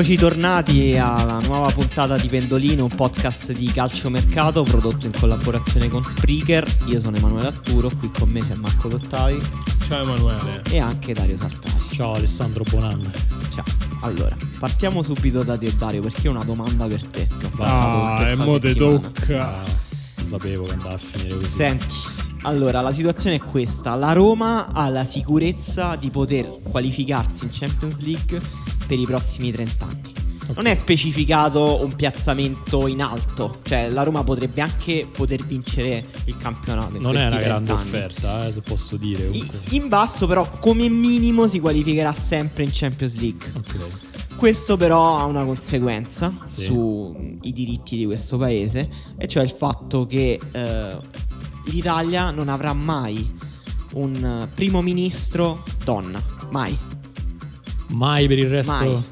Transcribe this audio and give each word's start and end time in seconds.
Eccoci 0.00 0.16
tornati 0.16 0.96
alla 0.96 1.40
nuova 1.40 1.70
puntata 1.72 2.16
di 2.16 2.26
Pendolino, 2.26 2.84
un 2.84 2.90
podcast 2.90 3.52
di 3.52 3.66
calciomercato 3.66 4.62
prodotto 4.62 5.04
in 5.04 5.12
collaborazione 5.12 5.90
con 5.90 6.02
Spreaker. 6.02 6.66
Io 6.86 6.98
sono 6.98 7.18
Emanuele 7.18 7.48
Atturo, 7.48 7.90
qui 7.98 8.10
con 8.10 8.30
me 8.30 8.40
c'è 8.40 8.54
Marco 8.54 8.88
Dottavi. 8.88 9.38
Ciao 9.86 10.02
Emanuele. 10.02 10.62
E 10.70 10.78
anche 10.78 11.12
Dario 11.12 11.36
Saltari. 11.36 11.84
Ciao 11.92 12.14
Alessandro, 12.14 12.64
buon 12.70 12.84
anno. 12.84 13.10
Ciao. 13.52 13.64
Allora, 14.00 14.34
partiamo 14.58 15.02
subito 15.02 15.42
da 15.42 15.58
te 15.58 15.70
Dario 15.76 16.00
perché 16.00 16.28
ho 16.28 16.30
una 16.30 16.44
domanda 16.44 16.86
per 16.86 17.04
te. 17.04 17.28
ah, 17.58 18.24
e 18.26 18.36
mo 18.36 18.58
te 18.58 18.74
tocca. 18.74 19.58
Ah, 19.58 19.64
sapevo 20.24 20.64
che 20.64 20.72
andava 20.72 20.94
a 20.94 20.98
finire 20.98 21.36
così. 21.36 21.50
Senti, 21.50 21.94
allora, 22.44 22.80
la 22.80 22.92
situazione 22.92 23.36
è 23.36 23.40
questa. 23.40 23.94
La 23.96 24.14
Roma 24.14 24.72
ha 24.72 24.88
la 24.88 25.04
sicurezza 25.04 25.96
di 25.96 26.08
poter 26.08 26.56
qualificarsi 26.62 27.44
in 27.44 27.50
Champions 27.52 28.00
League 28.00 28.40
per 28.90 28.98
i 28.98 29.04
prossimi 29.04 29.52
30 29.52 29.84
anni. 29.84 30.12
Okay. 30.42 30.54
Non 30.56 30.66
è 30.66 30.74
specificato 30.74 31.80
un 31.84 31.94
piazzamento 31.94 32.88
in 32.88 33.02
alto, 33.02 33.60
cioè 33.62 33.88
la 33.88 34.02
Roma 34.02 34.24
potrebbe 34.24 34.60
anche 34.60 35.06
poter 35.08 35.46
vincere 35.46 36.04
il 36.24 36.36
campionato. 36.36 36.98
non 36.98 37.16
è 37.16 37.28
una 37.28 37.38
grande 37.38 37.70
anni. 37.70 37.80
offerta, 37.80 38.48
eh, 38.48 38.52
se 38.52 38.62
posso 38.62 38.96
dire. 38.96 39.30
In 39.70 39.86
basso, 39.86 40.26
però, 40.26 40.50
come 40.58 40.88
minimo 40.88 41.46
si 41.46 41.60
qualificherà 41.60 42.12
sempre 42.12 42.64
in 42.64 42.70
Champions 42.72 43.16
League. 43.20 43.52
Ok. 43.56 44.34
Questo 44.34 44.76
però 44.76 45.18
ha 45.18 45.24
una 45.24 45.44
conseguenza 45.44 46.34
sì. 46.46 46.62
sui 46.62 47.38
diritti 47.52 47.96
di 47.96 48.06
questo 48.06 48.38
paese, 48.38 48.88
e 49.16 49.28
cioè 49.28 49.44
il 49.44 49.50
fatto 49.50 50.04
che 50.06 50.40
eh, 50.50 50.96
l'Italia 51.66 52.32
non 52.32 52.48
avrà 52.48 52.72
mai 52.72 53.38
un 53.92 54.48
primo 54.52 54.82
ministro 54.82 55.62
donna. 55.84 56.20
Mai. 56.50 56.99
Mai 57.90 58.26
per 58.26 58.38
il 58.38 58.48
resto? 58.48 58.72
Mai. 58.72 59.04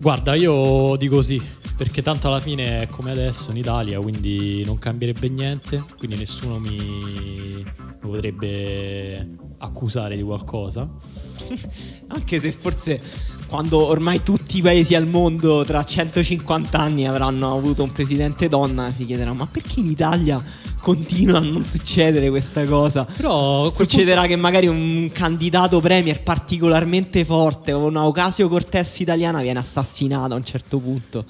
Guarda, 0.00 0.34
io 0.34 0.96
dico 0.96 1.22
sì, 1.22 1.42
perché 1.76 2.02
tanto 2.02 2.28
alla 2.28 2.40
fine 2.40 2.82
è 2.82 2.86
come 2.88 3.10
adesso 3.10 3.50
in 3.50 3.56
Italia, 3.56 4.00
quindi 4.00 4.64
non 4.64 4.78
cambierebbe 4.78 5.28
niente, 5.28 5.84
quindi 5.96 6.16
nessuno 6.16 6.58
mi, 6.58 6.76
mi 6.76 7.64
potrebbe 8.00 9.36
accusare 9.58 10.16
di 10.16 10.22
qualcosa. 10.22 10.88
Anche 12.08 12.40
se 12.40 12.52
forse 12.52 13.00
quando 13.48 13.86
ormai 13.86 14.22
tutti 14.22 14.58
i 14.58 14.62
paesi 14.62 14.94
al 14.94 15.06
mondo 15.06 15.64
tra 15.64 15.82
150 15.82 16.78
anni 16.78 17.06
avranno 17.06 17.56
avuto 17.56 17.82
un 17.82 17.90
presidente 17.90 18.46
donna, 18.46 18.92
si 18.92 19.06
chiederà 19.06 19.32
ma 19.32 19.46
perché 19.46 19.80
in 19.80 19.86
Italia 19.86 20.42
continua 20.80 21.38
a 21.38 21.40
non 21.40 21.64
succedere 21.64 22.28
questa 22.28 22.64
cosa? 22.66 23.04
Però 23.04 23.72
succederà 23.72 24.20
punto... 24.20 24.34
che 24.34 24.40
magari 24.40 24.66
un 24.66 25.10
candidato 25.12 25.80
premier 25.80 26.22
particolarmente 26.22 27.24
forte, 27.24 27.72
una 27.72 28.04
Ocasio 28.04 28.48
Cortez 28.48 29.00
italiana, 29.00 29.40
viene 29.40 29.58
assassinato 29.58 30.34
a 30.34 30.36
un 30.36 30.44
certo 30.44 30.78
punto. 30.78 31.24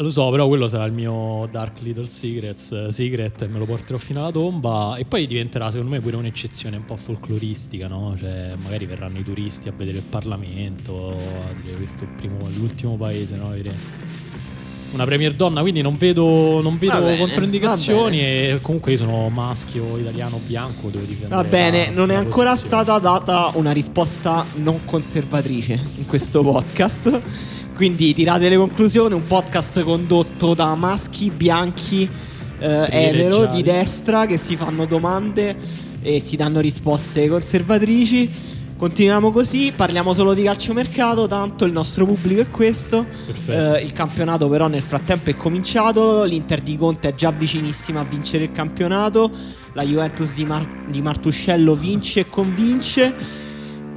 Lo 0.00 0.10
so, 0.10 0.30
però 0.30 0.46
quello 0.46 0.68
sarà 0.68 0.84
il 0.84 0.92
mio 0.92 1.48
Dark 1.50 1.80
Little 1.80 2.06
Secrets, 2.06 2.70
uh, 2.70 2.88
Secret 2.88 3.44
me 3.48 3.58
lo 3.58 3.64
porterò 3.64 3.98
fino 3.98 4.20
alla 4.20 4.30
tomba 4.30 4.94
e 4.96 5.04
poi 5.04 5.26
diventerà 5.26 5.70
secondo 5.70 5.92
me 5.92 6.00
pure 6.00 6.14
un'eccezione 6.14 6.76
un 6.76 6.84
po' 6.84 6.94
folcloristica, 6.94 7.88
no? 7.88 8.14
Cioè 8.16 8.54
magari 8.54 8.86
verranno 8.86 9.18
i 9.18 9.24
turisti 9.24 9.68
a 9.68 9.72
vedere 9.76 9.98
il 9.98 10.04
Parlamento, 10.04 11.10
a 11.10 11.52
dire 11.60 11.76
questo 11.76 12.04
è 12.04 12.06
primo, 12.06 12.48
l'ultimo 12.48 12.96
paese, 12.96 13.34
no? 13.34 13.52
Una 14.92 15.04
premier 15.04 15.34
donna, 15.34 15.62
quindi 15.62 15.82
non 15.82 15.96
vedo, 15.96 16.62
non 16.62 16.78
vedo 16.78 17.00
bene, 17.00 17.18
controindicazioni 17.18 18.20
e 18.20 18.58
comunque 18.62 18.92
io 18.92 18.98
sono 18.98 19.28
maschio, 19.28 19.98
italiano, 19.98 20.40
bianco, 20.46 20.90
devo 20.90 21.04
difendere 21.04 21.42
Va 21.42 21.48
bene, 21.48 21.90
non 21.90 22.12
è 22.12 22.14
ancora 22.14 22.54
stata 22.54 22.98
data 23.00 23.50
una 23.54 23.72
risposta 23.72 24.46
non 24.54 24.84
conservatrice 24.84 25.72
in 25.96 26.06
questo 26.06 26.42
podcast. 26.42 27.56
Quindi 27.78 28.12
tirate 28.12 28.48
le 28.48 28.56
conclusioni, 28.56 29.14
un 29.14 29.28
podcast 29.28 29.84
condotto 29.84 30.52
da 30.52 30.74
maschi 30.74 31.30
bianchi 31.30 32.10
eh, 32.58 32.88
etero 32.90 33.46
di 33.46 33.62
destra 33.62 34.26
che 34.26 34.36
si 34.36 34.56
fanno 34.56 34.84
domande 34.84 35.56
e 36.02 36.18
si 36.18 36.34
danno 36.34 36.58
risposte 36.58 37.28
conservatrici. 37.28 38.28
Continuiamo 38.76 39.30
così, 39.30 39.72
parliamo 39.76 40.12
solo 40.12 40.34
di 40.34 40.42
calciomercato, 40.42 41.28
tanto 41.28 41.66
il 41.66 41.70
nostro 41.70 42.04
pubblico 42.04 42.40
è 42.40 42.48
questo. 42.48 43.06
Eh, 43.46 43.80
il 43.84 43.92
campionato 43.92 44.48
però 44.48 44.66
nel 44.66 44.82
frattempo 44.82 45.30
è 45.30 45.36
cominciato, 45.36 46.24
l'Inter 46.24 46.62
di 46.62 46.76
Conte 46.76 47.10
è 47.10 47.14
già 47.14 47.30
vicinissima 47.30 48.00
a 48.00 48.04
vincere 48.04 48.42
il 48.42 48.50
campionato, 48.50 49.30
la 49.74 49.84
Juventus 49.84 50.34
di, 50.34 50.44
Mar- 50.44 50.86
di 50.88 51.00
Martuscello 51.00 51.76
vince 51.76 52.18
e 52.18 52.28
convince. 52.28 53.14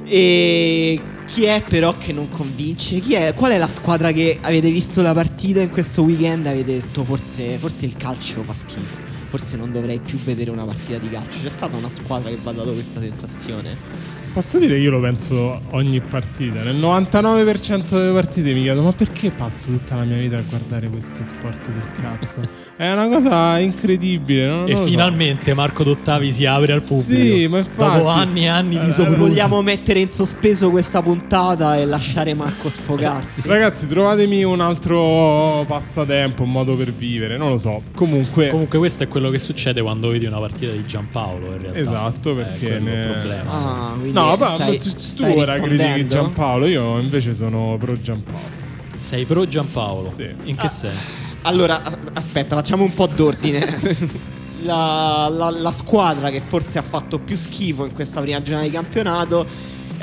E 0.04 1.00
chi 1.32 1.44
è 1.44 1.64
però 1.66 1.96
che 1.96 2.12
non 2.12 2.28
convince? 2.28 3.00
È, 3.00 3.32
qual 3.32 3.52
è 3.52 3.56
la 3.56 3.66
squadra 3.66 4.12
che 4.12 4.36
avete 4.42 4.70
visto 4.70 5.00
la 5.00 5.14
partita 5.14 5.62
in 5.62 5.70
questo 5.70 6.02
weekend 6.02 6.44
e 6.44 6.50
avete 6.50 6.78
detto 6.78 7.04
forse, 7.04 7.56
forse 7.56 7.86
il 7.86 7.96
calcio 7.96 8.42
fa 8.42 8.52
schifo? 8.52 8.96
Forse 9.30 9.56
non 9.56 9.72
dovrei 9.72 9.98
più 9.98 10.18
vedere 10.18 10.50
una 10.50 10.66
partita 10.66 10.98
di 10.98 11.08
calcio. 11.08 11.38
C'è 11.42 11.48
stata 11.48 11.74
una 11.74 11.88
squadra 11.88 12.28
che 12.28 12.36
vi 12.36 12.46
ha 12.46 12.52
dato 12.52 12.74
questa 12.74 13.00
sensazione? 13.00 14.21
Posso 14.32 14.58
dire 14.58 14.76
che 14.76 14.80
io 14.80 14.90
lo 14.90 15.00
penso 15.00 15.60
ogni 15.72 16.00
partita. 16.00 16.62
Nel 16.62 16.76
99% 16.76 17.90
delle 17.90 18.12
partite 18.12 18.54
mi 18.54 18.62
chiedo: 18.62 18.80
ma 18.80 18.92
perché 18.92 19.30
passo 19.30 19.66
tutta 19.66 19.94
la 19.94 20.04
mia 20.04 20.16
vita 20.16 20.38
a 20.38 20.42
guardare 20.48 20.88
questo 20.88 21.22
sport 21.22 21.68
del 21.68 21.90
cazzo? 22.00 22.40
È 22.74 22.90
una 22.90 23.08
cosa 23.08 23.58
incredibile. 23.58 24.46
Non, 24.46 24.68
e 24.68 24.72
non 24.72 24.86
finalmente 24.86 25.50
so. 25.50 25.54
Marco 25.54 25.84
Dottavi 25.84 26.32
si 26.32 26.46
apre 26.46 26.72
al 26.72 26.82
pubblico. 26.82 27.22
Sì, 27.22 27.46
ma 27.46 27.58
infatti, 27.58 27.98
Dopo 27.98 28.08
anni 28.08 28.44
e 28.44 28.48
anni 28.48 28.78
di 28.78 28.88
eh, 28.88 28.90
soprusi. 28.90 29.18
Vogliamo 29.18 29.60
mettere 29.60 30.00
in 30.00 30.08
sospeso 30.08 30.70
questa 30.70 31.02
puntata 31.02 31.76
e 31.76 31.84
lasciare 31.84 32.32
Marco 32.32 32.70
sfogarsi. 32.70 33.42
Ragazzi, 33.46 33.86
trovatemi 33.86 34.42
un 34.44 34.60
altro 34.60 35.64
passatempo, 35.66 36.42
un 36.42 36.50
modo 36.50 36.74
per 36.74 36.92
vivere. 36.94 37.36
Non 37.36 37.50
lo 37.50 37.58
so. 37.58 37.82
Comunque, 37.94 38.48
Comunque 38.48 38.78
questo 38.78 39.02
è 39.02 39.08
quello 39.08 39.28
che 39.28 39.38
succede 39.38 39.82
quando 39.82 40.08
vedi 40.08 40.24
una 40.24 40.38
partita 40.38 40.72
di 40.72 40.84
Giampaolo. 40.86 41.52
In 41.52 41.60
realtà. 41.60 41.78
Esatto, 41.78 42.34
perché 42.34 42.76
è 42.76 42.80
ne... 42.80 42.92
il 42.94 43.06
problema. 43.06 43.50
Ah, 43.50 43.94
no, 44.00 44.21
ma 44.24 44.54
stai, 44.54 44.78
tu, 44.78 44.94
tu 45.16 45.24
ora 45.24 45.60
critichi 45.60 46.06
Giampaolo, 46.06 46.66
io 46.66 46.98
invece 46.98 47.34
sono 47.34 47.76
pro 47.78 48.00
Giampaolo. 48.00 48.60
Sei 49.00 49.24
pro 49.24 49.46
Giampaolo? 49.46 50.10
Sì. 50.10 50.28
In 50.44 50.56
che 50.56 50.66
ah, 50.66 50.70
senso? 50.70 51.10
Allora, 51.42 51.80
aspetta, 52.12 52.54
facciamo 52.54 52.84
un 52.84 52.94
po' 52.94 53.06
d'ordine. 53.06 53.66
la, 54.62 55.28
la, 55.30 55.50
la 55.50 55.72
squadra 55.72 56.30
che 56.30 56.40
forse 56.40 56.78
ha 56.78 56.82
fatto 56.82 57.18
più 57.18 57.36
schifo 57.36 57.84
in 57.84 57.92
questa 57.92 58.20
prima 58.20 58.40
giornata 58.42 58.66
di 58.66 58.72
campionato 58.72 59.46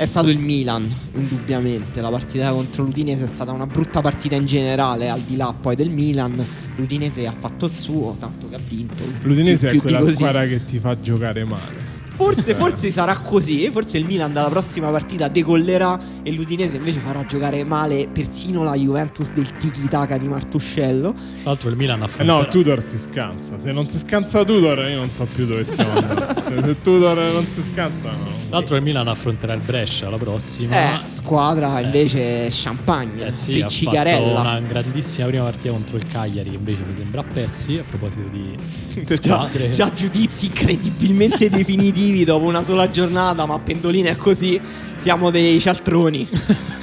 è 0.00 0.06
stato 0.06 0.28
il 0.30 0.38
Milan, 0.38 0.90
indubbiamente. 1.12 2.00
La 2.00 2.08
partita 2.08 2.50
contro 2.52 2.84
l'Udinese 2.84 3.24
è 3.24 3.28
stata 3.28 3.52
una 3.52 3.66
brutta 3.66 4.00
partita 4.00 4.34
in 4.34 4.46
generale, 4.46 5.10
al 5.10 5.20
di 5.20 5.36
là 5.36 5.54
poi 5.58 5.76
del 5.76 5.90
Milan. 5.90 6.42
L'Udinese 6.76 7.26
ha 7.26 7.34
fatto 7.38 7.66
il 7.66 7.74
suo, 7.74 8.16
tanto 8.18 8.48
che 8.48 8.56
ha 8.56 8.60
vinto. 8.66 9.04
L'Udinese 9.22 9.68
più, 9.68 9.80
è 9.80 9.82
quella 9.82 10.02
squadra 10.04 10.46
che 10.46 10.64
ti 10.64 10.78
fa 10.78 10.98
giocare 10.98 11.44
male. 11.44 11.89
Forse, 12.20 12.54
forse 12.54 12.90
sarà 12.90 13.18
così. 13.18 13.70
Forse 13.70 13.96
il 13.96 14.04
Milan 14.04 14.30
dalla 14.30 14.50
prossima 14.50 14.90
partita 14.90 15.28
decollerà 15.28 15.98
e 16.22 16.30
l'Udinese 16.32 16.76
invece 16.76 16.98
farà 16.98 17.24
giocare 17.24 17.64
male 17.64 18.08
persino 18.12 18.62
la 18.62 18.74
Juventus 18.74 19.32
del 19.32 19.50
Tiki 19.56 19.88
Taka 19.88 20.18
di 20.18 20.28
Martuscello. 20.28 21.12
Tra 21.12 21.22
l'altro 21.44 21.70
il 21.70 21.76
Milan 21.76 22.02
ha 22.02 22.06
fatto. 22.06 22.22
Eh 22.22 22.26
no, 22.26 22.46
Tudor 22.46 22.82
si 22.82 22.98
scansa. 22.98 23.56
Se 23.56 23.72
non 23.72 23.86
si 23.86 23.96
scansa 23.96 24.44
Tudor, 24.44 24.86
io 24.90 24.96
non 24.96 25.10
so 25.10 25.24
più 25.24 25.46
dove 25.46 25.64
stiamo 25.64 25.92
andando. 25.92 26.42
Se 26.66 26.80
Tudor 26.82 27.32
non 27.32 27.48
si 27.48 27.62
scansa, 27.62 28.10
no. 28.10 28.29
L'altro 28.50 28.76
il 28.76 28.82
Milan 28.82 29.06
affronterà 29.08 29.54
il 29.54 29.60
Brescia 29.60 30.10
la 30.10 30.16
prossima. 30.16 31.04
Eh, 31.06 31.08
squadra 31.08 31.80
invece 31.80 32.48
champagne, 32.50 33.26
Eh 33.28 33.32
sì, 33.32 33.52
Ficcicarella. 33.52 34.40
una 34.40 34.60
grandissima 34.60 35.26
prima 35.28 35.44
partita 35.44 35.70
contro 35.72 35.96
il 35.96 36.06
Cagliari 36.06 36.50
che 36.50 36.56
invece 36.56 36.82
mi 36.82 36.94
sembra 36.94 37.20
a 37.20 37.24
pezzi 37.24 37.78
a 37.78 37.84
proposito 37.88 38.28
di 38.28 38.56
Già, 39.06 39.14
squadre. 39.16 39.70
già 39.70 39.92
giudizi 39.94 40.46
incredibilmente 40.46 41.48
definitivi 41.50 42.24
dopo 42.24 42.44
una 42.44 42.62
sola 42.64 42.90
giornata, 42.90 43.46
ma 43.46 43.58
Pendolino 43.60 44.08
è 44.08 44.16
così, 44.16 44.60
siamo 44.96 45.30
dei 45.30 45.60
cialtroni. 45.60 46.28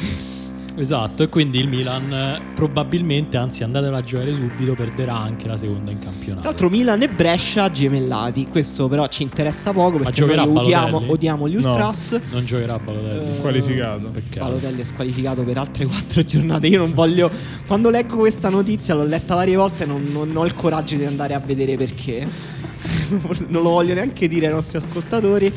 Esatto, 0.80 1.24
e 1.24 1.28
quindi 1.28 1.58
il 1.58 1.68
Milan 1.68 2.40
probabilmente, 2.54 3.36
anzi 3.36 3.64
andatelo 3.64 3.96
a 3.96 4.02
giocare 4.02 4.32
subito, 4.32 4.76
perderà 4.76 5.18
anche 5.18 5.48
la 5.48 5.58
seconda 5.58 5.90
in 5.90 5.98
campionato. 5.98 6.42
Tra 6.42 6.50
l'altro 6.50 6.70
Milan 6.70 7.02
e 7.02 7.10
Brescia 7.10 7.72
gemellati, 7.72 8.48
questo 8.48 8.88
però 8.88 9.08
ci 9.08 9.24
interessa 9.24 9.74
poco 9.74 9.98
perché 9.98 10.14
giocherà 10.14 10.46
noi 10.46 10.58
odiamo, 10.58 11.04
odiamo 11.08 11.50
gli 11.50 11.58
No. 11.58 11.72
Ultras. 11.72 12.20
Non 12.32 12.46
giocherà 12.46 12.78
Balotelli. 12.78 13.26
Eh, 13.26 13.36
Squalificato. 13.38 14.10
Peccato. 14.10 14.46
Balotelli 14.46 14.82
è 14.82 14.84
squalificato 14.84 15.44
per 15.44 15.58
altre 15.58 15.86
quattro 15.88 16.24
giornate. 16.24 16.68
Io 16.68 16.78
non 16.78 16.94
voglio. 16.94 17.32
Quando 17.66 17.90
leggo 17.90 18.18
questa 18.18 18.50
notizia, 18.50 18.94
l'ho 18.94 19.06
letta 19.06 19.34
varie 19.34 19.56
volte, 19.56 19.86
non, 19.86 20.04
non 20.12 20.32
ho 20.36 20.46
il 20.46 20.54
coraggio 20.54 20.96
di 20.96 21.06
andare 21.06 21.34
a 21.34 21.40
vedere 21.40 21.76
perché. 21.76 22.28
non 23.48 23.64
lo 23.64 23.70
voglio 23.70 23.96
neanche 23.96 24.28
dire 24.28 24.46
ai 24.46 24.54
nostri 24.54 24.78
ascoltatori. 24.78 25.52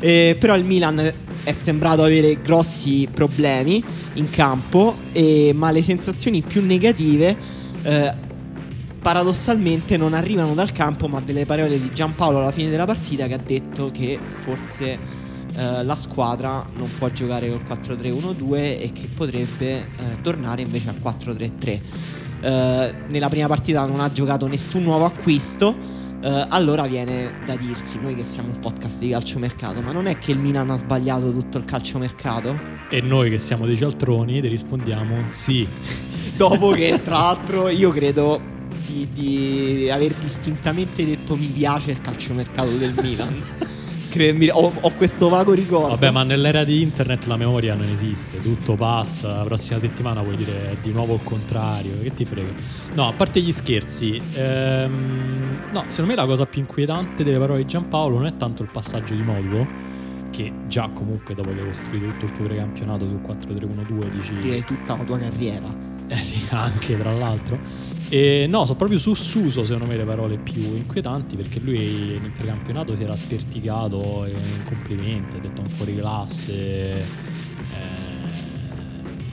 Eh, 0.00 0.36
però 0.38 0.56
il 0.56 0.64
Milan 0.64 1.12
è 1.46 1.52
sembrato 1.52 2.02
avere 2.02 2.40
grossi 2.42 3.08
problemi 3.08 3.80
in 4.14 4.28
campo, 4.30 4.96
e- 5.12 5.52
ma 5.54 5.70
le 5.70 5.80
sensazioni 5.80 6.42
più 6.42 6.60
negative. 6.64 7.54
eh, 7.82 8.12
paradossalmente 9.00 9.96
non 9.96 10.12
arrivano 10.12 10.54
dal 10.54 10.72
campo, 10.72 11.06
ma 11.06 11.20
delle 11.20 11.46
parole 11.46 11.80
di 11.80 11.92
Giampaolo 11.92 12.38
alla 12.38 12.50
fine 12.50 12.68
della 12.68 12.86
partita 12.86 13.28
che 13.28 13.34
ha 13.34 13.38
detto 13.38 13.92
che 13.92 14.18
forse 14.40 14.98
eh, 15.54 15.84
la 15.84 15.94
squadra 15.94 16.66
non 16.76 16.90
può 16.98 17.08
giocare 17.10 17.48
col 17.48 17.62
4-3-1-2 17.62 18.54
e 18.56 18.90
che 18.92 19.06
potrebbe 19.14 19.76
eh, 19.76 19.86
tornare 20.20 20.62
invece 20.62 20.88
al 20.88 20.96
4-3-3. 21.00 21.80
Eh, 22.40 22.94
nella 23.06 23.28
prima 23.28 23.46
partita 23.46 23.86
non 23.86 24.00
ha 24.00 24.10
giocato 24.10 24.48
nessun 24.48 24.82
nuovo 24.82 25.04
acquisto. 25.04 25.76
Eh, 26.26 26.46
allora 26.48 26.88
viene 26.88 27.38
da 27.44 27.54
dirsi, 27.54 28.00
noi 28.00 28.16
che 28.16 28.24
siamo 28.24 28.48
un 28.48 28.58
podcast 28.58 28.98
di 28.98 29.10
calciomercato, 29.10 29.80
ma 29.80 29.92
non 29.92 30.06
è 30.06 30.18
che 30.18 30.32
il 30.32 30.38
Milan 30.40 30.68
ha 30.70 30.76
sbagliato 30.76 31.30
tutto 31.32 31.58
il 31.58 31.64
calciomercato? 31.64 32.58
E 32.90 33.00
noi 33.00 33.30
che 33.30 33.38
siamo 33.38 33.64
dei 33.64 33.76
cialtroni 33.76 34.40
ti 34.40 34.48
rispondiamo 34.48 35.26
sì. 35.28 35.64
Dopo 36.36 36.70
che, 36.70 37.00
tra 37.00 37.18
l'altro, 37.18 37.68
io 37.68 37.90
credo 37.90 38.40
di, 38.84 39.08
di 39.12 39.88
aver 39.88 40.14
distintamente 40.14 41.04
detto 41.04 41.36
mi 41.36 41.46
piace 41.46 41.92
il 41.92 42.00
calciomercato 42.00 42.70
del 42.76 42.92
Milan. 43.00 43.42
Credimi, 44.16 44.48
ho, 44.50 44.72
ho 44.80 44.90
questo 44.92 45.28
vago 45.28 45.52
ricordo. 45.52 45.88
Vabbè, 45.88 46.10
ma 46.10 46.22
nell'era 46.22 46.64
di 46.64 46.80
internet 46.80 47.26
la 47.26 47.36
memoria 47.36 47.74
non 47.74 47.86
esiste, 47.88 48.40
tutto 48.40 48.74
passa. 48.74 49.36
La 49.36 49.44
prossima 49.44 49.78
settimana 49.78 50.22
puoi 50.22 50.36
dire 50.36 50.78
di 50.80 50.90
nuovo 50.90 51.14
il 51.14 51.20
contrario. 51.22 52.00
Che 52.00 52.14
ti 52.14 52.24
frega? 52.24 52.48
No, 52.94 53.08
a 53.08 53.12
parte 53.12 53.40
gli 53.40 53.52
scherzi, 53.52 54.18
ehm, 54.32 55.68
no, 55.70 55.84
secondo 55.88 56.10
me 56.12 56.16
la 56.16 56.24
cosa 56.24 56.46
più 56.46 56.60
inquietante 56.60 57.24
delle 57.24 57.36
parole 57.36 57.60
di 57.60 57.66
Giampaolo 57.66 58.16
non 58.16 58.26
è 58.26 58.36
tanto 58.38 58.62
il 58.62 58.70
passaggio 58.72 59.14
di 59.14 59.22
modulo, 59.22 59.68
che 60.30 60.50
già 60.66 60.88
comunque 60.94 61.34
dopo 61.34 61.52
che 61.52 61.60
hai 61.60 61.66
costruito 61.66 62.06
tutto 62.12 62.24
il 62.24 62.32
tuo 62.32 62.44
precampionato 62.46 63.06
sul 63.06 63.20
4-3-1-2 63.20 64.08
dici. 64.08 64.34
direi 64.36 64.64
tutta 64.64 64.96
la 64.96 65.04
tua 65.04 65.18
carriera. 65.18 65.85
Eh 66.08 66.22
sì, 66.22 66.46
anche 66.50 66.96
tra 66.96 67.12
l'altro. 67.12 67.58
E 68.08 68.46
no, 68.48 68.64
sono 68.64 68.78
proprio 68.78 68.98
su 68.98 69.14
Suso 69.14 69.64
secondo 69.64 69.86
me 69.86 69.96
le 69.96 70.04
parole 70.04 70.38
più 70.38 70.62
inquietanti 70.62 71.36
perché 71.36 71.58
lui 71.58 72.18
nel 72.20 72.30
precampionato 72.30 72.94
si 72.94 73.02
era 73.02 73.16
sperticato 73.16 74.24
in 74.26 74.62
complimenti, 74.64 75.36
ha 75.36 75.40
detto 75.40 75.60
un 75.60 75.68
fuori 75.68 75.96
classe, 75.96 77.00
eh, 77.00 77.04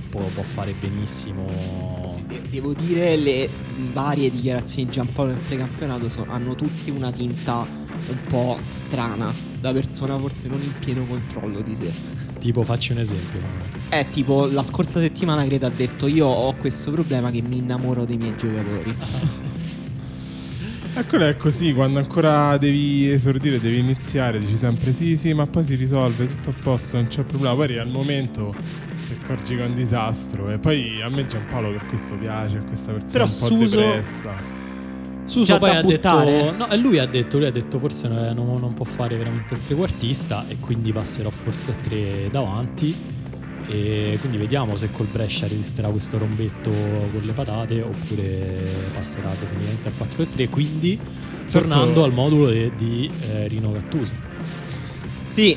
può, 0.09 0.21
può 0.33 0.43
fare 0.43 0.73
benissimo. 0.79 1.45
Devo 2.49 2.73
dire 2.73 3.15
le 3.15 3.49
varie 3.91 4.29
dichiarazioni 4.29 4.85
di 4.85 4.91
Giampaolo 4.91 5.31
nel 5.33 5.41
precampionato 5.41 6.09
so- 6.09 6.25
hanno 6.27 6.55
tutte 6.55 6.91
una 6.91 7.11
tinta 7.11 7.65
un 8.09 8.19
po' 8.27 8.59
strana 8.67 9.33
da 9.59 9.71
persona 9.71 10.17
forse 10.17 10.47
non 10.49 10.61
in 10.61 10.73
pieno 10.79 11.05
controllo 11.05 11.61
di 11.61 11.75
sé. 11.75 11.93
Tipo 12.43 12.61
facci 12.63 12.91
un 12.91 12.97
esempio. 12.97 13.39
È 13.87 14.05
tipo 14.11 14.47
la 14.47 14.63
scorsa 14.63 14.99
settimana 14.99 15.45
credo 15.45 15.65
ha 15.65 15.69
detto 15.69 16.07
io 16.07 16.27
ho 16.27 16.53
questo 16.55 16.91
problema 16.91 17.31
che 17.31 17.41
mi 17.41 17.55
innamoro 17.55 18.03
dei 18.03 18.17
miei 18.17 18.35
giocatori. 18.35 18.93
Ah, 18.99 19.25
sì. 19.25 19.41
Eccolo 20.93 21.25
è 21.25 21.37
così, 21.37 21.73
quando 21.73 21.99
ancora 21.99 22.57
devi 22.57 23.09
esordire, 23.09 23.61
devi 23.61 23.79
iniziare, 23.79 24.39
dici 24.39 24.57
sempre 24.57 24.91
sì, 24.91 25.15
sì, 25.15 25.31
ma 25.31 25.47
poi 25.47 25.63
si 25.63 25.75
risolve, 25.75 26.27
tutto 26.27 26.49
a 26.49 26.53
posto, 26.61 26.97
non 26.97 27.07
c'è 27.07 27.23
problema. 27.23 27.55
Poi 27.55 27.63
arriva 27.63 27.83
il 27.83 27.91
momento 27.91 28.53
ti 29.07 29.13
accorgi 29.17 29.55
che 29.55 29.63
è 29.63 29.65
un 29.65 29.73
disastro. 29.73 30.49
E 30.49 30.57
poi 30.59 31.01
a 31.01 31.07
me 31.07 31.25
Giampaolo 31.25 31.69
per 31.71 31.85
questo 31.85 32.15
piace, 32.17 32.57
è 32.57 32.63
questa 32.65 32.91
persona 32.91 33.11
Però 33.11 33.23
un 33.23 33.39
po' 33.39 33.45
Suso- 33.45 33.77
depressa. 33.79 34.62
Suso 35.25 35.57
poi 35.57 35.69
ha 35.69 35.81
buttare? 35.81 36.31
detto 36.31 36.55
no, 36.57 36.69
e 36.69 36.77
lui 36.77 36.97
ha 36.99 37.05
detto 37.05 37.37
lui 37.37 37.47
ha 37.47 37.51
detto 37.51 37.79
forse 37.79 38.07
non, 38.07 38.33
non- 38.35 38.59
non 38.59 38.73
può 38.73 38.85
fare 38.85 39.15
veramente 39.17 39.53
il 39.53 39.61
trequartista 39.61 40.45
e 40.47 40.57
quindi 40.59 40.91
passerò 40.91 41.29
forse 41.29 41.71
a 41.71 41.75
tre 41.75 42.29
davanti 42.29 42.95
e 43.69 44.17
quindi 44.19 44.35
vediamo 44.37 44.75
se 44.75 44.89
col 44.91 45.07
Brescia 45.09 45.47
resisterà 45.47 45.87
questo 45.87 46.17
rombetto 46.17 46.69
con 46.69 47.21
le 47.23 47.31
patate 47.31 47.81
oppure 47.81 48.89
passerà 48.93 49.33
definitivamente 49.39 49.87
al 49.87 49.93
4-3 50.37 50.49
quindi 50.49 50.99
Certo. 51.47 51.67
tornando 51.67 52.03
al 52.03 52.11
modulo 52.13 52.47
de- 52.47 52.71
di 52.75 53.09
eh, 53.21 53.47
Rino 53.47 53.71
Gattuso 53.71 54.13
Sì, 55.29 55.55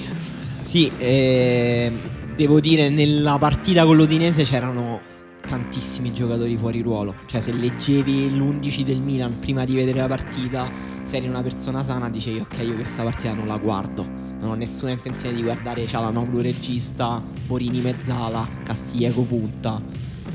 sì, 0.60 0.90
eh, 0.98 1.92
devo 2.36 2.60
dire 2.60 2.88
nella 2.88 3.38
partita 3.38 3.84
con 3.84 3.96
l'Udinese 3.96 4.42
c'erano 4.44 5.00
tantissimi 5.46 6.12
giocatori 6.12 6.56
fuori 6.56 6.82
ruolo. 6.82 7.14
Cioè 7.26 7.40
se 7.40 7.52
leggevi 7.52 8.30
l'11 8.36 8.82
del 8.82 9.00
Milan 9.00 9.38
prima 9.38 9.64
di 9.64 9.74
vedere 9.74 10.00
la 10.00 10.06
partita, 10.08 10.70
se 11.02 11.16
eri 11.16 11.28
una 11.28 11.42
persona 11.42 11.82
sana 11.82 12.10
dicevi 12.10 12.40
ok 12.40 12.58
io 12.62 12.74
questa 12.74 13.02
partita 13.02 13.32
non 13.32 13.46
la 13.46 13.56
guardo. 13.56 14.04
Non 14.38 14.50
ho 14.50 14.54
nessuna 14.54 14.90
intenzione 14.92 15.34
di 15.34 15.42
guardare 15.42 15.86
Cialanoglu 15.86 16.40
regista, 16.40 17.22
Borini 17.46 17.80
mezzala, 17.80 18.46
Castiglieco 18.62 19.22
punta. 19.22 19.80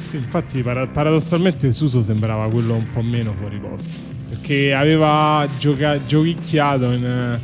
Sì, 0.08 0.16
infatti 0.18 0.64
para- 0.64 0.88
paradossalmente 0.88 1.72
Suso 1.72 2.02
sembrava 2.02 2.50
quello 2.50 2.74
un 2.74 2.90
po' 2.90 3.02
meno 3.04 3.34
fuori 3.34 3.60
posto. 3.60 4.02
Perché 4.28 4.74
aveva 4.74 5.48
gioca- 5.60 6.04
giochicchiato 6.04 6.92
in, 6.92 7.40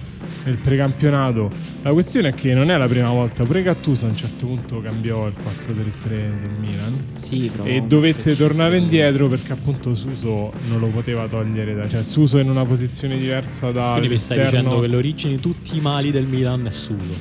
nel 0.46 0.58
precampionato. 0.58 1.52
La 1.88 1.94
questione 1.94 2.28
è 2.28 2.34
che 2.34 2.54
non 2.54 2.70
è 2.70 2.76
la 2.76 2.88
prima 2.90 3.08
volta, 3.12 3.46
pure 3.46 3.64
Gattuso 3.64 4.08
a 4.08 4.10
un 4.10 4.16
certo 4.18 4.46
punto 4.46 4.82
cambiò 4.82 5.26
il 5.26 5.34
4-3-3 5.34 6.10
del 6.10 6.52
Milan. 6.60 7.06
Sì, 7.16 7.50
però 7.50 7.64
E 7.64 7.80
dovette 7.80 8.36
tornare 8.36 8.76
indietro 8.76 9.30
perché 9.30 9.54
appunto 9.54 9.96
Suso 9.96 10.52
non 10.68 10.82
lo 10.82 10.88
poteva 10.88 11.28
togliere 11.28 11.74
da, 11.76 11.88
cioè 11.88 12.04
Suso 12.04 12.40
in 12.40 12.50
una 12.50 12.66
posizione 12.66 13.18
diversa 13.18 13.72
da 13.72 13.92
quindi 13.92 14.10
mi 14.10 14.18
stai 14.18 14.44
dicendo 14.44 14.82
che 14.82 14.88
le 14.88 14.98
origini 14.98 15.36
di 15.36 15.42
tutti 15.42 15.78
i 15.78 15.80
mali 15.80 16.12
del 16.12 16.26
Milan 16.26 16.66
è 16.66 16.72
Suso 16.72 17.16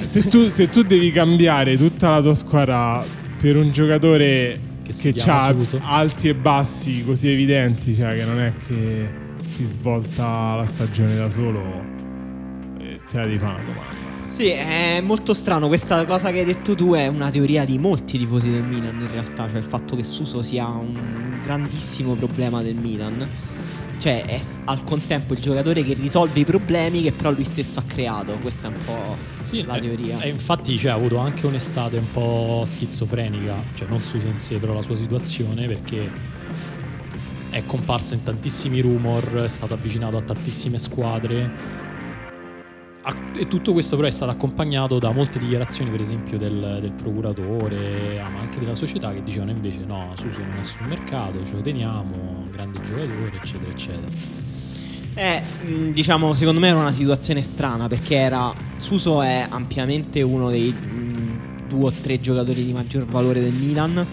se 0.00 0.24
tu, 0.24 0.48
se 0.48 0.68
tu 0.68 0.82
devi 0.82 1.12
cambiare 1.12 1.76
tutta 1.76 2.10
la 2.10 2.20
tua 2.20 2.34
squadra 2.34 3.04
per 3.40 3.56
un 3.56 3.70
giocatore 3.70 4.58
Che 4.82 4.92
si 4.92 5.12
che, 5.12 5.20
chiama 5.20 5.44
ha 5.44 5.52
Suso. 5.52 5.80
alti 5.80 6.28
e 6.28 6.34
bassi 6.34 7.04
così 7.04 7.30
evidenti, 7.30 7.94
cioè 7.94 8.16
che 8.16 8.24
non 8.24 8.40
è 8.40 8.52
che 8.66 9.08
ti 9.54 9.64
svolta 9.66 10.56
la 10.56 10.66
stagione 10.66 11.14
da 11.14 11.30
solo, 11.30 11.93
te 13.10 13.18
la 13.18 13.24
devi 13.24 13.38
fare 13.38 13.54
una 13.54 13.62
domanda. 13.62 14.04
Sì, 14.26 14.48
è 14.48 15.00
molto 15.00 15.32
strano. 15.32 15.68
Questa 15.68 16.04
cosa 16.06 16.30
che 16.32 16.40
hai 16.40 16.44
detto 16.44 16.74
tu 16.74 16.92
è 16.94 17.06
una 17.06 17.30
teoria 17.30 17.64
di 17.64 17.78
molti 17.78 18.18
tifosi 18.18 18.50
del 18.50 18.64
Milan, 18.64 19.00
in 19.00 19.10
realtà. 19.10 19.48
Cioè, 19.48 19.58
il 19.58 19.64
fatto 19.64 19.94
che 19.94 20.02
Suso 20.02 20.42
sia 20.42 20.66
un 20.66 21.38
grandissimo 21.42 22.14
problema 22.14 22.62
del 22.62 22.74
Milan. 22.74 23.28
Cioè, 23.98 24.24
è 24.24 24.40
al 24.64 24.82
contempo 24.82 25.34
il 25.34 25.40
giocatore 25.40 25.84
che 25.84 25.94
risolve 25.94 26.40
i 26.40 26.44
problemi 26.44 27.02
che 27.02 27.12
però 27.12 27.30
lui 27.30 27.44
stesso 27.44 27.78
ha 27.78 27.84
creato. 27.86 28.32
Questa 28.40 28.68
è 28.68 28.70
un 28.70 28.84
po' 28.84 29.16
Sì, 29.42 29.62
la 29.62 29.76
eh, 29.76 29.80
teoria. 29.80 30.20
E 30.20 30.30
infatti 30.30 30.76
cioè, 30.78 30.90
ha 30.90 30.94
avuto 30.94 31.18
anche 31.18 31.46
un'estate 31.46 31.96
un 31.98 32.10
po' 32.10 32.64
schizofrenica, 32.66 33.54
cioè 33.74 33.86
non 33.88 34.02
Suso 34.02 34.26
in 34.26 34.38
sé, 34.38 34.56
però 34.56 34.74
la 34.74 34.82
sua 34.82 34.96
situazione, 34.96 35.68
perché 35.68 36.10
è 37.50 37.64
comparso 37.66 38.14
in 38.14 38.24
tantissimi 38.24 38.80
rumor, 38.80 39.44
è 39.44 39.48
stato 39.48 39.74
avvicinato 39.74 40.16
a 40.16 40.22
tantissime 40.22 40.80
squadre. 40.80 41.92
E 43.36 43.46
tutto 43.48 43.72
questo 43.72 43.96
però 43.96 44.08
è 44.08 44.10
stato 44.10 44.30
accompagnato 44.30 44.98
da 44.98 45.10
molte 45.10 45.38
dichiarazioni, 45.38 45.90
per 45.90 46.00
esempio, 46.00 46.38
del, 46.38 46.78
del 46.80 46.92
procuratore, 46.92 48.18
ah, 48.18 48.30
ma 48.30 48.40
anche 48.40 48.58
della 48.58 48.74
società, 48.74 49.12
che 49.12 49.22
dicevano 49.22 49.50
invece 49.50 49.84
no, 49.84 50.12
Suso 50.16 50.40
non 50.40 50.58
è 50.58 50.62
sul 50.62 50.86
mercato, 50.86 51.44
ce 51.44 51.54
lo 51.54 51.60
teniamo, 51.60 52.46
grande 52.50 52.80
giocatore, 52.80 53.32
eccetera, 53.34 53.70
eccetera. 53.70 54.06
Eh, 55.16 55.42
diciamo, 55.92 56.32
secondo 56.34 56.60
me 56.60 56.68
era 56.68 56.78
una 56.78 56.92
situazione 56.92 57.42
strana 57.42 57.88
perché 57.88 58.16
era. 58.16 58.52
Suso 58.76 59.20
è 59.20 59.46
ampiamente 59.48 60.22
uno 60.22 60.48
dei 60.50 60.72
mh, 60.72 61.68
due 61.68 61.84
o 61.84 61.92
tre 61.92 62.20
giocatori 62.20 62.64
di 62.64 62.72
maggior 62.72 63.04
valore 63.04 63.40
del 63.40 63.52
Milan. 63.52 64.06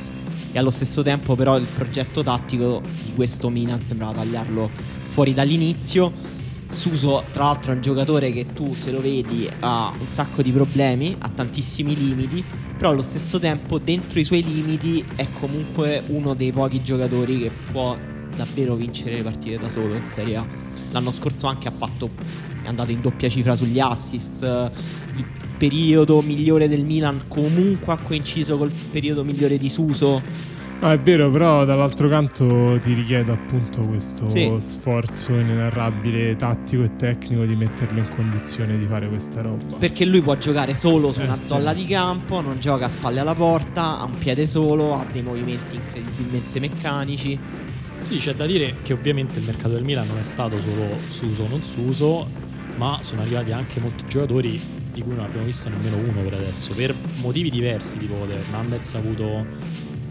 E 0.52 0.60
allo 0.60 0.70
stesso 0.70 1.02
tempo, 1.02 1.36
però, 1.36 1.58
il 1.58 1.68
progetto 1.74 2.24
tattico 2.24 2.82
di 3.04 3.14
questo 3.14 3.48
Milan 3.50 3.82
sembrava 3.82 4.16
tagliarlo 4.16 4.70
fuori 5.08 5.34
dall'inizio. 5.34 6.40
Suso, 6.72 7.24
tra 7.32 7.44
l'altro, 7.44 7.74
è 7.74 7.76
un 7.76 7.82
giocatore 7.82 8.32
che 8.32 8.54
tu, 8.54 8.74
se 8.76 8.92
lo 8.92 9.02
vedi, 9.02 9.48
ha 9.60 9.94
un 10.00 10.08
sacco 10.08 10.42
di 10.42 10.52
problemi, 10.52 11.14
ha 11.20 11.30
tantissimi 11.30 11.96
limiti, 11.96 12.44
però 12.78 12.92
allo 12.92 13.02
stesso 13.02 13.40
tempo, 13.40 13.78
dentro 13.78 14.20
i 14.20 14.24
suoi 14.24 14.42
limiti, 14.42 15.06
è 15.16 15.28
comunque 15.40 16.02
uno 16.08 16.34
dei 16.34 16.52
pochi 16.52 16.82
giocatori 16.82 17.40
che 17.40 17.52
può 17.72 17.98
davvero 18.36 18.76
vincere 18.76 19.18
le 19.18 19.24
partite 19.24 19.60
da 19.60 19.70
solo 19.70 19.96
in 19.96 20.08
Serie 20.08 20.38
A. 20.38 20.48
L'anno 20.92 21.12
scorso 21.12 21.48
anche 21.48 21.68
ha 21.68 21.72
fatto, 21.72 22.10
è 22.64 22.68
andato 22.68 22.92
in 22.92 23.02
doppia 23.02 23.28
cifra 23.28 23.54
sugli 23.56 23.80
assist. 23.80 24.42
Il 24.42 25.26
periodo 25.58 26.22
migliore 26.22 26.70
del 26.70 26.86
Milan 26.86 27.26
comunque 27.28 27.94
ha 27.94 27.98
coinciso 27.98 28.58
col 28.58 28.72
periodo 28.90 29.26
migliore 29.26 29.58
di 29.58 29.70
Suso. 29.70 30.50
No, 30.82 30.90
è 30.90 30.98
vero, 31.00 31.30
però 31.30 31.64
dall'altro 31.64 32.10
canto 32.10 32.80
ti 32.82 32.94
richiede 32.94 33.32
appunto 33.32 33.84
questo 33.84 34.28
Sì. 34.30 34.52
sforzo 34.58 35.38
inenarrabile 35.38 36.36
tattico 36.36 36.82
e 36.82 36.96
tecnico 36.96 37.46
di 37.46 37.56
metterlo 37.56 38.00
in 38.00 38.10
condizione 38.10 38.78
di 38.80 38.88
fare 38.88 39.08
questa 39.08 39.42
roba. 39.44 39.76
Perché 39.78 40.06
lui 40.06 40.22
può 40.22 40.36
giocare 40.38 40.74
solo 40.74 41.12
su 41.12 41.20
Eh, 41.22 41.26
una 41.26 41.36
sì. 41.36 41.46
zolla 41.46 41.74
di 41.74 41.86
campo, 41.86 42.42
non 42.42 42.60
gioca 42.60 42.86
a 42.86 42.90
spalle 42.90 43.20
alla 43.20 43.36
porta, 43.36 44.00
ha 44.00 44.06
un 44.06 44.18
piede 44.18 44.48
solo, 44.48 44.96
ha 44.96 45.06
dei 45.12 45.22
movimenti 45.22 45.76
incredibilmente 45.76 46.60
meccanici. 46.60 47.38
Sì, 48.00 48.18
c'è 48.18 48.34
da 48.34 48.48
dire 48.48 48.78
che 48.82 48.94
ovviamente 48.94 49.38
il 49.38 49.46
mercato 49.46 49.76
del 49.76 49.84
Milan 49.84 50.08
non 50.08 50.18
è 50.18 50.24
stato 50.24 50.60
solo 50.60 50.98
Suso 51.10 51.44
o 51.44 51.48
non 51.48 51.62
Suso, 51.62 52.28
ma 52.78 52.98
sono 53.02 53.22
arrivati 53.22 53.52
anche 53.52 53.80
molti 53.80 54.04
giocatori 54.08 54.60
di 54.92 55.04
cui 55.04 55.14
non 55.14 55.26
abbiamo 55.26 55.46
visto 55.46 55.70
nemmeno 55.70 55.98
uno 55.98 56.22
per 56.24 56.34
adesso, 56.34 56.74
per 56.74 56.96
motivi 57.18 57.52
diversi, 57.52 58.00
tipo 58.00 58.26
Hernandez 58.28 58.96
ha 58.96 58.98
avuto 58.98 59.46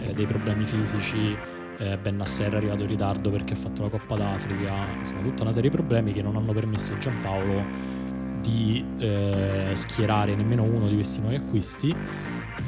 eh, 0.02 0.12
dei 0.14 0.26
problemi 0.26 0.64
fisici, 0.64 1.36
eh, 1.78 1.96
Ben 1.98 2.16
Nasser 2.16 2.52
è 2.52 2.56
arrivato 2.56 2.82
in 2.82 2.88
ritardo 2.88 3.30
perché 3.30 3.54
ha 3.54 3.56
fatto 3.56 3.82
la 3.82 3.88
Coppa 3.88 4.16
d'Africa, 4.16 4.86
insomma 4.98 5.22
tutta 5.22 5.42
una 5.42 5.52
serie 5.52 5.70
di 5.70 5.76
problemi 5.76 6.12
che 6.12 6.22
non 6.22 6.36
hanno 6.36 6.52
permesso 6.52 6.92
a 6.92 6.98
Giampaolo 6.98 7.98
di 8.40 8.84
eh, 8.98 9.70
schierare 9.74 10.34
nemmeno 10.34 10.62
uno 10.62 10.88
di 10.88 10.94
questi 10.94 11.20
nuovi 11.20 11.36
acquisti 11.36 11.94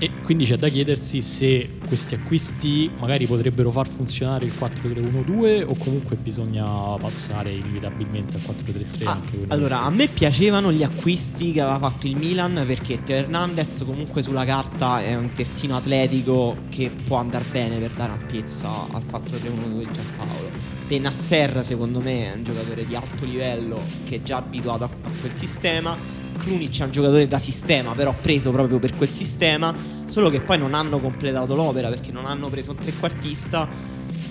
e 0.03 0.11
quindi 0.25 0.47
c'è 0.47 0.57
da 0.57 0.69
chiedersi 0.69 1.21
se 1.23 1.79
questi 1.87 2.15
acquisti 2.17 2.91
magari 2.99 3.25
potrebbero 3.29 3.71
far 3.71 3.87
funzionare 3.87 4.47
il 4.47 4.53
4-3-1-2 4.59 5.65
o 5.65 5.77
comunque 5.77 6.17
bisogna 6.17 6.65
passare 6.99 7.53
inevitabilmente 7.53 8.37
al 8.37 8.43
4-3-3 8.43 9.05
Ah, 9.05 9.21
allora, 9.49 9.83
a 9.83 9.91
me 9.91 10.09
piacevano 10.09 10.73
gli 10.73 10.83
acquisti 10.83 11.53
che 11.53 11.61
aveva 11.61 11.79
fatto 11.79 12.09
il 12.09 12.17
Milan 12.17 12.65
perché 12.67 13.05
Teo 13.05 13.19
Hernandez 13.19 13.85
comunque 13.85 14.23
sulla 14.23 14.45
carta 14.45 15.01
è 15.01 15.15
un 15.15 15.33
terzino 15.35 15.77
atletico 15.77 16.57
che 16.69 16.91
può 16.91 17.19
andare 17.19 17.45
bene 17.53 17.79
per 17.79 17.93
dare 17.93 18.11
ampiezza 18.11 18.89
al 18.91 19.05
4-3-1 19.09 19.79
di 19.79 19.89
Giampaolo. 19.93 20.51
Benasser 20.89 21.65
secondo 21.65 22.01
me 22.01 22.33
è 22.33 22.37
un 22.37 22.43
giocatore 22.43 22.85
di 22.85 22.97
alto 22.97 23.25
livello 23.25 23.81
che 24.03 24.17
è 24.17 24.23
già 24.25 24.39
abituato 24.39 24.83
a 24.83 24.91
quel 25.21 25.33
sistema. 25.35 26.22
Krunic 26.43 26.81
è 26.81 26.85
un 26.85 26.91
giocatore 26.91 27.29
da 27.29 27.39
sistema, 27.39 27.95
però 27.95 28.13
preso 28.21 28.51
proprio 28.51 28.81
per 28.81 28.97
quel 28.97 29.11
sistema, 29.11 29.73
solo 30.07 30.29
che 30.29 30.41
poi 30.41 30.59
non 30.59 30.75
hanno 30.75 30.99
completato 30.99 31.55
l'opera 31.55 31.89
perché 31.89 32.11
non 32.11 32.27
hanno 32.27 32.49
preso 32.49 32.73
un 32.73 32.79
trequartista 32.79 33.69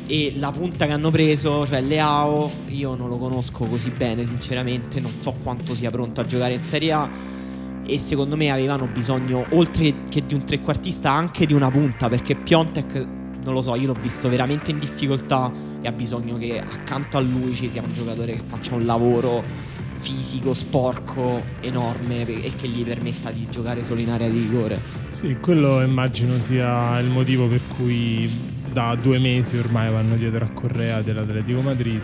e 0.05 0.33
la 0.35 0.51
punta 0.51 0.85
che 0.85 0.91
hanno 0.91 1.09
preso, 1.09 1.65
cioè 1.65 1.79
Leao, 1.81 2.51
io 2.67 2.95
non 2.95 3.07
lo 3.07 3.17
conosco 3.17 3.63
così 3.63 3.91
bene 3.91 4.25
sinceramente, 4.25 4.99
non 4.99 5.17
so 5.17 5.33
quanto 5.41 5.73
sia 5.73 5.89
pronto 5.89 6.19
a 6.19 6.25
giocare 6.25 6.53
in 6.53 6.63
Serie 6.63 6.91
A 6.91 7.09
e 7.85 7.97
secondo 7.97 8.35
me 8.35 8.51
avevano 8.51 8.87
bisogno, 8.87 9.45
oltre 9.51 10.03
che 10.09 10.25
di 10.25 10.33
un 10.33 10.43
trequartista, 10.43 11.11
anche 11.11 11.45
di 11.45 11.53
una 11.53 11.71
punta 11.71 12.09
perché 12.09 12.35
Piontek, 12.35 13.07
non 13.43 13.53
lo 13.53 13.61
so, 13.61 13.73
io 13.75 13.87
l'ho 13.87 13.97
visto 13.99 14.27
veramente 14.27 14.71
in 14.71 14.79
difficoltà 14.79 15.49
e 15.81 15.87
ha 15.87 15.91
bisogno 15.93 16.37
che 16.37 16.59
accanto 16.59 17.15
a 17.15 17.21
lui 17.21 17.55
ci 17.55 17.69
sia 17.69 17.81
un 17.81 17.93
giocatore 17.93 18.33
che 18.33 18.43
faccia 18.45 18.75
un 18.75 18.85
lavoro 18.85 19.70
fisico, 20.01 20.53
sporco, 20.53 21.41
enorme 21.61 22.25
e 22.25 22.51
che 22.55 22.67
gli 22.67 22.83
permetta 22.83 23.31
di 23.31 23.47
giocare 23.49 23.83
solo 23.83 24.01
in 24.01 24.09
area 24.09 24.27
di 24.27 24.39
rigore. 24.39 24.79
Sì, 25.11 25.37
quello 25.39 25.81
immagino 25.81 26.39
sia 26.39 26.99
il 26.99 27.09
motivo 27.09 27.47
per 27.47 27.61
cui 27.77 28.29
da 28.71 28.95
due 28.95 29.19
mesi 29.19 29.57
ormai 29.57 29.91
vanno 29.91 30.15
dietro 30.15 30.43
a 30.43 30.49
Correa 30.49 31.01
dell'Atletico 31.01 31.61
Madrid. 31.61 32.01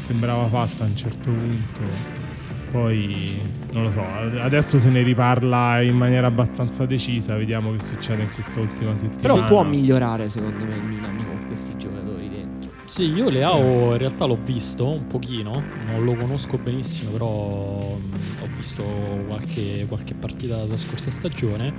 Sembrava 0.00 0.46
fatta 0.48 0.84
a 0.84 0.86
un 0.86 0.96
certo 0.96 1.30
punto. 1.30 2.22
Poi 2.70 3.40
non 3.70 3.84
lo 3.84 3.90
so, 3.90 4.04
adesso 4.40 4.78
se 4.78 4.90
ne 4.90 5.02
riparla 5.02 5.80
in 5.80 5.96
maniera 5.96 6.26
abbastanza 6.26 6.84
decisa, 6.84 7.36
vediamo 7.36 7.70
che 7.70 7.80
succede 7.80 8.22
in 8.22 8.30
questa 8.34 8.58
ultima 8.58 8.96
settimana. 8.96 9.22
Però 9.22 9.44
può 9.44 9.62
migliorare 9.62 10.28
secondo 10.28 10.64
me 10.64 10.74
il 10.74 10.82
Milan 10.82 11.16
con 11.16 11.44
questi 11.46 11.76
giocatori 11.76 12.28
dentro. 12.28 12.53
Sì, 12.86 13.12
io 13.12 13.30
Leao 13.30 13.92
in 13.92 13.98
realtà 13.98 14.26
l'ho 14.26 14.36
visto 14.42 14.86
un 14.86 15.06
pochino, 15.06 15.70
non 15.72 16.04
lo 16.04 16.14
conosco 16.16 16.58
benissimo, 16.58 17.10
però 17.12 17.96
mh, 17.96 18.36
ho 18.40 18.46
visto 18.54 18.84
qualche, 19.26 19.86
qualche 19.88 20.14
partita 20.14 20.58
della 20.64 20.76
scorsa 20.76 21.10
stagione. 21.10 21.72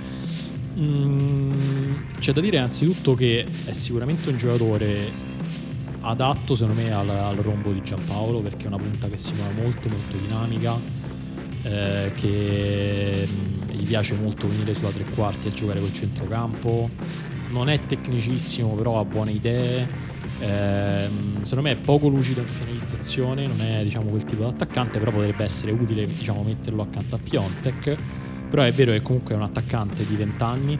Mm, 0.78 1.94
c'è 2.18 2.32
da 2.32 2.40
dire 2.40 2.56
innanzitutto 2.56 3.14
che 3.14 3.46
è 3.64 3.72
sicuramente 3.72 4.28
un 4.30 4.36
giocatore 4.36 5.10
adatto 6.00 6.54
secondo 6.54 6.80
me 6.80 6.92
al, 6.92 7.08
al 7.08 7.36
rombo 7.36 7.72
di 7.72 7.80
Giampaolo 7.82 8.40
perché 8.40 8.64
è 8.64 8.68
una 8.68 8.76
punta 8.78 9.08
che 9.08 9.16
si 9.16 9.32
muove 9.34 9.52
molto 9.54 9.88
molto 9.88 10.16
dinamica 10.18 10.78
eh, 11.62 12.12
che 12.14 13.28
mh, 13.28 13.72
gli 13.72 13.86
piace 13.86 14.14
molto 14.14 14.48
venire 14.48 14.74
sulla 14.74 14.90
tre 14.92 15.04
quarti 15.04 15.48
a 15.48 15.50
giocare 15.50 15.80
col 15.80 15.92
centrocampo 15.92 16.90
non 17.50 17.68
è 17.68 17.86
tecnicissimo 17.86 18.74
però 18.74 19.00
ha 19.00 19.04
buone 19.04 19.32
idee 19.32 19.88
Ehm, 20.38 21.42
secondo 21.42 21.68
me 21.68 21.72
è 21.72 21.76
poco 21.76 22.08
lucido 22.08 22.40
in 22.40 22.46
finalizzazione 22.46 23.46
non 23.46 23.62
è 23.62 23.82
diciamo 23.82 24.10
quel 24.10 24.24
tipo 24.24 24.42
di 24.42 24.48
attaccante 24.48 24.98
però 24.98 25.10
potrebbe 25.10 25.44
essere 25.44 25.72
utile 25.72 26.06
diciamo 26.06 26.42
metterlo 26.42 26.82
accanto 26.82 27.16
a 27.16 27.18
Piontek. 27.22 27.96
Però 28.48 28.62
è 28.62 28.72
vero 28.72 28.92
che 28.92 29.02
comunque 29.02 29.34
è 29.34 29.36
un 29.36 29.42
attaccante 29.42 30.06
di 30.06 30.14
20 30.14 30.42
anni 30.42 30.78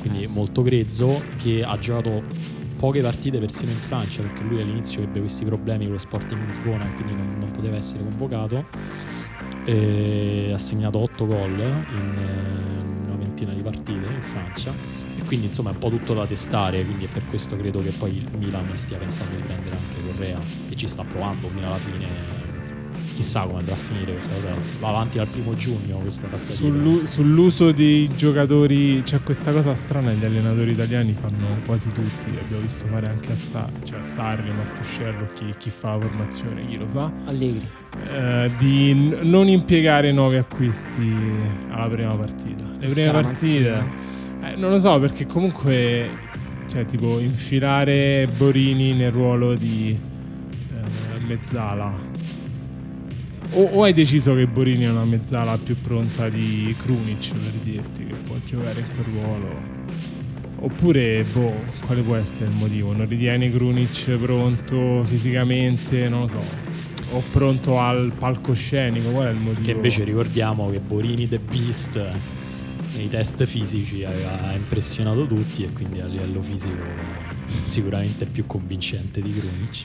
quindi 0.00 0.22
Eh 0.22 0.26
sì. 0.26 0.34
molto 0.34 0.62
grezzo 0.62 1.22
che 1.36 1.62
ha 1.64 1.78
giocato 1.78 2.22
poche 2.76 3.00
partite 3.00 3.38
persino 3.38 3.72
in 3.72 3.78
Francia 3.78 4.22
perché 4.22 4.42
lui 4.42 4.60
all'inizio 4.60 5.02
ebbe 5.02 5.18
questi 5.20 5.44
problemi 5.44 5.84
con 5.84 5.94
lo 5.94 5.98
Sporting 5.98 6.46
Lisbona 6.46 6.86
e 6.86 6.94
quindi 6.94 7.14
non, 7.14 7.36
non 7.38 7.50
poteva 7.50 7.76
essere 7.76 8.04
convocato. 8.04 8.66
E 9.64 10.50
ha 10.52 10.58
segnato 10.58 10.98
8 10.98 11.26
gol 11.26 11.58
in 11.58 12.16
eh, 12.16 13.06
una 13.06 13.16
ventina 13.16 13.52
di 13.52 13.60
partite 13.60 14.06
in 14.06 14.22
Francia 14.22 14.72
quindi 15.28 15.46
insomma 15.46 15.70
è 15.70 15.72
un 15.74 15.78
po' 15.78 15.90
tutto 15.90 16.14
da 16.14 16.24
testare 16.26 16.82
quindi 16.84 17.04
è 17.04 17.08
per 17.12 17.22
questo 17.28 17.54
credo 17.56 17.80
che 17.82 17.90
poi 17.90 18.16
il 18.16 18.26
Milan 18.38 18.66
stia 18.74 18.96
pensando 18.96 19.36
di 19.36 19.42
prendere 19.42 19.76
anche 19.76 19.96
Correa 20.10 20.38
e 20.70 20.74
ci 20.74 20.86
sta 20.88 21.04
provando 21.04 21.48
fino 21.48 21.66
alla 21.66 21.76
fine 21.78 22.36
chissà 23.14 23.42
come 23.42 23.58
andrà 23.58 23.72
a 23.72 23.76
finire 23.76 24.12
questa 24.12 24.34
cosa. 24.34 24.48
Va 24.78 24.88
avanti 24.90 25.18
dal 25.18 25.26
primo 25.26 25.54
giugno 25.56 25.98
questa 25.98 26.32
Sullu- 26.32 27.02
sull'uso 27.02 27.72
dei 27.72 28.08
giocatori 28.14 29.02
c'è 29.04 29.20
questa 29.24 29.50
cosa 29.52 29.74
strana 29.74 30.10
che 30.12 30.18
gli 30.18 30.24
allenatori 30.24 30.70
italiani 30.70 31.14
fanno 31.14 31.48
quasi 31.66 31.90
tutti 31.90 32.28
abbiamo 32.40 32.62
visto 32.62 32.86
fare 32.86 33.08
anche 33.08 33.32
a, 33.32 33.34
Sa- 33.34 33.68
cioè 33.82 33.98
a 33.98 34.02
Sarri, 34.02 34.50
Martuscello 34.52 35.30
chi, 35.34 35.52
chi 35.58 35.68
fa 35.68 35.96
la 35.96 36.00
formazione 36.02 36.64
chi 36.64 36.78
lo 36.78 36.86
sa. 36.88 37.12
Allegri. 37.26 37.66
eh, 38.08 38.50
di 38.56 38.94
n- 38.94 39.18
non 39.22 39.48
impiegare 39.48 40.12
nuovi 40.12 40.36
acquisti 40.36 41.12
alla 41.70 41.88
prima 41.88 42.14
partita. 42.14 42.64
Le 42.78 42.86
prime 42.86 43.10
partite 43.10 43.84
eh, 44.42 44.56
non 44.56 44.70
lo 44.70 44.78
so 44.78 44.98
perché 44.98 45.26
comunque 45.26 46.10
cioè 46.68 46.84
tipo 46.84 47.18
infilare 47.18 48.28
Borini 48.36 48.92
nel 48.92 49.10
ruolo 49.10 49.54
di 49.54 49.98
eh, 49.98 51.20
mezzala. 51.20 52.16
O, 53.52 53.62
o 53.62 53.82
hai 53.82 53.92
deciso 53.94 54.34
che 54.34 54.46
Borini 54.46 54.84
è 54.84 54.90
una 54.90 55.04
mezzala 55.04 55.56
più 55.56 55.76
pronta 55.80 56.28
di 56.28 56.74
Krunic 56.78 57.32
per 57.32 57.52
dirti 57.62 58.04
che 58.04 58.14
può 58.14 58.36
giocare 58.44 58.80
in 58.80 58.86
quel 58.94 59.14
ruolo? 59.14 59.76
Oppure 60.60 61.24
boh 61.32 61.54
quale 61.86 62.02
può 62.02 62.16
essere 62.16 62.46
il 62.46 62.56
motivo? 62.56 62.92
Non 62.92 63.08
ritieni 63.08 63.50
Krunic 63.50 64.10
pronto 64.16 65.04
fisicamente 65.04 66.08
non 66.08 66.22
lo 66.22 66.28
so 66.28 66.66
o 67.10 67.22
pronto 67.30 67.78
al 67.78 68.12
palcoscenico? 68.16 69.10
Qual 69.10 69.28
è 69.28 69.30
il 69.30 69.36
motivo? 69.36 69.64
Che 69.64 69.70
invece 69.70 70.04
ricordiamo 70.04 70.68
che 70.70 70.80
Borini 70.80 71.28
The 71.28 71.38
Beast 71.38 72.00
nei 72.98 73.08
test 73.08 73.44
fisici 73.44 74.02
aveva 74.02 74.52
impressionato 74.54 75.24
tutti 75.26 75.62
e 75.62 75.72
quindi 75.72 76.00
a 76.00 76.06
livello 76.06 76.42
fisico 76.42 76.82
sicuramente 77.62 78.26
più 78.26 78.44
convincente 78.44 79.22
di 79.22 79.32
Krunic. 79.32 79.84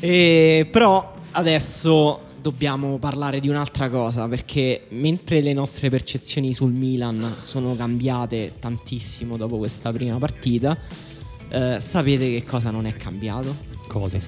E, 0.00 0.66
però 0.70 1.14
adesso 1.32 2.30
dobbiamo 2.40 2.98
parlare 2.98 3.38
di 3.38 3.48
un'altra 3.48 3.90
cosa 3.90 4.26
perché 4.28 4.86
mentre 4.90 5.42
le 5.42 5.52
nostre 5.52 5.90
percezioni 5.90 6.54
sul 6.54 6.72
Milan 6.72 7.36
sono 7.40 7.76
cambiate 7.76 8.54
tantissimo 8.58 9.36
dopo 9.36 9.58
questa 9.58 9.92
prima 9.92 10.16
partita, 10.16 10.76
eh, 11.50 11.76
sapete 11.80 12.30
che 12.30 12.44
cosa 12.44 12.70
non 12.70 12.86
è 12.86 12.96
cambiato? 12.96 13.54
Cosa? 13.86 14.18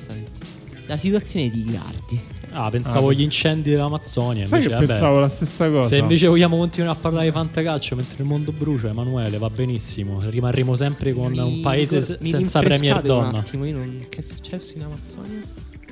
La 0.87 0.99
situazione 0.99 1.49
di 1.49 1.61
Icardi. 1.67 2.44
Ah, 2.57 2.71
pensavo 2.71 3.09
Ah, 3.09 3.11
agli 3.11 3.23
incendi 3.23 3.71
dell'Amazzonia. 3.71 4.47
sai 4.47 4.61
che 4.61 4.65
invece, 4.67 4.75
vabbè, 4.75 4.87
pensavo 4.87 5.19
la 5.21 5.29
stessa 5.29 5.69
cosa 5.71 5.89
Se 5.89 5.97
invece 5.97 6.27
vogliamo 6.29 6.57
continuare 6.57 6.97
a 6.97 7.01
parlare 7.01 7.27
di 7.27 7.33
fantacalcio 7.33 7.97
mentre 7.97 8.17
il 8.23 8.29
mondo 8.29 8.53
brucia, 8.53 8.89
Emanuele, 8.91 9.39
va 9.39 9.51
benissimo. 9.51 10.21
Rimarremo 10.21 10.75
sempre 10.77 11.13
con 11.13 11.33
Mi 11.33 11.39
un 11.41 11.61
paese 11.63 12.01
se- 12.01 12.19
mi 12.21 12.29
senza 12.29 12.61
Premier 12.61 12.95
rinfrescate 12.95 13.13
un 13.13 13.25
Donna. 13.25 13.39
attimo, 13.41 13.65
io 13.67 13.77
non- 13.77 14.07
che 14.09 14.19
è 14.19 14.23
successo 14.23 14.77
in 14.77 14.85
Amazzonia? 14.85 15.43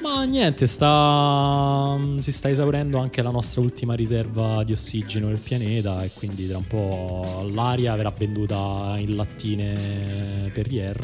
Ma 0.03 0.25
niente, 0.25 0.67
sta, 0.67 1.97
si 2.21 2.33
sta 2.33 2.49
esaurendo 2.49 2.99
anche 2.99 3.23
la 3.23 3.31
nostra 3.31 3.61
ultima 3.61 3.95
riserva 3.95 4.65
di 4.65 4.73
ossigeno 4.73 5.29
del 5.29 5.39
pianeta 5.39 6.03
e 6.03 6.11
quindi 6.13 6.49
tra 6.49 6.59
un 6.59 6.67
po' 6.67 7.49
l'aria 7.53 7.95
verrà 7.95 8.13
venduta 8.17 8.95
in 8.99 9.15
lattine 9.15 10.51
Perrier 10.53 10.97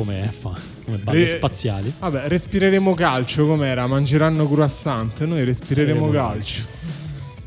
come, 0.00 0.30
fa, 0.32 0.56
come 0.84 0.96
balle 0.96 1.26
spaziali. 1.26 1.92
Vabbè, 1.98 2.28
respireremo 2.28 2.94
calcio 2.94 3.46
com'era? 3.46 3.86
Mangeranno 3.86 4.48
croissant, 4.48 5.24
noi 5.24 5.44
respireremo 5.44 6.06
Respireremo 6.06 6.10
calcio. 6.10 6.78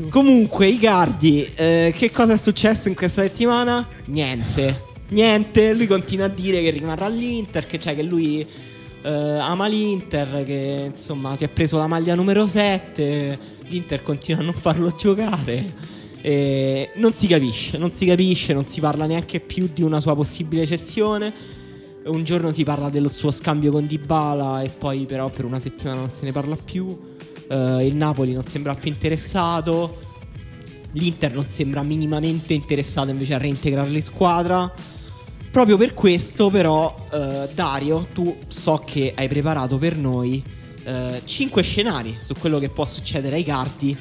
Comunque, 0.10 0.68
Icardi, 0.68 1.48
eh, 1.56 1.94
che 1.96 2.12
cosa 2.12 2.34
è 2.34 2.38
successo 2.38 2.88
in 2.90 2.96
questa 2.96 3.24
settimana? 3.24 3.88
Niente. 4.08 4.92
Niente, 5.10 5.74
lui 5.74 5.88
continua 5.88 6.26
a 6.26 6.30
dire 6.30 6.62
che 6.62 6.70
rimarrà 6.70 7.06
all'Inter, 7.06 7.66
che, 7.66 7.80
cioè 7.80 7.96
che 7.96 8.04
lui 8.04 8.46
eh, 9.02 9.10
ama 9.10 9.68
l'Inter, 9.68 10.44
che 10.44 10.90
insomma 10.92 11.36
si 11.36 11.44
è 11.44 11.48
preso 11.48 11.78
la 11.78 11.88
maglia 11.88 12.16
numero 12.16 12.48
7, 12.48 13.40
l'Inter 13.68 14.04
continua 14.04 14.42
a 14.42 14.44
non 14.46 14.54
farlo 14.54 14.94
giocare. 14.96 16.02
E 16.22 16.92
non 16.96 17.12
si 17.12 17.28
capisce, 17.28 17.78
non 17.78 17.92
si 17.92 18.06
capisce, 18.06 18.54
non 18.54 18.66
si 18.66 18.80
parla 18.80 19.06
neanche 19.06 19.40
più 19.40 19.70
di 19.74 19.82
una 19.82 20.00
sua 20.00 20.16
possibile 20.16 20.66
cessione. 20.66 21.62
Un 22.06 22.26
giorno 22.26 22.52
si 22.52 22.66
parla 22.66 22.90
dello 22.90 23.08
suo 23.08 23.32
scambio 23.32 23.72
con 23.72 23.88
Dybala 23.88 24.62
e 24.62 24.70
poi 24.70 25.06
però 25.06 25.30
per 25.30 25.46
una 25.46 25.60
settimana 25.60 26.02
non 26.02 26.12
se 26.12 26.26
ne 26.26 26.34
parla 26.34 26.58
più. 26.58 26.98
Eh, 27.50 27.86
il 27.86 27.96
Napoli 27.96 28.34
non 28.34 28.46
sembra 28.46 28.76
più 28.76 28.92
interessato. 28.92 30.00
L'Inter 30.92 31.34
non 31.34 31.48
sembra 31.48 31.82
minimamente 31.82 32.54
interessato 32.54 33.10
invece 33.10 33.36
a 33.36 33.38
reintegrarlo 33.38 33.96
in 33.96 34.02
squadra. 34.02 34.72
Proprio 35.50 35.78
per 35.78 35.94
questo, 35.94 36.50
però, 36.50 36.94
eh, 37.12 37.48
Dario, 37.54 38.08
tu 38.14 38.38
so 38.48 38.84
che 38.86 39.14
hai 39.16 39.30
preparato 39.30 39.78
per 39.78 39.96
noi 39.96 40.62
5 41.24 41.64
scenari 41.64 42.18
su 42.22 42.34
quello 42.38 42.60
che 42.60 42.68
può 42.68 42.84
succedere 42.84 43.38
ai 43.38 43.44
Cardi 43.44 43.98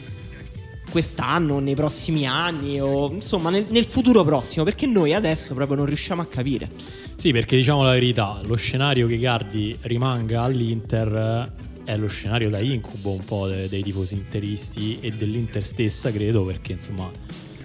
quest'anno, 0.92 1.58
nei 1.58 1.74
prossimi 1.74 2.26
anni 2.26 2.78
o 2.78 3.10
insomma 3.10 3.48
nel, 3.48 3.64
nel 3.70 3.86
futuro 3.86 4.22
prossimo, 4.24 4.62
perché 4.62 4.84
noi 4.84 5.14
adesso 5.14 5.54
proprio 5.54 5.78
non 5.78 5.86
riusciamo 5.86 6.20
a 6.20 6.26
capire. 6.26 6.70
Sì, 7.16 7.32
perché 7.32 7.56
diciamo 7.56 7.82
la 7.82 7.92
verità, 7.92 8.40
lo 8.44 8.56
scenario 8.56 9.06
che 9.06 9.14
Icardi 9.14 9.78
rimanga 9.82 10.42
all'Inter 10.42 11.50
è 11.84 11.96
lo 11.96 12.06
scenario 12.08 12.50
da 12.50 12.60
incubo 12.60 13.10
un 13.10 13.24
po' 13.24 13.48
de- 13.48 13.68
dei 13.68 13.82
tifosi 13.82 14.14
interisti 14.14 14.98
e 15.00 15.10
dell'Inter 15.12 15.64
stessa, 15.64 16.12
credo, 16.12 16.44
perché 16.44 16.72
insomma 16.72 17.10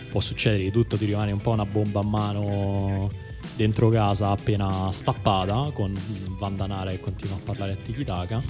può 0.09 0.21
succedere 0.21 0.63
di 0.63 0.71
tutto, 0.71 0.95
ti 0.95 1.05
rimane 1.05 1.33
un 1.33 1.41
po' 1.41 1.51
una 1.51 1.65
bomba 1.65 1.99
a 1.99 2.03
mano 2.03 3.09
dentro 3.57 3.89
casa 3.89 4.29
appena 4.29 4.89
stappata 4.91 5.71
con 5.73 5.91
Vandanara 6.37 6.91
che 6.91 6.99
continua 6.99 7.35
a 7.35 7.39
parlare 7.43 7.71
a 7.71 7.75
Tikitaka 7.75 8.41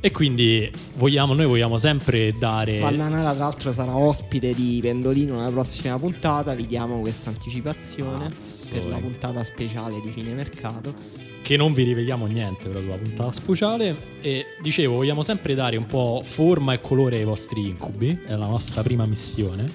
e 0.00 0.10
quindi 0.10 0.70
vogliamo, 0.94 1.34
noi 1.34 1.46
vogliamo 1.46 1.76
sempre 1.76 2.34
dare 2.38 2.78
Vallanara, 2.78 3.34
tra 3.34 3.44
l'altro, 3.44 3.72
sarà 3.72 3.96
ospite 3.96 4.54
di 4.54 4.78
Pendolino 4.80 5.36
nella 5.36 5.50
prossima 5.50 5.98
puntata. 5.98 6.54
Vi 6.54 6.66
diamo 6.66 7.00
questa 7.00 7.28
anticipazione 7.30 8.30
per 8.70 8.86
la 8.86 8.96
eh. 8.96 9.00
puntata 9.00 9.44
speciale 9.44 10.00
di 10.00 10.10
fine 10.10 10.32
mercato. 10.32 10.94
che 11.42 11.56
non 11.56 11.72
vi 11.72 11.84
riveliamo 11.84 12.26
niente 12.26 12.68
però 12.68 12.80
sulla 12.80 12.96
puntata 12.96 13.32
speciale 13.32 13.96
e 14.20 14.46
dicevo 14.60 14.96
vogliamo 14.96 15.22
sempre 15.22 15.54
dare 15.54 15.76
un 15.76 15.86
po' 15.86 16.22
forma 16.24 16.72
e 16.72 16.80
colore 16.80 17.18
ai 17.18 17.24
vostri 17.24 17.68
incubi 17.68 18.18
è 18.26 18.34
la 18.34 18.46
nostra 18.46 18.82
prima 18.82 19.06
missione 19.06 19.70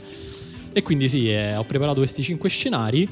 e 0.73 0.81
quindi 0.81 1.07
sì 1.07 1.31
eh, 1.31 1.55
ho 1.55 1.63
preparato 1.63 1.99
questi 1.99 2.23
cinque 2.23 2.49
scenari 2.49 3.07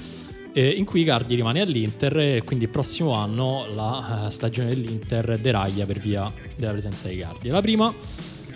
eh, 0.53 0.69
in 0.69 0.85
cui 0.85 1.01
Icardi 1.01 1.35
rimane 1.35 1.61
all'Inter 1.61 2.17
e 2.17 2.43
quindi 2.43 2.65
il 2.65 2.71
prossimo 2.71 3.13
anno 3.13 3.65
la 3.73 4.27
eh, 4.27 4.31
stagione 4.31 4.69
dell'Inter 4.69 5.37
deraglia 5.39 5.85
per 5.85 5.99
via 5.99 6.31
della 6.55 6.71
presenza 6.71 7.07
di 7.07 7.15
Icardi 7.15 7.49
la 7.49 7.61
prima 7.61 7.93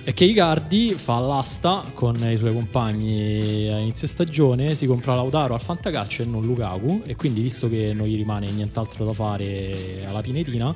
è 0.03 0.13
che 0.13 0.25
Icardi 0.25 0.93
fa 0.93 1.19
l'asta 1.19 1.83
con 1.93 2.15
i 2.15 2.35
suoi 2.35 2.51
compagni 2.51 3.69
a 3.69 3.77
inizio 3.77 4.05
stagione, 4.05 4.75
si 4.75 4.85
compra 4.85 5.15
Lautaro 5.15 5.53
al 5.53 5.61
Fantacalcio 5.61 6.23
e 6.23 6.25
non 6.25 6.43
Lukaku 6.43 7.03
e 7.05 7.15
quindi 7.15 7.41
visto 7.41 7.69
che 7.69 7.93
non 7.93 8.07
gli 8.07 8.17
rimane 8.17 8.49
nient'altro 8.51 9.05
da 9.05 9.13
fare 9.13 10.03
alla 10.05 10.19
Pinetina 10.19 10.75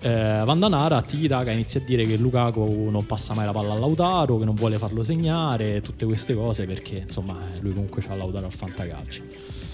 eh, 0.00 0.42
Vandanara 0.44 0.98
a 0.98 1.02
Tikitaka 1.02 1.50
inizia 1.50 1.80
a 1.80 1.82
dire 1.82 2.04
che 2.04 2.16
Lukaku 2.16 2.88
non 2.90 3.06
passa 3.06 3.34
mai 3.34 3.46
la 3.46 3.52
palla 3.52 3.72
a 3.72 3.78
Lautaro, 3.78 4.38
che 4.38 4.44
non 4.44 4.54
vuole 4.54 4.78
farlo 4.78 5.02
segnare, 5.02 5.80
tutte 5.80 6.04
queste 6.04 6.34
cose 6.34 6.64
perché 6.64 6.98
insomma 6.98 7.36
lui 7.60 7.72
comunque 7.72 8.02
ha 8.06 8.14
Lautaro 8.14 8.46
al 8.46 8.52
Fantacalcio. 8.52 9.65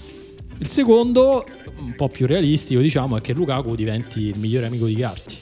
Il 0.63 0.69
secondo, 0.69 1.43
un 1.79 1.93
po' 1.93 2.07
più 2.07 2.25
realistico 2.25 2.79
diciamo, 2.79 3.17
è 3.17 3.21
che 3.21 3.33
Lukaku 3.33 3.75
diventi 3.75 4.21
il 4.27 4.37
migliore 4.39 4.67
amico 4.67 4.85
di 4.85 4.93
Icardi 4.93 5.35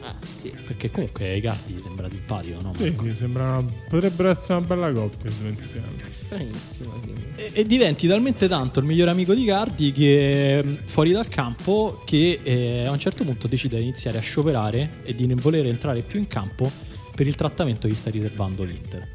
Ah, 0.00 0.14
sì. 0.34 0.50
perché 0.64 0.90
comunque 0.90 1.36
Icardi 1.36 1.78
sembra 1.78 2.08
simpatico, 2.08 2.62
no? 2.62 2.72
Sì, 2.72 2.94
sì, 2.98 3.14
sembra 3.14 3.58
una- 3.58 3.64
potrebbero 3.90 4.30
essere 4.30 4.54
una 4.58 4.66
bella 4.66 4.90
coppia 4.90 5.30
insieme. 5.46 5.86
Stranissimo, 6.08 6.94
sì. 7.02 7.12
E, 7.36 7.50
e 7.52 7.66
diventi 7.66 8.06
talmente 8.08 8.48
tanto 8.48 8.80
il 8.80 8.86
migliore 8.86 9.10
amico 9.10 9.34
di 9.34 9.44
Cardi 9.44 9.92
che 9.92 10.62
mh, 10.64 10.76
fuori 10.86 11.12
dal 11.12 11.28
campo 11.28 12.00
che 12.06 12.40
eh, 12.42 12.84
a 12.86 12.90
un 12.90 12.98
certo 12.98 13.22
punto 13.24 13.46
decide 13.46 13.76
di 13.76 13.82
iniziare 13.82 14.16
a 14.16 14.22
scioperare 14.22 15.00
e 15.04 15.14
di 15.14 15.26
non 15.26 15.36
voler 15.42 15.66
entrare 15.66 16.00
più 16.00 16.18
in 16.18 16.26
campo 16.26 16.70
per 17.14 17.26
il 17.26 17.34
trattamento 17.34 17.86
che 17.86 17.94
sta 17.94 18.08
riservando 18.08 18.62
l'Inter. 18.64 19.08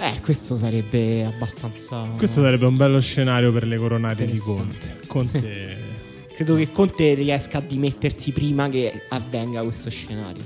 Eh, 0.00 0.20
questo 0.22 0.56
sarebbe 0.56 1.24
abbastanza. 1.24 2.08
Questo 2.16 2.40
sarebbe 2.40 2.66
un 2.66 2.76
bello 2.76 3.00
scenario 3.00 3.52
per 3.52 3.66
le 3.66 3.76
coronate 3.76 4.26
di. 4.26 4.38
Conte. 4.38 4.98
Conte 5.06 5.88
Credo 6.40 6.56
che 6.56 6.70
Conte 6.72 7.12
riesca 7.12 7.58
a 7.58 7.60
dimettersi 7.60 8.32
prima 8.32 8.66
che 8.70 9.04
avvenga 9.10 9.62
questo 9.62 9.90
scenario. 9.90 10.42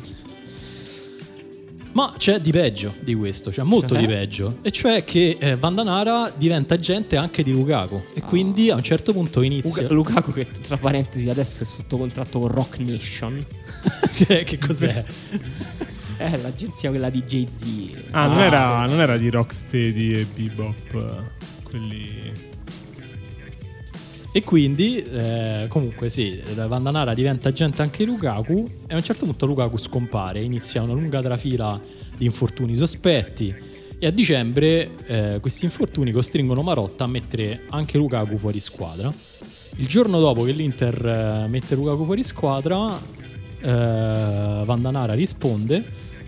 Ma 1.92 2.12
c'è 2.18 2.40
di 2.40 2.50
peggio 2.50 2.94
di 2.98 3.14
questo, 3.14 3.50
c'è 3.50 3.62
molto 3.62 3.94
Cioè? 3.94 4.00
di 4.00 4.06
peggio. 4.08 4.58
E 4.62 4.72
cioè 4.72 5.04
che 5.04 5.36
eh, 5.38 5.54
Vandanara 5.54 6.32
diventa 6.36 6.74
agente 6.74 7.16
anche 7.16 7.44
di 7.44 7.52
Lukaku. 7.52 8.02
E 8.14 8.22
quindi 8.22 8.70
a 8.70 8.74
un 8.74 8.82
certo 8.82 9.12
punto 9.12 9.40
inizia. 9.42 9.82
Luca- 9.82 9.94
Lukaku, 9.94 10.32
che 10.32 10.48
tra 10.48 10.76
parentesi 10.78 11.30
adesso 11.30 11.62
è 11.62 11.66
sotto 11.66 11.96
contratto 11.96 12.40
con 12.40 12.48
Rock 12.48 12.78
Nation. 12.78 13.38
che, 14.26 14.42
che 14.42 14.58
cos'è? 14.58 15.04
Eh, 16.16 16.40
l'agenzia 16.40 16.90
quella 16.90 17.10
di 17.10 17.22
Jay-Z. 17.22 17.64
Ah, 18.10 18.26
non 18.26 18.38
era, 18.38 18.86
non 18.86 19.00
era 19.00 19.16
di 19.16 19.30
Rocksteady 19.30 20.12
e 20.12 20.26
Bebop, 20.32 21.24
quelli... 21.62 22.52
E 24.36 24.42
quindi, 24.42 24.96
eh, 24.96 25.66
comunque, 25.68 26.08
sì, 26.08 26.42
Vandanara 26.54 27.14
diventa 27.14 27.50
agente 27.50 27.82
anche 27.82 28.04
Lukaku. 28.04 28.64
E 28.88 28.92
a 28.92 28.96
un 28.96 29.02
certo 29.02 29.26
punto 29.26 29.46
Lukaku 29.46 29.76
scompare, 29.76 30.40
inizia 30.40 30.82
una 30.82 30.92
lunga 30.92 31.22
trafila 31.22 31.80
di 32.16 32.24
infortuni 32.24 32.74
sospetti. 32.74 33.54
E 33.96 34.06
a 34.06 34.10
dicembre 34.10 34.90
eh, 35.06 35.38
questi 35.40 35.64
infortuni 35.64 36.10
costringono 36.10 36.62
Marotta 36.62 37.04
a 37.04 37.06
mettere 37.06 37.62
anche 37.70 37.96
Lukaku 37.96 38.36
fuori 38.36 38.58
squadra. 38.58 39.12
Il 39.76 39.86
giorno 39.86 40.18
dopo 40.18 40.42
che 40.42 40.50
l'Inter 40.50 41.06
eh, 41.06 41.48
mette 41.48 41.76
Lukaku 41.76 42.04
fuori 42.04 42.24
squadra, 42.24 43.00
Vandanara 43.70 45.14
risponde, 45.14 45.84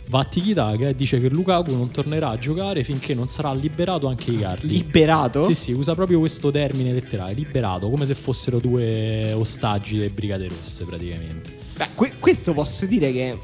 va 0.08 0.20
a 0.20 0.24
Tikitaka 0.24 0.88
e 0.88 0.94
dice 0.94 1.20
che 1.20 1.28
Lukaku 1.28 1.72
non 1.74 1.90
tornerà 1.90 2.30
a 2.30 2.38
giocare 2.38 2.84
finché 2.84 3.14
non 3.14 3.28
sarà 3.28 3.52
liberato 3.52 4.06
anche 4.06 4.30
Icardi. 4.30 4.68
Liberato? 4.68 5.42
Sì, 5.42 5.54
sì, 5.54 5.72
usa 5.72 5.94
proprio 5.94 6.18
questo 6.18 6.50
termine 6.50 6.92
letterale, 6.92 7.32
liberato, 7.34 7.90
come 7.90 8.06
se 8.06 8.14
fossero 8.14 8.58
due 8.58 9.32
ostaggi 9.32 9.96
delle 9.96 10.10
Brigate 10.10 10.48
Rosse 10.48 10.84
praticamente. 10.84 11.56
Beh, 11.76 11.88
que- 11.94 12.14
questo 12.18 12.52
posso 12.54 12.86
dire 12.86 13.12
che 13.12 13.38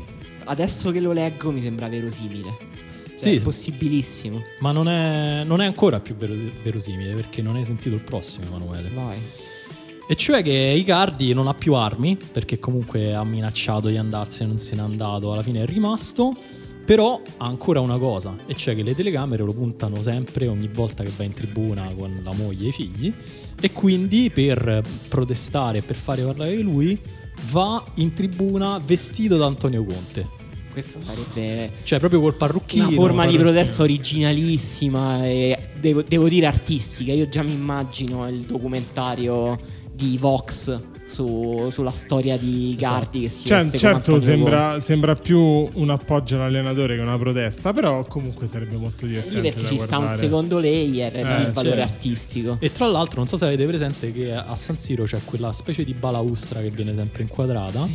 adesso 0.44 0.90
che 0.90 1.00
lo 1.00 1.12
leggo 1.12 1.50
mi 1.50 1.60
sembra 1.60 1.88
verosimile. 1.88 2.70
Cioè, 3.10 3.30
Sì. 3.30 3.36
È 3.36 3.42
possibilissimo. 3.42 4.40
Ma 4.60 4.72
non 4.72 4.88
è, 4.88 5.42
non 5.44 5.60
è 5.60 5.66
ancora 5.66 6.00
più 6.00 6.16
vero- 6.16 6.34
verosimile 6.62 7.14
perché 7.14 7.40
non 7.42 7.54
hai 7.56 7.64
sentito 7.64 7.94
il 7.94 8.02
prossimo, 8.02 8.46
Emanuele. 8.46 8.90
Vai. 8.92 9.18
E 10.08 10.14
cioè 10.14 10.42
che 10.42 10.74
Icardi 10.76 11.32
non 11.32 11.46
ha 11.46 11.54
più 11.54 11.74
armi, 11.74 12.18
perché 12.32 12.58
comunque 12.58 13.14
ha 13.14 13.24
minacciato 13.24 13.88
di 13.88 13.96
andarsene, 13.96 14.48
non 14.48 14.58
se 14.58 14.74
n'è 14.74 14.82
andato, 14.82 15.32
alla 15.32 15.42
fine 15.42 15.62
è 15.62 15.66
rimasto. 15.66 16.36
Però 16.84 17.22
ha 17.36 17.46
ancora 17.46 17.78
una 17.78 17.96
cosa, 17.96 18.36
e 18.46 18.54
cioè 18.54 18.74
che 18.74 18.82
le 18.82 18.94
telecamere 18.94 19.44
lo 19.44 19.52
puntano 19.52 20.02
sempre 20.02 20.48
ogni 20.48 20.68
volta 20.72 21.04
che 21.04 21.12
va 21.16 21.22
in 21.22 21.32
tribuna 21.32 21.86
con 21.96 22.20
la 22.24 22.32
moglie 22.32 22.66
e 22.66 22.68
i 22.68 22.72
figli. 22.72 23.12
E 23.60 23.72
quindi 23.72 24.30
per 24.30 24.82
protestare, 25.08 25.80
per 25.80 25.94
fare 25.94 26.24
parlare 26.24 26.56
di 26.56 26.62
lui, 26.62 26.98
va 27.50 27.82
in 27.94 28.12
tribuna 28.12 28.82
vestito 28.84 29.36
da 29.36 29.46
Antonio 29.46 29.84
Conte. 29.84 30.40
Questo 30.72 31.00
sarebbe 31.02 31.70
Cioè 31.84 31.98
proprio 31.98 32.20
col 32.20 32.34
parrucchino. 32.34 32.88
una 32.88 32.96
forma 32.96 33.26
di 33.26 33.36
protesta 33.36 33.82
originalissima 33.82 35.24
e 35.24 35.68
devo, 35.78 36.02
devo 36.02 36.28
dire 36.28 36.46
artistica. 36.46 37.12
Io 37.12 37.28
già 37.28 37.42
mi 37.42 37.52
immagino 37.52 38.26
il 38.26 38.40
documentario 38.40 39.56
di 40.02 40.18
Vox 40.18 40.80
su- 41.04 41.68
sulla 41.70 41.90
storia 41.90 42.36
di 42.38 42.74
Gardi 42.78 43.20
che 43.20 43.28
si 43.28 43.46
Cioè, 43.46 43.68
certo, 43.70 44.18
sembra, 44.18 44.80
sembra 44.80 45.14
più 45.14 45.38
un 45.40 45.90
appoggio 45.90 46.36
all'allenatore 46.36 46.96
che 46.96 47.02
una 47.02 47.18
protesta, 47.18 47.72
però 47.72 48.04
comunque 48.04 48.48
sarebbe 48.50 48.76
molto 48.76 49.04
divertente. 49.06 49.40
Lì 49.40 49.50
perché 49.50 49.66
ci 49.68 49.78
sta 49.78 49.98
un 49.98 50.04
guardare. 50.04 50.26
secondo 50.26 50.58
layer 50.58 51.16
Eh, 51.16 51.20
il 51.42 51.52
valore 51.52 51.76
sì. 51.76 51.80
artistico. 51.82 52.56
E 52.60 52.72
tra 52.72 52.86
l'altro, 52.86 53.18
non 53.18 53.28
so 53.28 53.36
se 53.36 53.44
avete 53.44 53.66
presente 53.66 54.10
che 54.12 54.32
a 54.34 54.54
San 54.54 54.76
Siro 54.78 55.04
c'è 55.04 55.20
quella 55.24 55.52
specie 55.52 55.84
di 55.84 55.92
balaustra 55.94 56.60
che 56.60 56.70
viene 56.70 56.94
sempre 56.94 57.22
inquadrata. 57.22 57.86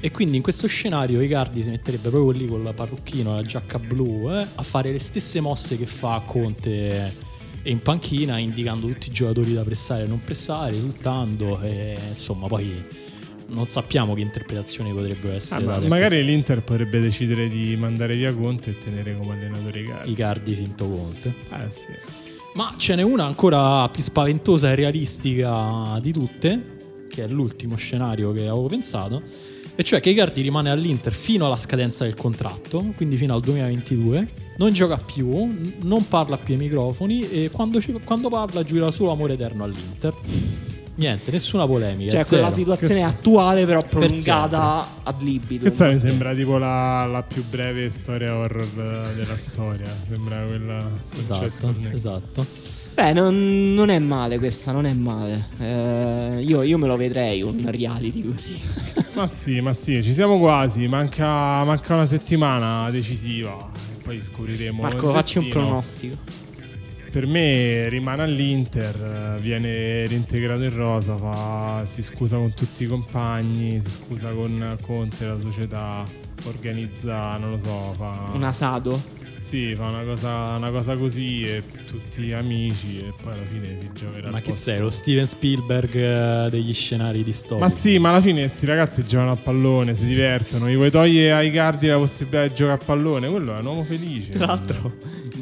E 0.00 0.10
quindi 0.10 0.36
in 0.36 0.42
questo 0.42 0.66
scenario 0.66 1.20
Icardi 1.22 1.62
si 1.62 1.70
metterebbe 1.70 2.10
proprio 2.10 2.30
lì 2.30 2.46
con 2.46 2.62
la 2.62 2.72
parrucchino, 2.74 3.34
la 3.34 3.42
giacca 3.42 3.78
blu, 3.78 4.30
eh, 4.30 4.46
a 4.54 4.62
fare 4.62 4.92
le 4.92 4.98
stesse 4.98 5.40
mosse 5.40 5.78
che 5.78 5.86
fa 5.86 6.22
Conte 6.26 7.24
in 7.70 7.80
panchina, 7.80 8.38
indicando 8.38 8.86
tutti 8.86 9.08
i 9.08 9.12
giocatori 9.12 9.54
da 9.54 9.62
pressare 9.62 10.04
e 10.04 10.06
non 10.06 10.20
pressare, 10.20 10.72
risultando. 10.72 11.60
E 11.60 11.96
insomma, 12.10 12.46
poi 12.46 12.72
non 13.48 13.68
sappiamo 13.68 14.14
che 14.14 14.22
interpretazioni 14.22 14.92
potrebbero 14.92 15.32
Ah, 15.32 15.36
essere 15.36 15.64
ma 15.64 15.72
date 15.74 15.86
a 15.86 15.88
magari 15.88 16.24
l'Inter 16.24 16.62
potrebbe 16.62 17.00
decidere 17.00 17.48
di 17.48 17.76
mandare 17.76 18.16
via 18.16 18.34
Conte 18.34 18.70
e 18.70 18.78
tenere 18.78 19.16
come 19.16 19.34
allenatore 19.34 19.80
Icardi. 19.80 20.10
Icardi 20.10 20.54
finto 20.54 20.88
Conte. 20.88 21.34
Eh 21.50 21.70
sì. 21.70 22.24
Ma 22.54 22.74
ce 22.76 22.94
n'è 22.94 23.02
una 23.02 23.24
ancora 23.24 23.88
più 23.90 24.02
spaventosa 24.02 24.70
e 24.70 24.74
realistica 24.74 25.98
di 26.00 26.12
tutte, 26.12 26.76
che 27.08 27.24
è 27.24 27.28
l'ultimo 27.28 27.76
scenario 27.76 28.32
che 28.32 28.40
avevo 28.40 28.66
pensato, 28.66 29.22
e 29.76 29.82
cioè 29.82 30.00
che 30.00 30.10
Icardi 30.10 30.40
rimane 30.40 30.70
all'Inter 30.70 31.12
fino 31.12 31.44
alla 31.46 31.56
scadenza 31.56 32.04
del 32.04 32.14
contratto, 32.14 32.92
quindi 32.96 33.16
fino 33.16 33.34
al 33.34 33.40
2022, 33.42 34.26
non 34.56 34.72
gioca 34.72 34.96
più, 34.96 35.54
non 35.82 36.08
parla 36.08 36.38
più 36.38 36.54
ai 36.54 36.60
microfoni 36.60 37.28
e 37.30 37.50
quando, 37.50 37.80
ci- 37.80 37.92
quando 38.04 38.28
parla 38.30 38.62
giura 38.64 38.90
solo 38.90 39.12
amore 39.12 39.34
eterno 39.34 39.64
all'Inter. 39.64 40.14
Niente, 40.98 41.30
nessuna 41.30 41.66
polemica. 41.66 42.10
Cioè, 42.10 42.24
quella 42.24 42.50
situazione 42.50 42.94
Che- 43.00 43.02
attuale, 43.02 43.66
però 43.66 43.82
prolungata 43.82 44.88
ad 45.02 45.20
libido. 45.20 45.64
Questa 45.64 45.88
mi 45.88 46.00
sembra 46.00 46.34
tipo 46.34 46.56
la, 46.56 47.04
la 47.04 47.22
più 47.22 47.44
breve 47.44 47.90
storia 47.90 48.34
horror 48.34 49.12
della 49.14 49.36
storia. 49.36 49.94
Sembra 50.08 50.42
quella 50.46 50.88
Esatto, 51.18 51.74
esatto. 51.92 52.46
Beh, 52.96 53.12
non, 53.12 53.74
non 53.74 53.90
è 53.90 53.98
male 53.98 54.38
questa, 54.38 54.72
non 54.72 54.86
è 54.86 54.92
male. 54.94 55.48
Eh, 55.60 56.42
io, 56.42 56.62
io 56.62 56.78
me 56.78 56.86
lo 56.86 56.96
vedrei 56.96 57.42
un 57.42 57.70
reality 57.70 58.26
così. 58.26 58.58
Ma 59.12 59.28
sì, 59.28 59.60
ma 59.60 59.74
sì, 59.74 60.02
ci 60.02 60.14
siamo 60.14 60.38
quasi. 60.38 60.88
Manca, 60.88 61.62
manca 61.64 61.94
una 61.94 62.06
settimana 62.06 62.90
decisiva. 62.90 63.70
E 63.98 64.02
poi 64.02 64.22
scopriremo. 64.22 64.80
Marco, 64.80 65.12
facci 65.12 65.36
un 65.36 65.48
pronostico. 65.48 66.16
Per 67.10 67.26
me 67.26 67.88
rimane 67.90 68.22
all'Inter, 68.22 69.38
viene 69.40 70.06
reintegrato 70.06 70.62
in 70.62 70.74
rosa, 70.74 71.16
fa- 71.16 71.84
si 71.86 72.02
scusa 72.02 72.36
con 72.36 72.52
tutti 72.54 72.84
i 72.84 72.86
compagni, 72.86 73.80
si 73.82 73.90
scusa 73.90 74.30
con 74.30 74.76
Conte, 74.82 75.26
la 75.26 75.40
società, 75.40 76.02
organizza, 76.44 77.36
non 77.38 77.52
lo 77.52 77.58
so, 77.58 77.94
fa... 77.96 78.30
Un 78.34 78.42
asado. 78.42 79.15
Sì, 79.46 79.76
fa 79.76 79.86
una 79.90 80.02
cosa, 80.02 80.56
una 80.56 80.70
cosa 80.70 80.96
così 80.96 81.42
e 81.42 81.62
tutti 81.86 82.32
amici 82.32 82.98
e 82.98 83.12
poi 83.22 83.32
alla 83.32 83.46
fine 83.48 83.78
si 83.80 83.90
giocherà 83.94 84.28
Ma 84.28 84.40
che 84.40 84.48
posto- 84.48 84.70
sei, 84.70 84.80
lo 84.80 84.90
Steven 84.90 85.24
Spielberg 85.24 85.94
eh, 85.94 86.50
degli 86.50 86.74
scenari 86.74 87.22
distopici? 87.22 87.60
Ma 87.60 87.70
sì, 87.70 87.98
ma 88.00 88.08
alla 88.08 88.20
fine 88.20 88.40
questi 88.40 88.66
ragazzi 88.66 89.04
giocano 89.04 89.30
a 89.30 89.36
pallone, 89.36 89.94
si 89.94 90.04
divertono, 90.04 90.68
gli 90.68 90.74
vuoi 90.74 90.90
togliere 90.90 91.32
ai 91.32 91.52
cardi 91.52 91.86
la 91.86 91.96
possibilità 91.96 92.44
di 92.44 92.54
giocare 92.54 92.82
a 92.82 92.84
pallone, 92.84 93.28
quello 93.28 93.54
è 93.54 93.60
un 93.60 93.66
uomo 93.66 93.84
felice. 93.84 94.30
Tra 94.30 94.46
l'altro, 94.46 94.94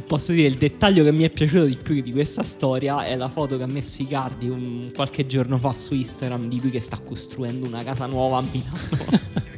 posso 0.07 0.33
dire 0.33 0.49
il 0.49 0.59
dettaglio 0.59 1.03
che 1.03 1.11
mi 1.11 1.25
è 1.25 1.31
piaciuto 1.31 1.64
di 1.64 1.79
più 1.83 2.03
di 2.03 2.12
questa 2.12 2.43
storia 2.43 3.07
è 3.07 3.17
la 3.17 3.31
foto 3.31 3.57
che 3.57 3.62
ha 3.62 3.69
messo 3.69 4.03
Icardi 4.03 4.51
un, 4.51 4.90
qualche 4.95 5.25
giorno 5.25 5.57
fa 5.57 5.73
su 5.73 5.95
Instagram 5.95 6.47
di 6.47 6.61
lui 6.61 6.71
che 6.71 6.81
sta 6.83 6.99
costruendo 6.99 7.67
una 7.67 7.83
casa 7.83 8.05
nuova 8.05 8.37
a 8.37 8.43
Milano. 8.43 9.43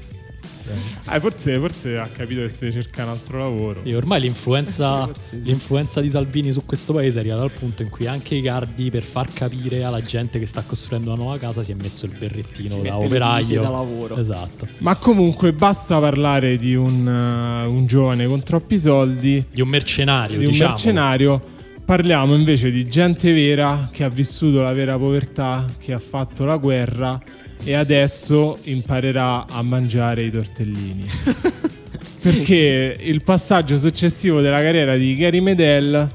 Eh, 1.11 1.21
forse, 1.21 1.59
forse 1.59 1.97
ha 1.99 2.09
capito 2.09 2.41
che 2.43 2.49
si 2.49 2.73
cerca 2.73 3.05
un 3.05 3.11
altro 3.11 3.39
lavoro. 3.39 3.81
Sì, 3.83 3.93
ormai 3.93 4.21
l'influenza, 4.21 5.07
Sì, 5.29 5.41
l'influenza 5.43 6.01
di 6.01 6.09
Salvini 6.11 6.53
su 6.53 6.65
questo 6.65 6.93
paese 6.93 7.19
è 7.19 7.21
arrivata 7.21 7.43
al 7.43 7.51
punto 7.51 7.83
in 7.83 7.89
cui 7.91 8.07
anche 8.07 8.35
Icardi, 8.35 8.91
per 8.91 9.03
far 9.03 9.33
capire 9.33 9.85
alla 9.85 10.01
gente 10.01 10.39
che 10.39 10.47
sta 10.47 10.63
costruendo 10.67 11.13
una 11.13 11.23
nuova 11.23 11.39
casa, 11.39 11.63
si 11.63 11.73
è 11.73 11.75
messo 11.75 12.07
il 12.07 12.13
berrettino 12.19 12.75
Si 12.77 12.83
da 12.83 12.97
operaio. 12.99 13.63
da 13.63 13.69
lavoro. 13.71 14.17
Esatto. 14.17 14.67
Ma 14.79 14.97
comunque 14.97 15.53
basta 15.53 15.99
parlare 16.01 16.59
di 16.59 16.75
un, 16.75 17.07
uh, 17.07 17.73
un 17.73 17.87
giovane 17.87 18.27
con 18.27 18.43
troppi 18.43 18.79
soldi, 18.79 19.45
Di 19.51 19.61
un 19.61 19.69
mercenario, 19.69 20.39
di 20.39 20.45
un 20.45 20.53
diciamo. 20.53 20.71
mercenario. 20.71 21.43
Parliamo 21.85 22.35
invece 22.35 22.71
di 22.73 22.85
gente 22.89 23.33
vera 23.33 23.89
che 23.93 24.03
ha 24.03 24.09
vissuto 24.09 24.61
la 24.61 24.73
vera 24.73 24.99
povertà, 24.99 25.65
che 25.79 25.93
ha 25.93 26.01
fatto 26.01 26.45
la 26.45 26.57
guerra 26.57 27.21
e 27.65 27.75
adesso 27.75 28.59
imparerà 28.65 29.47
a 29.49 29.63
mangiare 29.63 30.23
i 30.25 30.31
tortellini. 30.31 31.05
Perché 32.21 32.97
il 32.99 33.23
passaggio 33.23 33.79
successivo 33.79 34.41
della 34.41 34.61
carriera 34.61 34.97
di 34.97 35.15
Gary 35.17 35.41
Medel 35.41 36.09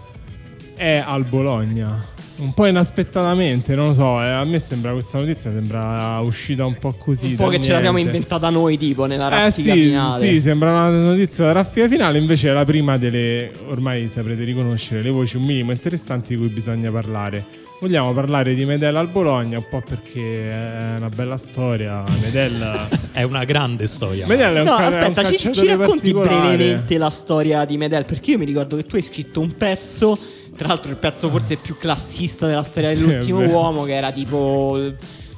è 0.76 1.02
al 1.06 1.24
Bologna. 1.24 2.10
Un 2.38 2.54
po' 2.54 2.66
inaspettatamente, 2.66 3.76
non 3.76 3.88
lo 3.90 3.94
so, 3.94 4.20
eh, 4.22 4.28
a 4.32 4.44
me 4.44 4.60
sembra 4.60 4.94
questa 4.94 5.20
notizia 5.20 5.52
sembra 5.52 6.18
uscita 6.22 6.66
un 6.66 6.76
po' 6.76 6.92
così. 6.98 7.28
un 7.28 7.36
po' 7.36 7.50
che 7.50 7.60
ce 7.60 7.72
la 7.72 7.82
siamo 7.82 7.98
niente. 7.98 8.16
inventata 8.16 8.50
noi, 8.50 8.80
tipo 8.80 9.06
nella 9.06 9.28
Eh 9.28 9.44
raffica 9.44 9.74
sì, 9.74 9.80
finale. 9.84 10.28
sì, 10.28 10.42
sembra 10.42 10.72
una 10.72 10.90
notizia 10.90 11.46
da 11.46 11.52
raffica 11.52 11.88
finale, 11.88 12.18
invece 12.18 12.50
è 12.50 12.54
la 12.54 12.66
prima 12.66 12.98
delle, 12.98 13.52
ormai 13.68 14.10
saprete 14.10 14.44
riconoscere, 14.44 15.04
le 15.04 15.12
voci 15.12 15.38
un 15.38 15.44
minimo 15.44 15.72
interessanti 15.72 16.34
di 16.36 16.40
cui 16.42 16.50
bisogna 16.52 16.90
parlare. 16.92 17.46
Vogliamo 17.82 18.14
parlare 18.14 18.54
di 18.54 18.64
Medella 18.64 19.00
al 19.00 19.08
Bologna, 19.10 19.58
un 19.58 19.66
po' 19.68 19.82
perché 19.82 20.52
è 20.52 20.98
una 20.98 21.10
bella 21.10 21.38
storia. 21.38 22.04
Medella, 22.22 22.88
È 23.12 23.24
una 23.24 23.44
grande 23.44 23.88
storia. 23.88 24.28
Medella 24.28 24.60
è 24.60 24.62
un, 24.62 24.68
No, 24.68 24.76
ca- 24.76 24.84
è 24.84 24.88
un 24.88 24.94
aspetta, 24.94 25.32
ci, 25.32 25.52
ci 25.52 25.66
racconti 25.66 26.14
brevemente 26.14 27.00
la 27.00 27.10
storia 27.10 27.66
di 27.66 27.78
Medel? 27.78 28.06
Perché 28.06 28.32
io 28.32 28.38
mi 28.38 28.46
ricordo 28.46 28.76
che 28.76 28.86
tu 28.86 28.98
hai 28.98 29.02
scritto 29.02 29.40
un 29.40 29.56
pezzo, 29.56 30.16
tra 30.56 30.68
l'altro 30.68 30.92
il 30.92 30.98
pezzo 30.98 31.28
forse 31.30 31.56
più 31.56 31.76
classista 31.76 32.46
della 32.46 32.62
storia 32.62 32.94
Sì, 32.94 33.04
dell'ultimo 33.04 33.42
uomo, 33.48 33.84
che 33.84 33.96
era 33.96 34.12
tipo 34.12 34.80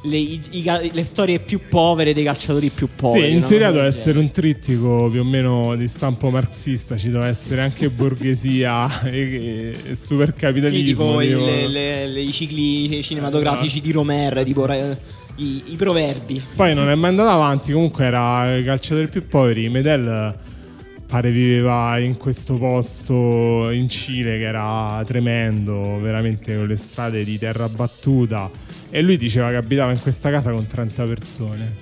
le, 0.05 0.17
i- 0.17 0.39
i 0.51 0.63
le 0.91 1.03
storie 1.03 1.39
più 1.39 1.61
povere 1.69 2.13
dei 2.13 2.23
calciatori 2.23 2.69
più 2.69 2.89
poveri. 2.95 3.25
Sì, 3.25 3.31
in 3.31 3.37
una 3.37 3.45
teoria 3.47 3.71
deve 3.71 3.87
essere 3.87 4.19
un 4.19 4.29
trittico 4.31 5.09
più 5.09 5.21
o 5.21 5.23
meno 5.23 5.75
di 5.75 5.87
stampo 5.87 6.29
marxista, 6.29 6.97
ci 6.97 7.09
deve 7.09 7.27
essere 7.27 7.61
anche 7.61 7.89
borghesia 7.89 9.03
e, 9.09 9.75
e 9.91 9.95
supercapitalismo. 9.95 10.77
Sì, 10.79 10.85
tipo 10.85 11.19
tipo- 11.21 11.45
le- 11.45 12.07
le- 12.07 12.21
i 12.21 12.31
cicli 12.31 13.01
cinematografici 13.01 13.79
di 13.81 13.91
Romer, 13.91 14.43
tipo 14.43 14.67
eh, 14.67 14.97
i, 15.37 15.63
i 15.67 15.75
proverbi. 15.75 16.41
Poi 16.55 16.73
non 16.75 16.89
è 16.89 16.95
mai 16.95 17.09
andato 17.11 17.29
avanti, 17.29 17.71
comunque 17.71 18.05
era 18.05 18.55
i 18.57 18.63
calciatori 18.63 19.07
più 19.07 19.25
poveri. 19.27 19.69
Medel 19.69 20.35
pare 21.07 21.29
viveva 21.31 21.97
in 21.99 22.17
questo 22.17 22.55
posto 22.55 23.69
in 23.69 23.87
Cile 23.87 24.37
che 24.37 24.45
era 24.45 25.01
tremendo, 25.05 25.99
veramente 25.99 26.55
con 26.55 26.65
le 26.67 26.75
strade 26.75 27.23
di 27.23 27.37
terra 27.37 27.69
battuta. 27.69 28.49
E 28.95 29.01
lui 29.01 29.17
diceva 29.17 29.49
che 29.49 29.56
abitava 29.56 29.91
in 29.91 29.99
questa 29.99 30.29
casa 30.29 30.51
con 30.51 30.67
30 30.67 31.03
persone. 31.06 31.75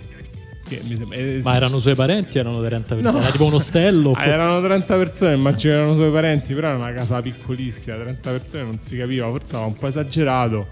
Eh, 0.69 1.41
Ma 1.43 1.55
erano 1.57 1.79
suoi 1.79 1.93
parenti 1.93 2.39
erano 2.39 2.63
30 2.63 2.95
persone? 2.95 3.17
No. 3.17 3.21
Era 3.21 3.31
tipo 3.31 3.43
un 3.43 3.53
ostello? 3.55 4.13
Ah, 4.13 4.25
erano 4.25 4.61
30 4.61 4.95
persone, 4.95 5.33
immagino 5.33 5.73
erano 5.73 5.95
suoi 5.95 6.09
parenti, 6.09 6.53
però 6.53 6.69
era 6.69 6.77
una 6.77 6.93
casa 6.93 7.21
piccolissima, 7.21 7.97
30 7.97 8.31
persone 8.31 8.63
non 8.63 8.79
si 8.79 8.95
capiva, 8.95 9.25
forse 9.25 9.55
aveva 9.55 9.65
un 9.67 9.75
po' 9.75 9.87
esagerato. 9.87 10.67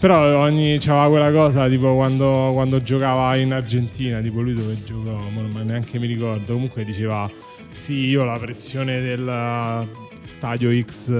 Però 0.00 0.40
ogni 0.40 0.76
c'aveva 0.80 1.08
quella 1.08 1.30
cosa 1.30 1.68
tipo 1.68 1.94
quando, 1.94 2.50
quando 2.52 2.82
giocava 2.82 3.36
in 3.36 3.52
Argentina, 3.52 4.18
tipo 4.18 4.40
lui 4.40 4.54
dove 4.54 4.76
giocò, 4.84 5.16
ma 5.28 5.62
neanche 5.62 6.00
mi 6.00 6.08
ricordo. 6.08 6.52
Comunque 6.52 6.84
diceva 6.84 7.30
sì, 7.70 8.06
io 8.06 8.24
la 8.24 8.38
pressione 8.38 9.00
del 9.00 9.86
stadio 10.26 10.70
X 10.82 11.12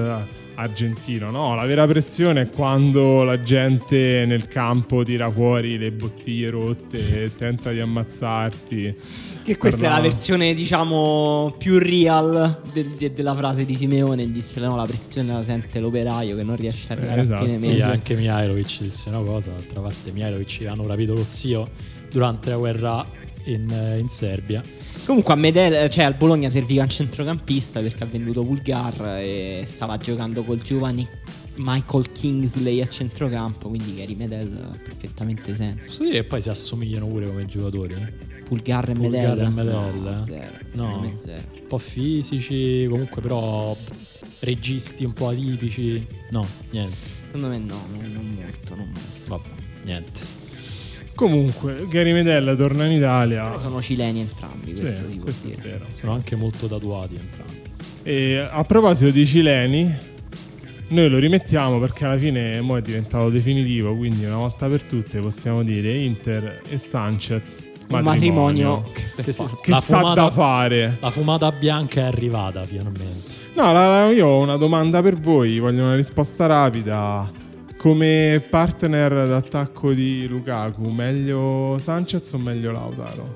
argentino, 0.55 1.29
no, 1.31 1.55
la 1.55 1.65
vera 1.65 1.85
pressione 1.85 2.41
è 2.41 2.49
quando 2.49 3.23
la 3.23 3.41
gente 3.41 4.25
nel 4.25 4.47
campo 4.47 5.03
tira 5.03 5.29
fuori 5.31 5.77
le 5.77 5.91
bottiglie 5.91 6.49
rotte 6.49 7.25
e 7.25 7.35
tenta 7.35 7.71
di 7.71 7.79
ammazzarti. 7.79 8.95
Che 9.43 9.55
questa 9.57 9.85
è 9.85 9.89
la 9.89 10.01
versione, 10.01 10.53
diciamo, 10.53 11.55
più 11.57 11.77
real 11.79 12.59
de- 12.73 12.85
de- 12.97 13.13
della 13.13 13.33
frase 13.33 13.63
di 13.65 13.77
Simeone. 13.77 14.29
Disse: 14.29 14.59
No, 14.59 14.75
la 14.75 14.83
pressione 14.83 15.31
la 15.31 15.41
sente 15.41 15.79
l'operaio 15.79 16.35
che 16.35 16.43
non 16.43 16.57
riesce 16.57 16.87
a 16.89 16.95
arrivare 16.97 17.15
Eh, 17.15 17.19
a 17.19 17.23
esatto. 17.23 17.45
fine 17.45 17.61
Sì, 17.61 17.67
mese. 17.69 17.81
anche 17.83 18.15
Mihailovic 18.15 18.81
disse 18.81 19.07
una 19.07 19.19
cosa. 19.19 19.51
D'altra 19.51 19.79
parte, 19.79 20.11
Mihailovic 20.11 20.65
hanno 20.67 20.85
rapito 20.85 21.13
lo 21.13 21.23
zio 21.27 21.65
durante 22.11 22.49
la 22.49 22.57
guerra 22.57 23.05
in, 23.47 23.69
eh, 23.69 23.97
in 23.97 24.09
Serbia. 24.09 24.61
Comunque 25.05 25.33
a 25.33 25.37
Medel, 25.37 25.89
cioè 25.89 26.03
al 26.03 26.15
Bologna 26.15 26.49
serviva 26.49 26.83
un 26.83 26.89
centrocampista 26.89 27.79
perché 27.79 28.03
ha 28.03 28.07
venduto 28.07 28.43
Pulgar 28.43 29.17
e 29.19 29.63
stava 29.65 29.97
giocando 29.97 30.43
col 30.43 30.59
giovane 30.59 31.07
Michael 31.55 32.11
Kingsley 32.11 32.81
a 32.81 32.87
centrocampo, 32.87 33.69
quindi 33.69 33.95
Gary 33.95 34.15
Medel 34.15 34.69
ha 34.71 34.77
perfettamente 34.77 35.55
senso. 35.55 35.87
Posso 35.87 36.03
dire 36.03 36.21
che 36.21 36.23
poi 36.25 36.41
si 36.41 36.49
assomigliano 36.49 37.07
pure 37.07 37.25
come 37.25 37.45
giocatori? 37.45 37.93
Un 37.93 38.11
Pulgar 38.43 38.89
e 38.89 38.93
Pulgar 38.93 39.35
Medel? 39.35 39.39
e 39.39 39.49
Medel? 39.49 39.95
No, 39.95 40.21
zero. 40.23 40.57
No. 40.73 41.13
zero. 41.15 41.41
po' 41.67 41.77
fisici, 41.77 42.85
comunque 42.89 43.21
però 43.21 43.75
registi 44.41 45.03
un 45.03 45.13
po' 45.13 45.29
atipici. 45.29 46.05
No, 46.29 46.45
niente. 46.71 46.95
Secondo 47.25 47.47
me 47.47 47.57
no, 47.57 47.85
non, 47.91 48.11
non 48.11 48.37
molto, 48.39 48.75
non 48.75 48.87
molto. 48.87 49.27
Vabbè, 49.27 49.49
niente. 49.83 50.45
Comunque, 51.17 51.87
Gary 51.89 52.11
Medella 52.13 52.53
torna 52.55 52.85
in 52.85 52.91
Italia. 52.91 53.45
Però 53.47 53.57
sono 53.59 53.81
cileni 53.81 54.19
entrambi, 54.21 54.73
questo 54.73 55.09
Sì, 55.09 55.17
questo 55.17 55.47
è 55.47 55.49
dire. 55.55 55.61
vero. 55.69 55.85
Sono 55.95 56.13
anche 56.13 56.35
molto 56.35 56.67
tatuati 56.67 57.15
entrambi. 57.15 57.61
E 58.03 58.47
a 58.49 58.63
proposito 58.63 59.09
di 59.09 59.25
cileni, 59.25 59.93
noi 60.89 61.09
lo 61.09 61.17
rimettiamo 61.17 61.79
perché 61.79 62.05
alla 62.05 62.17
fine 62.19 62.61
mo 62.61 62.77
è 62.77 62.81
diventato 62.81 63.29
definitivo, 63.29 63.95
quindi 63.95 64.25
una 64.25 64.37
volta 64.37 64.67
per 64.67 64.83
tutte 64.83 65.19
possiamo 65.19 65.63
dire 65.63 65.93
Inter 65.97 66.61
e 66.69 66.77
Sanchez 66.77 67.63
Un 67.89 68.01
matrimonio 68.01 68.81
che 68.93 69.03
Che 69.23 69.33
fa. 69.33 69.47
si- 69.47 69.55
che 69.61 69.71
La 69.71 69.79
sa 69.81 69.97
fumata- 69.97 70.21
da 70.21 70.29
fare. 70.29 70.97
La 71.01 71.09
fumata 71.11 71.51
bianca 71.51 72.01
è 72.01 72.03
arrivata 72.03 72.63
finalmente. 72.65 73.31
No, 73.55 73.71
la- 73.73 73.87
la- 74.05 74.11
io 74.11 74.27
ho 74.27 74.39
una 74.41 74.55
domanda 74.55 75.01
per 75.01 75.15
voi, 75.17 75.57
voglio 75.59 75.83
una 75.83 75.95
risposta 75.95 76.45
rapida. 76.45 77.29
Come 77.77 78.43
partner 78.49 79.27
d'attacco 79.27 79.93
di 79.93 80.27
Lukaku, 80.27 80.89
meglio 80.89 81.77
Sanchez 81.79 82.31
o 82.33 82.37
meglio 82.39 82.71
Lautaro? 82.71 83.35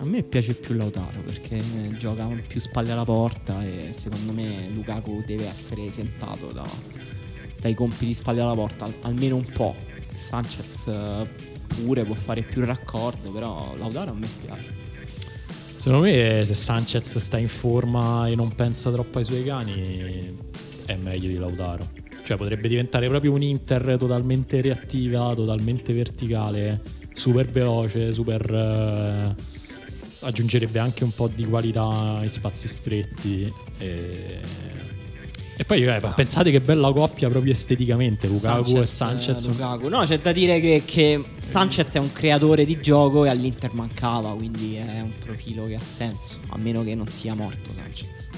A 0.00 0.04
me 0.04 0.22
piace 0.24 0.54
più 0.54 0.74
Lautaro 0.74 1.20
perché 1.24 1.62
gioca 1.96 2.26
più 2.46 2.60
spalle 2.60 2.92
alla 2.92 3.04
porta 3.04 3.64
e 3.64 3.92
secondo 3.92 4.32
me 4.32 4.68
Lukaku 4.72 5.22
deve 5.24 5.48
essere 5.48 5.86
esentato 5.86 6.50
da- 6.52 6.68
dai 7.60 7.74
compiti 7.74 8.14
spalle 8.14 8.40
alla 8.40 8.54
porta, 8.54 8.84
al- 8.84 8.94
almeno 9.02 9.36
un 9.36 9.44
po'. 9.44 9.74
Sanchez 10.14 10.88
eh, 10.88 11.26
pure 11.68 12.02
può 12.02 12.14
fare 12.16 12.42
più 12.42 12.64
raccordo, 12.64 13.30
però 13.30 13.74
Lautaro 13.78 14.10
a 14.10 14.14
me 14.14 14.28
piace. 14.44 14.74
Secondo 15.76 16.04
me 16.06 16.42
se 16.44 16.54
Sanchez 16.54 17.16
sta 17.18 17.38
in 17.38 17.48
forma 17.48 18.26
e 18.28 18.34
non 18.34 18.52
pensa 18.54 18.90
troppo 18.90 19.18
ai 19.18 19.24
suoi 19.24 19.44
cani 19.44 20.36
è 20.84 20.96
meglio 20.96 21.28
di 21.28 21.36
Lautaro. 21.36 21.97
Cioè 22.28 22.36
potrebbe 22.36 22.68
diventare 22.68 23.08
proprio 23.08 23.32
un 23.32 23.40
Inter 23.40 23.96
totalmente 23.98 24.60
reattiva, 24.60 25.32
totalmente 25.32 25.94
verticale, 25.94 26.78
super 27.10 27.46
veloce, 27.46 28.12
super... 28.12 28.54
eh, 28.54 29.34
aggiungerebbe 30.20 30.78
anche 30.78 31.04
un 31.04 31.10
po' 31.12 31.28
di 31.34 31.46
qualità 31.46 32.18
in 32.22 32.28
spazi 32.28 32.68
stretti. 32.68 33.50
E, 33.78 34.40
e 35.56 35.64
poi 35.64 35.86
eh, 35.86 36.00
pensate 36.14 36.50
che 36.50 36.60
bella 36.60 36.92
coppia 36.92 37.30
proprio 37.30 37.52
esteticamente, 37.52 38.26
Lukaku 38.26 38.76
e 38.76 38.84
Sanchez. 38.84 39.46
eh, 39.46 39.48
Lukaku. 39.48 39.88
No, 39.88 40.04
c'è 40.04 40.18
da 40.18 40.32
dire 40.32 40.60
che, 40.60 40.82
che 40.84 41.24
Sanchez 41.38 41.94
è 41.94 41.98
un 41.98 42.12
creatore 42.12 42.66
di 42.66 42.78
gioco 42.78 43.24
e 43.24 43.30
all'Inter 43.30 43.72
mancava, 43.72 44.34
quindi 44.34 44.74
è 44.74 45.00
un 45.00 45.14
profilo 45.18 45.66
che 45.66 45.76
ha 45.76 45.80
senso, 45.80 46.40
a 46.48 46.58
meno 46.58 46.84
che 46.84 46.94
non 46.94 47.08
sia 47.08 47.32
morto 47.32 47.72
Sanchez. 47.72 48.28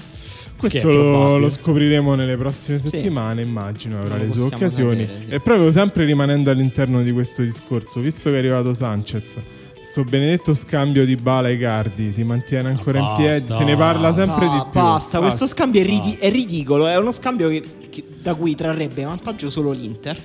Questo 0.69 0.91
lo, 0.91 1.37
lo 1.37 1.49
scopriremo 1.49 2.15
nelle 2.15 2.37
prossime 2.37 2.79
Sì. 2.79 2.89
settimane, 2.89 3.41
immagino, 3.41 3.99
avrà 3.99 4.17
le 4.17 4.29
sue 4.31 4.43
occasioni. 4.43 5.05
sapere, 5.05 5.23
sì. 5.25 5.29
E 5.31 5.39
proprio 5.39 5.71
sempre 5.71 6.05
rimanendo 6.05 6.49
all'interno 6.51 7.01
di 7.01 7.11
questo 7.11 7.41
discorso, 7.41 7.99
visto 7.99 8.29
che 8.29 8.35
è 8.35 8.39
arrivato 8.39 8.73
Sanchez, 8.73 9.37
sto 9.81 10.03
benedetto 10.03 10.53
scambio 10.53 11.05
di 11.05 11.15
Bala 11.15 11.49
e 11.49 11.57
Cardi 11.57 12.11
si 12.11 12.23
mantiene 12.23 12.69
ancora 12.69 12.99
in 12.99 13.05
basta. 13.05 13.21
piedi, 13.23 13.53
se 13.53 13.63
ne 13.63 13.75
parla 13.75 14.13
sempre 14.13 14.45
Ah, 14.45 14.49
di 14.53 14.61
più. 14.71 14.81
Basta, 14.81 15.19
questo 15.19 15.47
scambio 15.47 15.81
è, 15.81 15.85
ridi- 15.85 16.09
Basta. 16.11 16.25
è 16.25 16.31
ridicolo, 16.31 16.87
è 16.87 16.97
uno 16.97 17.11
scambio 17.11 17.49
che- 17.49 17.63
che- 17.89 18.03
da 18.21 18.35
cui 18.35 18.53
trarrebbe 18.55 19.03
vantaggio 19.03 19.49
solo 19.49 19.71
l'Inter. 19.71 20.17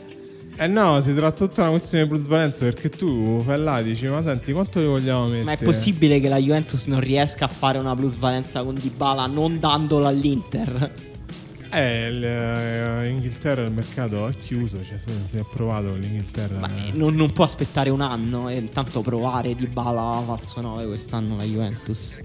Eh 0.59 0.67
no, 0.69 1.03
si 1.03 1.15
tratta 1.15 1.47
tutta 1.47 1.63
una 1.63 1.71
questione 1.71 2.05
di 2.05 2.11
plusvalenza 2.11 2.65
perché 2.65 2.89
tu 2.89 3.43
fai 3.45 3.59
là 3.63 3.83
dici 3.83 4.07
ma 4.09 4.23
senti 4.23 4.53
quanto 4.53 4.81
li 4.81 4.87
vogliamo 4.87 5.25
mettere? 5.27 5.45
Ma 5.45 5.53
è 5.53 5.63
possibile 5.63 6.19
che 6.19 6.29
la 6.29 6.39
Juventus 6.39 6.87
non 6.87 7.01
riesca 7.01 7.45
a 7.45 7.49
fare 7.49 7.77
una 7.77 7.95
plusvalenza 7.95 8.63
con 8.63 8.75
Dybala 8.75 9.27
non 9.27 9.59
dandolo 9.59 10.07
all'Inter? 10.07 10.95
Eh, 11.71 12.09
il- 12.09 12.25
eh, 12.25 13.09
il 13.67 13.73
mercato 13.73 14.29
è 14.29 14.35
chiuso, 14.35 14.79
cioè 14.83 14.97
si 15.25 15.37
è 15.37 15.41
approvato 15.41 15.95
l'Inghilterra. 15.95 16.59
Ma 16.61 16.69
eh, 16.75 16.93
non, 16.95 17.15
non 17.15 17.33
può 17.33 17.45
aspettare 17.45 17.91
un 17.91 18.01
anno 18.01 18.49
e 18.49 18.57
intanto 18.57 19.03
provare 19.03 19.55
Dybala 19.55 20.23
falso 20.25 20.61
9 20.63 20.87
quest'anno 20.87 21.37
la 21.37 21.43
Juventus. 21.45 22.19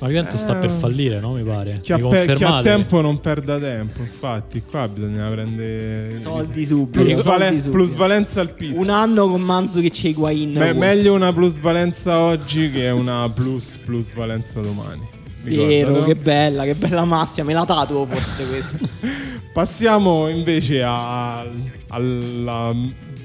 Ma 0.00 0.06
la 0.06 0.12
Juventus 0.12 0.40
sta 0.40 0.56
Eh, 0.56 0.60
per 0.60 0.70
fallire, 0.70 1.18
no? 1.20 1.32
Mi 1.32 1.42
pare. 1.42 1.80
Chi 1.82 1.92
ha, 1.92 1.98
Mi 1.98 2.08
pe- 2.08 2.34
chi 2.34 2.44
ha 2.44 2.60
tempo 2.60 3.00
non 3.00 3.18
perda 3.20 3.58
tempo, 3.58 4.00
infatti 4.02 4.62
qua 4.62 4.86
bisogna 4.88 5.28
prendere 5.28 6.18
Soldi 6.20 6.64
subito. 6.66 7.00
Plusvalen- 7.02 7.40
soldi 7.48 7.60
subito. 7.60 7.70
plusvalenza 7.78 8.40
al 8.40 8.50
pizzo. 8.54 8.76
Un 8.80 8.90
anno 8.90 9.28
con 9.28 9.40
Mandzukic 9.42 10.04
e 10.04 10.08
Higuain. 10.10 10.50
Me- 10.56 10.72
meglio 10.72 11.14
una 11.14 11.32
plusvalenza 11.32 12.18
oggi 12.20 12.70
che 12.70 12.90
una 12.90 13.28
plus 13.30 13.78
plusvalenza 13.84 14.60
domani. 14.60 15.16
Vero, 15.42 15.66
Ricordatelo. 15.66 16.04
che 16.04 16.14
bella, 16.16 16.64
che 16.64 16.74
bella 16.74 17.04
massia. 17.04 17.42
Me 17.44 17.52
la 17.54 17.64
tatuo 17.64 18.06
forse 18.06 18.46
questo. 18.46 18.88
Passiamo 19.52 20.28
invece 20.28 20.82
a- 20.84 21.44
alla 21.88 22.72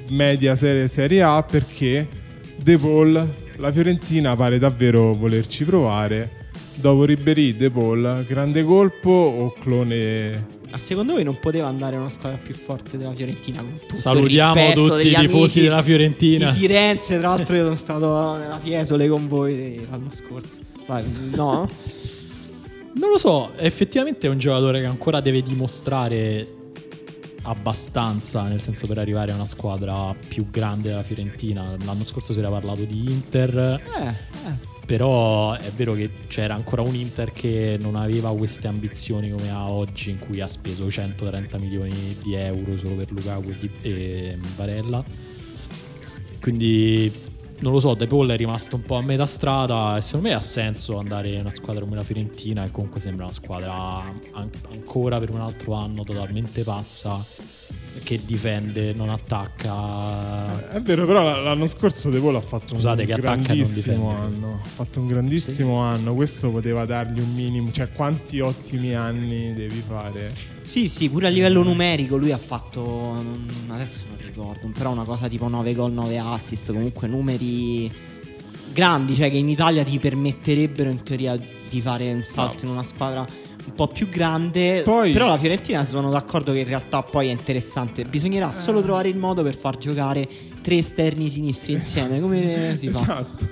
media 0.10 0.56
serie 0.56 0.88
Serie 0.88 1.22
A 1.22 1.44
perché 1.44 2.08
De 2.56 2.78
Paul, 2.78 3.30
la 3.58 3.72
Fiorentina 3.72 4.36
pare 4.36 4.58
davvero 4.58 5.14
volerci 5.14 5.66
provare. 5.66 6.42
Dopo 6.76 7.06
Ribery, 7.06 7.56
De 7.56 7.70
Paul, 7.70 8.26
grande 8.28 8.64
colpo 8.64 9.10
o 9.10 9.54
clone? 9.54 10.62
Ma 10.72 10.78
secondo 10.78 11.14
voi 11.14 11.24
non 11.24 11.38
poteva 11.40 11.68
andare 11.68 11.96
una 11.96 12.10
squadra 12.10 12.40
più 12.44 12.56
forte 12.56 12.98
della 12.98 13.14
Fiorentina? 13.14 13.62
Con 13.62 13.78
tutto 13.78 13.96
Salutiamo 13.96 14.72
tutti 14.74 15.08
i 15.10 15.16
tifosi 15.16 15.62
della 15.62 15.84
Fiorentina. 15.84 16.50
Di 16.52 16.58
Firenze, 16.60 17.20
tra 17.20 17.30
l'altro, 17.30 17.56
io 17.56 17.64
sono 17.64 17.76
stato 17.76 18.36
nella 18.38 18.58
Fiesole 18.60 19.08
con 19.08 19.28
voi 19.28 19.86
l'anno 19.90 20.10
scorso. 20.10 20.62
Vai, 20.88 21.04
no? 21.36 21.70
Non 22.96 23.10
lo 23.10 23.18
so, 23.18 23.52
effettivamente 23.56 24.28
è 24.28 24.30
un 24.30 24.40
giocatore 24.40 24.80
che 24.80 24.88
ancora 24.88 25.20
deve 25.20 25.42
dimostrare 25.42 26.48
abbastanza, 27.44 28.44
nel 28.44 28.62
senso 28.62 28.88
per 28.88 28.98
arrivare 28.98 29.32
a 29.32 29.36
una 29.36 29.46
squadra 29.46 30.16
più 30.28 30.50
grande 30.50 30.90
della 30.90 31.04
Fiorentina. 31.04 31.76
L'anno 31.86 32.04
scorso 32.04 32.34
si 32.34 32.40
era 32.40 32.50
parlato 32.50 32.84
di 32.84 33.12
Inter, 33.12 33.58
Eh, 33.58 34.08
eh. 34.08 34.73
Però 34.86 35.54
è 35.54 35.72
vero 35.72 35.94
che 35.94 36.10
c'era 36.28 36.56
ancora 36.56 36.82
un 36.82 36.96
Inter 36.96 37.32
che 37.32 37.78
non 37.80 37.96
aveva 37.96 38.36
queste 38.36 38.68
ambizioni 38.68 39.32
come 39.32 39.50
ha 39.50 39.70
oggi, 39.70 40.10
in 40.10 40.20
cui 40.20 40.42
ha 40.42 40.48
speso 40.48 40.90
130 40.90 41.58
milioni 41.60 42.18
di 42.22 42.34
euro 42.34 42.78
solo 42.78 42.96
per 42.96 43.12
Lukaku 43.12 43.56
e, 43.82 44.38
Barella. 44.56 45.04
Quindi 46.42 47.12
non 47.60 47.72
lo 47.72 47.80
so, 47.80 47.94
De 47.94 48.08
Paul 48.08 48.30
è 48.30 48.36
rimasto 48.36 48.76
un 48.76 48.82
po' 48.82 48.96
a 48.96 49.02
metà 49.02 49.26
strada 49.26 49.96
e 49.96 50.02
secondo 50.02 50.28
me 50.28 50.34
ha 50.34 50.40
senso 50.42 50.98
andare 50.98 51.30
in 51.30 51.40
una 51.40 51.54
squadra 51.54 51.84
come 51.84 51.96
la 51.96 52.04
Fiorentina 52.04 52.64
che 52.64 52.72
comunque 52.72 53.00
sembra 53.00 53.24
una 53.24 53.34
squadra 53.34 53.74
an- 54.34 54.50
ancora 54.70 55.18
per 55.20 55.30
un 55.30 55.40
altro 55.40 55.74
anno 55.74 56.04
totalmente 56.04 56.64
pazza 56.64 57.24
che 58.02 58.22
difende, 58.26 58.94
non 58.94 59.10
attacca. 59.10 60.70
È 60.72 60.82
vero, 60.82 61.06
però 61.06 61.42
l'anno 61.42 61.68
scorso 61.68 62.10
De 62.10 62.20
Paul 62.20 62.36
ha 62.36 62.42
fatto 62.42 62.76
Scusate, 62.76 63.02
un 63.02 63.08
che 63.08 63.14
attacca 63.14 63.36
non 63.36 63.44
grandissimo 63.44 64.10
anno. 64.10 64.60
Ha 64.64 64.68
fatto 64.68 65.00
un 65.00 65.08
grandissimo 65.08 65.78
anno. 65.78 66.14
Questo 66.16 66.52
poteva 66.52 66.86
dargli 66.86 67.20
un 67.20 67.34
minimo. 67.34 67.72
Cioè, 67.72 67.90
quanti 67.92 68.40
ottimi 68.40 68.96
anni 68.96 69.54
devi 69.54 69.84
fare? 69.86 70.32
Sì, 70.64 70.88
sì, 70.88 71.10
pure 71.10 71.28
a 71.28 71.30
livello 71.30 71.62
numerico 71.62 72.16
lui 72.16 72.32
ha 72.32 72.38
fatto, 72.38 73.14
adesso 73.68 74.04
non 74.10 74.18
ricordo, 74.26 74.72
però 74.74 74.92
una 74.92 75.04
cosa 75.04 75.28
tipo 75.28 75.48
9 75.48 75.74
gol, 75.74 75.92
9 75.92 76.18
assist, 76.18 76.72
comunque 76.72 77.08
numeri 77.08 77.92
grandi, 78.72 79.14
cioè 79.14 79.30
che 79.30 79.38
in 79.38 79.50
Italia 79.50 79.84
ti 79.84 80.00
permetterebbero 80.00 80.90
in 80.90 81.04
teoria 81.04 81.38
di 81.38 81.82
fare 81.82 82.12
un 82.14 82.24
salto 82.24 82.64
in 82.66 82.72
una 82.72 82.84
squadra 82.84 83.28
un 83.66 83.74
po' 83.76 83.88
più 83.88 84.10
grande. 84.10 84.82
Poi- 84.84 85.12
Però 85.12 85.28
la 85.28 85.38
Fiorentina 85.38 85.86
sono 85.86 86.10
d'accordo 86.10 86.52
che 86.52 86.60
in 86.60 86.68
realtà 86.68 87.02
poi 87.04 87.28
è 87.28 87.32
interessante, 87.32 88.04
bisognerà 88.06 88.52
solo 88.52 88.80
Eh. 88.80 88.84
trovare 88.84 89.10
il 89.10 89.18
modo 89.18 89.42
per 89.44 89.56
far 89.56 89.78
giocare 89.78 90.28
tre 90.62 90.78
esterni 90.78 91.30
sinistri 91.30 91.74
insieme, 91.74 92.20
come 92.22 92.76
si 92.78 92.90
fa? 92.90 93.00
Esatto. 93.02 93.50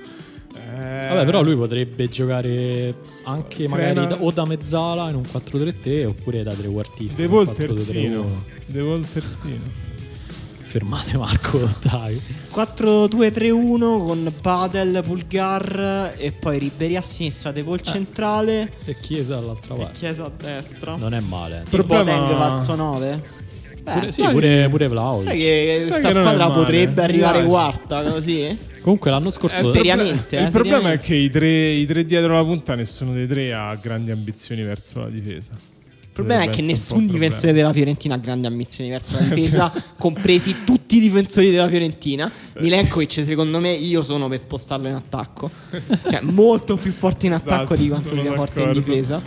Eh, 0.54 1.08
Vabbè, 1.08 1.24
però 1.26 1.42
lui 1.42 1.54
potrebbe 1.56 2.08
giocare 2.08 2.94
anche 3.24 3.68
magari 3.68 3.92
Crena- 3.94 4.06
da- 4.06 4.22
o 4.22 4.30
da 4.30 4.46
mezzala 4.46 5.10
in 5.10 5.16
un 5.16 5.22
4-3-3 5.30 6.06
oppure 6.06 6.42
da 6.42 6.52
trequartista. 6.54 7.20
De 7.20 7.28
4-2-3-1. 7.28 7.52
terzino. 7.54 8.44
De 8.66 8.80
Paul 8.82 9.06
terzino. 9.06 9.60
Fermate 10.72 11.18
Marco 11.18 11.58
Ottavi. 11.58 12.18
4-2-3-1 12.50 13.78
con 13.78 14.32
Padel, 14.40 15.02
Pulgar 15.04 16.14
e 16.16 16.32
poi 16.32 16.58
Ribery 16.58 16.96
a 16.96 17.02
sinistra, 17.02 17.52
De 17.52 17.62
Paul 17.62 17.78
Eh. 17.78 17.82
centrale 17.82 18.70
E 18.86 18.98
Chiesa 18.98 19.34
dall'altra 19.34 19.74
e 19.74 19.78
parte. 19.78 19.98
Chiesa 19.98 20.24
a 20.24 20.30
destra. 20.34 20.96
Non 20.96 21.12
è 21.12 21.20
male. 21.20 21.64
Tipo 21.68 21.84
problema- 21.84 22.18
Boateng 22.20 22.38
falso 22.38 22.74
9. 22.74 23.22
Beh, 23.82 23.92
Pure, 23.92 24.10
sì, 24.12 24.22
sai 24.22 24.32
pure, 24.32 24.62
che- 24.62 24.68
pure 24.70 24.88
Vlahovic. 24.88 25.28
sai 25.28 25.38
che 25.38 25.84
questa 25.88 26.10
squadra 26.12 26.50
potrebbe 26.50 27.02
arrivare 27.02 27.38
piace. 27.40 27.48
quarta 27.48 28.02
così? 28.04 28.58
Comunque 28.80 29.10
l'anno 29.10 29.28
scorso... 29.30 29.58
Eh, 29.60 29.64
seriamente, 29.64 30.36
Il 30.36 30.46
eh, 30.46 30.50
problema 30.50 30.76
seriamente. 30.78 31.02
è 31.04 31.06
che 31.06 31.14
i 31.16 31.28
tre, 31.30 31.70
i 31.72 31.84
tre 31.84 32.04
dietro 32.06 32.32
la 32.32 32.42
punta, 32.44 32.74
nessuno 32.76 33.12
dei 33.12 33.26
tre 33.26 33.52
ha 33.52 33.74
grandi 33.74 34.10
ambizioni 34.10 34.62
verso 34.62 35.00
la 35.00 35.08
difesa. 35.08 35.50
Il 36.14 36.18
problema 36.18 36.42
è 36.42 36.50
che 36.50 36.50
essere 36.50 36.62
un 36.62 36.68
nessun 36.68 37.06
difensore 37.06 37.52
della 37.54 37.72
Fiorentina 37.72 38.14
ha 38.16 38.18
grandi 38.18 38.46
ambizioni 38.46 38.90
verso 38.90 39.14
la 39.18 39.22
difesa, 39.32 39.72
compresi 39.96 40.56
tutti 40.62 40.98
i 40.98 41.00
difensori 41.00 41.50
della 41.50 41.68
Fiorentina. 41.68 42.30
Milenkovic, 42.58 43.24
secondo 43.24 43.58
me, 43.60 43.70
io 43.70 44.02
sono 44.02 44.28
per 44.28 44.38
spostarlo 44.38 44.88
in 44.88 44.94
attacco. 44.94 45.50
Cioè, 45.70 46.20
molto 46.20 46.76
più 46.76 46.92
forte 46.92 47.24
in 47.24 47.32
attacco 47.32 47.72
Esatto, 47.72 47.80
di 47.80 47.88
quanto 47.88 48.14
sia 48.20 48.34
forte 48.34 48.60
in 48.60 48.66
d'accordo. 48.66 48.90
difesa. 48.90 49.22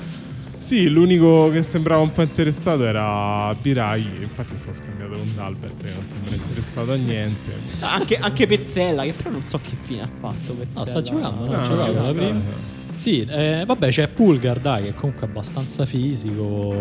Sì, 0.59 0.87
l'unico 0.87 1.49
che 1.49 1.63
sembrava 1.63 2.03
un 2.03 2.11
po' 2.11 2.21
interessato 2.21 2.85
era 2.85 3.51
Biraghi, 3.59 4.21
infatti 4.21 4.55
sto 4.55 4.71
scambiato 4.71 5.13
con 5.17 5.31
Dalbert 5.33 5.83
che 5.83 5.91
non 5.91 6.05
sembra 6.05 6.35
interessato 6.35 6.91
a 6.91 6.95
niente. 6.97 7.51
Anche, 7.79 8.17
anche 8.17 8.45
Pezzella, 8.45 9.03
che 9.03 9.13
però 9.13 9.31
non 9.31 9.43
so 9.43 9.59
che 9.59 9.75
fine 9.79 10.03
ha 10.03 10.09
fatto. 10.19 10.53
Pezzella. 10.53 10.83
No, 10.83 10.85
sta 10.85 11.01
giocando, 11.01 11.45
no? 11.45 11.51
No, 11.51 11.57
sta 11.57 11.73
no, 11.73 11.83
giocando 11.83 12.11
sta-. 12.11 12.73
Sì, 12.95 13.21
eh, 13.29 13.63
vabbè, 13.65 13.89
c'è 13.89 14.07
Pulgar, 14.07 14.59
dai, 14.59 14.83
che 14.83 14.93
comunque 14.93 15.27
è 15.27 15.29
abbastanza 15.29 15.85
fisico, 15.85 16.73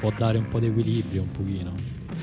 può 0.00 0.12
dare 0.16 0.38
un 0.38 0.48
po' 0.48 0.58
di 0.58 0.66
equilibrio 0.66 1.22
un 1.22 1.30
pochino. 1.30 1.72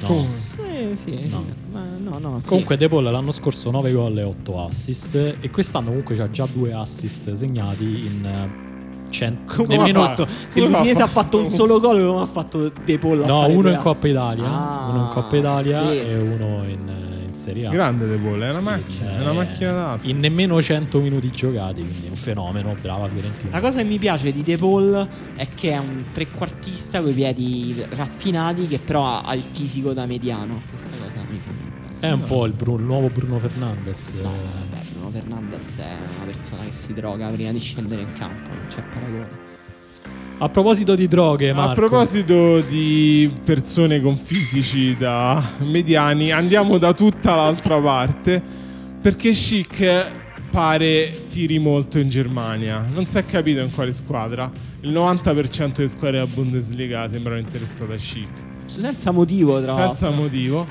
No. 0.02 0.24
Sì, 0.26 0.96
sì, 0.96 1.28
No. 1.28 1.44
sì. 1.44 1.54
Ma 1.72 1.84
no, 2.02 2.20
no, 2.20 2.40
sì. 2.42 2.48
Comunque 2.48 2.78
De 2.78 2.88
Paul 2.88 3.04
l'anno 3.04 3.32
scorso 3.32 3.70
9 3.72 3.92
gol 3.92 4.18
e 4.20 4.24
8 4.24 4.66
assist 4.66 5.16
e 5.42 5.50
quest'anno 5.52 5.88
comunque 5.90 6.16
c'ha 6.16 6.30
già 6.30 6.48
due 6.52 6.72
assist 6.74 7.32
segnati 7.34 7.84
in 7.84 8.24
eh, 8.26 8.68
100 9.10 9.56
Come 9.64 9.76
nemmeno 9.76 10.02
ha 10.04 10.06
fatto? 10.06 10.28
Se 10.48 10.62
ha 10.62 10.68
l'Udinese 10.68 11.02
ha 11.02 11.08
fatto? 11.08 11.40
un 11.40 11.50
solo 11.50 11.80
gol, 11.82 12.00
come 12.08 12.22
ha 12.22 12.26
fatto 12.28 12.72
De 12.86 12.98
Paul 12.98 13.26
No, 13.26 13.48
uno 13.48 13.68
in 13.70 13.76
assist? 13.76 13.82
Coppa 13.82 14.08
Italia, 14.08 14.46
Ah, 14.46 14.88
uno 14.90 15.02
in 15.04 15.10
Coppa 15.12 15.36
Italia 15.36 15.80
pazzesco. 15.82 16.18
e 16.18 16.22
uno 16.22 16.64
in, 16.70 16.92
in 17.30 17.36
Serie 17.36 17.68
A. 17.68 17.70
Grande 17.70 18.08
De 18.08 18.18
Paul, 18.18 18.42
è 18.42 18.50
una 18.50 18.60
macchina, 18.60 19.18
è 19.18 19.22
una 19.22 19.34
macchina 19.34 19.72
da. 19.72 20.00
In 20.04 20.18
nemmeno 20.18 20.62
100 20.62 21.00
minuti 21.00 21.32
giocati, 21.32 21.82
quindi 21.82 22.08
è 22.08 22.10
un 22.10 22.16
fenomeno, 22.16 22.76
brava 22.82 23.08
Fiorentina. 23.08 23.52
La 23.52 23.62
cosa 23.62 23.80
che 23.80 23.86
mi 23.86 23.98
piace 23.98 24.32
di 24.32 24.44
De 24.44 24.58
Paul 24.58 25.08
è 25.36 25.48
che 25.54 25.72
è 25.72 25.78
un 25.78 26.04
trequartista 26.12 27.00
con 27.02 27.12
i 27.12 27.14
piedi 27.14 27.86
raffinati 27.90 28.68
che 28.68 28.80
però 28.80 29.06
ha, 29.06 29.22
ha 29.22 29.34
il 29.36 29.44
fisico 29.44 29.94
da 29.94 30.06
mediano. 30.06 30.62
Questa 30.70 30.90
cosa 31.02 31.20
mi 31.30 31.40
fa 31.40 32.08
È 32.08 32.12
un 32.12 32.24
po' 32.26 32.46
il, 32.46 32.54
Bru- 32.54 32.80
il 32.80 32.86
nuovo 32.86 33.10
Bruno 33.10 33.40
Fernandes. 33.40 34.14
No, 34.22 34.32
vabbè, 34.32 34.84
Bruno 34.92 35.10
Fernandes 35.12 35.78
è 35.78 35.98
una 36.16 36.26
persona 36.26 36.64
che 36.64 36.72
si 36.72 36.94
droga 36.94 37.28
prima 37.30 37.52
di 37.52 37.60
scendere 37.60 38.02
in 38.02 38.14
campo, 38.14 38.50
non 38.50 38.66
c'è 38.68 38.82
paragone. 38.82 39.49
A 40.42 40.48
proposito 40.48 40.96
di 40.96 41.10
droghe, 41.10 41.52
Marco. 41.52 41.72
A 41.72 41.74
proposito 41.74 42.62
di 42.62 43.30
persone 43.44 44.00
con 44.02 44.16
fisici 44.16 44.96
da 44.96 45.44
mediani, 45.60 46.32
andiamo 46.32 46.78
da 46.78 46.94
tutta 46.94 47.36
l'altra 47.36 47.78
parte 47.78 48.42
perché 49.02 49.32
Chic 49.32 50.12
pare 50.50 51.26
tiri 51.28 51.60
molto 51.60 52.00
in 52.00 52.08
Germania. 52.08 52.88
Non 52.90 53.06
si 53.06 53.18
è 53.18 53.26
capito 53.26 53.60
in 53.60 53.74
quale 53.74 53.92
squadra. 53.92 54.50
Il 54.80 54.92
90% 54.92 55.74
delle 55.74 55.88
squadre 55.90 56.20
della 56.20 56.32
Bundesliga 56.34 57.10
sembrano 57.10 57.40
interessate 57.40 57.96
a 57.96 57.98
Chic. 57.98 58.30
Senza 58.64 59.12
motivo, 59.12 59.62
tra 59.62 59.74
Senza 59.76 60.06
l'altro. 60.06 60.24
motivo. 60.24 60.68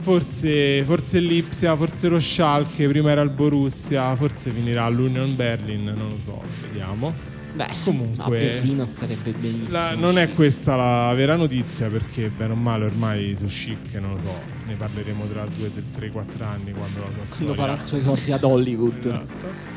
Forse, 0.00 0.82
forse 0.84 1.18
l'Ipsia, 1.18 1.76
forse 1.76 2.08
lo 2.08 2.18
Schalke, 2.18 2.88
prima 2.88 3.10
era 3.10 3.20
il 3.20 3.30
Borussia, 3.30 4.16
forse 4.16 4.50
finirà 4.50 4.84
all'Union 4.84 5.36
Berlin, 5.36 5.84
non 5.84 6.08
lo 6.08 6.18
so, 6.24 6.42
vediamo. 6.62 7.32
Beh, 7.54 7.66
Comunque- 7.84 8.24
a 8.24 8.28
Berlino 8.28 8.84
starebbe 8.84 9.30
benissimo. 9.30 9.70
La- 9.70 9.94
non 9.94 10.18
è 10.18 10.30
questa 10.32 10.74
la 10.74 11.14
vera 11.14 11.36
notizia 11.36 11.88
perché 11.88 12.28
bene 12.28 12.52
o 12.52 12.56
male 12.56 12.84
ormai 12.86 13.36
su 13.36 13.44
Chic, 13.46 13.94
non 14.00 14.14
lo 14.14 14.18
so, 14.18 14.32
ne 14.66 14.74
parleremo 14.74 15.24
tra 15.26 15.46
2, 15.46 15.70
3, 15.92 16.10
4 16.10 16.44
anni 16.44 16.72
quando 16.72 17.00
la 17.00 17.06
sua 17.26 17.36
Quando 17.36 17.54
farà 17.54 17.74
il 17.74 17.82
suo 17.82 17.96
esordio 17.98 18.34
ad 18.34 18.42
Hollywood. 18.42 19.04
Esatto. 19.04 19.72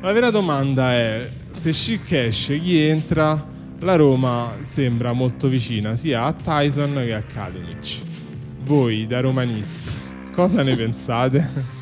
La 0.00 0.12
vera 0.12 0.30
domanda 0.30 0.92
è 0.92 1.28
se 1.50 1.70
Chic 1.72 2.12
esce, 2.12 2.60
chi 2.60 2.78
entra? 2.78 3.46
La 3.80 3.96
Roma 3.96 4.56
sembra 4.62 5.12
molto 5.12 5.48
vicina 5.48 5.96
sia 5.96 6.24
a 6.24 6.32
Tyson 6.32 6.94
che 7.04 7.14
a 7.14 7.22
Kalinic. 7.22 8.02
Voi 8.64 9.06
da 9.06 9.20
romanisti, 9.20 9.90
cosa 10.32 10.62
ne 10.62 10.76
pensate? 10.76 11.76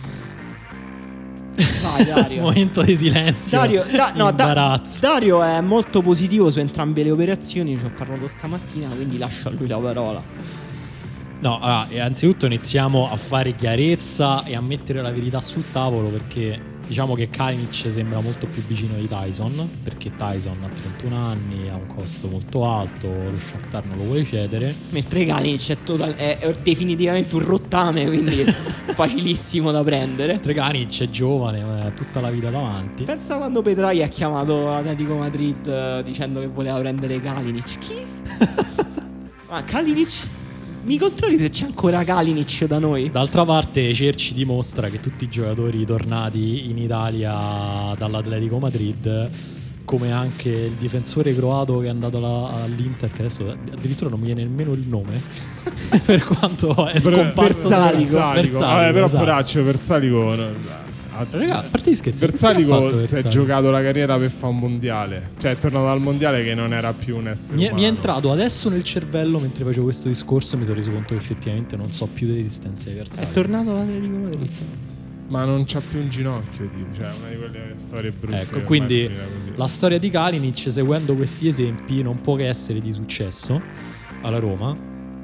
Vai, 1.83 2.05
Dario. 2.05 2.43
Momento 2.43 2.83
di 2.83 2.97
silenzio. 2.97 3.57
Dario, 3.59 3.85
da- 3.91 4.13
no, 4.15 4.31
da-. 4.33 4.81
Dario 5.01 5.43
è 5.43 5.61
molto 5.61 6.03
positivo 6.03 6.51
su 6.51 6.61
entrambe 6.61 7.03
le 7.03 7.11
operazioni, 7.11 7.79
ci 7.79 7.85
ho 7.85 7.93
parlato 7.97 8.29
stamattina, 8.29 8.89
quindi 8.89 9.19
lascio 9.19 9.49
a 9.49 9.53
lui 9.53 9.67
la 9.67 9.79
parola. 9.79 10.23
No, 11.39 11.59
allora, 11.61 11.87
innanzitutto 11.91 12.47
iniziamo 12.47 13.11
a 13.11 13.17
fare 13.17 13.55
chiarezza 13.55 14.45
e 14.45 14.57
a 14.57 14.61
mettere 14.61 15.03
la 15.03 15.11
verità 15.11 15.41
sul 15.41 15.71
tavolo 15.71 16.09
perché 16.09 16.59
diciamo 16.87 17.15
che 17.15 17.29
Kalinic 17.31 17.87
sembra 17.91 18.21
molto 18.21 18.47
più 18.47 18.63
vicino 18.65 18.95
di 18.97 19.09
Tyson 19.09 19.69
perché 19.83 20.15
Tyson 20.17 20.57
ha 20.63 20.69
31 20.69 21.17
anni, 21.17 21.69
ha 21.69 21.75
un 21.77 21.87
costo 21.87 22.29
molto 22.29 22.65
alto, 22.67 23.07
lo 23.09 23.39
Shakhtar 23.39 23.87
non 23.87 23.99
lo 23.99 24.05
vuole 24.05 24.25
cedere. 24.25 24.75
Mentre 24.91 25.25
Kalinic 25.25 25.69
è, 25.71 25.77
total- 25.83 26.15
è- 26.15 26.39
è 26.39 26.55
definitivamente 26.63 27.35
un 27.37 27.45
rottame, 27.45 28.07
quindi 28.07 28.45
facilissimo 28.95 29.71
da 29.71 29.83
prendere. 29.83 30.33
Mentre 30.35 30.55
Kalinic 30.55 31.03
è 31.03 31.11
giovane, 31.11 31.63
ha 31.63 31.91
tutta 31.91 32.21
la 32.21 32.31
vita 32.31 32.51
davanti. 32.51 33.05
Pensa 33.05 33.37
quando 33.37 33.63
Petrai 33.63 34.03
ha 34.03 34.09
chiamato 34.09 34.71
Atletico 34.71 35.17
Madrid 35.17 35.67
eh, 35.67 36.03
dicendo 36.05 36.41
che 36.41 36.49
voleva 36.49 36.79
prendere 36.79 37.21
Kalinic. 37.21 37.79
Chi? 37.79 37.95
Ma 39.49 39.63
Kalinic? 39.63 40.29
Mi 40.87 40.99
controlli 40.99 41.37
se 41.37 41.49
c'è 41.49 41.65
ancora 41.65 42.05
Kalinic 42.05 42.65
da 42.67 42.79
noi? 42.79 43.11
D'altra 43.11 43.45
parte 43.45 43.93
Cerci 43.93 44.35
dimostra 44.35 44.89
che 44.89 45.01
tutti 45.01 45.25
i 45.25 45.29
giocatori 45.29 45.85
tornati 45.85 46.71
in 46.71 46.79
Italia 46.79 47.93
dall'Atletico 47.99 48.59
Madrid 48.61 49.31
come 49.85 50.13
anche 50.13 50.49
il 50.49 50.73
difensore 50.79 51.35
croato 51.35 51.79
che 51.81 51.87
è 51.87 51.91
andato 51.91 52.19
alla- 52.19 52.63
all'Inter 52.63 53.11
che 53.13 53.21
adesso 53.21 53.57
addirittura 53.73 54.11
non 54.11 54.21
mi 54.21 54.27
viene 54.27 54.43
nemmeno 54.45 54.73
il 54.75 54.85
nome 54.87 55.23
per 56.05 56.23
quanto 56.25 56.87
è 56.87 57.01
scomparso 57.01 57.69
Bersalico. 57.69 58.13
Bersalico, 58.13 58.59
Vabbè, 58.61 58.93
però 58.93 59.07
esatto. 59.07 59.25
poraccio 59.25 59.63
Bersalico 59.63 60.35
no, 60.35 60.49
Raga, 61.31 61.59
a 61.59 61.63
parte 61.63 61.91
gli 61.91 61.95
scherzi 61.95 62.27
Bersalico 62.27 62.97
si 62.97 63.15
è 63.15 63.23
giocato 63.27 63.71
la 63.71 63.83
carriera 63.83 64.19
per 64.19 64.31
fare 64.31 64.53
un 64.53 64.59
mondiale. 64.59 65.31
Cioè 65.39 65.53
è 65.53 65.57
tornato 65.57 65.89
al 65.89 66.01
mondiale 66.01 66.45
che 66.45 66.55
non 66.55 66.73
era 66.73 66.93
più 66.93 67.17
un 67.17 67.29
essere 67.29 67.57
mi 67.57 67.63
è, 67.63 67.67
umano. 67.67 67.81
mi 67.81 67.87
è 67.87 67.89
entrato 67.91 68.31
adesso 68.31 68.69
nel 68.69 68.85
cervello 68.85 69.39
mentre 69.39 69.65
facevo 69.65 69.85
questo 69.85 70.09
discorso 70.09 70.55
e 70.55 70.59
mi 70.59 70.65
sono 70.65 70.77
reso 70.77 70.91
conto 70.91 71.15
che 71.15 71.21
effettivamente 71.21 71.77
non 71.77 71.93
so 71.93 72.07
più 72.07 72.27
dell'esistenza 72.27 72.89
di 72.91 72.97
È 72.97 72.99
Bersalico 72.99 73.33
tornato 73.33 73.71
all'Atletico 73.71 74.17
Madrid. 74.17 74.51
Ma 75.29 75.45
non 75.45 75.65
c'ha 75.67 75.81
più 75.81 75.99
un 75.99 76.09
ginocchio, 76.09 76.69
tipo. 76.69 76.95
Cioè, 76.95 77.07
una 77.19 77.29
di 77.31 77.37
quelle 77.37 77.71
storie 77.75 78.13
brutte. 78.13 78.41
Ecco, 78.43 78.61
quindi 78.61 79.11
la 79.57 79.67
storia 79.67 79.99
di 79.99 80.09
Kalinic, 80.09 80.71
seguendo 80.71 81.17
questi 81.17 81.49
esempi, 81.49 82.01
non 82.01 82.21
può 82.21 82.37
che 82.37 82.47
essere 82.47 82.81
di 82.81 82.93
successo 82.93 83.61
alla 84.23 84.39
Roma. 84.39 84.77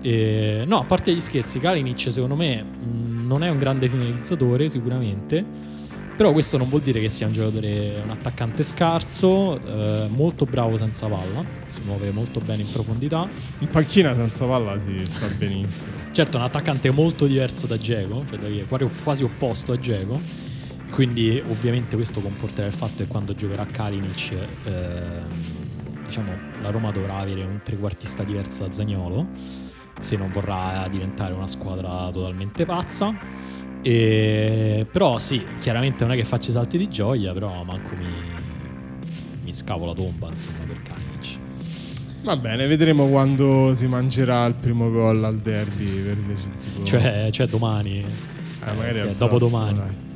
E- 0.03 0.65
no, 0.67 0.81
a 0.81 0.85
parte 0.85 1.13
gli 1.15 1.21
scherzi, 1.21 1.61
Kalinic 1.61 2.11
secondo 2.11 2.35
me 2.35 2.63
mh, 2.65 3.27
non 3.27 3.45
è 3.45 3.49
un 3.49 3.59
grande 3.59 3.89
finalizzatore 3.89 4.69
sicuramente, 4.69 5.45
però 6.23 6.35
questo 6.35 6.57
non 6.57 6.69
vuol 6.69 6.83
dire 6.83 7.01
che 7.01 7.09
sia 7.09 7.27
un 7.27 7.33
giocatore, 7.33 8.01
un 8.01 8.11
attaccante 8.11 8.63
scarso, 8.63 9.59
eh, 9.59 10.07
molto 10.09 10.45
bravo 10.45 10.77
senza 10.77 11.09
palla, 11.09 11.45
si 11.67 11.81
muove 11.85 12.13
molto 12.13 12.39
bene 12.39 12.63
in 12.63 12.71
profondità. 12.71 13.29
In 13.59 13.69
panchina 13.69 14.15
senza 14.15 14.47
palla 14.47 14.79
si 14.79 15.03
sta 15.05 15.27
benissimo. 15.37 15.95
Certo, 16.13 16.37
un 16.37 16.45
attaccante 16.45 16.93
molto 16.93 17.27
diverso 17.27 17.67
da 17.67 17.77
Geco, 17.77 18.25
cioè 18.31 18.39
quasi- 19.03 19.25
opposto 19.25 19.73
a 19.73 19.79
Geco. 19.81 20.21
Quindi, 20.93 21.43
ovviamente, 21.49 21.97
questo 21.97 22.21
comporterà 22.21 22.69
il 22.69 22.73
fatto 22.73 23.03
che 23.03 23.07
quando 23.09 23.35
giocherà 23.35 23.67
Kalinic, 23.67 24.37
ehm, 24.63 25.27
diciamo, 26.05 26.33
la 26.61 26.71
Roma 26.71 26.93
dovrà 26.93 27.17
avere 27.17 27.43
un 27.43 27.63
trequartista 27.65 28.23
diverso 28.23 28.65
da 28.65 28.73
Zagnolo. 28.73 29.27
Se 29.99 30.17
non 30.17 30.31
vorrà 30.31 30.87
diventare 30.89 31.33
una 31.33 31.49
squadra 31.49 32.11
totalmente 32.13 32.65
pazza. 32.65 33.13
E- 33.83 34.87
però, 34.91 35.19
sì, 35.19 35.45
chiaramente 35.59 36.05
non 36.05 36.13
è 36.15 36.17
che 36.17 36.25
faccia 36.25 36.51
i 36.51 36.53
salti 36.53 36.79
di 36.79 36.89
gioia, 36.89 37.33
però 37.33 37.63
manco 37.65 37.95
mi, 37.97 38.07
mi 39.45 39.53
scavo 39.55 39.87
la 39.87 39.95
tomba, 39.95 40.29
insomma, 40.29 40.65
per 40.67 40.83
Kalinic. 40.83 41.39
Va 42.23 42.37
bene, 42.37 42.67
vedremo 42.67 43.09
quando 43.09 43.75
si 43.75 43.87
mangerà 43.89 44.45
il 44.47 44.55
primo 44.55 44.91
gol 44.91 45.25
al 45.25 45.39
derby. 45.39 45.85
Per 45.87 46.17
tipo, 46.63 46.85
Cioè, 46.85 47.29
cioè 47.33 47.47
domani, 47.49 47.99
Eh, 48.01 48.73
magari 48.73 48.99
eh, 48.99 49.01
al 49.01 49.15
dopo 49.15 49.37
prossimo. 49.39 50.11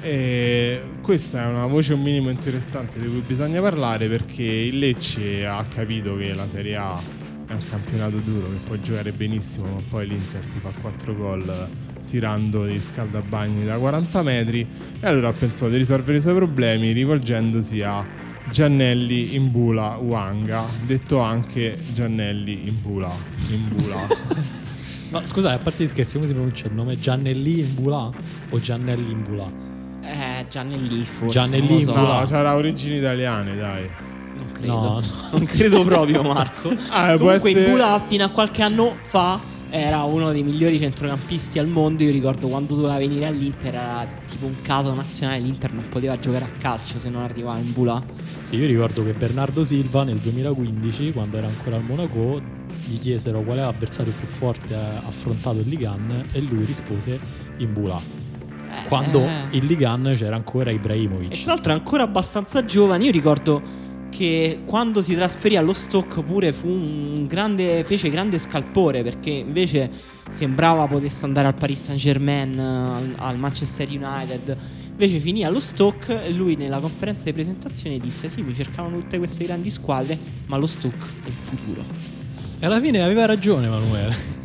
E 0.00 0.80
questa 1.00 1.42
è 1.44 1.46
una 1.46 1.66
voce 1.66 1.92
un 1.94 2.02
minimo 2.02 2.30
interessante 2.30 3.00
di 3.00 3.06
cui 3.06 3.20
bisogna 3.26 3.60
parlare 3.60 4.08
perché 4.08 4.42
il 4.42 4.78
Lecce 4.78 5.44
ha 5.46 5.64
capito 5.64 6.16
che 6.16 6.34
la 6.34 6.48
Serie 6.48 6.76
A 6.76 7.00
è 7.46 7.52
un 7.52 7.64
campionato 7.68 8.18
duro 8.18 8.48
che 8.48 8.58
puoi 8.64 8.80
giocare 8.80 9.12
benissimo, 9.12 9.66
ma 9.66 9.80
poi 9.88 10.06
l'Inter 10.06 10.40
ti 10.44 10.58
fa 10.60 10.70
4 10.80 11.14
gol 11.16 11.68
tirando 12.08 12.64
dei 12.64 12.80
scaldabagni 12.80 13.64
da 13.66 13.76
40 13.76 14.22
metri 14.22 14.66
e 15.00 15.06
allora 15.06 15.28
ha 15.28 15.32
pensato 15.32 15.70
di 15.70 15.76
risolvere 15.76 16.18
i 16.18 16.20
suoi 16.20 16.34
problemi 16.34 16.92
rivolgendosi 16.92 17.82
a 17.82 18.04
Giannelli 18.50 19.34
Imbula 19.34 19.96
Wanga, 20.00 20.64
detto 20.86 21.20
anche 21.20 21.78
Giannelli 21.92 22.66
Imbula. 22.66 23.12
Imbula. 23.50 24.06
No, 25.10 25.20
scusate, 25.26 25.54
a 25.54 25.58
parte 25.58 25.84
gli 25.84 25.88
scherzi, 25.88 26.14
come 26.16 26.26
si 26.26 26.32
pronuncia 26.32 26.66
il 26.66 26.72
nome? 26.72 26.98
Giannelli 26.98 27.60
Imbula 27.60 28.10
o 28.48 28.58
Giannelli 28.58 29.10
Imbula? 29.10 29.50
Eh, 30.02 30.46
Giannelli 30.48 31.04
forse. 31.04 31.32
Giannelli 31.38 31.82
so. 31.82 31.90
Imbula. 31.90 32.20
no, 32.20 32.24
c'era 32.24 32.54
origini 32.54 32.96
italiane, 32.96 33.54
dai. 33.54 33.86
Non 34.38 34.50
credo. 34.52 34.72
No, 34.72 34.82
no. 35.00 35.02
Non 35.32 35.44
credo 35.44 35.84
proprio, 35.84 36.22
Marco. 36.22 36.70
Ah, 36.88 37.16
può 37.16 37.26
Comunque 37.26 37.34
essere- 37.50 37.64
in 37.66 37.70
Bula 37.72 38.02
fino 38.06 38.24
a 38.24 38.28
qualche 38.28 38.62
anno 38.62 38.94
fa 39.02 39.38
era 39.70 40.02
uno 40.02 40.32
dei 40.32 40.42
migliori 40.42 40.78
centrocampisti 40.78 41.58
al 41.58 41.66
mondo. 41.68 42.02
Io 42.02 42.10
ricordo 42.10 42.48
quando 42.48 42.74
doveva 42.74 42.96
venire 42.98 43.26
all'Inter 43.26 43.74
era 43.74 44.06
tipo 44.26 44.46
un 44.46 44.60
caso 44.62 44.94
nazionale. 44.94 45.40
L'Inter 45.40 45.72
non 45.72 45.84
poteva 45.88 46.18
giocare 46.18 46.44
a 46.44 46.50
calcio 46.58 46.98
se 46.98 47.08
non 47.10 47.22
arrivava 47.22 47.58
in 47.58 47.72
Bula. 47.72 48.02
Sì, 48.42 48.56
io 48.56 48.66
ricordo 48.66 49.04
che 49.04 49.12
Bernardo 49.12 49.64
Silva 49.64 50.04
nel 50.04 50.18
2015, 50.18 51.12
quando 51.12 51.36
era 51.36 51.46
ancora 51.46 51.76
al 51.76 51.82
Monaco, 51.84 52.40
gli 52.86 52.98
chiesero 52.98 53.42
qual 53.42 53.58
è 53.58 53.60
l'avversario 53.60 54.12
più 54.16 54.26
forte 54.26 54.74
affrontato 54.74 55.58
il 55.58 55.68
Ligan 55.68 56.24
e 56.32 56.40
lui 56.40 56.64
rispose 56.64 57.18
Imbula. 57.58 58.00
Quando 58.86 59.20
Eh. 59.20 59.56
il 59.56 59.64
Ligan 59.64 60.12
c'era 60.14 60.36
ancora 60.36 60.70
Ibrahimovic. 60.70 61.32
E 61.34 61.42
tra 61.42 61.52
l'altro 61.52 61.72
è 61.72 61.74
ancora 61.76 62.02
abbastanza 62.04 62.64
giovane. 62.64 63.04
Io 63.04 63.10
ricordo 63.10 63.60
che 64.18 64.62
quando 64.64 65.00
si 65.00 65.14
trasferì 65.14 65.56
allo 65.56 65.72
Stock 65.72 66.24
pure 66.24 66.52
grande, 67.28 67.84
fece 67.84 68.10
grande 68.10 68.36
scalpore 68.38 69.04
perché 69.04 69.30
invece 69.30 69.88
sembrava 70.28 70.88
potesse 70.88 71.24
andare 71.24 71.46
al 71.46 71.54
Paris 71.54 71.84
Saint 71.84 72.00
Germain, 72.00 72.58
al, 72.58 73.14
al 73.16 73.38
Manchester 73.38 73.88
United. 73.88 74.56
Invece 74.90 75.20
finì 75.20 75.44
allo 75.44 75.60
Stock 75.60 76.08
e 76.08 76.32
lui 76.32 76.56
nella 76.56 76.80
conferenza 76.80 77.26
di 77.26 77.32
presentazione 77.32 78.00
disse 78.00 78.28
sì 78.28 78.42
mi 78.42 78.52
cercavano 78.52 78.98
tutte 78.98 79.18
queste 79.18 79.44
grandi 79.44 79.70
squadre 79.70 80.18
ma 80.46 80.56
lo 80.56 80.66
Stock 80.66 81.06
è 81.22 81.28
il 81.28 81.34
futuro. 81.38 81.84
E 82.58 82.66
alla 82.66 82.80
fine 82.80 83.00
aveva 83.00 83.24
ragione 83.24 83.66
Emanuele. 83.66 84.36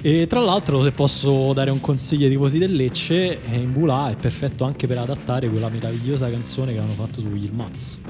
E 0.00 0.26
tra 0.26 0.40
l'altro, 0.40 0.82
se 0.82 0.90
posso 0.90 1.52
dare 1.52 1.70
un 1.70 1.80
consiglio 1.80 2.24
ai 2.24 2.30
tifosi 2.30 2.58
del 2.58 2.74
Lecce, 2.74 3.40
eh, 3.40 3.56
Imbula 3.56 4.10
è 4.10 4.16
perfetto 4.16 4.64
anche 4.64 4.86
per 4.86 4.98
adattare 4.98 5.48
quella 5.48 5.70
meravigliosa 5.70 6.28
canzone 6.28 6.72
che 6.74 6.78
hanno 6.80 6.92
fatto 6.92 7.20
su 7.20 7.28
Yilmaz. 7.28 8.00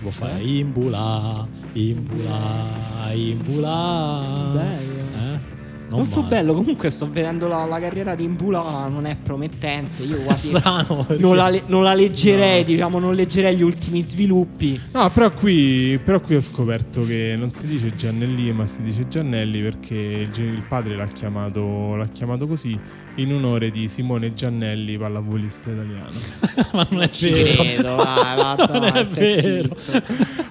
Che 0.00 0.06
può 0.06 0.10
fare 0.12 0.40
Imbula, 0.42 1.46
Imbula, 1.74 3.10
Imbula. 3.12 4.50
Bello. 4.54 4.98
Eh? 5.14 5.58
Non 5.90 5.98
Molto 5.98 6.20
male. 6.22 6.34
bello, 6.36 6.54
comunque 6.54 6.88
sto 6.88 7.10
vedendo 7.10 7.48
la, 7.48 7.64
la 7.66 7.78
carriera 7.80 8.14
di 8.14 8.24
Imbula, 8.24 8.86
non 8.88 9.04
è 9.04 9.16
promettente. 9.22 10.02
Io 10.04 10.22
quasi 10.22 10.48
strano. 10.56 11.04
perché- 11.06 11.20
non 11.22 11.36
la, 11.36 11.52
non 11.66 11.82
la 11.82 11.92
leggerei, 11.94 12.60
No. 12.60 12.64
diciamo, 12.66 12.98
non 12.98 13.14
leggerei 13.14 13.56
gli 13.56 13.62
ultimi 13.62 14.00
sviluppi. 14.00 14.80
No, 14.92 15.10
però 15.10 15.32
qui, 15.32 16.00
però 16.02 16.20
qui 16.20 16.36
ho 16.36 16.40
scoperto 16.40 17.04
che 17.04 17.34
non 17.36 17.50
si 17.50 17.66
dice 17.66 17.94
Giannelli, 17.94 18.52
ma 18.52 18.66
si 18.66 18.80
dice 18.82 19.06
Giannelli 19.06 19.60
perché 19.60 19.94
il, 19.94 20.42
il 20.42 20.62
padre 20.66 20.96
l'ha 20.96 21.08
chiamato, 21.08 21.94
l'ha 21.96 22.06
chiamato 22.08 22.46
così 22.46 22.78
in 23.20 23.32
onore 23.34 23.70
di 23.70 23.88
Simone 23.88 24.32
Giannelli, 24.34 24.96
pallavolista 24.96 25.70
italiano. 25.70 26.10
Ma 26.72 26.86
non 26.90 27.02
è 27.02 27.08
Ci 27.08 27.30
vero. 27.30 27.62
credo, 27.62 27.94
vai, 27.96 28.36
va, 28.36 28.54
Non 28.72 28.84
è 28.84 29.04
vero. 29.04 29.76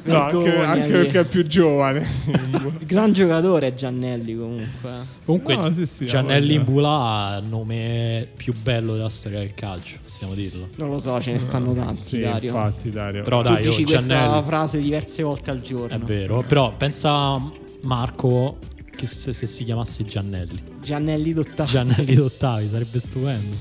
No, 0.03 0.23
anche, 0.23 0.57
anche 0.57 0.91
perché 0.91 1.19
è 1.21 1.25
più 1.25 1.43
giovane. 1.43 2.07
Gran 2.85 3.13
giocatore 3.13 3.73
Giannelli 3.75 4.35
comunque. 4.35 4.89
Comunque, 5.25 5.55
No, 5.55 5.71
sì, 5.71 5.85
sì, 5.85 6.05
Giannelli 6.05 6.55
è 6.55 6.59
il 6.59 7.43
nome 7.47 8.27
più 8.35 8.53
bello 8.53 8.93
della 8.93 9.09
storia 9.09 9.39
del 9.39 9.53
calcio, 9.53 9.97
possiamo 10.03 10.33
dirlo. 10.33 10.69
Non 10.75 10.89
lo 10.89 10.99
so, 10.99 11.19
ce 11.21 11.31
ne 11.31 11.39
stanno 11.39 11.73
tanti, 11.73 12.03
sì, 12.03 12.19
Dario. 12.21 12.49
infatti, 12.49 12.89
Dario. 12.89 13.23
Però 13.23 13.41
tu 13.43 13.53
dai, 13.53 13.63
dici 13.63 13.81
oh, 13.83 13.85
questa 13.85 14.15
Giannelli- 14.15 14.45
frase 14.45 14.79
diverse 14.79 15.23
volte 15.23 15.51
al 15.51 15.61
giorno. 15.61 15.95
È 15.95 15.99
vero, 15.99 16.43
però 16.47 16.73
pensa 16.75 17.41
Marco 17.81 18.57
che 18.99 19.07
se, 19.07 19.31
se 19.31 19.47
si 19.47 19.63
chiamasse 19.63 20.03
Giannelli. 20.03 20.61
Giannelli 20.83 21.31
Dottavi. 21.31 21.69
Giannelli 21.69 22.15
d'Ottavi, 22.15 22.67
sarebbe 22.67 22.99
stupendo. 22.99 23.55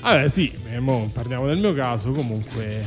Vabbè, 0.00 0.28
sì, 0.28 0.52
eh, 0.70 0.78
mo 0.78 1.10
parliamo 1.12 1.46
del 1.46 1.58
mio 1.58 1.74
caso. 1.74 2.12
Comunque, 2.12 2.84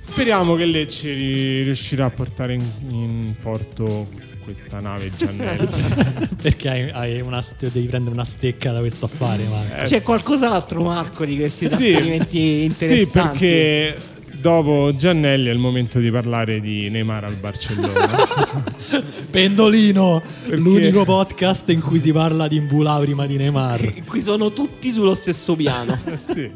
speriamo 0.00 0.54
che 0.54 0.64
Lecce 0.64 1.12
ri- 1.12 1.62
riuscirà 1.64 2.06
a 2.06 2.10
portare 2.10 2.54
in, 2.54 2.62
in 2.88 3.34
porto 3.38 4.08
questa 4.42 4.80
nave 4.80 5.10
Giannelli. 5.14 5.68
Perché 6.40 6.68
hai, 6.70 6.90
hai 6.90 7.20
una 7.20 7.44
devi 7.58 7.86
prendere 7.86 8.14
una 8.14 8.24
stecca 8.24 8.72
da 8.72 8.78
questo 8.78 9.04
affare, 9.04 9.44
Marco. 9.44 9.82
Eh, 9.82 9.84
C'è 9.84 10.02
qualcos'altro, 10.02 10.82
Marco, 10.82 11.26
di 11.26 11.36
questi 11.36 11.64
Sì. 11.68 11.68
trasferimenti 11.68 12.38
Sì, 12.38 12.62
interessanti? 12.62 13.38
perché 13.38 13.96
dopo 14.40 14.94
Giannelli 14.96 15.48
è 15.48 15.52
il 15.52 15.58
momento 15.58 15.98
di 15.98 16.10
parlare 16.10 16.60
di 16.60 16.88
Neymar 16.88 17.24
al 17.24 17.34
Barcellona. 17.34 18.08
Pendolino, 19.32 20.20
Perché- 20.42 20.56
l'unico 20.56 21.04
podcast 21.04 21.68
in 21.70 21.80
cui 21.80 21.98
si 21.98 22.12
parla 22.12 22.48
di 22.48 22.56
Imbula 22.56 22.98
prima 22.98 23.26
di 23.26 23.36
Neymar. 23.36 24.02
Qui 24.06 24.20
sono 24.20 24.52
tutti 24.52 24.90
sullo 24.90 25.14
stesso 25.14 25.54
piano. 25.54 25.96
Eh 26.04 26.16
sì. 26.18 26.50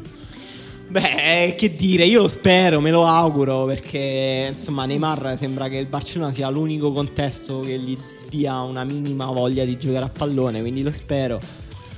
Beh, 0.87 1.45
eh, 1.47 1.55
che 1.55 1.75
dire, 1.75 2.05
io 2.05 2.21
lo 2.21 2.27
spero, 2.27 2.79
me 2.79 2.91
lo 2.91 3.05
auguro, 3.05 3.65
perché 3.65 4.51
insomma 4.51 4.85
Neymar 4.85 5.35
sembra 5.35 5.67
che 5.67 5.77
il 5.77 5.87
Barcellona 5.87 6.31
sia 6.31 6.47
l'unico 6.49 6.91
contesto 6.91 7.61
che 7.61 7.79
gli 7.79 7.97
dia 8.29 8.61
una 8.61 8.83
minima 8.83 9.25
voglia 9.25 9.65
di 9.65 9.77
giocare 9.77 10.05
a 10.05 10.09
pallone, 10.09 10.61
quindi 10.61 10.83
lo 10.83 10.91
spero. 10.91 11.39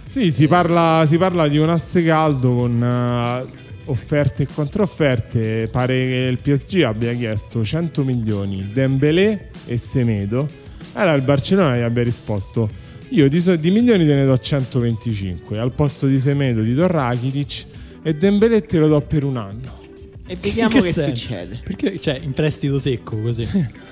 Sì, 0.07 0.31
si 0.31 0.47
parla, 0.47 1.03
si 1.05 1.17
parla 1.17 1.47
di 1.47 1.57
un 1.57 1.69
asse 1.69 2.01
caldo 2.01 2.55
con 2.55 2.81
eh, 2.81 3.45
offerte 3.85 4.43
e 4.43 4.47
controfferte. 4.53 5.67
Pare 5.69 5.93
che 5.93 6.27
il 6.31 6.37
PSG 6.37 6.81
abbia 6.83 7.13
chiesto 7.13 7.63
100 7.63 8.03
milioni, 8.03 8.69
Dembélé 8.71 9.49
e 9.65 9.77
Semedo. 9.77 10.65
Allora 10.97 11.15
il 11.15 11.21
Barcellona 11.21 11.77
gli 11.77 11.81
abbia 11.81 12.03
risposto: 12.03 12.69
Io 13.09 13.29
di, 13.29 13.39
so- 13.39 13.55
di 13.55 13.69
milioni 13.69 14.05
te 14.05 14.15
ne 14.15 14.25
do 14.25 14.37
125. 14.37 15.59
Al 15.59 15.71
posto 15.71 16.07
di 16.07 16.19
Semedo 16.19 16.63
ti 16.63 16.73
do 16.73 16.87
Rakitic 16.87 17.65
e 18.01 18.15
Dembélé 18.15 18.65
te 18.65 18.79
lo 18.79 18.87
do 18.87 18.99
per 19.01 19.23
un 19.23 19.37
anno. 19.37 19.85
E 20.25 20.35
vediamo 20.35 20.81
che, 20.81 20.91
senso? 20.91 21.15
succede. 21.15 21.61
Perché, 21.63 21.99
cioè, 21.99 22.19
in 22.21 22.33
prestito 22.33 22.79
secco 22.79 23.21
così. 23.21 23.47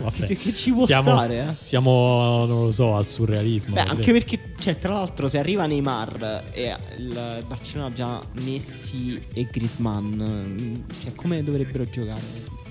Vabbè. 0.00 0.26
Che, 0.26 0.36
che 0.36 0.52
ci 0.52 0.72
può 0.72 0.86
Siamo, 0.86 1.10
stare, 1.10 1.48
eh? 1.48 1.54
siamo, 1.58 2.44
non 2.46 2.64
lo 2.64 2.70
so, 2.70 2.96
al 2.96 3.06
surrealismo. 3.06 3.74
Beh, 3.74 3.82
anche 3.82 4.12
perché, 4.12 4.38
cioè, 4.58 4.78
tra 4.78 4.92
l'altro, 4.92 5.28
se 5.28 5.38
arriva 5.38 5.66
Neymar 5.66 6.44
e 6.52 6.74
il 6.98 7.44
Barcellona 7.46 7.88
ha 7.88 7.92
già 7.92 8.20
Messi 8.42 9.20
e 9.34 9.46
Griezmann, 9.50 10.22
mm, 10.22 10.74
cioè, 11.02 11.14
come 11.14 11.44
dovrebbero 11.44 11.88
giocare 11.88 12.20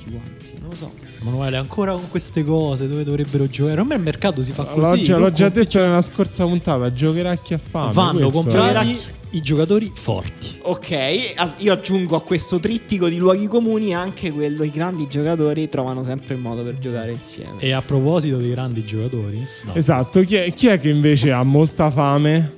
tutti 0.09 0.11
quanti? 0.11 0.53
Non 0.59 0.69
lo 0.69 0.75
so. 0.75 0.91
Emanuele, 1.21 1.57
ancora 1.57 1.93
con 1.93 2.09
queste 2.09 2.43
cose 2.43 2.87
dove 2.87 3.03
dovrebbero 3.03 3.47
giocare? 3.47 3.79
A 3.79 3.83
me 3.83 3.95
il 3.95 4.01
mercato 4.01 4.43
si 4.43 4.51
fa 4.51 4.63
così. 4.63 4.97
L'ho 4.97 5.03
già, 5.03 5.17
l'ho 5.17 5.31
già 5.31 5.49
detto 5.49 5.79
nella 5.79 6.01
scorsa 6.01 6.45
puntata: 6.45 6.91
giocherà 6.91 7.35
chi 7.35 7.53
ha 7.53 7.57
fame. 7.57 7.93
Vanno 7.93 8.27
è. 8.27 8.31
comprati 8.31 8.97
i 9.31 9.41
giocatori 9.41 9.91
forti. 9.93 10.59
Ok, 10.63 10.89
io 11.57 11.73
aggiungo 11.73 12.15
a 12.15 12.21
questo 12.21 12.59
trittico 12.59 13.09
di 13.09 13.17
luoghi 13.17 13.47
comuni 13.47 13.93
anche 13.93 14.31
quello 14.31 14.63
i 14.63 14.71
grandi 14.71 15.07
giocatori 15.07 15.69
trovano 15.69 16.03
sempre 16.03 16.33
il 16.33 16.39
modo 16.39 16.63
per 16.63 16.77
giocare 16.77 17.11
insieme. 17.11 17.59
E 17.59 17.71
a 17.71 17.81
proposito 17.81 18.37
dei 18.37 18.49
grandi 18.49 18.83
giocatori, 18.83 19.45
no. 19.65 19.75
Esatto, 19.75 20.21
chi 20.21 20.35
è, 20.35 20.53
chi 20.53 20.67
è 20.67 20.79
che 20.79 20.89
invece 20.89 21.31
ha 21.31 21.43
molta 21.43 21.91
fame? 21.91 22.57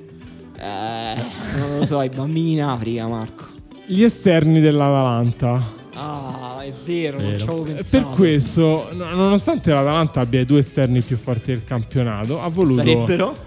Eh, 0.57 1.15
non 1.57 1.79
lo 1.79 1.85
so, 1.85 2.01
i 2.01 2.09
bambini 2.09 2.53
in 2.53 2.61
Africa, 2.61 3.07
Marco. 3.07 3.45
Gli 3.85 4.03
esterni 4.03 4.61
dell'Atalanta. 4.61 5.79
Ah, 5.95 6.40
è 6.63 6.73
vero, 6.85 7.17
non 7.19 7.31
Vero. 7.31 7.39
ci 7.39 7.47
avevo 7.47 7.63
pensato. 7.63 8.07
Per 8.07 8.15
questo, 8.15 8.89
no- 8.93 9.09
nonostante 9.13 9.71
l'Atalanta 9.71 10.19
abbia 10.21 10.39
i 10.41 10.45
due 10.45 10.59
esterni 10.59 11.01
più 11.01 11.17
forti 11.17 11.51
del 11.51 11.63
campionato, 11.63 12.41
ha 12.41 12.47
voluto. 12.49 12.81
Sarebbero? 12.81 13.37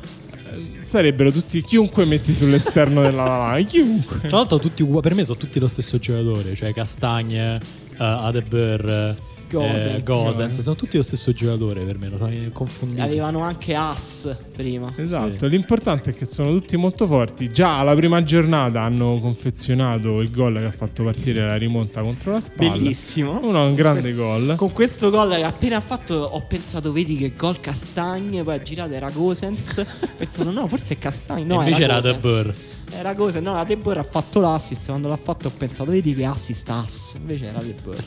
Sarebbero 0.79 1.31
tutti. 1.31 1.63
Chiunque 1.63 2.05
metti 2.05 2.35
sull'esterno 2.35 3.03
dell'Atalanta. 3.03 3.63
Chiunque. 3.69 4.21
Tra 4.29 4.37
l'altro, 4.39 4.59
tutti 4.59 4.85
per 4.85 5.15
me 5.15 5.25
sono 5.25 5.39
tutti 5.39 5.59
lo 5.59 5.69
stesso 5.69 5.99
giocatore, 5.99 6.55
cioè 6.55 6.73
Castagne, 6.73 7.59
uh, 7.91 7.97
Adeber, 7.97 9.17
Gosens. 9.61 9.85
eh, 9.99 10.03
Gosens, 10.03 10.61
sono 10.61 10.77
tutti 10.77 10.97
lo 10.97 11.03
stesso 11.03 11.33
giocatore 11.33 11.83
per 11.83 11.99
me, 11.99 12.09
lo 12.09 12.17
sono 12.17 12.33
confondito. 12.53 13.03
Avevano 13.03 13.41
anche 13.41 13.75
As 13.75 14.35
prima. 14.55 14.93
Esatto, 14.97 15.47
l'importante 15.47 16.11
è 16.11 16.15
che 16.15 16.25
sono 16.25 16.51
tutti 16.51 16.77
molto 16.77 17.07
forti. 17.07 17.51
Già 17.51 17.79
alla 17.79 17.95
prima 17.95 18.23
giornata 18.23 18.81
hanno 18.83 19.19
confezionato 19.21 20.21
il 20.21 20.31
gol 20.31 20.55
che 20.59 20.65
ha 20.67 20.71
fatto 20.71 21.05
partire 21.05 21.45
la 21.45 21.57
rimonta 21.57 22.01
contro 22.03 22.33
la 22.33 22.41
spalla. 22.41 22.73
Bellissimo. 22.73 23.41
Uno, 23.43 23.67
un 23.67 23.75
grande 23.75 24.01
Questo- 24.03 24.23
gol. 24.23 24.55
Con 24.57 24.73
questo 24.73 25.11
gol 25.11 25.35
che 25.35 25.43
appena 25.45 25.81
fatto 25.81 26.15
ho 26.15 26.43
pensato, 26.47 26.93
vedi 26.93 27.17
che 27.17 27.33
gol 27.37 27.61
Castagne, 27.61 28.43
poi 28.43 28.55
ha 28.55 28.63
girato 28.63 28.93
era 28.93 29.11
Gosens. 29.11 29.79
ho 30.01 30.09
pensato, 30.17 30.51
no, 30.51 30.67
forse 30.67 30.95
è 30.95 30.99
Castagne. 30.99 31.45
No, 31.45 31.61
invece 31.63 31.83
era 31.85 31.97
Gosens. 31.97 32.17
Adeber. 32.17 32.55
Era 32.97 33.15
Gosens, 33.15 33.45
no, 33.45 33.55
Adeber 33.57 33.99
ha 33.99 34.03
fatto 34.05 34.41
l'assist. 34.41 34.87
Quando 34.87 35.09
l'ha 35.09 35.17
fatto 35.21 35.49
ho 35.49 35.53
pensato, 35.57 35.91
vedi 35.91 36.15
che 36.15 36.25
assist 36.25 36.69
As. 36.69 37.15
Invece 37.19 37.47
era 37.47 37.59
Adeber. 37.59 38.05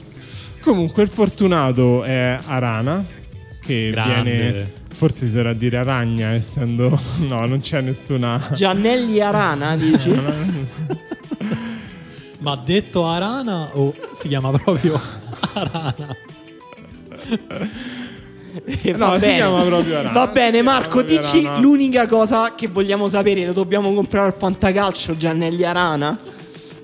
Comunque, 0.68 1.04
il 1.04 1.10
fortunato 1.10 2.04
è 2.04 2.38
Arana. 2.48 3.06
Che 3.62 3.90
Grande. 3.92 4.32
viene. 4.32 4.72
Forse 4.94 5.28
si 5.28 5.32
dovrà 5.32 5.54
dire 5.54 5.78
Aragna, 5.78 6.32
essendo. 6.34 7.00
No, 7.20 7.46
non 7.46 7.60
c'è 7.62 7.80
nessuna. 7.82 8.38
Giannelli 8.54 9.22
Arana, 9.22 9.78
dici? 9.78 10.12
Ma 12.40 12.56
detto 12.64 13.06
Arana 13.08 13.70
o 13.78 13.96
si 14.12 14.28
chiama 14.28 14.52
proprio 14.52 15.00
Arana? 15.54 15.96
Eh, 18.66 18.92
No, 18.92 19.10
va 19.10 19.14
si 19.20 19.26
bene. 19.26 19.36
chiama 19.38 19.62
proprio 19.64 19.98
Arana. 20.00 20.14
Va 20.14 20.28
bene, 20.28 20.62
Marco, 20.62 21.02
dici 21.02 21.46
Arana. 21.46 21.60
l'unica 21.60 22.08
cosa 22.08 22.54
che 22.56 22.68
vogliamo 22.68 23.08
sapere. 23.08 23.46
Lo 23.46 23.54
dobbiamo 23.54 23.94
comprare 23.94 24.28
al 24.28 24.34
fantacalcio 24.34 25.16
Giannelli 25.16 25.64
Arana? 25.64 26.18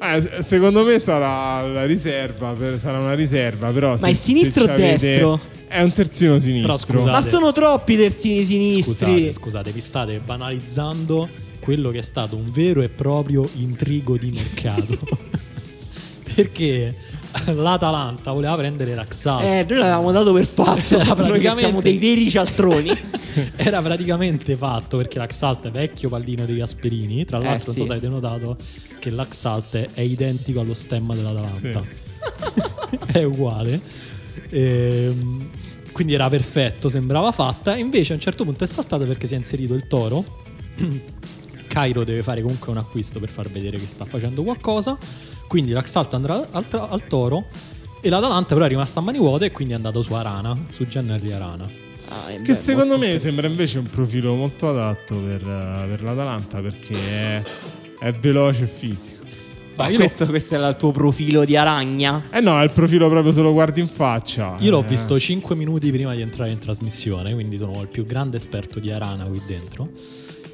Eh, 0.03 0.21
se- 0.21 0.41
secondo 0.41 0.83
me 0.83 0.99
sarà 0.99 1.65
la 1.67 1.85
riserva, 1.85 2.51
per- 2.51 2.79
sarà 2.79 2.99
una 2.99 3.13
riserva, 3.13 3.71
però 3.71 3.91
Ma 3.91 3.97
se, 3.97 4.09
è 4.09 4.13
sinistro 4.13 4.65
se 4.65 4.71
o 4.71 4.75
destro? 4.75 5.41
È 5.67 5.81
un 5.81 5.91
terzino 5.91 6.37
sinistro. 6.39 6.77
scusate. 6.77 7.09
Ma 7.09 7.21
sono 7.21 7.51
troppi 7.51 7.95
terzini 7.95 8.43
sinistri. 8.43 8.83
Scusate, 8.93 9.31
scusate, 9.31 9.71
vi 9.71 9.81
state 9.81 10.19
banalizzando 10.19 11.27
quello 11.59 11.89
che 11.89 11.99
è 11.99 12.03
stato 12.03 12.35
un 12.35 12.51
vero 12.51 12.81
e 12.81 12.89
proprio 12.89 13.47
intrigo 13.55 14.17
di 14.17 14.31
mercato. 14.31 14.99
Perché 16.35 16.95
l'Atalanta 17.53 18.31
voleva 18.31 18.55
prendere 18.55 18.93
Raxal. 18.95 19.43
Eh, 19.43 19.65
noi 19.67 19.77
l'avevamo 19.79 20.11
dato 20.11 20.33
per 20.33 20.45
fatto. 20.45 20.97
Noi 21.23 21.39
che 21.39 21.53
siamo 21.55 21.81
dei 21.81 21.97
veri 21.97 22.29
cialtroni. 22.29 22.91
Era 23.55 23.81
praticamente 23.81 24.55
fatto 24.55 24.97
perché 24.97 25.17
l'Axalt 25.17 25.67
è 25.67 25.71
vecchio 25.71 26.09
pallino 26.09 26.45
dei 26.45 26.57
Gasperini. 26.57 27.25
Tra 27.25 27.39
l'altro, 27.39 27.67
non 27.67 27.75
sì. 27.75 27.81
so 27.81 27.85
se 27.85 27.91
avete 27.91 28.07
notato 28.07 28.57
che 28.99 29.09
l'Axalt 29.09 29.89
è 29.93 30.01
identico 30.01 30.59
allo 30.59 30.73
stemma 30.73 31.15
dell'Atalanta. 31.15 31.83
è 33.11 33.23
uguale. 33.23 33.81
Ehm, 34.49 35.49
quindi 35.91 36.13
era 36.13 36.29
perfetto, 36.29 36.89
sembrava 36.89 37.31
fatta. 37.31 37.75
Invece 37.75 38.13
a 38.13 38.15
un 38.15 38.21
certo 38.21 38.43
punto 38.43 38.63
è 38.63 38.67
saltata 38.67 39.05
perché 39.05 39.27
si 39.27 39.33
è 39.33 39.37
inserito 39.37 39.73
il 39.73 39.87
toro. 39.87 40.41
Cairo 41.67 42.03
deve 42.03 42.21
fare 42.21 42.43
comunque 42.43 42.71
un 42.71 42.77
acquisto 42.77 43.19
per 43.19 43.29
far 43.29 43.49
vedere 43.49 43.79
che 43.79 43.87
sta 43.87 44.05
facendo 44.05 44.43
qualcosa. 44.43 44.95
Quindi 45.53 45.71
l'Axalt 45.71 46.11
andrà 46.15 46.47
al, 46.49 46.67
tra- 46.67 46.89
al 46.89 47.05
toro. 47.05 47.45
E 48.01 48.09
l'Atalanta 48.09 48.55
però 48.55 48.65
è 48.65 48.69
rimasta 48.69 49.01
a 49.01 49.03
mani 49.03 49.19
vuote 49.19 49.45
e 49.45 49.51
quindi 49.51 49.73
è 49.73 49.75
andato 49.75 50.01
su 50.01 50.11
Arana, 50.13 50.57
su 50.71 50.87
Giannelli 50.87 51.31
Arana. 51.31 51.69
Ah, 52.09 52.31
eh, 52.31 52.37
Che 52.41 52.53
beh, 52.53 52.55
secondo 52.55 52.97
me 52.97 53.19
sembra 53.19 53.45
invece 53.45 53.77
un 53.77 53.85
profilo 53.85 54.33
molto 54.33 54.67
adatto 54.67 55.13
per, 55.13 55.43
eh, 55.43 55.85
per 55.89 56.01
l'Atalanta 56.01 56.59
perché 56.59 56.95
è, 56.95 57.43
è 57.99 58.11
veloce 58.13 58.63
e 58.63 58.67
fisico. 58.67 59.21
Ma 59.75 59.89
questo, 59.91 60.25
questo 60.25 60.55
è 60.55 60.67
il 60.67 60.75
tuo 60.75 60.91
profilo 60.91 61.45
di 61.45 61.55
aragna. 61.55 62.23
Eh 62.31 62.39
no, 62.39 62.59
è 62.59 62.63
il 62.63 62.71
profilo 62.71 63.07
proprio 63.07 63.31
se 63.31 63.41
lo 63.41 63.51
guardi 63.53 63.79
in 63.79 63.87
faccia. 63.87 64.55
io 64.59 64.71
l'ho 64.71 64.83
Eh, 64.83 64.87
visto 64.87 65.19
5 65.19 65.55
minuti 65.55 65.91
prima 65.91 66.15
di 66.15 66.21
entrare 66.21 66.49
in 66.49 66.57
trasmissione, 66.57 67.31
quindi 67.35 67.57
sono 67.59 67.79
il 67.79 67.89
più 67.89 68.05
grande 68.05 68.37
esperto 68.37 68.79
di 68.79 68.89
Arana 68.89 69.25
qui 69.25 69.39
dentro. 69.45 69.89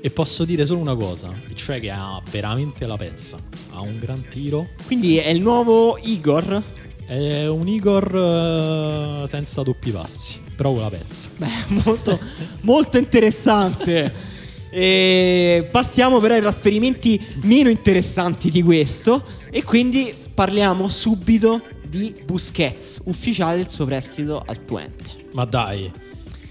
E 0.01 0.09
posso 0.11 0.45
dire 0.45 0.65
solo 0.65 0.79
una 0.79 0.95
cosa, 0.95 1.29
cioè 1.53 1.79
che 1.79 1.89
ha 1.89 2.21
veramente 2.31 2.85
la 2.85 2.95
pezza. 2.95 3.37
Ha 3.71 3.81
un 3.81 3.97
gran 3.97 4.25
tiro. 4.29 4.69
Quindi 4.85 5.17
è 5.17 5.29
il 5.29 5.41
nuovo 5.41 5.97
Igor. 6.01 6.63
È 7.05 7.47
un 7.47 7.67
Igor 7.67 9.23
eh, 9.23 9.27
senza 9.27 9.61
doppi 9.63 9.91
passi, 9.91 10.39
però 10.55 10.71
con 10.71 10.81
la 10.81 10.89
pezza. 10.89 11.27
Beh, 11.35 11.81
molto, 11.83 12.19
molto 12.61 12.97
interessante. 12.97 14.27
E 14.69 15.67
passiamo 15.71 16.19
però 16.19 16.35
ai 16.35 16.41
trasferimenti 16.41 17.19
meno 17.41 17.69
interessanti 17.69 18.49
di 18.49 18.61
questo. 18.61 19.23
E 19.51 19.63
quindi 19.63 20.13
parliamo 20.33 20.87
subito 20.87 21.61
di 21.85 22.13
Busquets, 22.23 23.01
ufficiale 23.05 23.57
del 23.57 23.69
suo 23.69 23.85
prestito 23.85 24.41
al 24.45 24.63
Twente. 24.63 25.25
Ma 25.33 25.45
dai. 25.45 25.91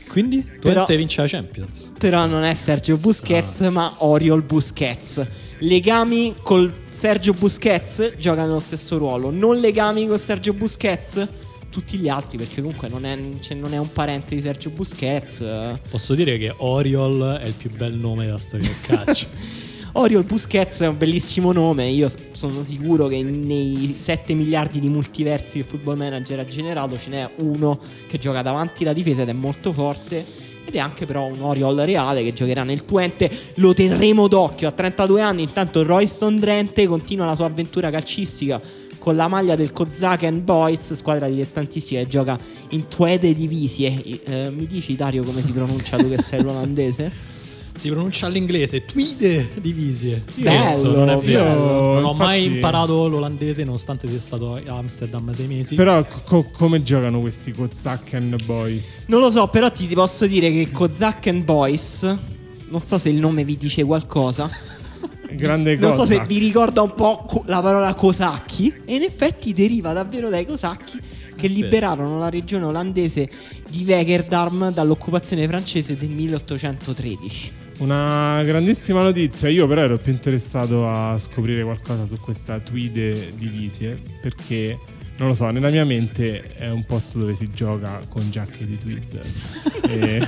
Quindi 0.08 0.38
Però- 0.42 0.84
Twente 0.84 0.96
vince 0.96 1.20
la 1.20 1.28
Champions. 1.28 1.92
Però 1.98 2.26
non 2.26 2.42
è 2.42 2.54
Sergio 2.54 2.96
Busquets, 2.96 3.60
ma 3.70 3.92
Oriol 3.98 4.42
Busquets. 4.42 5.24
Legami 5.60 6.34
col 6.42 6.72
Sergio 6.88 7.32
Busquets 7.32 8.14
giocano 8.16 8.54
lo 8.54 8.58
stesso 8.60 8.96
ruolo. 8.98 9.30
Non 9.30 9.58
legami 9.58 10.06
con 10.06 10.18
Sergio 10.18 10.52
Busquets, 10.52 11.26
tutti 11.70 11.98
gli 11.98 12.08
altri, 12.08 12.38
perché 12.38 12.60
comunque 12.60 12.88
non 12.88 13.04
è, 13.04 13.18
cioè, 13.40 13.56
non 13.56 13.74
è 13.74 13.76
un 13.78 13.92
parente 13.92 14.34
di 14.34 14.40
Sergio 14.40 14.70
Busquets. 14.70 15.44
Posso 15.90 16.14
dire 16.14 16.38
che 16.38 16.52
Oriol 16.56 17.38
è 17.42 17.46
il 17.46 17.54
più 17.54 17.70
bel 17.70 17.94
nome 17.94 18.24
della 18.26 18.38
storia 18.38 18.66
del 18.66 18.80
calcio. 18.80 19.26
Oriol 19.92 20.24
Busquets 20.24 20.80
è 20.80 20.86
un 20.86 20.98
bellissimo 20.98 21.52
nome. 21.52 21.88
Io 21.88 22.08
sono 22.32 22.62
sicuro 22.62 23.06
che 23.06 23.22
nei 23.22 23.94
7 23.96 24.34
miliardi 24.34 24.80
di 24.80 24.88
multiversi 24.88 25.52
che 25.52 25.58
il 25.58 25.64
Football 25.64 25.96
Manager 25.96 26.40
ha 26.40 26.46
generato 26.46 26.98
ce 26.98 27.10
n'è 27.10 27.30
uno 27.36 27.78
che 28.06 28.18
gioca 28.18 28.42
davanti 28.42 28.84
la 28.84 28.92
difesa 28.92 29.22
ed 29.22 29.28
è 29.28 29.32
molto 29.32 29.72
forte. 29.72 30.46
Ed 30.64 30.74
è 30.74 30.78
anche 30.78 31.06
però 31.06 31.24
un 31.24 31.40
Oriol 31.40 31.76
reale 31.78 32.22
che 32.22 32.34
giocherà 32.34 32.62
nel 32.62 32.84
Twente. 32.84 33.30
Lo 33.56 33.72
terremo 33.72 34.28
d'occhio. 34.28 34.68
A 34.68 34.72
32 34.72 35.22
anni, 35.22 35.42
intanto 35.42 35.82
Royston 35.82 36.38
Drenthe 36.38 36.86
continua 36.86 37.24
la 37.24 37.34
sua 37.34 37.46
avventura 37.46 37.90
calcistica 37.90 38.60
con 38.98 39.16
la 39.16 39.28
maglia 39.28 39.54
del 39.54 39.72
Kozaken 39.72 40.44
Boys, 40.44 40.92
squadra 40.92 41.28
dilettantistica 41.28 42.00
che 42.00 42.08
gioca 42.08 42.38
in 42.70 42.88
Twede 42.88 43.32
Divisie. 43.32 44.02
Eh, 44.24 44.50
mi 44.50 44.66
dici 44.66 44.94
Dario 44.96 45.22
come 45.22 45.40
si 45.40 45.52
pronuncia 45.52 45.96
tu 45.96 46.08
che 46.08 46.20
sei 46.20 46.42
l'olandese? 46.44 47.37
Si 47.78 47.88
pronuncia 47.90 48.26
all'inglese 48.26 48.84
Twide 48.84 49.50
Divisie. 49.60 50.22
Bello, 50.34 50.50
Scherzo, 50.60 50.92
non 50.94 51.10
è 51.10 51.18
vero. 51.18 51.44
io, 51.44 51.54
non 51.54 52.04
ho 52.04 52.12
mai 52.14 52.38
infatti- 52.40 52.54
imparato 52.56 53.08
l'olandese 53.08 53.64
nonostante 53.64 54.08
sia 54.08 54.20
stato 54.20 54.54
a 54.54 54.76
Amsterdam 54.76 55.32
sei 55.32 55.46
mesi. 55.46 55.74
Però 55.74 56.04
co- 56.24 56.48
come 56.52 56.82
giocano 56.82 57.20
questi 57.20 57.52
Kozakken 57.52 58.36
Boys? 58.44 59.04
Non 59.08 59.20
lo 59.20 59.30
so, 59.30 59.46
però 59.48 59.70
ti, 59.70 59.86
ti 59.86 59.94
posso 59.94 60.26
dire 60.26 60.50
che 60.50 60.70
Kozakken 60.70 61.44
Boys, 61.44 62.02
non 62.02 62.84
so 62.84 62.98
se 62.98 63.08
il 63.08 63.16
nome 63.16 63.44
vi 63.44 63.56
dice 63.56 63.84
qualcosa, 63.84 64.50
Grande 65.30 65.76
non 65.76 65.94
so 65.94 66.06
se 66.06 66.22
vi 66.26 66.38
ricorda 66.38 66.80
un 66.82 66.94
po' 66.94 67.24
co- 67.28 67.42
la 67.46 67.60
parola 67.60 67.94
cosacchi, 67.94 68.72
e 68.84 68.94
in 68.94 69.02
effetti 69.02 69.52
deriva 69.52 69.92
davvero 69.92 70.28
dai 70.30 70.46
cosacchi 70.46 70.98
che 71.36 71.46
liberarono 71.46 72.18
la 72.18 72.30
regione 72.30 72.64
olandese 72.64 73.30
di 73.70 73.84
Wegerdarm 73.86 74.72
dall'occupazione 74.72 75.46
francese 75.46 75.96
del 75.96 76.08
1813. 76.10 77.52
Una 77.78 78.42
grandissima 78.42 79.02
notizia. 79.02 79.48
Io 79.48 79.66
però 79.66 79.82
ero 79.82 79.98
più 79.98 80.12
interessato 80.12 80.88
a 80.88 81.16
scoprire 81.16 81.62
qualcosa 81.62 82.06
su 82.06 82.18
questa 82.18 82.58
Twide 82.58 83.32
Divisie 83.36 83.96
perché 84.20 84.78
non 85.18 85.28
lo 85.28 85.34
so, 85.34 85.50
nella 85.50 85.70
mia 85.70 85.84
mente 85.84 86.44
è 86.44 86.70
un 86.70 86.84
posto 86.84 87.18
dove 87.18 87.34
si 87.34 87.50
gioca 87.52 88.00
con 88.08 88.30
giacche 88.30 88.64
di 88.64 88.78
tweed. 88.78 89.20
e, 89.90 90.26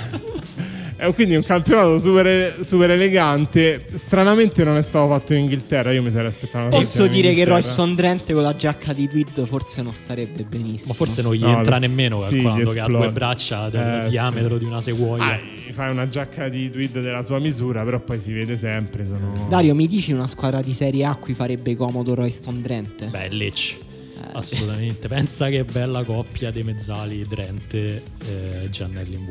e 1.00 1.12
quindi 1.14 1.34
è 1.34 1.36
un 1.36 1.42
campionato 1.44 1.98
super, 2.00 2.64
super 2.64 2.90
elegante. 2.90 3.84
Stranamente 3.94 4.64
non 4.64 4.76
è 4.76 4.82
stato 4.82 5.08
fatto 5.08 5.32
in 5.32 5.40
Inghilterra. 5.40 5.92
Io 5.92 6.02
mi 6.02 6.10
sarei 6.10 6.26
aspettato 6.28 6.66
una 6.66 6.68
Posso 6.68 7.06
dire 7.06 7.34
che. 7.34 7.44
Royston 7.44 7.94
Drenthe 7.94 8.32
con 8.32 8.42
la 8.42 8.54
giacca 8.54 8.92
di 8.92 9.08
tweed 9.08 9.46
forse 9.46 9.82
non 9.82 9.94
starebbe 9.94 10.44
benissimo. 10.44 10.88
Ma 10.88 10.94
forse 10.94 11.22
non 11.22 11.34
gli 11.34 11.40
No, 11.40 11.56
entra 11.56 11.78
nemmeno 11.78 12.22
sì, 12.24 12.46
che 12.72 12.80
ha 12.80 12.86
due 12.86 13.10
braccia 13.10 13.68
del 13.68 13.80
Eh, 13.80 14.00
sì. 14.04 14.10
diametro 14.10 14.58
di 14.58 14.64
una 14.64 14.80
sequoia. 14.80 15.24
Ah, 15.24 15.38
fai 15.72 15.90
una 15.90 16.08
giacca 16.08 16.48
di 16.48 16.68
tweed 16.70 17.00
della 17.00 17.22
sua 17.22 17.38
misura, 17.38 17.82
però 17.84 17.98
poi 18.00 18.20
si 18.20 18.32
vede 18.32 18.56
sempre. 18.56 19.04
Sono... 19.04 19.46
Dario, 19.48 19.74
mi 19.74 19.86
dici 19.86 20.12
una 20.12 20.26
squadra 20.28 20.60
di 20.60 20.74
Serie 20.74 21.04
A 21.04 21.14
cui 21.16 21.34
farebbe 21.34 21.74
comodo 21.76 22.14
Royston 22.14 22.60
Drenthe? 22.62 23.06
Beh, 23.06 23.28
Lecce. 23.30 23.76
Eh. 24.16 24.28
Assolutamente. 24.32 25.08
Pensa 25.08 25.48
che 25.48 25.64
bella 25.64 26.04
coppia 26.04 26.50
dei 26.50 26.62
mezzali 26.62 27.24
Drente 27.26 28.02
e 28.26 28.68
Giannelli 28.70 29.14
in 29.14 29.24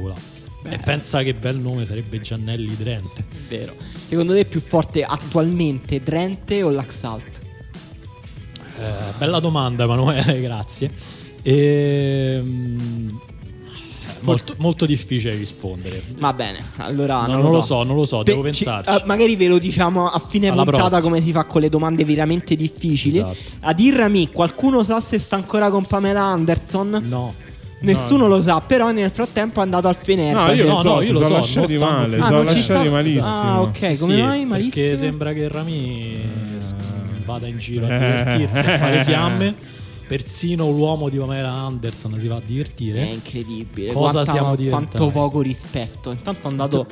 vola. 0.63 0.73
E 0.75 0.77
pensa 0.79 1.23
che 1.23 1.33
bel 1.33 1.57
nome 1.57 1.85
sarebbe 1.85 2.19
Giannelli 2.19 2.75
Drente. 2.75 3.25
Vero. 3.47 3.75
Secondo 4.03 4.33
te 4.33 4.39
è 4.41 4.45
più 4.45 4.61
forte 4.61 5.03
attualmente 5.03 6.01
Drenthe 6.01 6.63
o 6.63 6.69
l'Axalt? 6.69 7.39
Eh, 8.79 9.13
bella 9.17 9.39
domanda, 9.39 9.83
Emanuele, 9.83 10.39
grazie. 10.41 10.91
Ehm, 11.41 13.19
molto, 14.21 14.55
molto 14.57 14.85
difficile 14.85 15.35
rispondere. 15.35 16.01
Va 16.17 16.33
bene, 16.33 16.63
allora 16.77 17.25
No, 17.25 17.41
non, 17.41 17.51
lo 17.51 17.61
so, 17.61 17.83
non 17.83 17.95
lo 17.95 18.05
so, 18.05 18.23
devo 18.23 18.41
Pe- 18.41 18.53
ci- 18.53 18.63
pensarci. 18.63 18.89
ah, 18.89 19.05
magari 19.05 19.35
ve 19.35 19.47
lo 19.47 19.57
diciamo 19.59 20.07
a 20.07 20.19
fine 20.19 20.47
Alla 20.49 20.63
puntata 20.63 20.87
prossima. 20.87 21.01
come 21.09 21.21
si 21.21 21.31
fa 21.31 21.45
con 21.45 21.61
le 21.61 21.69
domande 21.69 22.03
veramente 22.05 22.55
difficili. 22.55 23.17
Esatto. 23.17 23.37
A 23.61 23.73
dirami, 23.73 24.29
qualcuno 24.31 24.83
sa 24.83 24.99
se 25.01 25.19
sta 25.19 25.35
ancora 25.35 25.69
con 25.69 25.85
Pamela 25.85 26.21
Anderson? 26.23 27.01
No. 27.07 27.33
Nessuno 27.81 28.27
lo 28.27 28.41
sa, 28.41 28.59
però 28.61 28.91
nel 28.91 29.09
frattempo 29.09 29.59
è 29.61 29.63
andato 29.63 29.87
al 29.87 29.95
No, 29.97 30.03
Fenerbahce. 30.03 30.53
io 30.55 30.65
no, 30.67 30.73
lo 30.73 30.79
so, 30.81 30.93
no, 30.95 31.01
io 31.01 31.11
lo 31.11 31.17
sono 31.17 31.27
so, 31.27 31.33
lasciati 31.35 31.75
stanno 31.75 31.91
male, 31.91 32.17
Ah, 32.17 32.23
sono 32.25 32.43
lasciati 32.43 32.61
sta- 32.63 32.89
malissimo. 32.89 33.25
Ah, 33.25 33.61
ok, 33.61 33.79
come 33.99 34.15
Sì, 34.15 34.21
mai 34.21 34.45
malissimo? 34.45 34.83
Perché 34.85 34.97
sembra 34.97 35.33
che 35.33 35.47
Rami 35.47 36.29
s- 36.57 36.75
vada 37.23 37.47
in 37.47 37.57
giro 37.57 37.85
a 37.85 37.93
Eh. 37.93 37.97
divertirsi, 37.99 38.57
a 38.57 38.77
fare 38.77 39.03
fiamme. 39.05 39.55
Persino 40.09 40.69
l'uomo 40.71 41.07
di 41.07 41.17
Pamela 41.19 41.51
Anderson 41.51 42.17
si 42.19 42.27
va 42.27 42.35
a 42.35 42.39
È 42.39 42.43
divertire. 42.45 43.03
incredibile. 43.03 43.93
Cosa 43.93 44.11
Quanta- 44.23 44.31
siamo 44.31 44.55
diventati? 44.55 44.97
Quanto 44.97 45.11
poco 45.11 45.41
rispetto. 45.41 46.11
Intanto 46.11 46.47
è 46.47 46.49
andato 46.51 46.85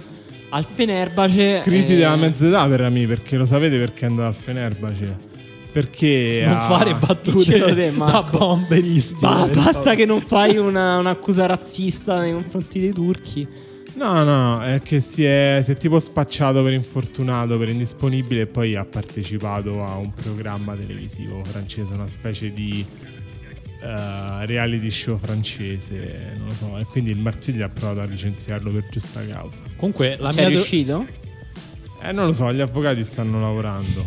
al 0.49 0.63
Fenerbahce. 0.71 1.59
Crisi 1.63 1.93
eh, 1.93 1.97
della 1.97 2.15
mezz'età 2.15 2.67
per 2.67 2.79
Rami, 2.81 3.07
perché 3.07 3.35
lo 3.37 3.45
sapete 3.45 3.77
perché 3.77 4.05
è 4.05 4.09
andato 4.09 4.27
al 4.27 4.33
Fenerbahce? 4.35 5.17
Perché 5.79 6.41
non 6.43 6.55
ha- 6.55 6.59
fare 6.61 6.95
battute 6.95 7.59
da 7.95 8.23
bomberisti. 8.23 9.15
ba- 9.19 9.45
Eh, 9.47 9.51
basta 9.53 9.93
che 9.93 10.05
non 10.05 10.21
fai 10.21 10.57
una- 10.57 10.97
un'accusa 10.97 11.45
razzista 11.45 12.19
nei 12.21 12.33
confronti 12.33 12.79
dei 12.79 12.91
turchi. 12.93 13.47
No, 13.93 14.23
no, 14.23 14.59
è 14.63 14.81
che 14.83 15.01
si 15.01 15.23
è, 15.23 15.61
si 15.63 15.71
è 15.71 15.77
tipo 15.77 15.99
spacciato 15.99 16.63
per 16.63 16.73
infortunato, 16.73 17.59
per 17.59 17.69
indisponibile 17.69 18.41
e 18.41 18.45
poi 18.47 18.75
ha 18.75 18.85
partecipato 18.85 19.83
a 19.83 19.97
un 19.97 20.11
programma 20.13 20.73
televisivo 20.73 21.43
francese, 21.43 21.93
una 21.93 22.07
specie 22.07 22.51
di 22.51 22.83
eh, 23.81 24.45
reality 24.47 24.89
show 24.89 25.17
francese, 25.17 26.33
non 26.37 26.47
lo 26.47 26.53
so, 26.55 26.75
e 26.79 26.85
quindi 26.85 27.11
il 27.11 27.17
Marsiglia 27.17 27.65
ha 27.65 27.69
provato 27.69 27.99
a 28.01 28.05
licenziarlo 28.05 28.71
per 28.71 28.85
giusta 28.89 29.21
causa. 29.25 29.61
Comunque 29.75 30.15
la 30.19 30.31
Ci 30.31 30.37
mia, 30.37 30.45
è 30.47 30.49
teo- 30.49 30.55
riuscito? 30.57 31.05
Eh, 32.01 32.11
non 32.11 32.27
lo 32.27 32.33
so, 32.33 32.51
gli 32.53 32.59
avvocati 32.59 33.03
stanno 33.03 33.39
lavorando. 33.39 34.05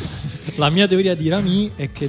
la 0.56 0.70
mia 0.70 0.86
teoria 0.86 1.14
di 1.14 1.28
Rami 1.28 1.70
è 1.74 1.92
che 1.92 2.08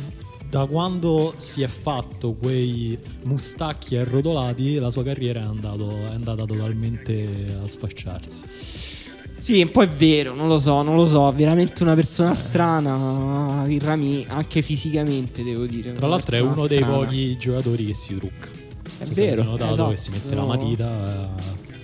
da 0.50 0.66
quando 0.66 1.34
si 1.36 1.62
è 1.62 1.68
fatto 1.68 2.34
quei 2.34 2.98
mustacchi 3.24 3.98
arrotolati, 3.98 4.76
la 4.76 4.90
sua 4.90 5.04
carriera 5.04 5.42
è, 5.42 5.44
andato, 5.44 5.90
è 5.90 6.14
andata 6.14 6.46
totalmente 6.46 7.60
a 7.62 7.68
sfacciarsi. 7.68 8.44
Sì, 9.40 9.62
un 9.62 9.72
po' 9.72 9.84
è 9.84 9.88
vero, 9.88 10.34
non 10.34 10.48
lo 10.48 10.58
so, 10.58 10.82
non 10.82 10.96
lo 10.96 11.06
so, 11.06 11.32
veramente 11.32 11.84
una 11.84 11.94
persona 11.94 12.36
strana, 12.36 13.66
il 13.68 13.80
Rami, 13.80 14.26
anche 14.28 14.62
fisicamente 14.62 15.44
devo 15.44 15.66
dire. 15.66 15.94
Tra 15.94 16.08
l'altro 16.08 16.36
è 16.36 16.40
uno 16.42 16.68
dei 16.68 16.80
strana. 16.80 16.98
pochi 16.98 17.38
giocatori 17.38 17.86
che 17.86 17.94
si 17.94 18.16
trucca. 18.16 18.50
È 18.98 19.06
so 19.06 19.14
vero, 19.14 19.44
notato 19.44 19.74
esatto. 19.74 19.90
che 19.92 19.96
si 19.96 20.12
mette 20.12 20.36
la 20.36 20.44
matita. 20.44 21.30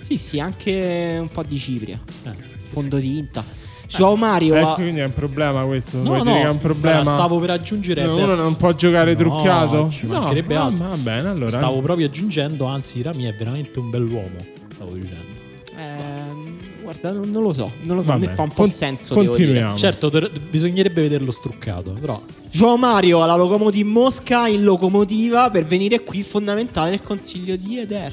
Sì, 0.00 0.18
sì, 0.18 0.40
anche 0.40 1.16
un 1.18 1.28
po' 1.28 1.42
di 1.44 1.56
cipria, 1.56 1.98
eh, 2.24 2.28
eh, 2.28 2.53
fondotinta. 2.72 3.44
Joao 3.86 4.16
Mario 4.16 4.54
Ecco, 4.54 4.68
ha- 4.70 4.74
quindi 4.74 5.00
è 5.00 5.04
un 5.04 5.12
problema 5.12 5.62
questo. 5.64 5.98
No, 5.98 6.02
Vuoi 6.04 6.18
no, 6.18 6.24
dire 6.24 6.36
che 6.38 6.42
è 6.44 6.48
un 6.48 6.58
problema? 6.58 7.04
stavo 7.04 7.38
per 7.38 7.50
aggiungere. 7.50 8.02
No, 8.04 8.12
Eder- 8.14 8.24
uno 8.24 8.34
non 8.34 8.56
può 8.56 8.72
giocare 8.72 9.12
No, 9.12 9.16
truccato? 9.18 9.88
ci 9.90 10.06
mancherebbe 10.06 10.54
no, 10.54 10.62
altro. 10.64 10.88
va, 10.88 10.96
bene, 10.96 11.28
allora. 11.28 11.50
Stavo 11.50 11.80
proprio 11.80 12.06
aggiungendo, 12.06 12.64
anzi, 12.64 13.02
Rami 13.02 13.24
è 13.24 13.34
veramente 13.34 13.78
un 13.78 13.90
bell'uomo. 13.90 14.44
Stavo 14.74 14.92
dicendo. 14.94 15.32
Ehm, 15.76 16.56
guarda, 16.82 17.12
non, 17.12 17.30
lo 17.42 17.52
so, 17.52 17.70
non 17.82 17.96
lo 17.96 18.02
so, 18.02 18.12
a 18.12 18.18
me 18.18 18.28
fa 18.28 18.42
un 18.42 18.48
po' 18.48 18.62
con- 18.62 18.70
senso, 18.70 19.14
continuiamo. 19.14 19.76
Certo, 19.76 20.08
dor- 20.08 20.30
bisognerebbe 20.50 21.02
vederlo 21.02 21.30
struccato, 21.30 21.92
però 22.00 22.20
Joao 22.50 22.76
Mario 22.76 23.22
alla 23.22 23.34
Locomotiv 23.36 23.86
Mosca 23.86 24.46
in 24.48 24.62
locomotiva 24.64 25.50
per 25.50 25.66
venire 25.66 26.02
qui 26.04 26.22
fondamentale 26.22 26.94
il 26.94 27.02
consiglio 27.02 27.56
di 27.56 27.78
Eder. 27.80 28.12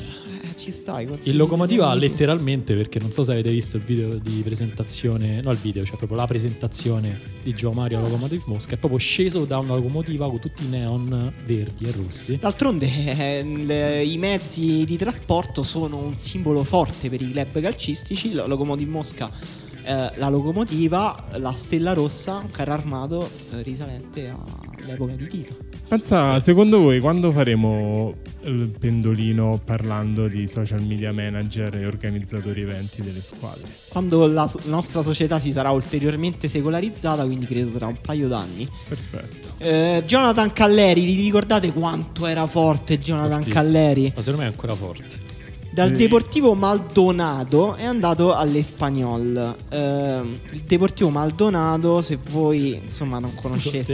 Ci 0.61 0.69
stai, 0.69 1.07
il 1.23 1.37
locomotiva 1.37 1.89
ha 1.89 1.95
letteralmente, 1.95 2.75
perché 2.75 2.99
non 2.99 3.11
so 3.11 3.23
se 3.23 3.31
avete 3.31 3.49
visto 3.49 3.77
il 3.77 3.83
video 3.83 4.19
di 4.19 4.43
presentazione, 4.43 5.41
no 5.41 5.49
il 5.49 5.57
video, 5.57 5.83
cioè 5.83 5.97
proprio 5.97 6.19
la 6.19 6.27
presentazione 6.27 7.19
di 7.41 7.55
Gio 7.55 7.71
Mario 7.71 7.97
alla 7.97 8.05
Locomotive 8.05 8.43
Mosca, 8.45 8.75
è 8.75 8.77
proprio 8.77 8.99
sceso 8.99 9.45
da 9.45 9.57
una 9.57 9.73
locomotiva 9.73 10.29
con 10.29 10.39
tutti 10.39 10.63
i 10.63 10.67
neon 10.67 11.33
verdi 11.47 11.85
e 11.85 11.91
rossi. 11.93 12.37
D'altronde 12.37 12.85
eh, 12.85 13.43
le- 13.43 14.03
i 14.03 14.19
mezzi 14.19 14.83
di 14.85 14.97
trasporto 14.97 15.63
sono 15.63 15.97
un 15.97 16.19
simbolo 16.19 16.63
forte 16.63 17.09
per 17.09 17.23
i 17.23 17.31
club 17.31 17.59
calcistici. 17.59 18.33
La 18.33 18.45
Locomotiv 18.45 18.87
Mosca, 18.87 19.31
eh, 19.83 20.11
la 20.15 20.29
locomotiva, 20.29 21.25
la 21.37 21.53
stella 21.53 21.93
rossa, 21.93 22.37
un 22.37 22.49
carro 22.49 22.73
armato 22.73 23.29
eh, 23.51 23.61
risalente 23.63 24.33
all'epoca 24.83 25.13
di 25.13 25.27
Tito. 25.27 25.55
Pensa, 25.87 26.39
secondo 26.39 26.79
voi 26.79 26.99
quando 27.01 27.31
faremo 27.31 28.13
il 28.43 28.69
pendolino 28.79 29.59
parlando 29.63 30.27
di 30.27 30.47
social 30.47 30.81
media 30.81 31.11
manager 31.11 31.75
e 31.75 31.85
organizzatori 31.85 32.61
eventi 32.61 33.01
delle 33.01 33.21
squadre? 33.21 33.67
Quando 33.89 34.25
la 34.25 34.47
so- 34.47 34.61
nostra 34.65 35.03
società 35.03 35.37
si 35.39 35.51
sarà 35.51 35.71
ulteriormente 35.71 36.47
secolarizzata, 36.47 37.25
quindi 37.25 37.45
credo 37.45 37.71
tra 37.71 37.87
un 37.87 37.97
paio 38.01 38.27
d'anni. 38.29 38.67
Perfetto. 38.87 39.53
Eh, 39.57 40.03
Jonathan 40.05 40.53
Calleri, 40.53 41.03
vi 41.03 41.15
ricordate 41.15 41.73
quanto 41.73 42.25
era 42.25 42.47
forte 42.47 42.97
Jonathan 42.97 43.43
Fortissimo. 43.43 43.61
Calleri? 43.61 44.13
Ma 44.15 44.21
secondo 44.21 44.41
me 44.41 44.47
è 44.47 44.51
ancora 44.51 44.75
forte. 44.75 45.30
Dal. 45.73 45.91
Deportivo 45.91 46.53
Maldonado 46.53 47.75
è 47.75 47.85
andato 47.85 48.33
all'Espagnol. 48.33 49.55
Ehm, 49.69 50.37
il 50.51 50.61
Deportivo 50.61 51.09
Maldonado, 51.09 52.01
se 52.01 52.17
voi 52.29 52.75
insomma 52.75 53.19
non 53.19 53.33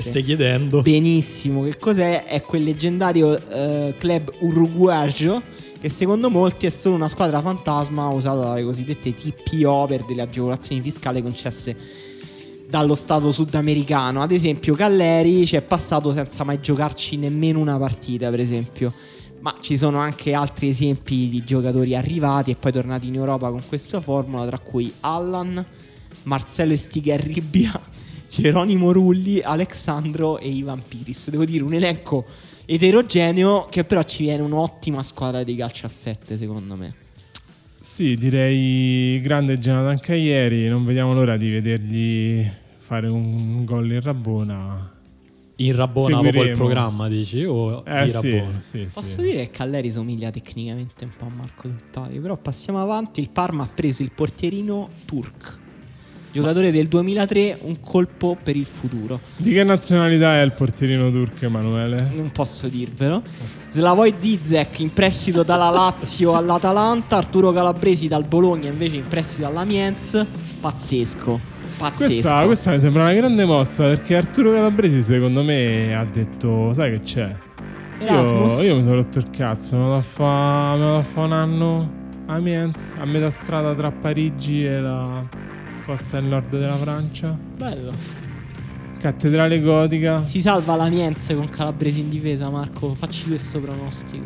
stai 0.01 0.23
chiedendo. 0.23 0.81
benissimo 0.81 1.63
che 1.63 1.77
cos'è, 1.77 2.25
è 2.25 2.41
quel 2.41 2.63
leggendario 2.63 3.37
eh, 3.49 3.93
club 3.95 4.31
uruguagio 4.39 5.41
che 5.79 5.89
secondo 5.89 6.31
molti 6.31 6.65
è 6.65 6.69
solo 6.69 6.95
una 6.95 7.09
squadra 7.09 7.41
fantasma 7.41 8.07
usata 8.07 8.39
dalle 8.39 8.63
cosiddette 8.63 9.13
TPO 9.13 9.85
per 9.87 10.03
delle 10.05 10.23
agevolazioni 10.23 10.81
fiscali 10.81 11.21
concesse 11.21 11.75
dallo 12.67 12.95
Stato 12.95 13.31
sudamericano. 13.31 14.23
Ad 14.23 14.31
esempio, 14.31 14.73
Calleri 14.73 15.45
ci 15.45 15.55
è 15.55 15.61
passato 15.61 16.11
senza 16.11 16.43
mai 16.43 16.59
giocarci 16.59 17.17
nemmeno 17.17 17.59
una 17.59 17.77
partita, 17.77 18.31
per 18.31 18.39
esempio. 18.39 18.91
Ma 19.39 19.55
ci 19.61 19.77
sono 19.77 19.99
anche 19.99 20.33
altri 20.33 20.69
esempi 20.69 21.29
di 21.29 21.43
giocatori 21.43 21.95
arrivati 21.95 22.51
e 22.51 22.55
poi 22.55 22.71
tornati 22.71 23.07
in 23.07 23.15
Europa 23.15 23.49
con 23.49 23.61
questa 23.67 24.01
formula, 24.01 24.45
tra 24.45 24.59
cui 24.59 24.91
Allan, 25.01 25.63
Marcello 26.23 26.73
Estigarribia, 26.73 27.79
Geronimo 28.29 28.91
Rulli, 28.91 29.39
Alexandro 29.39 30.39
e 30.39 30.49
Ivan 30.49 30.81
Piris. 30.87 31.29
Devo 31.29 31.45
dire 31.45 31.63
un 31.63 31.73
elenco 31.73 32.25
eterogeneo 32.65 33.67
che 33.69 33.85
però 33.85 34.03
ci 34.03 34.23
viene 34.23 34.41
un'ottima 34.41 35.01
squadra 35.03 35.43
di 35.43 35.55
calcio 35.55 35.85
a 35.85 35.89
7 35.89 36.35
secondo 36.35 36.75
me. 36.75 36.93
Sì, 37.79 38.17
direi 38.17 39.21
grande 39.21 39.57
Jonathan 39.57 39.99
Caglieri, 39.99 40.67
non 40.67 40.83
vediamo 40.83 41.13
l'ora 41.13 41.37
di 41.37 41.49
vedergli 41.49 42.45
fare 42.77 43.07
un 43.07 43.63
gol 43.63 43.91
in 43.91 44.01
Rabona. 44.01 44.96
In 45.59 45.75
Rabbona 45.75 46.19
proprio 46.19 46.27
il 46.27 46.33
Seguiremo. 46.49 46.57
programma, 46.57 47.07
dici? 47.07 47.43
O 47.43 47.83
Eh 47.85 48.03
di 48.05 48.11
sì, 48.11 48.41
sì, 48.61 48.87
Posso 48.93 49.17
sì. 49.17 49.21
dire 49.23 49.33
che 49.43 49.49
Calleri 49.51 49.91
somiglia 49.91 50.29
tecnicamente 50.29 51.03
un 51.03 51.11
po' 51.17 51.25
a 51.25 51.29
Marco 51.35 51.67
Dettaglio, 51.67 52.21
però 52.21 52.37
passiamo 52.37 52.79
avanti. 52.81 53.21
Il 53.21 53.29
Parma 53.31 53.63
ha 53.63 53.69
preso 53.73 54.03
il 54.03 54.11
portierino 54.13 54.87
Turk, 55.05 55.59
giocatore 56.31 56.71
del 56.71 56.87
2003, 56.87 57.57
un 57.63 57.79
colpo 57.79 58.37
per 58.41 58.55
il 58.55 58.65
futuro. 58.67 59.19
Di 59.35 59.51
che 59.51 59.63
nazionalità 59.63 60.35
è 60.39 60.43
il 60.43 60.53
portierino 60.53 61.09
turco 61.09 61.45
Emanuele? 61.45 62.11
Non 62.13 62.31
posso 62.31 62.67
dirvelo. 62.67 63.23
Slavoj 63.69 64.13
Zizek 64.15 64.79
in 64.79 64.93
prestito 64.93 65.41
dalla 65.41 65.69
Lazio 65.71 66.35
all'Atalanta, 66.35 67.17
Arturo 67.17 67.51
Calabresi 67.51 68.07
dal 68.07 68.25
Bologna 68.25 68.69
invece 68.69 68.97
in 68.97 69.07
prestito 69.07 69.47
all'Amiens. 69.47 70.23
Pazzesco, 70.59 71.39
pazzesco. 71.77 72.13
Questa, 72.13 72.45
questa 72.45 72.71
mi 72.71 72.79
sembra 72.79 73.03
una 73.03 73.13
grande 73.13 73.45
mossa 73.45 73.83
perché 73.83 74.15
Arturo 74.15 74.51
Calabresi 74.51 75.01
secondo 75.01 75.43
me 75.43 75.95
ha 75.95 76.03
detto 76.03 76.73
sai 76.73 76.91
che 76.91 76.99
c'è? 76.99 77.35
Io, 77.99 78.61
io 78.61 78.75
mi 78.75 78.83
sono 78.83 78.95
rotto 78.95 79.17
il 79.17 79.29
cazzo, 79.31 79.75
me 79.75 79.87
lo 79.87 80.01
fa, 80.01 80.75
me 80.75 80.91
lo 80.97 81.03
fa 81.03 81.21
un 81.21 81.31
anno 81.31 81.91
a 82.27 82.35
Amiens, 82.35 82.93
a 82.97 83.05
metà 83.05 83.31
strada 83.31 83.73
tra 83.73 83.91
Parigi 83.91 84.65
e 84.65 84.79
la 84.79 85.27
costa 85.83 86.19
del 86.19 86.29
nord 86.29 86.49
della 86.49 86.77
Francia. 86.77 87.35
Bello. 87.55 87.93
Cattedrale 88.99 89.61
gotica. 89.61 90.25
Si 90.25 90.41
salva 90.41 90.75
l'Amiens 90.75 91.31
con 91.33 91.49
Calabresi 91.49 92.01
in 92.01 92.09
difesa, 92.09 92.49
Marco. 92.49 92.93
Facci 92.93 93.27
questo 93.27 93.59
pronostico. 93.59 94.25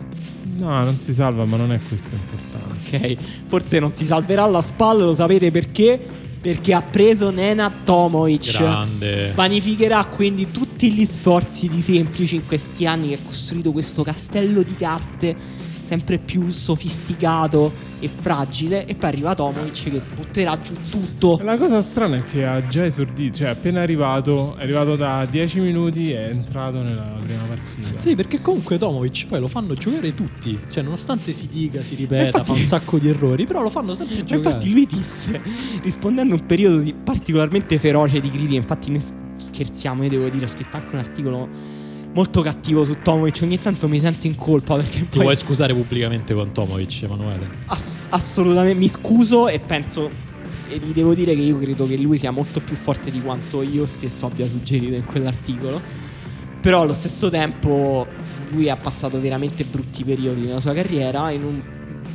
No, 0.58 0.84
non 0.84 0.98
si 0.98 1.14
salva, 1.14 1.46
ma 1.46 1.58
non 1.58 1.72
è 1.72 1.80
questo 1.88 2.16
importante. 2.16 2.98
Ok, 2.98 3.18
forse 3.48 3.80
non 3.80 3.94
si 3.94 4.06
salverà 4.06 4.44
alla 4.44 4.62
spalla, 4.62 5.06
lo 5.06 5.16
sapete 5.16 5.50
perché? 5.52 6.00
Perché 6.42 6.74
ha 6.74 6.82
preso 6.82 7.30
Nena 7.30 7.72
Tomovic. 7.84 8.58
Grande. 8.58 9.32
Vanificherà 9.34 10.06
quindi 10.06 10.50
tutti 10.50 10.92
gli 10.92 11.06
sforzi 11.06 11.68
di 11.68 11.82
Semplici 11.82 12.36
in 12.36 12.48
questi 12.48 12.88
anni 12.88 13.10
che 13.10 13.16
ha 13.16 13.20
costruito 13.24 13.72
questo 13.72 14.02
castello 14.04 14.64
di 14.64 14.76
carte 14.76 15.36
sempre 15.92 16.20
più 16.20 16.50
sofisticato 16.52 17.90
e 18.00 18.08
fragile 18.08 18.86
e 18.86 18.96
poi 18.96 19.10
arriva 19.10 19.36
Tomovic 19.36 19.90
che 19.92 20.02
butterà 20.16 20.58
giù 20.62 20.74
tutto. 20.90 21.38
La 21.44 21.58
cosa 21.58 21.82
strana 21.82 22.16
è 22.16 22.24
che 22.24 22.46
ha 22.46 22.66
già 22.66 22.86
esordito, 22.86 23.36
cioè 23.40 23.50
appena 23.50 23.82
arrivato, 23.82 24.56
è 24.56 24.64
arrivato 24.64 24.96
da 24.96 25.26
10 25.30 25.60
minuti 25.60 26.14
e 26.14 26.28
è 26.28 26.30
entrato 26.30 26.82
nella 26.82 27.18
prima 27.22 27.44
partita. 27.44 28.00
Sì, 28.00 28.16
perché 28.16 28.40
comunque 28.40 28.78
Tomovic 28.78 29.26
poi 29.28 29.42
lo 29.42 29.50
fanno 29.50 29.74
giocare 29.74 30.14
tutti. 30.14 30.58
Cioè, 30.70 30.82
nonostante 30.82 31.34
si 31.34 31.50
dica, 31.50 31.84
si 31.84 31.96
ripeta, 31.96 32.24
Infatti- 32.38 32.46
fa 32.46 32.54
un 32.54 32.64
sacco 32.64 32.98
di 32.98 33.10
errori, 33.10 33.46
però 33.46 33.62
lo 33.62 33.70
fanno 33.70 33.94
sempre 33.94 34.20
Ma 34.20 34.24
giocare. 34.24 34.48
infatti 34.56 34.72
lui 34.72 34.86
disse, 34.86 35.42
rispondendo 35.84 36.36
a 36.36 36.38
un 36.40 36.46
periodo 36.46 36.78
di- 36.78 36.94
particolarmente 36.94 37.78
feroce 37.78 38.22
di 38.22 38.30
critica, 38.30 38.56
infatti 38.56 38.92
ne 38.92 39.02
scherziamo, 39.36 40.04
io 40.04 40.10
devo 40.10 40.30
dire, 40.30 40.46
ho 40.46 40.48
scritto 40.48 40.78
anche 40.78 40.94
un 40.94 41.00
articolo 41.00 41.50
molto 42.14 42.42
cattivo 42.42 42.84
su 42.84 42.98
Tomovic, 43.02 43.40
ogni 43.44 43.60
tanto 43.60 43.88
mi 43.88 44.00
sento 44.00 44.28
in 44.28 44.36
colpa 44.36 44.76
perché 44.76 45.00
Ti 45.00 45.06
poi 45.18 45.24
vuoi 45.24 45.36
scusare 45.36 45.74
pubblicamente 45.74 46.34
con 46.34 46.52
Tomovic, 46.52 47.04
Emanuele? 47.04 47.48
ass- 47.68 47.96
assolutamente 48.10 48.78
mi 48.78 48.88
scuso 48.88 49.48
e 49.48 49.60
penso 49.60 50.10
e 50.68 50.78
gli 50.78 50.94
devo 50.94 51.14
dire 51.14 51.36
che 51.36 51.42
io 51.42 51.58
credo 51.58 51.86
che 51.86 51.98
lui 51.98 52.18
sia 52.18 52.32
molto 52.32 52.62
più 52.62 52.76
forte 52.76 53.12
di 53.12 53.22
quanto 53.22 53.62
io 53.62 53.86
stesso 53.86 54.26
abbia 54.26 54.48
suggerito 54.48 54.96
in 54.96 55.04
quell'articolo. 55.04 55.82
Però 56.62 56.82
allo 56.82 56.94
stesso 56.94 57.30
tempo 57.30 58.08
lui 58.52 58.70
ha 58.70 58.78
passato 58.78 59.20
veramente 59.20 59.66
brutti 59.66 60.06
periodi 60.06 60.42
nella 60.46 60.60
sua 60.62 60.74
carriera. 60.74 61.30
In 61.32 61.44
un 61.44 61.62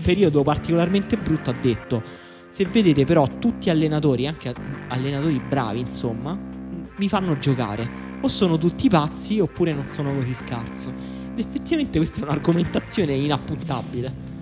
periodo 0.03 0.43
particolarmente 0.43 1.19
brutto 1.19 1.51
ha 1.51 1.55
detto: 1.61 2.03
Se 2.49 2.65
vedete 2.65 3.05
però 3.05 3.29
tutti 3.39 3.69
allenatori, 3.69 4.27
anche 4.27 4.55
allenatori 4.89 5.39
bravi, 5.47 5.81
insomma, 5.81 6.35
mi 6.97 7.09
fanno 7.09 7.37
giocare. 7.39 8.06
O 8.21 8.29
sono 8.29 8.59
tutti 8.59 8.89
pazzi 8.89 9.39
oppure 9.41 9.73
non 9.73 9.87
sono 9.89 10.15
così 10.15 10.35
scarso. 10.35 10.93
Ed 11.33 11.39
effettivamente 11.39 11.99
questa 11.99 12.21
è 12.21 12.25
un'argomentazione 12.25 13.15
inappuntabile. 13.15 14.35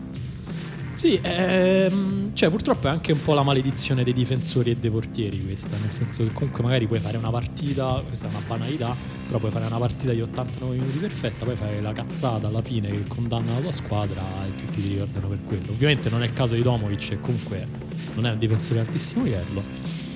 Sì, 0.95 1.19
ehm, 1.21 2.33
cioè 2.35 2.51
purtroppo 2.51 2.87
è 2.87 2.91
anche 2.91 3.11
un 3.11 3.21
po' 3.21 3.35
la 3.35 3.43
maledizione 3.43 4.05
dei 4.05 4.13
difensori 4.13 4.71
e 4.71 4.77
dei 4.77 4.91
portieri 4.91 5.43
questa, 5.45 5.77
nel 5.77 5.93
senso 5.93 6.23
che 6.23 6.33
comunque 6.33 6.63
magari 6.63 6.87
puoi 6.87 7.01
fare 7.01 7.17
una 7.17 7.31
partita, 7.31 8.01
questa 8.07 8.29
è 8.29 8.31
una 8.31 8.43
banalità, 8.47 8.95
però 9.27 9.39
puoi 9.39 9.51
fare 9.51 9.67
una 9.67 9.79
partita 9.79 10.13
di 10.13 10.21
89 10.21 10.77
minuti 10.77 10.99
perfetta, 10.99 11.45
poi 11.45 11.57
fai 11.57 11.83
la 11.83 11.93
cazzata 11.93 12.47
alla 12.47 12.63
fine 12.63 12.91
che 12.91 13.07
condanna 13.09 13.55
la 13.55 13.61
tua 13.61 13.73
squadra 13.73 14.23
e 14.47 14.55
tutti 14.55 14.83
ti 14.83 14.93
ricordano 14.93 15.27
per 15.29 15.39
quello. 15.45 15.73
Ovviamente 15.73 16.09
non 16.09 16.23
è 16.23 16.27
il 16.27 16.33
caso 16.33 16.55
di 16.55 16.63
Domovic 16.63 17.09
che 17.09 17.21
comunque 17.21 17.67
non 18.15 18.27
è 18.27 18.31
un 18.31 18.39
difensore 18.39 18.75
di 18.75 18.87
altissimo 18.87 19.25
livello, 19.25 19.63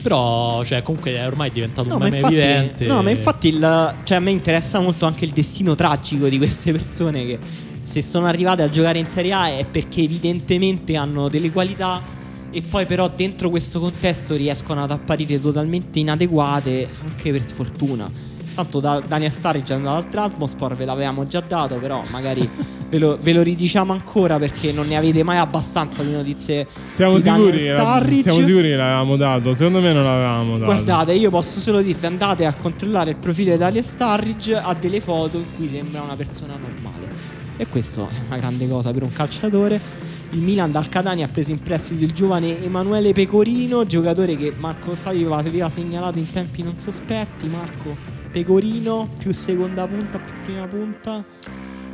Però, 0.09 0.65
cioè, 0.65 0.83
comunque 0.83 1.13
è 1.17 1.27
ormai 1.27 1.51
diventato 1.51 1.89
No, 1.89 1.97
un 1.97 2.01
meme 2.03 2.17
infatti, 2.17 2.35
vivente. 2.35 2.87
no, 2.87 3.03
ma 3.03 3.11
infatti 3.11 3.49
il- 3.49 3.95
cioè, 4.05 4.17
a 4.17 4.21
me 4.21 4.31
interessa 4.31 4.81
molto 4.81 5.05
anche 5.05 5.27
il 5.27 5.33
destino 5.33 5.75
tragico 5.75 6.29
di 6.31 6.39
queste 6.39 6.73
persone 6.73 7.27
che 7.27 7.39
se 7.83 8.01
sono 8.01 8.27
arrivate 8.27 8.63
a 8.63 8.71
giocare 8.71 8.99
in 8.99 9.07
Serie 9.07 9.33
A 9.33 9.49
è 9.49 9.67
perché 9.71 10.01
evidentemente 10.03 10.97
hanno 10.97 11.29
delle 11.29 11.51
qualità 11.53 12.03
e 12.51 12.63
poi 12.63 12.87
però 12.87 13.09
dentro 13.15 13.51
questo 13.51 13.79
contesto 13.81 14.35
riescono 14.35 14.83
ad 14.83 14.91
apparire 14.91 15.39
totalmente 15.39 15.99
inadeguate 15.99 16.89
anche 17.05 17.31
per 17.31 17.43
sfortuna. 17.45 18.11
Tanto 18.55 18.81
da 18.81 19.03
Daniel 19.07 19.31
Sturridge 19.33 19.73
è 19.75 19.77
andato 19.77 19.97
al 19.97 20.09
Trasmospor, 20.09 20.75
ve 20.75 20.85
l'avevamo 20.87 21.27
già 21.27 21.41
dato, 21.47 21.77
però 21.77 22.03
magari 22.11 22.49
ve, 22.89 22.99
lo, 22.99 23.19
ve 23.21 23.33
lo 23.33 23.43
ridiciamo 23.43 23.93
ancora 23.93 24.39
perché 24.39 24.73
non 24.73 24.87
ne 24.87 24.97
avete 24.97 25.23
mai 25.23 25.39
abbastanza 25.39 26.03
di 26.03 26.13
notizie 26.13 26.67
Siamo 26.91 27.17
di 27.17 27.23
sicuri, 27.23 27.67
la- 27.69 28.05
siamo 28.21 28.39
sicuri 28.45 28.69
che 28.69 28.77
l'avevamo 28.77 29.17
dato? 29.17 29.55
Secondo 29.55 29.81
me 29.81 29.93
non 29.93 30.05
l'avevamo 30.05 30.53
dato. 30.59 30.65
Guardate, 30.65 31.13
io 31.13 31.31
posso 31.31 31.61
solo 31.61 31.81
dirvi 31.81 32.07
andate 32.07 32.47
a 32.47 32.55
controllare 32.55 33.11
il 33.11 33.17
profilo 33.17 33.53
di 33.53 33.59
Dalia 33.59 33.83
Starridge, 33.83 34.55
ha 34.57 34.75
delle 34.75 35.01
foto 35.01 35.39
in 35.39 35.55
cui 35.57 35.69
sembra 35.69 36.03
una 36.03 36.17
persona 36.17 36.57
normale. 36.57 37.37
E 37.57 37.67
questo 37.67 38.09
è 38.09 38.27
una 38.27 38.37
grande 38.37 38.69
cosa 38.69 38.93
per 38.93 39.03
un 39.03 39.13
calciatore. 39.13 40.07
Il 40.31 40.41
Milan 40.41 40.71
dal 40.71 40.89
Catania 40.89 41.25
ha 41.25 41.29
preso 41.29 41.53
in 41.53 41.63
prestito 41.63 42.05
il 42.05 42.13
giovane 42.13 42.63
Emanuele 42.63 43.13
Pecorino, 43.13 43.87
giocatore 43.87 44.37
che 44.37 44.53
Marco 44.57 44.91
Ottavio 44.91 45.33
aveva, 45.33 45.49
aveva 45.49 45.69
segnalato 45.71 46.19
in 46.19 46.31
tempi 46.31 46.63
non 46.63 46.79
sospetti. 46.79 47.49
Marco 47.49 47.97
Pecorino, 48.31 49.09
più 49.19 49.33
seconda 49.33 49.87
punta, 49.89 50.19
più 50.19 50.35
prima 50.45 50.67
punta. 50.67 51.25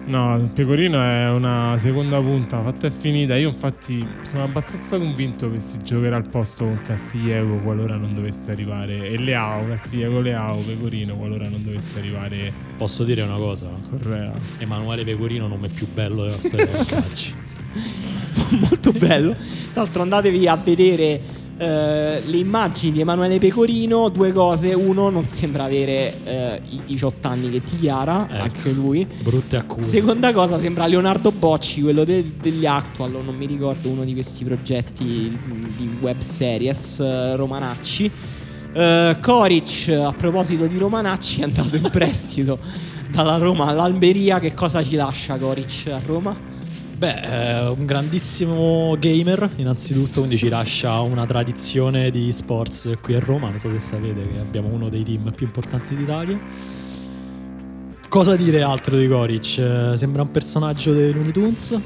No, 0.06 0.36
il 0.36 0.50
Pecorino 0.50 1.00
è 1.00 1.30
una 1.30 1.76
seconda 1.78 2.20
punta 2.20 2.62
fatta 2.62 2.86
e 2.86 2.90
finita. 2.90 3.36
Io 3.36 3.48
infatti 3.48 4.06
sono 4.22 4.42
abbastanza 4.42 4.98
convinto 4.98 5.50
che 5.50 5.60
si 5.60 5.78
giocherà 5.82 6.16
al 6.16 6.28
posto 6.28 6.64
con 6.64 6.78
Castiglieco 6.84 7.56
qualora 7.58 7.96
non 7.96 8.12
dovesse 8.12 8.50
arrivare. 8.50 9.08
E 9.08 9.16
Leao, 9.16 9.66
Castiglieco, 9.66 10.20
Leao, 10.20 10.58
Pecorino 10.58 11.16
qualora 11.16 11.48
non 11.48 11.62
dovesse 11.62 11.98
arrivare 11.98 12.52
Posso 12.76 13.04
dire 13.04 13.22
una 13.22 13.36
cosa? 13.36 13.68
Correa. 13.88 14.32
Emanuele 14.58 15.04
Pecorino 15.04 15.46
nome 15.46 15.68
più 15.68 15.88
bello 15.90 16.24
della 16.24 16.38
storia 16.38 16.66
del 16.66 16.84
calcio. 16.84 17.34
molto 18.50 18.92
bello. 18.92 19.34
Tra 19.72 19.82
l'altro 19.82 20.02
andatevi 20.02 20.48
a 20.48 20.56
vedere 20.56 21.20
eh, 21.56 22.22
le 22.24 22.36
immagini 22.36 22.92
di 22.92 23.00
Emanuele 23.00 23.38
Pecorino, 23.38 24.08
due 24.08 24.32
cose. 24.32 24.72
Uno, 24.74 25.10
non 25.10 25.26
sembra 25.26 25.64
avere 25.64 26.14
eh, 26.24 26.60
i 26.70 26.80
18 26.86 27.28
anni 27.28 27.50
che 27.50 27.62
ti 27.62 27.78
chiara, 27.78 28.26
Ecco. 28.30 28.42
anche 28.42 28.72
lui. 28.72 29.06
Brutte 29.22 29.56
accuse. 29.56 29.88
Seconda 29.88 30.32
cosa, 30.32 30.58
sembra 30.58 30.86
Leonardo 30.86 31.30
Bocci, 31.32 31.80
quello 31.82 32.04
de- 32.04 32.32
degli 32.40 32.66
Actual, 32.66 33.10
non 33.12 33.34
mi 33.36 33.46
ricordo 33.46 33.88
uno 33.88 34.04
di 34.04 34.12
questi 34.14 34.44
progetti 34.44 35.04
di 35.76 35.96
web 36.00 36.18
series 36.18 37.00
eh, 37.00 37.36
romanacci. 37.36 38.10
Eh, 38.72 39.16
Koric, 39.20 39.88
a 39.88 40.12
proposito 40.12 40.66
di 40.66 40.76
Romanacci, 40.78 41.40
è 41.40 41.44
andato 41.44 41.76
in 41.76 41.88
prestito 41.92 42.58
dalla 43.10 43.36
Roma 43.38 43.66
all'Almeria. 43.66 44.40
Che 44.40 44.52
cosa 44.54 44.82
ci 44.82 44.96
lascia 44.96 45.36
Koric 45.38 45.86
a 45.92 46.00
Roma? 46.04 46.52
Beh, 46.96 47.20
è 47.22 47.68
un 47.68 47.86
grandissimo 47.86 48.96
gamer, 48.98 49.50
innanzitutto, 49.56 50.20
quindi 50.20 50.38
ci 50.38 50.48
lascia 50.48 51.00
una 51.00 51.26
tradizione 51.26 52.10
di 52.10 52.30
sports 52.30 52.96
qui 53.02 53.14
a 53.14 53.18
Roma. 53.20 53.48
Non 53.48 53.58
so 53.58 53.68
se 53.70 53.78
sapete 53.80 54.26
che 54.32 54.38
abbiamo 54.38 54.68
uno 54.68 54.88
dei 54.88 55.02
team 55.02 55.32
più 55.34 55.46
importanti 55.46 55.96
d'Italia. 55.96 56.38
Cosa 58.08 58.36
dire 58.36 58.62
altro 58.62 58.96
di 58.96 59.08
Goric? 59.08 59.58
Eh, 59.58 59.92
Sembra 59.96 60.22
un 60.22 60.30
personaggio 60.30 60.92
dei 60.92 61.12
Looney 61.12 61.32
Tunes. 61.32 61.78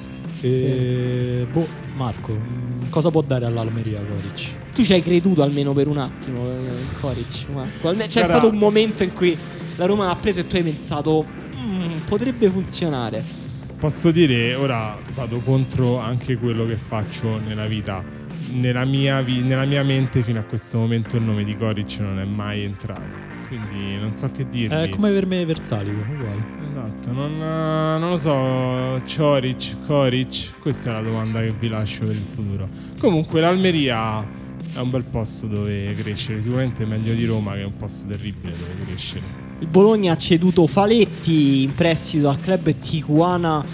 E... 0.43 1.47
Boh, 1.51 1.67
Marco, 1.97 2.33
mm, 2.33 2.91
cosa 2.91 3.11
può 3.11 3.23
dare 3.23 3.47
all'Almeria 3.47 4.01
Goric? 4.01 4.73
Tu 4.75 4.85
ci 4.85 4.93
hai 4.93 5.03
creduto 5.03 5.43
almeno 5.43 5.73
per 5.73 5.89
un 5.89 5.97
attimo 5.99 6.45
eh, 6.47 6.53
in 6.81 7.01
Koric, 7.01 7.47
Marco. 7.53 7.91
C'è 7.97 8.21
Cara- 8.21 8.35
stato 8.35 8.51
un 8.51 8.59
momento 8.59 9.03
in 9.03 9.15
cui 9.15 9.37
la 9.77 9.87
Roma 9.87 10.07
l'ha 10.07 10.17
preso 10.17 10.41
e 10.41 10.47
tu 10.47 10.57
hai 10.57 10.63
pensato 10.63 11.25
"Mm, 11.59 12.01
potrebbe 12.05 12.49
funzionare. 12.51 13.38
Posso 13.79 14.11
dire, 14.11 14.57
ora 14.57 14.97
vado 15.15 15.39
contro 15.39 15.99
anche 16.01 16.37
quello 16.37 16.67
che 16.67 16.75
faccio 16.75 17.39
nella 17.39 17.67
vita. 17.67 18.03
Nella 18.51 18.85
mia, 18.85 19.21
vi- 19.23 19.43
nella 19.43 19.65
mia 19.67 19.85
mente 19.85 20.23
fino 20.23 20.41
a 20.41 20.43
questo 20.43 20.79
momento 20.79 21.17
il 21.17 21.23
nome 21.23 21.45
di 21.45 21.55
Coric 21.55 21.99
non 22.01 22.19
è 22.19 22.25
mai 22.25 22.63
entrato. 22.65 23.17
Quindi 23.47 23.97
non 24.01 24.17
so 24.17 24.31
che 24.33 24.49
dirvi. 24.49 24.75
È 24.75 24.89
come 24.89 25.13
per 25.13 25.27
me 25.27 25.45
Versalico, 25.45 26.01
uguale. 26.01 26.45
Esatto, 26.69 27.13
non, 27.13 27.31
eh, 27.35 27.99
non 28.01 28.11
lo 28.11 28.19
so, 28.19 29.01
Cioric, 29.07 29.87
Coric, 29.87 30.59
questa 30.59 30.91
è 30.91 30.93
la 30.95 31.03
domanda 31.03 31.41
che 31.41 31.53
vi 31.57 31.69
lascio 31.69 32.05
per 32.05 32.17
il 32.17 32.27
futuro. 32.35 32.69
Comunque 32.99 33.41
l'Almeria 33.41 34.27
è 34.75 34.79
un 34.81 34.91
bel 34.91 35.05
posto 35.05 35.47
dove 35.47 35.95
crescere, 35.95 36.43
sicuramente 36.43 36.85
meglio 36.85 37.15
di 37.15 37.25
Roma 37.25 37.55
che 37.55 37.61
è 37.61 37.65
un 37.65 37.77
posto 37.77 38.09
terribile 38.09 38.57
dove 38.57 38.75
crescere. 38.85 39.48
Il 39.61 39.67
Bologna 39.67 40.13
ha 40.13 40.17
ceduto 40.17 40.67
Faletti 40.67 41.63
in 41.63 41.75
prestito 41.75 42.29
al 42.29 42.41
club 42.41 42.73
Tijuana 42.79 43.65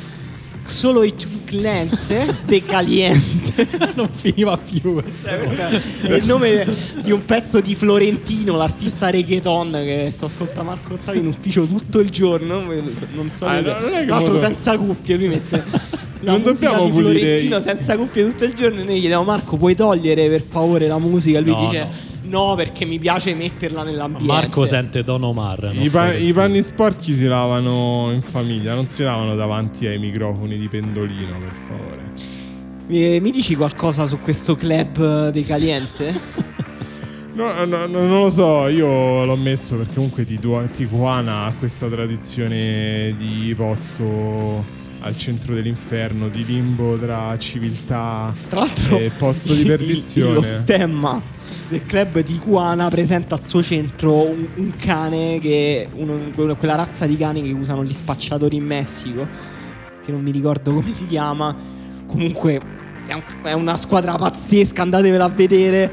solo 0.63 1.03
i 1.03 1.13
Chuclense 1.13 2.39
de 2.47 2.63
Caliente. 2.65 3.69
non 3.95 4.09
finiva 4.11 4.57
più 4.57 4.95
questa 4.95 5.37
Questo 5.37 5.61
è 6.07 6.15
il 6.15 6.25
nome 6.25 6.65
di 7.03 7.13
un 7.13 7.25
pezzo 7.27 7.61
di 7.61 7.75
Florentino, 7.75 8.57
l'artista 8.57 9.11
reggaeton 9.11 9.73
che 9.73 10.11
sto 10.15 10.25
ascoltando 10.25 10.71
Marco 10.71 10.95
Ottavi 10.95 11.19
in 11.19 11.27
ufficio 11.27 11.67
tutto 11.67 12.01
il 12.01 12.09
giorno. 12.09 12.61
Non 12.63 13.31
so, 13.31 13.45
Ah, 13.45 13.61
no, 13.61 13.79
non 13.79 14.07
l'altro 14.07 14.39
senza 14.41 14.77
cuffie, 14.79 15.17
lui 15.17 15.29
mette 15.29 15.63
la 16.21 16.33
Non 16.33 16.43
dobbiamo 16.43 16.87
di 16.87 16.91
pulire 16.93 17.19
Florentino 17.21 17.61
senza 17.61 17.97
cuffie 17.97 18.27
tutto 18.27 18.45
il 18.45 18.55
giorno 18.55 18.81
e 18.81 18.85
noi 18.85 18.97
gli 18.97 19.01
chiediamo 19.01 19.25
Marco 19.25 19.59
puoi 19.59 19.75
togliere 19.75 20.29
per 20.31 20.43
favore 20.49 20.89
la 20.89 20.99
musica? 20.99 21.41
Lui 21.41 21.51
No, 21.51 21.67
dice 21.67 21.79
no. 21.81 22.13
Perché 22.57 22.85
mi 22.85 22.99
piace 22.99 23.35
metterla 23.35 23.83
nell'ambiente. 23.83 24.27
Marco 24.27 24.65
sente 24.65 25.05
Don 25.05 25.23
Omar. 25.23 25.71
I, 25.75 25.89
pa-. 25.91 26.15
I 26.15 26.33
panni 26.33 26.63
sporchi 26.63 27.15
si 27.15 27.25
lavano 27.27 28.11
in 28.13 28.23
famiglia, 28.23 28.75
non 28.75 28.87
si 28.87 29.03
lavano 29.03 29.35
davanti 29.35 29.87
ai 29.87 29.99
microfoni 29.99 30.59
di 30.59 30.69
pendolino, 30.69 31.39
per 31.39 31.53
favore. 31.67 32.03
Mi, 32.87 33.21
mi 33.21 33.31
dici 33.31 33.55
qualcosa 33.55 34.07
su 34.07 34.19
questo 34.21 34.57
club 34.57 35.31
dei 35.31 35.45
Caliente? 35.45 36.53
No, 37.35 37.53
no, 37.65 37.87
no, 37.87 38.07
non 38.07 38.21
lo 38.21 38.31
so, 38.31 38.69
io 38.69 39.25
l'ho 39.25 39.35
messo 39.35 39.75
perché 39.75 39.95
comunque 39.95 40.25
Tijuana 40.25 41.47
ha 41.47 41.55
questa 41.55 41.89
tradizione 41.89 43.13
di 43.19 43.53
posto 43.57 44.65
al 45.01 45.17
centro 45.17 45.53
dell'inferno, 45.53 46.29
di 46.29 46.45
limbo 46.45 46.97
tra 46.97 47.37
civiltà 47.37 48.33
Tra 48.49 48.61
l'altro, 48.61 48.99
e 48.99 49.11
posto 49.19 49.53
di 49.53 49.63
il- 49.63 49.67
perdizione. 49.67 50.35
Lo 50.35 50.43
stemma 50.43 51.21
del 51.69 51.83
club 51.85 52.21
di 52.21 52.39
Tijuana 52.39 52.89
presenta 52.89 53.35
al 53.35 53.43
suo 53.43 53.63
centro 53.63 54.29
un, 54.29 54.47
un 54.57 54.73
cane 54.77 55.39
che 55.41 55.89
uno- 55.95 56.31
quella 56.57 56.75
razza 56.75 57.07
di 57.07 57.17
cani 57.17 57.43
che 57.43 57.53
usano 57.53 57.85
gli 57.85 57.93
spacciatori 57.93 58.57
in 58.57 58.65
Messico, 58.65 59.27
che 60.05 60.13
non 60.13 60.23
mi 60.23 60.31
ricordo 60.31 60.73
come 60.75 60.93
si 60.93 61.07
chiama. 61.07 61.55
Comunque 62.07 62.61
è, 63.07 63.13
un- 63.15 63.23
è 63.43 63.53
una 63.53 63.77
squadra 63.77 64.15
pazzesca, 64.17 64.83
andatevela 64.83 65.25
a 65.25 65.29
vedere. 65.31 65.91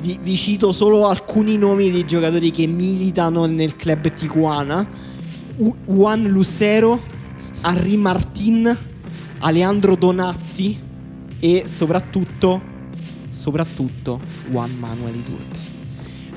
Vi, 0.00 0.18
vi 0.22 0.36
cito 0.36 0.72
solo 0.72 1.08
alcuni 1.08 1.56
nomi 1.56 1.90
di 1.90 2.04
giocatori 2.04 2.50
che 2.50 2.66
militano 2.66 3.46
nel 3.46 3.76
club 3.76 4.12
Tijuana. 4.12 4.86
U- 5.56 5.76
Juan 5.86 6.24
Lucero, 6.24 7.00
Henri 7.64 7.96
Martin, 7.96 8.76
Aleandro 9.38 9.96
Donatti 9.96 10.78
e 11.40 11.64
soprattutto, 11.66 12.74
soprattutto 13.36 14.20
Juan 14.48 14.72
Manuel 14.72 15.14
Iturbe. 15.16 15.74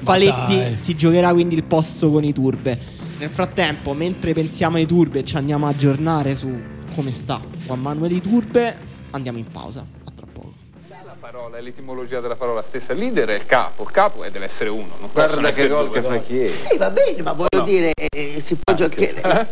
Faletti 0.01 0.55
dai. 0.55 0.77
si 0.77 0.95
giocherà 0.95 1.31
quindi 1.33 1.55
il 1.55 1.63
posto 1.63 2.11
con 2.11 2.23
i 2.23 2.33
Turbe. 2.33 2.77
Nel 3.17 3.29
frattempo, 3.29 3.93
mentre 3.93 4.33
pensiamo 4.33 4.77
ai 4.77 4.85
Turbe 4.85 5.19
e 5.19 5.23
ci 5.25 5.35
andiamo 5.35 5.65
a 5.65 5.69
aggiornare 5.69 6.35
su 6.35 6.49
come 6.95 7.11
sta 7.13 7.41
Juan 7.65 7.81
Manuel 7.81 8.11
Iturbe, 8.13 8.77
andiamo 9.11 9.37
in 9.37 9.45
pausa. 9.51 9.85
A 10.05 10.11
tra 10.15 10.25
poco. 10.31 10.53
La 10.87 11.15
parola 11.19 11.57
è 11.57 11.61
l'etimologia 11.61 12.19
della 12.21 12.35
parola 12.37 12.61
stessa. 12.61 12.93
Leader 12.93 13.27
è 13.29 13.35
il 13.35 13.45
capo, 13.45 13.83
il 13.83 13.91
capo 13.91 14.23
è- 14.23 14.31
deve 14.31 14.45
essere 14.45 14.69
uno. 14.69 14.95
Non 14.99 15.09
Guarda 15.11 15.49
che 15.51 15.67
gol 15.67 15.91
che 15.91 16.01
fa 16.01 16.17
Chiesa. 16.19 16.67
Sì, 16.69 16.77
va 16.77 16.89
bene, 16.91 17.21
ma 17.21 17.31
voglio 17.33 17.47
No. 17.57 17.63
dire, 17.63 17.91
eh, 17.93 18.41
si 18.43 18.55
può 18.55 18.73
giocare. 18.75 19.49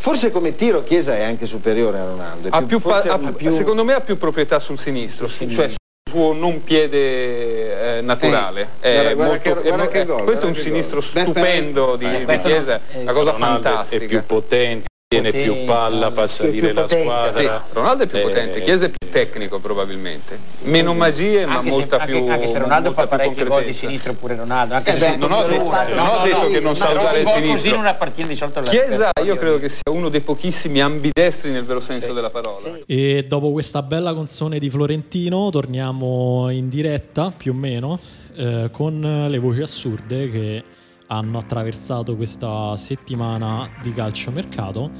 Forse 0.00 0.30
come 0.30 0.54
tiro 0.54 0.84
Chiesa 0.84 1.16
è 1.16 1.22
anche 1.22 1.46
superiore 1.46 1.98
a 1.98 2.04
Ronaldo. 2.04 2.48
Ha 2.50 2.62
più 2.62 2.78
pa- 2.80 3.00
ha 3.02 3.18
più- 3.18 3.32
più- 3.34 3.50
Secondo 3.50 3.84
me 3.84 3.94
ha 3.94 4.00
più 4.00 4.16
proprietà 4.16 4.58
sul 4.60 4.78
sinistro, 4.78 5.26
Sul 5.26 5.36
su- 5.48 5.54
cioè 5.54 5.64
sinistro. 5.66 5.68
sul 5.70 5.76
suo 6.08 6.32
non 6.32 6.62
piede 6.64 7.98
eh, 7.98 8.00
naturale. 8.00 8.68
Eh, 8.80 8.90
È 8.90 8.94
guarda- 8.94 9.14
guarda 9.14 9.24
molto- 9.32 9.60
che- 9.62 9.68
guarda 9.68 9.88
che 9.88 10.00
eh, 10.00 10.04
gol, 10.06 10.24
questo 10.24 10.46
è 10.46 10.48
un 10.48 10.54
sinistro 10.56 11.00
gol. 11.00 11.10
Beh, 11.12 11.20
stupendo 11.20 11.96
di, 11.96 12.04
eh, 12.06 12.18
di 12.18 12.24
questo 12.24 12.48
Chiesa, 12.48 12.80
una 12.94 13.12
cosa 13.12 13.30
Ronaldo 13.32 13.62
fantastica. 13.68 14.04
È 14.04 14.06
più 14.08 14.24
potente, 14.26 14.87
tiene 15.08 15.30
più 15.32 15.64
palla, 15.64 16.10
fa 16.10 16.26
sì, 16.26 16.42
salire 16.42 16.74
la 16.74 16.82
potente. 16.82 16.96
Sì, 16.98 17.02
squadra. 17.02 17.64
Ronaldo 17.72 18.02
è 18.02 18.06
più 18.06 18.18
Eh, 18.18 18.22
potente, 18.22 18.60
Chiesa 18.60 18.84
è 18.84 18.90
più 18.90 19.08
tecnico 19.10 19.58
probabilmente. 19.58 20.38
Meno 20.64 20.92
magie, 20.92 21.46
ma 21.46 21.56
anche, 21.56 21.70
molta 21.70 21.98
se, 22.00 22.04
più 22.04 22.16
anche, 22.18 22.30
anche 22.30 22.46
se 22.46 22.58
Ronaldo 22.58 22.92
fa 22.92 23.06
parecchi 23.06 23.34
gol 23.36 23.42
di 23.44 23.48
concretezza. 23.48 23.78
sinistro 23.86 24.12
pure 24.12 24.36
Ronaldo 24.36 24.74
anche 24.74 24.90
Eh 24.90 24.98
se 24.98 25.10
beh, 25.12 25.16
non 25.16 25.32
ho 25.32 25.46
detto- 25.46 25.62
rullati. 25.62 25.94
non 25.94 26.06
ho 26.08 26.22
detto 26.22 26.46
che 26.48 26.60
non 26.60 26.76
sa 26.76 26.90
usare 26.90 27.20
il 27.20 27.26
sinistro. 27.26 27.50
così 27.52 27.70
non 27.70 27.86
appartiene 27.86 28.28
di 28.28 28.36
solito 28.36 28.58
alla 28.58 28.68
Chiesa 28.68 29.10
io 29.24 29.36
credo 29.36 29.58
che 29.58 29.68
sia 29.70 29.80
uno 29.90 30.10
dei 30.10 30.20
pochissimi 30.20 30.82
ambidestri 30.82 31.50
nel 31.52 31.64
vero 31.64 31.80
senso 31.80 32.12
della 32.12 32.28
parola. 32.28 32.78
E 32.84 33.24
dopo 33.26 33.50
questa 33.50 33.80
bella 33.80 34.12
canzone 34.14 34.58
di 34.58 34.68
Florentino 34.68 35.48
torniamo 35.48 36.50
in 36.50 36.68
diretta 36.68 37.32
più 37.34 37.52
o 37.52 37.54
meno. 37.54 37.98
eh, 38.36 38.68
con 38.70 39.26
le 39.28 39.38
voci 39.38 39.62
assurde 39.62 40.30
che 40.30 40.62
hanno 41.08 41.38
attraversato 41.38 42.16
questa 42.16 42.76
settimana 42.76 43.68
di 43.82 43.92
calciomercato, 43.92 44.90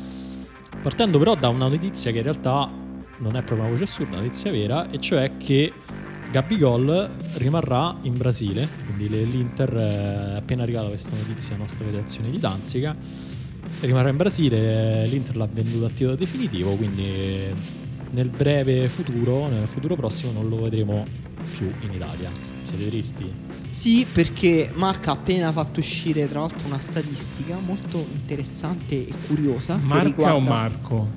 partendo 0.83 1.19
però 1.19 1.35
da 1.35 1.49
una 1.49 1.69
notizia 1.69 2.11
che 2.11 2.19
in 2.19 2.25
realtà 2.25 2.71
non 3.19 3.37
è 3.37 3.43
proprio 3.43 3.61
una 3.61 3.71
voce 3.71 3.85
assurda, 3.85 4.17
una 4.17 4.25
notizia 4.25 4.51
vera, 4.51 4.89
e 4.91 4.99
cioè 4.99 5.37
che 5.37 5.73
Gabigol 6.31 7.11
rimarrà 7.35 7.97
in 8.03 8.17
Brasile, 8.17 8.69
quindi 8.85 9.09
l'Inter 9.09 9.77
eh, 9.77 10.35
è 10.35 10.37
appena 10.37 10.63
arrivata 10.63 10.89
questa 10.89 11.17
notizia 11.17 11.55
alla 11.55 11.65
nostra 11.65 11.87
redazione 11.87 12.31
di 12.31 12.39
Danzica, 12.39 12.97
rimarrà 13.81 14.09
in 14.09 14.17
Brasile, 14.17 15.07
l'Inter 15.07 15.37
l'ha 15.37 15.49
venduto 15.51 15.87
a 15.87 15.91
titolo 15.91 16.17
definitivo, 16.17 16.75
quindi 16.77 17.87
nel 18.11 18.29
breve 18.31 18.89
futuro, 18.89 19.49
nel 19.49 19.69
futuro 19.69 19.95
prossimo 19.95 20.33
non 20.33 20.49
lo 20.49 20.63
vedremo 20.63 21.07
più 21.57 21.71
in 21.81 21.93
Italia. 21.93 22.31
Siete 22.63 22.87
tristi? 22.87 23.58
Sì, 23.71 24.07
perché 24.11 24.71
Marca 24.75 25.11
ha 25.11 25.15
appena 25.15 25.53
fatto 25.53 25.81
uscire 25.81 26.29
tra 26.29 26.41
l'altro 26.41 26.67
una 26.67 26.79
statistica 26.79 27.59
molto 27.65 27.99
interessante 28.11 28.95
e 29.07 29.13
curiosa. 29.27 29.77
Marca 29.77 30.05
riguarda- 30.05 30.37
o 30.37 30.41
Marco? 30.41 31.09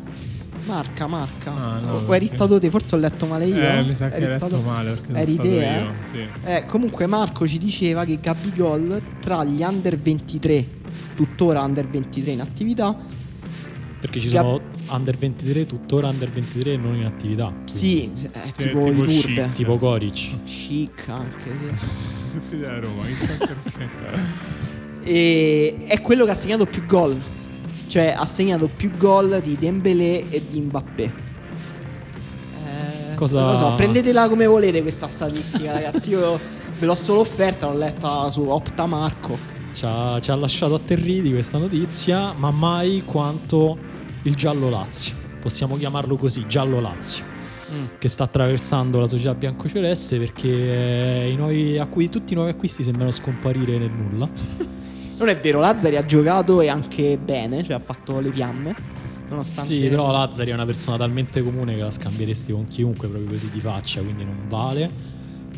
Marca, 0.65 1.07
Marca. 1.07 1.51
Ah, 1.53 1.79
no, 1.79 1.91
o, 1.93 1.95
o 1.95 1.99
eri 1.99 2.07
perché- 2.07 2.27
stato 2.27 2.59
te, 2.59 2.69
forse 2.69 2.95
ho 2.95 2.99
letto 2.99 3.25
male 3.25 3.45
io. 3.47 3.55
Eh, 3.57 3.83
mi 3.83 3.95
sa 3.95 4.09
che 4.09 4.15
Eri 4.15 4.25
hai 4.25 4.31
letto 4.31 4.47
stato- 4.47 4.61
male 4.63 4.91
perché 4.91 5.13
Eri 5.13 5.35
te, 5.37 5.47
io. 5.47 5.59
eh? 5.59 5.85
Sì. 6.11 6.25
Eh, 6.43 6.65
comunque 6.65 7.05
Marco 7.07 7.47
ci 7.47 7.57
diceva 7.57 8.05
che 8.05 8.19
Gabigol 8.19 9.01
tra 9.19 9.43
gli 9.43 9.63
under 9.63 9.97
23, 9.97 10.67
tuttora 11.15 11.61
under 11.61 11.87
23 11.89 12.31
in 12.31 12.41
attività, 12.41 12.95
Perché 13.99 14.19
ci 14.19 14.29
Gab- 14.29 14.45
sono 14.45 14.61
under 14.91 15.15
23, 15.17 15.65
tuttora 15.65 16.07
under 16.09 16.29
23 16.29 16.77
non 16.77 16.95
in 16.95 17.05
attività. 17.05 17.47
quindi- 17.47 17.71
sì, 17.71 18.11
è 18.31 18.39
Sì, 18.45 18.51
tipo, 18.63 18.79
tipo 18.79 18.89
i 18.89 18.95
turbe. 18.95 19.09
chic. 19.43 19.51
Tipo 19.53 19.77
Goric. 19.77 20.43
Chic 20.43 21.07
anche, 21.09 21.51
sì. 21.57 21.87
Tutti 22.39 22.57
da 22.59 22.79
Roma, 22.79 23.03
chissà 23.05 23.35
perché. 23.37 23.89
e 25.03 25.77
è 25.87 25.99
quello 26.01 26.25
che 26.25 26.31
ha 26.31 26.35
segnato 26.35 26.65
più 26.65 26.85
gol. 26.85 27.19
Cioè 27.87 28.13
ha 28.17 28.25
segnato 28.25 28.69
più 28.73 28.91
gol 28.97 29.41
di 29.43 29.57
Dembélé 29.59 30.29
e 30.29 30.45
di 30.47 30.61
Mbappé. 30.61 31.03
Eh, 32.63 33.15
Cosa- 33.15 33.41
Non 33.41 33.51
lo 33.51 33.57
so, 33.57 33.73
prendetela 33.75 34.29
come 34.29 34.45
volete 34.45 34.81
questa 34.81 35.07
statistica, 35.07 35.73
ragazzi. 35.79 36.09
Io 36.11 36.39
ve 36.79 36.85
l'ho 36.85 36.95
solo 36.95 37.19
offerta, 37.19 37.67
l'ho 37.69 37.77
letta 37.77 38.29
su 38.29 38.41
Opta 38.47 38.85
Marco. 38.85 39.37
Ci 39.73 39.85
ha, 39.85 40.19
ci 40.21 40.31
ha 40.31 40.35
lasciato 40.35 40.73
atterriti 40.73 41.31
questa 41.31 41.57
notizia, 41.57 42.33
ma 42.33 42.51
mai 42.51 43.03
quanto 43.05 43.77
il 44.24 44.36
giallo 44.36 44.69
Lazio. 44.69 45.15
Possiamo 45.41 45.78
chiamarlo 45.78 46.17
così, 46.17 46.45
giallo 46.47 46.80
Lazio. 46.80 47.24
Mm. 47.72 47.86
Che 47.99 48.07
sta 48.09 48.26
attraversando 48.26 48.99
la 48.99 49.07
società 49.07 49.34
biancoceleste 49.34 50.17
perché 50.19 51.28
i 51.32 51.36
nuovi 51.36 51.78
acqui- 51.78 52.09
tutti 52.09 52.34
i 52.34 52.36
nuovi 52.36 52.51
acquisti 52.51 52.84
sembrano 52.84 53.11
scomparire 53.11 53.78
nel 53.78 53.91
nulla. 53.91 54.30
Non 55.22 55.30
è 55.30 55.38
vero, 55.39 55.59
Lazzari 55.59 55.97
ha 55.97 56.03
giocato 56.05 56.61
e 56.61 56.67
anche 56.67 57.15
bene, 57.24 57.63
cioè 57.63 57.76
ha 57.76 57.80
fatto 57.80 58.19
le 58.19 58.32
fiamme. 58.32 58.76
Nonostante 59.30 59.78
Sì, 59.78 59.88
però 59.88 60.09
Lazzari 60.11 60.49
è 60.49 60.53
una 60.55 60.65
persona 60.65 60.97
talmente 60.97 61.43
comune 61.43 61.76
che 61.76 61.82
la 61.82 61.91
scambieresti 61.91 62.51
con 62.51 62.65
chiunque 62.65 63.07
proprio 63.07 63.30
così 63.30 63.47
di 63.51 63.59
faccia, 63.59 64.01
quindi 64.01 64.24
non 64.24 64.45
vale. 64.49 64.89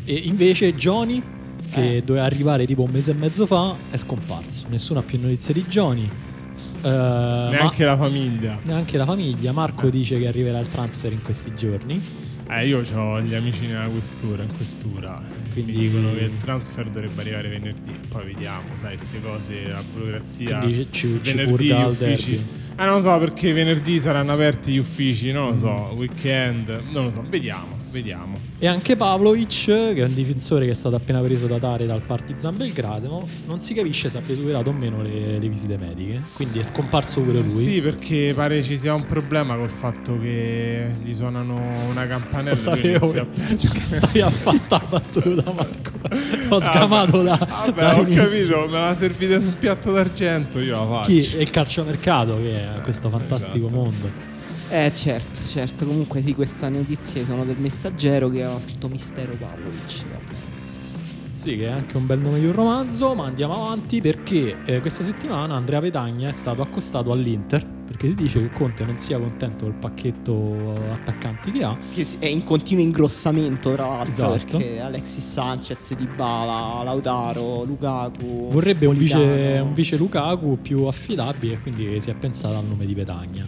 E 0.04 0.12
invece 0.26 0.74
Johnny, 0.74 1.22
che 1.70 1.96
Eh. 1.96 2.02
doveva 2.02 2.26
arrivare 2.26 2.66
tipo 2.66 2.82
un 2.82 2.90
mese 2.90 3.12
e 3.12 3.14
mezzo 3.14 3.46
fa, 3.46 3.74
è 3.90 3.96
scomparso. 3.96 4.66
Nessuno 4.68 4.98
ha 5.00 5.02
più 5.02 5.18
notizie 5.18 5.54
di 5.54 5.64
Johnny. 5.66 6.10
Eh, 6.84 6.88
Neanche 7.50 7.84
ma- 7.84 7.90
la 7.92 7.96
famiglia. 7.96 8.58
neanche 8.62 8.96
la 8.98 9.04
famiglia. 9.06 9.52
Marco 9.52 9.88
dice 9.88 10.18
che 10.18 10.26
arriverà 10.28 10.58
il 10.58 10.68
transfer 10.68 11.12
in 11.12 11.22
questi 11.22 11.54
giorni. 11.54 12.22
Eh, 12.46 12.66
io 12.66 12.82
ho 12.94 13.20
gli 13.22 13.34
amici 13.34 13.66
nella 13.66 13.86
questura, 13.88 14.42
in 14.42 14.54
questura. 14.54 15.18
Quindi- 15.54 15.72
Mi 15.72 15.78
dicono 15.88 16.12
che 16.12 16.24
il 16.24 16.36
transfer 16.36 16.84
dovrebbe 16.90 17.22
arrivare 17.22 17.48
venerdì. 17.48 17.92
Poi 18.08 18.24
vediamo, 18.26 18.64
sai, 18.82 18.96
queste 18.96 19.22
cose, 19.22 19.66
la 19.66 19.82
burocrazia. 19.90 20.58
Quindi 20.58 20.88
ci- 20.90 21.20
ci 21.22 21.32
venerdì 21.34 21.64
gli 21.68 21.70
uffici. 21.72 22.34
Eh, 22.34 22.84
non 22.84 22.96
lo 22.96 23.02
so 23.02 23.18
perché 23.18 23.52
venerdì 23.52 23.98
saranno 23.98 24.32
aperti 24.32 24.72
gli 24.72 24.78
uffici, 24.78 25.32
non 25.32 25.50
lo 25.52 25.56
so, 25.56 25.94
weekend, 25.96 26.68
non 26.90 27.04
lo 27.04 27.12
so, 27.12 27.24
vediamo, 27.30 27.76
vediamo. 27.94 28.38
E 28.58 28.66
anche 28.66 28.96
Pavlovic, 28.96 29.64
che 29.66 29.94
è 29.94 30.04
un 30.04 30.14
difensore 30.14 30.64
che 30.64 30.72
è 30.72 30.74
stato 30.74 30.96
appena 30.96 31.20
preso 31.20 31.46
da 31.46 31.58
Tare 31.58 31.86
dal 31.86 32.02
Partizan 32.02 32.56
Belgrado, 32.56 33.26
non 33.46 33.60
si 33.60 33.72
capisce 33.72 34.08
se 34.08 34.18
abbia 34.18 34.34
superato 34.34 34.70
o 34.70 34.72
meno 34.72 35.00
le, 35.00 35.38
le 35.38 35.48
visite 35.48 35.78
mediche. 35.78 36.20
Quindi 36.34 36.58
è 36.58 36.62
scomparso 36.64 37.20
pure 37.20 37.40
lui. 37.40 37.62
Sì, 37.62 37.80
perché 37.80 38.32
pare 38.34 38.62
ci 38.62 38.76
sia 38.76 38.94
un 38.94 39.06
problema 39.06 39.56
col 39.56 39.70
fatto 39.70 40.18
che 40.18 40.96
gli 41.02 41.14
suonano 41.14 41.60
una 41.88 42.06
campanella 42.06 42.50
Lo 42.50 42.56
sapevo 42.56 43.06
a 43.06 43.26
che 43.56 43.80
stavi 43.80 44.20
a 44.20 44.30
fare 44.30 44.58
sta 44.58 44.82
battuta, 44.88 45.52
Marco. 45.52 45.92
Ho 46.48 46.60
sgamato 46.60 47.22
da. 47.22 47.36
Vabbè, 47.36 47.80
da 47.80 47.96
ho 47.96 48.02
inizio. 48.02 48.22
capito, 48.24 48.68
me 48.68 48.80
la 48.80 48.94
servite 48.96 49.40
su 49.40 49.48
un 49.48 49.58
piatto 49.58 49.92
d'argento, 49.92 50.58
io 50.58 50.78
la 50.78 50.86
faccio. 50.86 51.10
Chi? 51.10 51.36
E 51.36 51.42
il 51.42 51.50
calciomercato, 51.50 52.36
che 52.38 52.76
è 52.76 52.80
questo 52.82 53.08
fantastico 53.08 53.66
esatto. 53.66 53.82
mondo. 53.82 54.33
Eh 54.68 54.92
certo, 54.92 55.38
certo, 55.38 55.86
comunque 55.86 56.20
sì, 56.22 56.34
queste 56.34 56.68
notizie 56.68 57.24
sono 57.24 57.44
del 57.44 57.58
messaggero 57.58 58.28
che 58.28 58.42
aveva 58.42 58.60
scritto 58.60 58.88
Mistero 58.88 59.34
Pavlovic. 59.38 60.04
Sì, 61.34 61.56
che 61.56 61.66
è 61.66 61.70
anche 61.70 61.96
un 61.96 62.06
bel 62.06 62.18
nome 62.18 62.40
di 62.40 62.46
un 62.46 62.52
romanzo, 62.52 63.14
ma 63.14 63.26
andiamo 63.26 63.54
avanti 63.54 64.00
perché 64.00 64.56
eh, 64.64 64.80
questa 64.80 65.02
settimana 65.04 65.54
Andrea 65.54 65.78
Petagna 65.80 66.30
è 66.30 66.32
stato 66.32 66.62
accostato 66.62 67.12
all'Inter. 67.12 67.72
Perché 67.84 68.08
si 68.08 68.14
dice 68.14 68.40
che 68.40 68.50
Conte 68.50 68.82
non 68.84 68.96
sia 68.96 69.18
contento 69.18 69.66
del 69.66 69.74
pacchetto 69.74 70.74
attaccanti 70.90 71.52
che 71.52 71.62
ha. 71.62 71.76
Che 71.92 72.06
è 72.18 72.26
in 72.26 72.42
continuo 72.42 72.82
ingrossamento 72.82 73.72
tra 73.74 73.86
l'altro 73.86 74.32
Esatto. 74.34 74.56
perché 74.56 74.80
Alexis 74.80 75.30
Sanchez, 75.30 75.94
Dybala, 75.94 76.82
Lautaro, 76.82 77.62
Lukaku 77.64 78.48
Vorrebbe 78.48 78.86
un 78.86 78.96
vice, 78.96 79.60
un 79.62 79.74
vice 79.74 79.96
Lukaku 79.96 80.58
più 80.62 80.84
affidabile 80.84 81.60
quindi 81.60 82.00
si 82.00 82.08
è 82.10 82.14
pensato 82.14 82.56
al 82.56 82.64
nome 82.64 82.86
di 82.86 82.94
Petagna. 82.94 83.46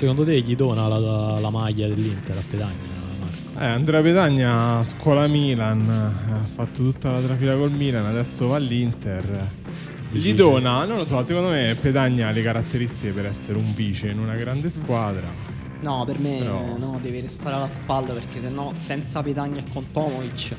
Secondo 0.00 0.24
te 0.24 0.40
gli 0.40 0.56
dona 0.56 0.88
la, 0.88 1.38
la 1.38 1.50
maglia 1.50 1.86
dell'Inter 1.86 2.38
a 2.38 2.42
Petagna, 2.48 2.72
Marco? 3.18 3.60
Eh, 3.60 3.66
Andrea 3.66 4.00
Petagna 4.00 4.78
a 4.78 4.84
scuola 4.84 5.26
Milan, 5.26 5.90
ha 5.90 6.46
fatto 6.46 6.82
tutta 6.82 7.10
la 7.10 7.20
trafila 7.20 7.54
col 7.54 7.70
Milan, 7.70 8.06
adesso 8.06 8.46
va 8.46 8.56
all'Inter. 8.56 9.50
Gli 10.10 10.32
dona, 10.32 10.86
non 10.86 10.96
lo 10.96 11.04
so, 11.04 11.22
secondo 11.22 11.50
me 11.50 11.76
Petagna 11.78 12.28
ha 12.28 12.30
le 12.30 12.40
caratteristiche 12.40 13.12
per 13.12 13.26
essere 13.26 13.58
un 13.58 13.74
vice 13.74 14.08
in 14.08 14.18
una 14.18 14.36
grande 14.36 14.70
squadra. 14.70 15.26
No, 15.82 16.02
per 16.06 16.18
me 16.18 16.38
Però- 16.38 16.78
no, 16.78 16.98
deve 17.02 17.20
restare 17.20 17.56
alla 17.56 17.68
spalla 17.68 18.14
perché 18.14 18.40
sennò 18.40 18.72
senza 18.82 19.22
Petagna 19.22 19.58
e 19.58 19.64
con 19.70 19.84
Tomovic 19.90 20.54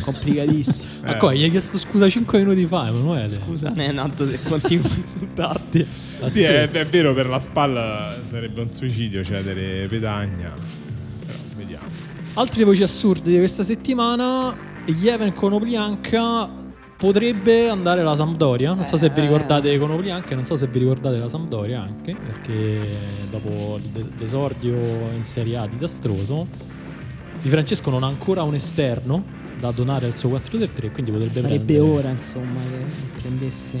complicatissimo. 0.00 0.86
Eh. 1.02 1.06
Ma 1.06 1.16
qua 1.16 1.32
gli 1.34 1.42
hai 1.42 1.50
chiesto 1.50 1.78
scusa 1.78 2.08
5 2.08 2.38
minuti 2.38 2.66
fa, 2.66 2.88
Emanuele. 2.88 3.28
Scusa 3.28 3.70
Nenad 3.70 4.28
se 4.28 4.38
continuo 4.42 4.90
a 4.90 4.96
insultarti. 4.96 5.86
Sì, 6.28 6.42
è, 6.42 6.68
è 6.68 6.86
vero, 6.86 7.14
per 7.14 7.26
la 7.28 7.38
spalla 7.38 8.16
sarebbe 8.28 8.60
un 8.62 8.70
suicidio 8.70 9.22
cedere 9.24 9.86
Petagna. 9.88 10.52
Però 11.26 11.38
vediamo. 11.56 11.86
Altre 12.34 12.64
voci 12.64 12.82
assurde 12.82 13.30
di 13.30 13.36
questa 13.38 13.62
settimana. 13.62 14.56
Jeven 14.86 15.32
Konoplianka 15.34 16.64
potrebbe 16.96 17.68
andare 17.68 18.00
alla 18.00 18.14
Sampdoria. 18.14 18.72
Non 18.72 18.86
so 18.86 18.96
se 18.96 19.10
vi 19.10 19.18
Eh. 19.20 19.22
ricordate 19.22 19.78
Konoplianka, 19.78 20.34
non 20.34 20.44
so 20.46 20.56
se 20.56 20.66
vi 20.68 20.78
ricordate 20.78 21.18
la 21.18 21.28
Sampdoria 21.28 21.82
anche, 21.82 22.14
perché 22.14 22.80
dopo 23.30 23.78
l'es- 23.92 24.08
l'esordio 24.18 24.74
in 25.14 25.24
Serie 25.24 25.56
A 25.58 25.66
disastroso, 25.66 26.46
Di 27.42 27.50
Francesco 27.52 27.90
non 27.90 28.02
ha 28.02 28.06
ancora 28.08 28.42
un 28.42 28.54
esterno 28.54 29.22
da 29.58 29.70
donare 29.70 30.06
al 30.06 30.14
suo 30.14 30.28
4-3, 30.30 30.90
quindi 30.92 31.10
potrebbe 31.10 31.40
Sarebbe 31.40 31.64
prendere- 31.64 31.80
ora 31.80 32.10
insomma 32.10 32.60
che 32.60 33.20
prendesse 33.20 33.78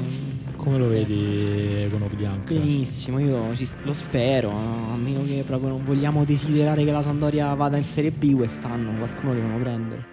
Come 0.56 0.78
lo 0.78 0.88
vedi 0.88 1.86
Konoplianka? 1.90 2.54
Benissimo, 2.54 3.18
io 3.18 3.54
ci- 3.54 3.68
lo 3.82 3.92
spero, 3.92 4.50
a 4.50 4.96
meno 4.96 5.22
che 5.24 5.44
proprio 5.46 5.68
non 5.68 5.84
vogliamo 5.84 6.24
desiderare 6.24 6.82
che 6.84 6.90
la 6.90 7.02
Sandoria 7.02 7.52
vada 7.54 7.76
in 7.76 7.84
Serie 7.86 8.10
B 8.10 8.34
quest'anno, 8.34 8.92
qualcuno 8.98 9.34
devono 9.34 9.58
prendere. 9.58 10.04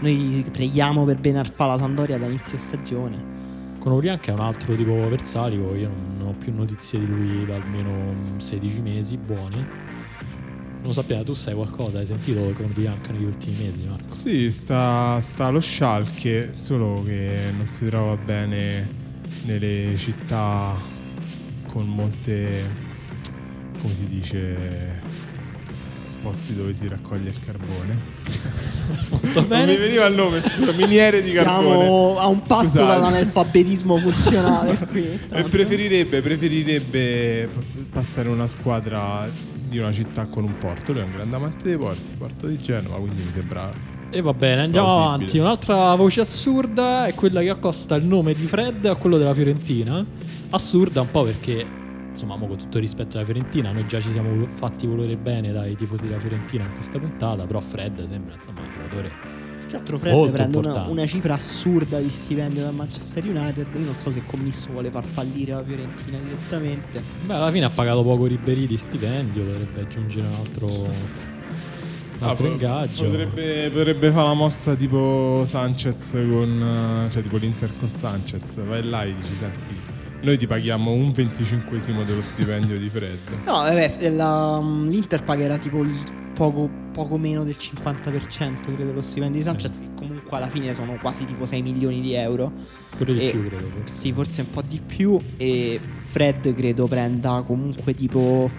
Noi 0.00 0.44
preghiamo 0.52 1.04
per 1.04 1.18
Benarfa 1.18 1.64
la 1.66 1.78
Sandoria 1.78 2.18
da 2.18 2.26
inizio 2.26 2.58
stagione. 2.58 3.34
Konoplianka 3.78 4.32
è 4.32 4.34
un 4.34 4.40
altro 4.40 4.74
tipo 4.74 4.92
Versalico, 5.08 5.74
io 5.74 5.88
non, 5.88 6.16
non 6.18 6.26
ho 6.28 6.34
più 6.38 6.52
notizie 6.54 6.98
di 6.98 7.06
lui 7.06 7.46
da 7.46 7.54
almeno 7.54 8.38
16 8.38 8.80
mesi 8.80 9.16
buoni. 9.16 9.64
Non 10.86 10.94
lo 10.94 11.00
sappiamo, 11.00 11.24
tu 11.24 11.34
sai 11.34 11.52
qualcosa, 11.52 11.98
hai 11.98 12.06
sentito 12.06 12.40
Konoplianka 12.52 13.10
negli 13.10 13.24
ultimi 13.24 13.56
mesi, 13.64 13.82
Marco? 13.82 14.06
Sì, 14.06 14.52
sta, 14.52 15.18
sta 15.20 15.46
allo 15.46 15.60
Schalke, 15.60 16.54
solo 16.54 17.02
che 17.04 17.52
non 17.56 17.66
si 17.66 17.86
trova 17.86 18.16
bene 18.16 18.88
nelle 19.46 19.96
città 19.96 20.76
con 21.66 21.88
molte, 21.88 22.70
come 23.80 23.94
si 23.96 24.06
dice, 24.06 25.00
posti 26.22 26.54
dove 26.54 26.72
si 26.72 26.86
raccoglie 26.86 27.30
il 27.30 27.40
carbone. 27.44 27.98
Molto 29.10 29.44
Non 29.44 29.66
mi 29.66 29.76
veniva 29.76 30.06
il 30.06 30.14
nome, 30.14 30.40
scusa, 30.40 30.70
miniere 30.70 31.20
di 31.20 31.32
carbone. 31.32 31.78
Siamo 31.78 32.18
a 32.20 32.26
un 32.28 32.42
passo 32.42 32.68
Scusate. 32.68 32.86
dall'analfabetismo 32.86 33.96
funzionale 33.96 34.78
qui. 34.88 35.18
E 35.32 35.42
preferirebbe, 35.50 36.22
preferirebbe 36.22 37.48
passare 37.90 38.28
una 38.28 38.46
squadra 38.46 39.28
di 39.66 39.78
una 39.78 39.92
città 39.92 40.26
con 40.26 40.44
un 40.44 40.56
porto. 40.58 40.92
Lui 40.92 41.02
è 41.02 41.04
un 41.04 41.10
grande 41.10 41.36
amante 41.36 41.64
dei 41.64 41.76
porti, 41.76 42.12
porto 42.16 42.46
di 42.46 42.58
Genova, 42.58 42.96
quindi 42.96 43.22
mi 43.22 43.32
sembra 43.32 43.72
E 44.10 44.20
va 44.20 44.32
bene, 44.32 44.62
andiamo 44.62 44.86
Plausibile. 44.86 45.14
avanti. 45.14 45.38
Un'altra 45.38 45.94
voce 45.94 46.20
assurda 46.20 47.06
è 47.06 47.14
quella 47.14 47.40
che 47.40 47.50
accosta 47.50 47.94
il 47.96 48.04
nome 48.04 48.34
di 48.34 48.46
Fred 48.46 48.84
a 48.86 48.96
quello 48.96 49.18
della 49.18 49.34
Fiorentina. 49.34 50.04
Assurda 50.50 51.00
un 51.00 51.10
po' 51.10 51.24
perché, 51.24 51.66
insomma, 52.10 52.36
con 52.38 52.56
tutto 52.56 52.76
il 52.76 52.82
rispetto 52.84 53.16
alla 53.16 53.26
Fiorentina, 53.26 53.72
noi 53.72 53.86
già 53.86 54.00
ci 54.00 54.10
siamo 54.10 54.46
fatti 54.48 54.86
volere 54.86 55.16
bene 55.16 55.52
dai 55.52 55.74
tifosi 55.74 56.06
della 56.06 56.20
Fiorentina 56.20 56.64
in 56.64 56.72
questa 56.74 56.98
puntata, 56.98 57.44
però 57.46 57.60
Fred 57.60 58.06
sembra 58.08 58.34
insomma 58.34 58.60
un 58.60 58.70
giocatore 58.72 59.35
Più 59.66 59.74
che 59.74 59.76
altro 59.76 59.98
Fred 59.98 60.14
Molto 60.14 60.32
prende 60.32 60.58
una, 60.58 60.84
una 60.86 61.06
cifra 61.06 61.34
assurda 61.34 61.98
di 61.98 62.08
stipendio 62.08 62.62
dal 62.62 62.74
Manchester 62.74 63.24
United. 63.26 63.66
Io 63.74 63.84
non 63.84 63.96
so 63.96 64.10
se 64.12 64.18
il 64.18 64.24
commisso 64.26 64.70
vuole 64.70 64.90
far 64.90 65.04
fallire 65.04 65.54
la 65.54 65.64
Fiorentina 65.64 66.18
direttamente. 66.22 67.02
Beh, 67.24 67.34
alla 67.34 67.50
fine 67.50 67.64
ha 67.64 67.70
pagato 67.70 68.02
poco 68.04 68.26
Ribéry 68.26 68.66
di 68.68 68.76
stipendio, 68.76 69.44
dovrebbe 69.44 69.80
aggiungere 69.80 70.26
un 70.26 70.34
altro, 70.34 70.66
un 70.66 70.90
Ah, 72.20 72.28
altro 72.28 72.46
po- 72.46 72.52
ingaggio. 72.52 73.04
Potrebbe, 73.06 73.70
potrebbe 73.70 74.10
fare 74.12 74.28
la 74.28 74.34
mossa 74.34 74.74
tipo 74.74 75.42
Sanchez 75.46 76.12
con. 76.12 77.04
eh, 77.08 77.10
cioè 77.10 77.22
tipo 77.22 77.36
l'Inter 77.36 77.72
con 77.78 77.90
Sanchez. 77.90 78.62
Vai 78.64 78.84
là 78.88 79.02
e 79.02 79.14
dici: 79.16 79.36
Senti, 79.36 79.74
noi 80.22 80.38
ti 80.38 80.46
paghiamo 80.46 80.92
un 80.92 81.10
venticinquesimo 81.10 82.04
dello 82.04 82.22
stipendio 82.22 82.78
di 82.78 82.88
Fred. 82.88 83.18
No, 83.44 83.52
vabbè, 83.52 84.10
la- 84.10 84.60
l'Inter 84.60 85.24
pagherà 85.24 85.58
tipo 85.58 85.82
il 85.82 85.92
poco, 86.36 86.68
poco 86.92 87.16
meno 87.16 87.44
del 87.44 87.56
50% 87.58 88.60
credo 88.60 88.84
dello 88.84 89.00
stipendio 89.00 89.38
di 89.40 89.44
Sanchez, 89.46 89.78
che 89.78 89.88
comunque 89.96 90.36
alla 90.36 90.48
fine 90.48 90.74
sono 90.74 90.98
quasi 91.00 91.24
tipo 91.24 91.46
6 91.46 91.62
milioni 91.62 92.02
di 92.02 92.12
euro. 92.12 92.52
Pure 92.94 93.14
di 93.14 93.26
E- 93.26 93.30
più, 93.30 93.46
credo. 93.48 93.66
forse. 93.74 93.94
Sì, 93.94 94.12
forse 94.12 94.40
un 94.42 94.50
po' 94.50 94.62
di 94.62 94.80
più. 94.84 95.18
E 95.38 95.80
Fred 96.10 96.54
credo 96.54 96.86
prenda 96.86 97.42
comunque 97.46 97.94
tipo. 97.94 98.50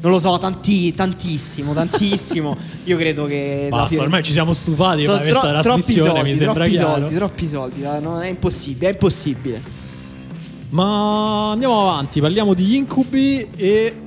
Non 0.00 0.12
lo 0.12 0.18
so, 0.18 0.36
tanti, 0.38 0.94
tantissimo, 0.94 1.72
tantissimo. 1.72 2.56
Io 2.84 2.96
credo 2.96 3.24
che. 3.26 3.66
Basta, 3.70 4.00
ormai 4.00 4.22
ci 4.22 4.32
siamo 4.32 4.52
stufati 4.52 5.02
Sono 5.02 5.16
fare 5.16 5.28
questa 5.30 5.50
tro- 5.50 5.62
troppi 5.62 5.98
soldi, 5.98 6.30
mi 6.30 6.36
sembra 6.36 6.54
troppi 6.54 6.70
chiaro. 6.70 6.88
soldi, 6.98 7.14
troppi 7.14 7.46
soldi. 7.48 7.82
eh, 7.82 8.00
no, 8.00 8.20
è 8.20 8.28
impossibile, 8.28 8.88
è 8.88 8.92
impossibile. 8.92 9.82
Ma 10.70 11.52
andiamo 11.52 11.80
avanti, 11.88 12.20
parliamo 12.20 12.52
di 12.52 12.76
incubi 12.76 13.46
e 13.54 14.03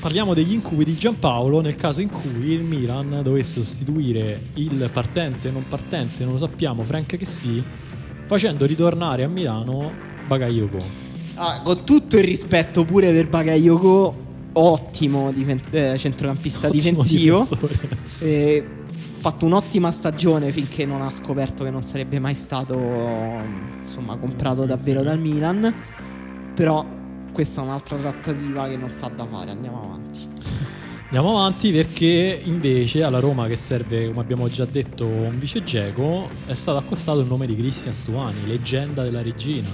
parliamo 0.00 0.32
degli 0.32 0.52
incubi 0.52 0.84
di 0.84 0.94
Giampaolo 0.94 1.60
nel 1.60 1.76
caso 1.76 2.00
in 2.00 2.08
cui 2.08 2.52
il 2.52 2.62
Milan 2.62 3.20
dovesse 3.22 3.62
sostituire 3.62 4.48
il 4.54 4.88
partente, 4.90 5.50
non 5.50 5.64
partente, 5.68 6.24
non 6.24 6.32
lo 6.32 6.38
sappiamo, 6.38 6.82
Frank 6.82 7.16
che 7.16 7.24
sì, 7.26 7.62
facendo 8.24 8.64
ritornare 8.64 9.24
a 9.24 9.28
Milano 9.28 9.92
Bagayoko. 10.26 10.78
Ah, 11.34 11.60
con 11.62 11.84
tutto 11.84 12.16
il 12.16 12.24
rispetto 12.24 12.84
pure 12.84 13.12
per 13.12 13.28
Bakayoko, 13.28 14.14
ottimo 14.52 15.30
difen- 15.32 15.62
eh, 15.70 15.96
centrocampista 15.98 16.68
Ottimo 16.68 17.02
difensivo. 17.02 17.46
Eh, 18.20 18.66
fatto 19.12 19.44
un'ottima 19.44 19.90
stagione 19.90 20.50
finché 20.50 20.86
non 20.86 21.02
ha 21.02 21.10
scoperto 21.10 21.62
che 21.62 21.70
non 21.70 21.84
sarebbe 21.84 22.18
mai 22.18 22.34
stato 22.34 22.78
insomma 23.78 24.16
comprato 24.16 24.64
davvero 24.64 25.02
dal 25.02 25.18
Milan. 25.18 25.74
Però 26.54 26.84
questa 27.40 27.62
è 27.62 27.64
un'altra 27.64 27.96
trattativa 27.96 28.68
che 28.68 28.76
non 28.76 28.92
sa 28.92 29.10
da 29.16 29.24
fare. 29.24 29.50
Andiamo 29.50 29.82
avanti. 29.82 30.28
Andiamo 31.04 31.38
avanti 31.38 31.72
perché 31.72 32.38
invece 32.44 33.02
alla 33.02 33.18
Roma 33.18 33.46
che 33.46 33.56
serve, 33.56 34.08
come 34.08 34.20
abbiamo 34.20 34.46
già 34.48 34.66
detto, 34.66 35.06
un 35.06 35.38
vice 35.38 35.62
geco, 35.62 36.28
è 36.44 36.52
stato 36.52 36.76
accostato 36.76 37.20
il 37.20 37.26
nome 37.26 37.46
di 37.46 37.56
Cristian 37.56 37.94
Stuani, 37.94 38.46
leggenda 38.46 39.02
della 39.04 39.22
regina. 39.22 39.70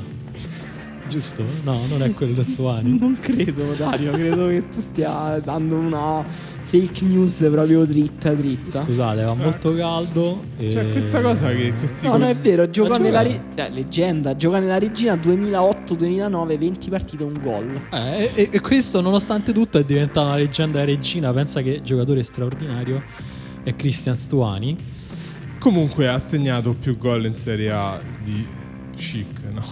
Giusto? 1.09 1.43
No, 1.64 1.87
non 1.89 2.05
è 2.05 2.14
quello 2.14 2.45
Stuani. 2.45 2.99
Non 3.01 3.19
credo, 3.21 3.73
Dario. 3.73 4.12
credo 4.12 4.47
che 4.47 4.69
tu 4.69 4.79
stia 4.79 5.41
dando 5.41 5.75
una 5.75 6.25
fake 6.69 7.05
news 7.05 7.47
proprio 7.51 7.85
dritta 7.85 8.33
dritta. 8.35 8.83
Scusate, 8.85 9.23
va 9.23 9.35
molto 9.35 9.75
caldo. 9.75 10.43
e- 10.59 10.69
C'è 10.69 10.91
questa 10.91 11.21
cosa 11.21 11.49
che 11.53 11.73
questi. 11.79 12.07
No, 12.07 12.17
no, 12.17 12.27
è 12.27 12.35
vero, 12.37 12.69
gioca 12.69 12.99
nella 12.99 13.23
re- 13.23 13.45
cioè, 13.55 13.71
leggenda, 13.73 14.37
gioca 14.37 14.59
nella 14.59 14.79
regina 14.79 15.14
2008-2009, 15.14 16.59
20 16.59 16.91
partite, 16.91 17.25
un 17.25 17.39
gol. 17.41 17.81
Eh, 17.93 18.31
e, 18.35 18.49
e 18.53 18.61
questo, 18.61 19.01
nonostante 19.01 19.53
tutto, 19.53 19.79
è 19.79 19.85
diventata 19.85 20.27
una 20.27 20.37
leggenda 20.37 20.85
regina. 20.85 21.33
Pensa 21.33 21.62
che 21.62 21.81
giocatore 21.85 22.23
straordinario 22.23 23.03
è 23.62 23.75
Cristian 23.77 24.17
Stuani. 24.17 24.77
Comunque 25.59 26.09
ha 26.09 26.19
segnato 26.19 26.75
più 26.75 26.97
gol 26.99 27.25
in 27.27 27.35
Serie 27.35 27.71
A 27.71 28.01
di 28.23 28.47
Chic, 28.97 29.41
no? 29.53 29.62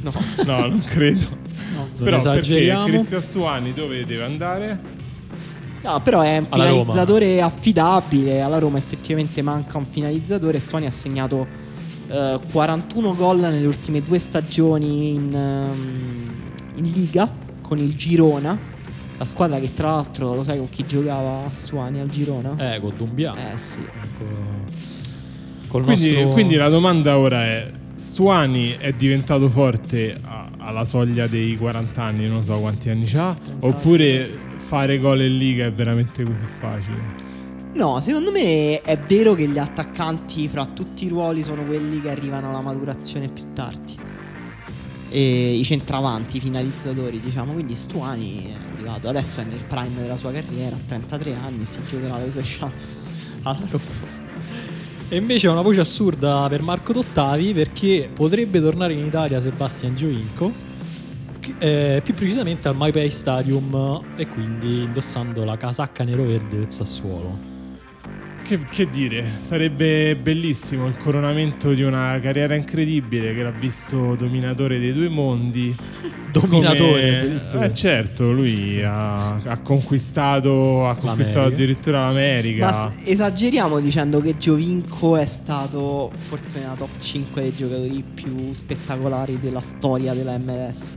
No. 0.00 0.12
No, 0.44 0.66
non 0.68 0.82
credo. 0.84 1.26
Non 1.74 1.88
Però 1.96 2.16
perché 2.22 2.38
esageriamo. 2.40 2.86
Cristian 2.86 3.20
Stuani 3.22 3.72
dove 3.72 4.04
deve 4.04 4.24
andare? 4.24 5.02
No, 5.84 6.00
però 6.00 6.22
è 6.22 6.38
un 6.38 6.46
Alla 6.48 6.68
Roma. 6.68 6.80
finalizzatore 6.84 7.40
affidabile. 7.42 8.40
Alla 8.40 8.58
Roma 8.58 8.78
effettivamente 8.78 9.42
manca 9.42 9.76
un 9.78 9.84
finalizzatore. 9.86 10.58
Stuani 10.58 10.86
ha 10.86 10.90
segnato 10.90 11.46
eh, 12.08 12.40
41 12.50 13.14
gol 13.14 13.38
nelle 13.40 13.66
ultime 13.66 14.02
due 14.02 14.18
stagioni 14.18 15.10
in, 15.14 15.34
ehm, 15.34 16.30
in 16.76 16.90
Liga 16.90 17.30
con 17.60 17.78
il 17.78 17.94
Girona. 17.96 18.58
La 19.18 19.24
squadra 19.26 19.58
che 19.60 19.72
tra 19.74 19.90
l'altro 19.90 20.34
lo 20.34 20.42
sai 20.42 20.56
con 20.58 20.68
chi 20.70 20.84
giocava 20.86 21.42
Stuani 21.50 22.00
al 22.00 22.08
Girona? 22.08 22.74
Eh, 22.74 22.80
con 22.80 22.94
Dumbia. 22.96 23.34
Eh, 23.52 23.56
sì. 23.58 23.78
Col, 24.18 24.26
col 25.68 25.82
Quindi, 25.84 26.12
nostro- 26.14 26.32
quindi 26.32 26.54
la 26.56 26.68
domanda 26.68 27.18
ora 27.18 27.44
è: 27.44 27.70
Stuani 27.94 28.76
è 28.78 28.92
diventato 28.92 29.48
forte 29.48 30.16
a- 30.24 30.48
alla 30.58 30.84
soglia 30.84 31.26
dei 31.26 31.56
40 31.56 32.02
anni, 32.02 32.26
non 32.26 32.42
so 32.42 32.58
quanti 32.58 32.88
anni 32.90 33.04
ha, 33.14 33.36
30 33.40 33.66
oppure 33.66 34.28
fare 34.66 34.98
gol 34.98 35.20
in 35.20 35.36
Liga 35.36 35.66
è 35.66 35.72
veramente 35.72 36.24
così 36.24 36.46
facile? 36.58 37.32
No, 37.74 38.00
secondo 38.00 38.30
me 38.30 38.80
è 38.80 38.98
vero 38.98 39.34
che 39.34 39.46
gli 39.46 39.58
attaccanti 39.58 40.48
fra 40.48 40.64
tutti 40.64 41.04
i 41.04 41.08
ruoli 41.08 41.42
sono 41.42 41.64
quelli 41.64 42.00
che 42.00 42.08
arrivano 42.08 42.48
alla 42.48 42.60
maturazione 42.60 43.28
più 43.28 43.52
tardi. 43.52 43.96
E 45.10 45.54
i 45.54 45.64
centravanti, 45.64 46.38
i 46.38 46.40
finalizzatori, 46.40 47.20
diciamo. 47.20 47.52
Quindi 47.52 47.74
Stuani 47.74 48.46
è 48.46 48.74
arrivato 48.74 49.08
adesso 49.08 49.40
è 49.40 49.44
nel 49.44 49.64
prime 49.68 50.00
della 50.00 50.16
sua 50.16 50.32
carriera, 50.32 50.76
a 50.76 50.80
33 50.86 51.34
anni, 51.34 51.66
si 51.66 51.80
giocherà 51.86 52.18
le 52.18 52.30
sue 52.30 52.42
chance 52.42 52.96
alla 53.42 53.66
Roma. 53.70 54.22
E 55.08 55.16
invece 55.16 55.48
è 55.48 55.50
una 55.50 55.60
voce 55.60 55.80
assurda 55.80 56.46
per 56.48 56.62
Marco 56.62 56.92
Dottavi 56.92 57.52
perché 57.52 58.08
potrebbe 58.12 58.60
tornare 58.60 58.94
in 58.94 59.04
Italia 59.04 59.40
Sebastian 59.40 59.94
Giovinco, 59.94 60.52
eh, 61.58 62.00
più 62.04 62.14
precisamente 62.14 62.68
al 62.68 62.76
MyPay 62.76 63.10
Stadium 63.10 64.02
e 64.16 64.26
quindi 64.28 64.82
indossando 64.82 65.44
la 65.44 65.56
casacca 65.56 66.04
nero-verde 66.04 66.58
del 66.58 66.70
Sassuolo. 66.70 67.52
Che, 68.44 68.58
che 68.58 68.90
dire, 68.90 69.24
sarebbe 69.40 70.16
bellissimo 70.16 70.86
il 70.86 70.98
coronamento 70.98 71.72
di 71.72 71.82
una 71.82 72.20
carriera 72.20 72.54
incredibile 72.54 73.34
che 73.34 73.42
l'ha 73.42 73.50
visto 73.50 74.14
dominatore 74.16 74.78
dei 74.78 74.92
due 74.92 75.08
mondi. 75.08 75.74
Dominatore, 76.30 77.46
Come-. 77.50 77.64
Eh 77.66 77.74
certo, 77.74 78.32
lui 78.32 78.82
ha, 78.82 79.36
ha 79.36 79.58
conquistato, 79.60 80.86
ha 80.86 80.94
conquistato 80.96 81.38
L'America. 81.38 81.62
addirittura 81.62 82.00
l'America. 82.02 82.70
Ma 82.70 82.92
esageriamo 83.04 83.78
dicendo 83.78 84.20
che 84.20 84.36
Giovinco 84.36 85.16
è 85.16 85.26
stato 85.26 86.12
forse 86.28 86.58
nella 86.58 86.74
top 86.74 86.98
5 86.98 87.40
dei 87.40 87.54
giocatori 87.54 88.04
più 88.14 88.52
spettacolari 88.52 89.38
della 89.40 89.60
storia 89.62 90.12
della 90.12 90.36
MLS. 90.36 90.96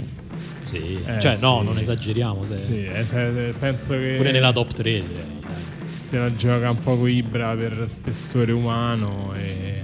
Sì, 0.67 0.99
Eh, 1.05 1.19
cioè 1.19 1.37
no, 1.39 1.59
sì. 1.61 1.65
non 1.65 1.77
esageriamo. 1.79 2.43
Se... 2.45 2.63
Sì, 2.65 2.85
eh, 2.85 3.05
se- 3.05 3.53
penso 3.57 3.93
che 3.93 4.13
Pure 4.17 4.31
nella 4.31 4.51
top 4.51 4.73
3 4.73 4.83
direi. 4.83 5.03
dai. 5.41 5.55
se 5.97 6.17
la 6.17 6.33
gioca 6.35 6.69
un 6.69 6.79
po' 6.79 6.97
con 6.97 7.09
Ibra 7.09 7.55
per 7.55 7.85
spessore 7.87 8.51
umano 8.51 9.33
e 9.35 9.81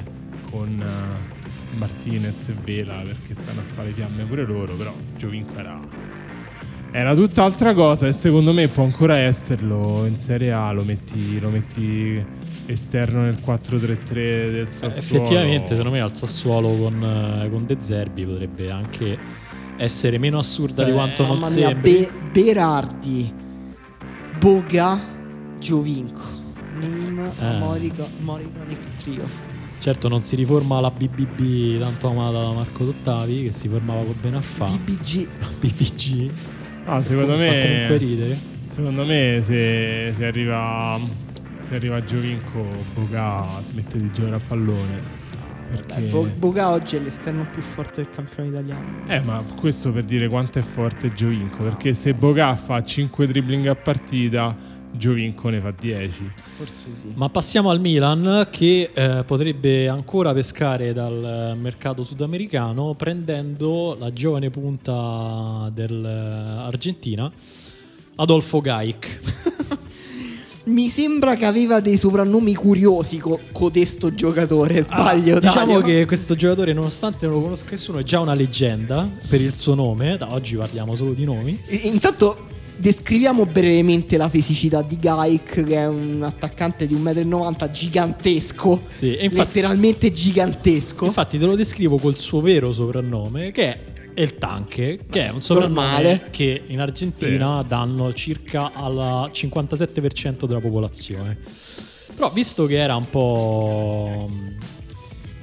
con 0.49 0.79
eh, 0.79 1.75
Martinez 1.77 2.49
e 2.49 2.55
Vela 2.63 3.01
perché 3.03 3.33
stanno 3.33 3.61
a 3.61 3.63
fare 3.75 3.89
fiamme 3.91 4.25
pure 4.25 4.43
loro, 4.45 4.73
però 4.75 4.93
Giovinco 5.17 5.57
era, 5.57 5.79
era 6.91 7.15
tutt'altra 7.15 7.73
cosa 7.73 8.07
e 8.07 8.11
secondo 8.11 8.53
me 8.53 8.67
può 8.67 8.83
ancora 8.83 9.17
esserlo 9.17 10.05
in 10.05 10.15
Serie 10.17 10.51
A, 10.51 10.71
lo 10.71 10.83
metti, 10.83 11.39
lo 11.39 11.49
metti 11.49 12.23
esterno 12.65 13.21
nel 13.23 13.39
4-3-3 13.45 14.13
del 14.13 14.61
Eh, 14.61 14.65
Sassuolo. 14.67 14.93
effettivamente, 14.95 15.67
secondo 15.69 15.89
me 15.91 16.01
al 16.01 16.13
Sassuolo 16.13 16.69
con, 16.77 17.03
eh, 17.03 17.49
con 17.49 17.65
De 17.65 17.75
Zerbi 17.79 18.23
potrebbe 18.25 18.69
anche 18.69 19.17
essere 19.77 20.17
meno 20.17 20.37
assurda 20.37 20.83
di 20.83 20.91
Eh, 20.91 20.93
quanto 20.93 21.25
non 21.25 21.37
Mamma 21.39 21.53
mia, 21.53 21.67
sembri. 21.69 21.91
Be- 21.91 22.11
Berardi, 22.31 23.33
Boga, 24.39 24.99
Giovinco. 25.59 26.21
Name 26.79 27.31
Eh. 27.39 27.57
Morica, 27.59 28.07
Moriconic 28.19 28.79
Trio. 29.01 29.51
Certo, 29.79 30.07
non 30.07 30.21
si 30.21 30.35
riforma 30.35 30.79
la 30.79 30.89
BBB 30.91 31.77
tanto 31.79 32.07
amata 32.09 32.41
da 32.41 32.51
Marco 32.53 32.85
Dottavi, 32.85 33.43
che 33.43 33.51
si 33.51 33.67
formava 33.67 34.01
con 34.03 34.15
Benarfa. 34.19 34.65
BBG. 34.65 35.27
BBG. 35.59 36.31
Ah, 36.85 37.01
secondo 37.03 37.31
Fa 37.33 37.37
comunque 37.37 37.87
me, 37.89 37.97
ridere. 37.97 38.39
secondo 38.67 39.05
me 39.05 39.39
se, 39.43 40.13
se 40.15 40.25
arriva, 40.25 40.99
se 41.59 41.75
arriva 41.75 42.03
Giovinco, 42.03 42.65
Boga 42.93 43.59
smette 43.61 43.97
di 43.97 44.09
giocare 44.11 44.35
a 44.35 44.41
pallone. 44.45 45.21
Perché... 45.75 46.01
Dai, 46.01 46.09
Bo- 46.09 46.29
Boga 46.37 46.69
oggi 46.69 46.95
è 46.95 46.99
l'esterno 46.99 47.47
più 47.51 47.61
forte 47.61 48.03
del 48.03 48.11
campione 48.11 48.49
italiano. 48.49 49.03
Eh, 49.07 49.19
ma 49.21 49.43
questo 49.59 49.91
per 49.91 50.03
dire 50.03 50.27
quanto 50.27 50.59
è 50.59 50.61
forte 50.61 51.11
Giovinco. 51.11 51.63
Perché 51.63 51.93
se 51.93 52.13
Boga 52.13 52.55
fa 52.55 52.83
5 52.83 53.25
dribbling 53.25 53.65
a 53.65 53.75
partita, 53.75 54.55
Giovinco 54.91 55.49
ne 55.49 55.59
fa 55.59 55.71
10. 55.71 56.29
Forse 56.57 56.93
sì. 56.93 57.11
Ma 57.15 57.27
passiamo 57.29 57.71
al 57.71 57.79
Milan 57.79 58.47
che 58.51 58.91
eh, 58.93 59.23
potrebbe 59.25 59.89
ancora 59.89 60.33
pescare 60.33 60.93
dal 60.93 61.57
mercato 61.59 62.03
sudamericano 62.03 62.93
prendendo 62.93 63.95
la 63.99 64.11
giovane 64.11 64.51
punta 64.51 65.69
dell'Argentina, 65.73 67.31
Adolfo 68.15 68.61
Gaik. 68.61 69.51
Mi 70.65 70.87
sembra 70.87 71.35
che 71.35 71.43
aveva 71.45 71.81
dei 71.81 71.97
soprannomi 71.97 72.55
curiosi 72.55 73.17
co- 73.17 73.37
codesto 73.51 74.13
giocatore, 74.13 74.83
sbaglio. 74.85 75.37
Diciamo 75.39 75.79
Dario? 75.79 75.81
che 75.81 76.05
questo 76.05 76.35
giocatore, 76.35 76.71
nonostante 76.71 77.25
non 77.25 77.35
lo 77.35 77.41
conosca 77.41 77.71
nessuno, 77.71 77.97
è 77.99 78.03
già 78.03 78.21
una 78.21 78.33
leggenda 78.33 79.09
per 79.27 79.41
il 79.41 79.53
suo 79.53 79.73
nome. 79.75 80.15
Da 80.15 80.31
oggi 80.31 80.55
parliamo 80.55 80.95
solo 80.95 81.11
di 81.11 81.25
nomi. 81.25 81.61
E- 81.65 81.81
Intanto 81.83 82.47
descriviamo 82.77 83.45
brevemente 83.45 84.15
la 84.15 84.29
fisicità 84.29 84.81
di 84.81 84.97
Gaik, 84.97 85.63
che 85.65 85.75
è 85.75 85.85
un 85.85 86.23
attaccante 86.23 86.87
di 86.87 86.95
1,90 86.95 87.65
m 87.67 87.71
gigantesco. 87.71 88.81
Sì, 88.87 89.17
infatti- 89.19 89.35
letteralmente 89.35 90.11
gigantesco. 90.13 91.05
Infatti, 91.05 91.37
te 91.37 91.45
lo 91.45 91.55
descrivo 91.57 91.97
col 91.97 92.15
suo 92.15 92.39
vero 92.39 92.71
soprannome, 92.71 93.51
che 93.51 93.63
è 93.65 93.79
El 94.15 94.35
Tanque, 94.35 94.99
che 95.09 95.25
è 95.25 95.29
un 95.29 95.41
soprannome 95.41 95.81
Normale. 95.81 96.27
che 96.31 96.63
in 96.67 96.79
Argentina 96.79 97.63
danno 97.67 98.13
circa 98.13 98.71
al 98.73 99.29
57% 99.33 100.45
della 100.45 100.59
popolazione. 100.59 101.37
Però, 102.15 102.29
visto 102.31 102.65
che 102.65 102.77
era 102.77 102.95
un 102.95 103.09
po'. 103.09 104.29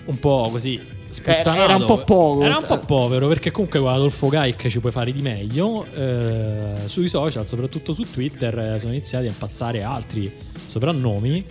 un 0.04 0.18
po' 0.18 0.48
così. 0.50 0.80
sputtanato, 1.08 1.60
era 1.62 1.76
un 1.76 1.84
po' 1.84 1.98
poco. 2.04 2.44
Era 2.44 2.58
un 2.58 2.64
po' 2.66 2.78
povero 2.78 3.28
perché 3.28 3.50
comunque 3.50 3.80
con 3.80 3.90
Adolfo 3.90 4.28
Gaik 4.28 4.68
ci 4.68 4.78
puoi 4.78 4.92
fare 4.92 5.12
di 5.12 5.20
meglio. 5.20 5.84
Eh, 5.92 6.74
sui 6.86 7.08
social, 7.08 7.46
soprattutto 7.46 7.92
su 7.92 8.04
Twitter, 8.10 8.56
eh, 8.56 8.78
sono 8.78 8.92
iniziati 8.92 9.26
a 9.26 9.28
impazzare 9.28 9.82
altri 9.82 10.32
soprannomi, 10.66 11.44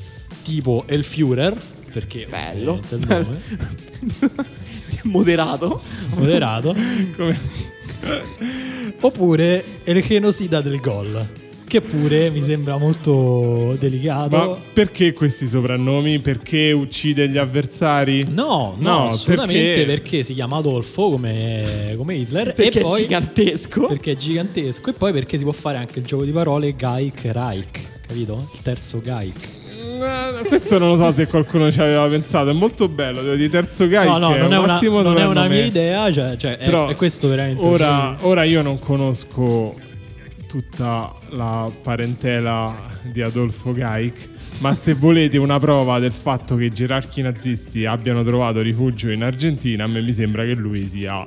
tipo 0.44 0.84
El 0.88 1.04
Führer, 1.04 1.54
perché 1.92 2.28
Bello. 2.30 2.74
ovviamente 2.74 3.42
il. 5.04 5.08
Moderato. 5.12 5.82
moderato. 6.16 6.76
Oppure 9.02 9.64
El 9.84 10.02
genocida 10.04 10.62
del 10.62 10.80
gol. 10.80 11.28
Che 11.70 11.82
pure 11.82 12.32
mi 12.32 12.42
sembra 12.42 12.78
molto 12.78 13.76
delicato. 13.80 14.36
Ma 14.38 14.58
perché 14.74 15.14
questi 15.14 15.46
soprannomi? 15.48 16.18
Perché 16.18 16.72
uccide 16.72 17.30
gli 17.30 17.38
avversari? 17.38 18.26
No, 18.32 18.74
no, 18.80 18.90
No, 19.04 19.08
assolutamente 19.10 19.74
perché... 19.76 19.86
perché- 19.86 20.24
si 20.24 20.34
chiama 20.34 20.58
Adolfo 20.58 21.12
come, 21.12 21.94
come 21.96 22.16
Hitler 22.16 22.54
Perché 22.54 22.80
e 22.80 22.82
poi 22.82 23.02
è 23.02 23.04
gigantesco. 23.04 23.86
perché 23.86 24.14
è 24.14 24.16
gigantesco 24.16 24.90
e 24.90 24.94
poi 24.94 25.12
perché 25.14 25.38
si 25.38 25.44
può 25.44 25.54
fare 25.54 25.78
anche 25.78 26.00
il 26.00 26.06
gioco 26.06 26.24
di 26.26 26.32
parole 26.32 26.76
Gaik 26.76 27.22
Reich, 27.32 28.02
capito? 28.08 28.50
Il 28.52 28.62
terzo 28.64 29.00
Gaik. 29.00 29.58
Eh, 30.04 30.48
Questo 30.48 30.78
non 30.78 30.90
lo 30.90 30.98
so 30.98 31.12
se 31.12 31.28
qualcuno 31.28 31.72
ci 31.72 31.82
aveva 31.82 32.08
pensato. 32.08 32.50
È 32.50 32.54
molto 32.54 32.88
bello. 32.88 33.36
Dire, 33.36 33.50
terzo 33.50 33.88
guy. 33.88 34.06
no, 34.06 34.18
no, 34.18 34.36
non, 34.36 34.54
è 34.54 34.58
un 34.58 34.64
una, 34.64 35.02
non 35.02 35.18
è 35.18 35.26
una 35.26 35.48
mia 35.48 35.66
idea, 35.66 36.12
cioè, 36.12 36.36
cioè, 36.38 36.58
è- 36.58 36.66
Però 36.66 36.88
è, 36.88 36.96
questo 36.96 37.28
veramente 37.28 37.62
Ora, 37.62 38.18
ora 38.22 38.44
io 38.44 38.62
non 38.62 38.80
conosco 38.80 39.76
tutta 40.48 41.14
la 41.30 41.70
parentela 41.82 42.76
di 43.04 43.22
Adolfo 43.22 43.74
Gaik. 43.74 44.30
Ma 44.60 44.74
se 44.74 44.94
volete 44.94 45.38
una 45.38 45.58
prova 45.60 46.00
del 46.00 46.12
fatto 46.12 46.56
che 46.58 46.66
i 46.66 46.70
gerarchi 46.72 47.22
nazisti 47.22 47.86
abbiano 47.86 48.24
trovato 48.24 48.60
rifugio 48.62 49.10
in 49.10 49.24
Argentina, 49.24 49.86
a 49.86 49.88
me 49.88 50.02
mi 50.02 50.12
sembra 50.12 50.44
che 50.44 50.54
lui 50.56 50.88
sia 50.88 51.26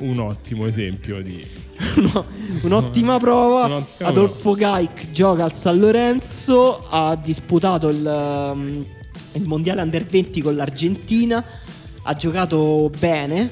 un 0.00 0.18
ottimo 0.18 0.66
esempio 0.66 1.20
di. 1.22 1.44
No, 1.96 2.26
un'ottima 2.62 3.18
prova. 3.18 3.64
Un'ottima 3.64 4.08
Adolfo 4.10 4.52
Gaik 4.52 5.10
gioca 5.12 5.44
al 5.44 5.54
San 5.54 5.78
Lorenzo. 5.78 6.86
Ha 6.90 7.16
disputato 7.16 7.88
il, 7.88 8.04
um, 8.04 8.84
il 9.32 9.42
mondiale 9.46 9.80
under 9.80 10.04
20 10.04 10.42
con 10.42 10.54
l'Argentina. 10.56 11.42
Ha 12.02 12.14
giocato 12.14 12.90
bene. 12.98 13.50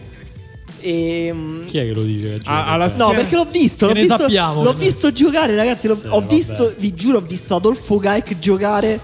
E, 0.80 1.30
um, 1.32 1.64
Chi 1.64 1.78
è 1.78 1.86
che 1.86 1.92
lo 1.94 2.02
dice? 2.02 2.38
Ah, 2.44 2.72
alla? 2.72 2.94
No, 2.96 3.10
perché 3.10 3.34
l'ho 3.34 3.46
visto. 3.50 3.86
Che 3.86 3.92
L'ho, 3.94 3.98
ne 3.98 4.06
visto 4.06 4.18
sappiamo? 4.22 4.62
l'ho 4.62 4.74
visto 4.74 5.10
giocare, 5.12 5.54
ragazzi. 5.56 5.86
l'ho- 5.88 5.94
Sì, 5.96 6.06
ho 6.06 6.20
vabbè. 6.20 6.34
visto, 6.34 6.74
vi 6.78 6.94
giuro, 6.94 7.18
ho 7.18 7.22
visto 7.22 7.54
Adolfo 7.56 7.96
Gaik 7.98 8.38
giocare. 8.38 9.00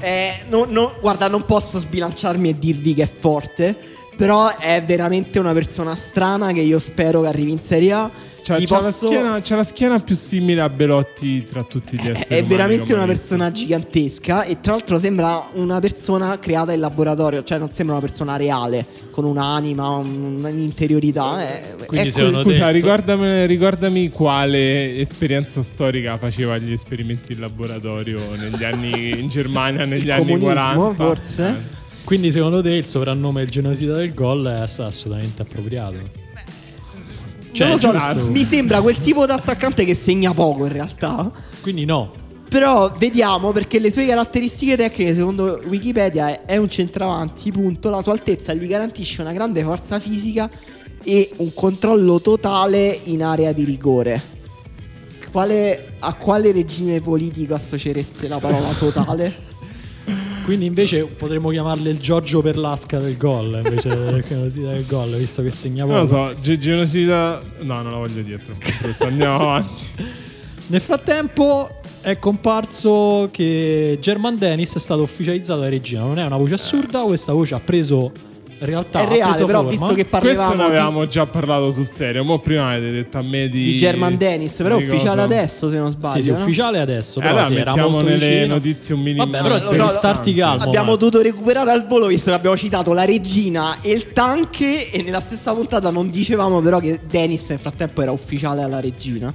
Eh, 0.00 0.32
no- 0.50 0.66
no- 0.68 0.96
guarda, 1.00 1.28
non 1.28 1.44
posso 1.46 1.78
sbilanciarmi 1.78 2.50
e 2.50 2.58
dirvi 2.58 2.92
che 2.94 3.02
è 3.04 3.08
forte. 3.08 3.76
Però 4.20 4.54
è 4.54 4.82
veramente 4.86 5.38
una 5.38 5.54
persona 5.54 5.94
strana 5.96 6.52
che 6.52 6.60
io 6.60 6.78
spero 6.78 7.22
che 7.22 7.28
arrivi 7.28 7.52
in 7.52 7.58
Serie 7.58 7.92
A. 7.92 8.10
C'ha, 8.42 8.56
Vi 8.56 8.66
c'ha 8.66 8.74
la 8.76 8.82
posso- 8.88 9.06
schiena, 9.06 9.40
c'ha 9.42 9.56
la 9.56 9.64
schiena 9.64 9.98
più 10.00 10.14
simile 10.14 10.60
a 10.60 10.68
Belotti 10.68 11.42
tra 11.44 11.62
tutti 11.62 11.96
gli 11.96 12.06
È, 12.06 12.10
esseri 12.10 12.24
è 12.28 12.34
umani 12.40 12.48
veramente 12.48 12.92
una 12.92 13.06
persona 13.06 13.50
gigantesca 13.50 14.44
e 14.44 14.60
tra 14.60 14.72
l'altro 14.72 14.98
sembra 14.98 15.48
una 15.54 15.78
persona 15.80 16.38
creata 16.38 16.74
in 16.74 16.80
laboratorio, 16.80 17.42
cioè 17.44 17.56
non 17.58 17.70
sembra 17.70 17.94
una 17.96 18.04
persona 18.04 18.36
reale, 18.36 18.84
con 19.10 19.24
un'anima, 19.24 19.88
un- 19.88 20.42
un'interiorità. 20.44 21.40
È, 21.40 21.74
Quindi 21.86 22.08
è 22.08 22.10
Scusa, 22.30 22.68
ricordami, 22.68 23.46
ricordami 23.46 24.10
quale 24.10 24.98
esperienza 24.98 25.62
storica 25.62 26.18
faceva 26.18 26.58
gli 26.58 26.72
esperimenti 26.72 27.32
in 27.32 27.40
laboratorio 27.40 28.20
negli 28.36 28.64
anni 28.64 29.18
in 29.18 29.28
Germania 29.28 29.86
negli 29.86 30.02
Il 30.04 30.10
anni 30.12 30.24
comunismo, 30.24 30.92
40. 30.92 30.94
forse? 31.04 31.46
Eh. 31.48 31.78
Quindi 32.10 32.32
secondo 32.32 32.60
te 32.60 32.72
il 32.72 32.86
soprannome 32.86 33.42
Il 33.42 33.50
genocida 33.50 33.94
del 33.94 34.12
gol 34.14 34.44
è 34.44 34.58
ass- 34.62 34.80
assolutamente 34.80 35.42
appropriato? 35.42 35.94
Cioè, 37.52 37.68
non 37.68 37.76
lo 37.76 37.80
so, 37.80 37.92
giusto? 37.92 38.30
mi 38.32 38.44
sembra 38.44 38.80
quel 38.80 38.98
tipo 38.98 39.26
di 39.26 39.30
attaccante 39.30 39.84
che 39.84 39.94
segna 39.94 40.34
poco 40.34 40.66
in 40.66 40.72
realtà. 40.72 41.30
Quindi 41.60 41.84
no. 41.84 42.10
Però 42.48 42.92
vediamo 42.98 43.52
perché 43.52 43.78
le 43.78 43.92
sue 43.92 44.06
caratteristiche 44.06 44.76
tecniche, 44.76 45.14
secondo 45.14 45.60
Wikipedia, 45.68 46.30
è- 46.30 46.40
è 46.46 46.56
un 46.56 46.68
centravanti, 46.68 47.52
punto. 47.52 47.90
La 47.90 48.02
sua 48.02 48.10
altezza 48.10 48.54
gli 48.54 48.66
garantisce 48.66 49.20
una 49.22 49.32
grande 49.32 49.62
forza 49.62 50.00
fisica 50.00 50.50
e 51.04 51.30
un 51.36 51.54
controllo 51.54 52.20
totale 52.20 52.98
in 53.04 53.22
area 53.22 53.52
di 53.52 53.62
rigore. 53.62 54.20
Quale- 55.30 55.92
a 56.00 56.12
quale 56.14 56.50
regime 56.50 57.00
politico 57.00 57.54
associereste 57.54 58.26
la 58.26 58.38
parola 58.38 58.72
totale? 58.76 59.46
Quindi 60.44 60.66
invece 60.66 61.04
potremmo 61.06 61.50
chiamarle 61.50 61.90
il 61.90 61.98
Giorgio 61.98 62.40
Perlasca 62.42 62.98
del 62.98 63.16
gol 63.16 63.60
invece 63.64 63.88
del 63.94 64.24
genocida 64.26 64.72
del 64.72 64.86
gol, 64.86 65.16
visto 65.16 65.42
che 65.42 65.50
segna 65.50 65.84
Non 65.84 65.96
lo 65.96 66.06
poco. 66.06 66.28
so, 66.34 66.40
ge- 66.40 66.58
genocida. 66.58 67.40
No, 67.60 67.82
non 67.82 67.92
la 67.92 67.98
voglio 67.98 68.22
brutta. 68.22 69.06
Andiamo 69.06 69.34
avanti. 69.40 69.84
Nel 70.68 70.80
frattempo 70.80 71.68
è 72.00 72.18
comparso 72.18 73.28
che 73.30 73.98
German 74.00 74.36
Dennis 74.38 74.74
è 74.74 74.78
stato 74.78 75.02
ufficializzato 75.02 75.60
da 75.60 75.68
regina. 75.68 76.02
Non 76.02 76.18
è 76.18 76.24
una 76.24 76.36
voce 76.36 76.54
assurda, 76.54 77.00
questa 77.02 77.32
voce 77.32 77.54
ha 77.54 77.60
preso 77.60 78.10
realtà 78.66 79.00
È 79.00 79.06
reale, 79.08 79.44
però 79.44 79.58
forma. 79.62 79.70
visto 79.70 79.94
che 79.94 80.06
Questo 80.06 80.18
ne 80.18 80.36
parlavamo 80.36 80.62
avevamo 80.64 81.04
di, 81.04 81.10
già 81.10 81.26
parlato 81.26 81.72
sul 81.72 81.88
serio. 81.88 82.24
Mo' 82.24 82.38
prima 82.40 82.68
avete 82.70 82.92
detto 82.92 83.18
a 83.18 83.22
me 83.22 83.48
di. 83.48 83.64
di 83.64 83.76
German 83.78 84.16
Dennis, 84.16 84.54
però 84.56 84.76
è 84.76 84.78
di 84.78 84.84
ufficiale 84.84 85.22
cosa. 85.22 85.38
adesso 85.38 85.70
se 85.70 85.76
non 85.76 85.90
sbaglio. 85.90 86.14
Sì, 86.14 86.22
sì, 86.22 86.30
no? 86.30 86.36
ufficiale 86.38 86.78
adesso, 86.80 87.18
Eh, 87.18 87.22
però 87.22 87.34
allora 87.34 87.46
sì, 87.46 87.56
era 87.56 87.74
molto 87.76 88.04
nelle 88.06 88.28
vicino. 88.28 88.54
notizie 88.54 88.94
un 88.94 89.00
minimo. 89.02 89.24
Vabbè, 89.26 89.42
però 89.42 89.54
lo 89.54 89.60
so, 89.64 89.70
devi 89.70 89.82
lo- 89.82 89.88
starti 89.88 90.34
calmo. 90.34 90.62
Abbiamo 90.64 90.90
ma- 90.90 90.96
dovuto 90.96 91.20
recuperare 91.22 91.70
al 91.70 91.86
volo 91.86 92.06
visto 92.06 92.30
che 92.30 92.36
abbiamo 92.36 92.56
citato 92.56 92.92
la 92.92 93.04
regina 93.04 93.80
e 93.80 93.90
il 93.92 94.12
tanque 94.12 94.90
e 94.90 95.02
nella 95.02 95.20
stessa 95.20 95.52
puntata 95.54 95.90
non 95.90 96.10
dicevamo 96.10 96.60
però 96.60 96.78
che 96.80 97.00
Dennis 97.08 97.48
nel 97.50 97.58
frattempo 97.58 98.02
era 98.02 98.10
ufficiale 98.12 98.62
alla 98.62 98.80
regina. 98.80 99.32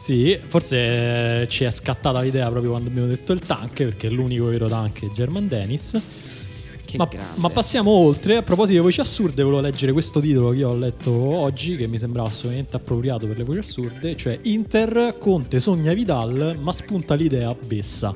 Sì, 0.00 0.38
forse 0.46 1.42
eh, 1.42 1.48
ci 1.48 1.64
è 1.64 1.70
scattata 1.70 2.20
l'idea 2.22 2.48
proprio 2.48 2.70
quando 2.70 2.88
abbiamo 2.88 3.06
detto 3.06 3.32
il 3.32 3.40
tank, 3.40 3.82
perché 3.84 4.06
è 4.06 4.10
l'unico 4.10 4.46
vero 4.46 4.66
tank 4.66 5.04
è 5.04 5.10
German 5.14 5.46
Dennis. 5.46 5.98
Che 6.90 6.96
Ma, 6.96 7.08
ma 7.36 7.48
passiamo 7.48 7.90
oltre. 7.90 8.36
A 8.36 8.42
proposito 8.42 8.78
di 8.78 8.82
voci 8.84 9.00
assurde, 9.00 9.42
volevo 9.42 9.60
leggere 9.62 9.92
questo 9.92 10.20
titolo 10.20 10.50
che 10.50 10.56
io 10.58 10.70
ho 10.70 10.76
letto 10.76 11.10
oggi, 11.12 11.76
che 11.76 11.86
mi 11.86 11.98
sembrava 11.98 12.28
assolutamente 12.28 12.76
appropriato 12.76 13.26
per 13.26 13.36
le 13.38 13.44
voci 13.44 13.58
assurde, 13.58 14.16
cioè 14.16 14.38
Inter, 14.42 15.16
Conte 15.18 15.60
sogna 15.60 15.92
Vidal, 15.92 16.56
ma 16.60 16.72
spunta 16.72 17.14
l'idea 17.14 17.54
Bessa. 17.66 18.14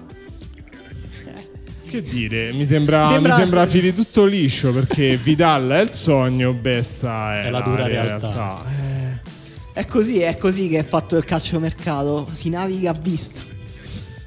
Che 1.86 2.02
dire, 2.02 2.52
mi 2.52 2.66
sembra, 2.66 3.08
Sembra- 3.10 3.34
mi 3.34 3.40
sembra 3.40 3.66
fili 3.66 3.92
tutto 3.92 4.24
liscio 4.24 4.72
perché 4.72 5.16
Vidal 5.16 5.68
è 5.68 5.80
il 5.82 5.90
sogno, 5.90 6.52
Bessa 6.52 7.40
è, 7.40 7.44
È 7.46 7.50
la 7.50 7.60
dura 7.60 7.86
realtà. 7.86 8.30
realtà. 8.32 8.64
Eh, 8.66 9.80
È 9.80 9.86
così, 9.86 10.18
è 10.20 10.36
così 10.36 10.68
che 10.68 10.78
è 10.78 10.84
fatto 10.84 11.16
il 11.16 11.24
calciomercato, 11.24 12.28
si 12.32 12.48
naviga 12.48 12.90
a 12.90 12.94
vista. 13.00 13.40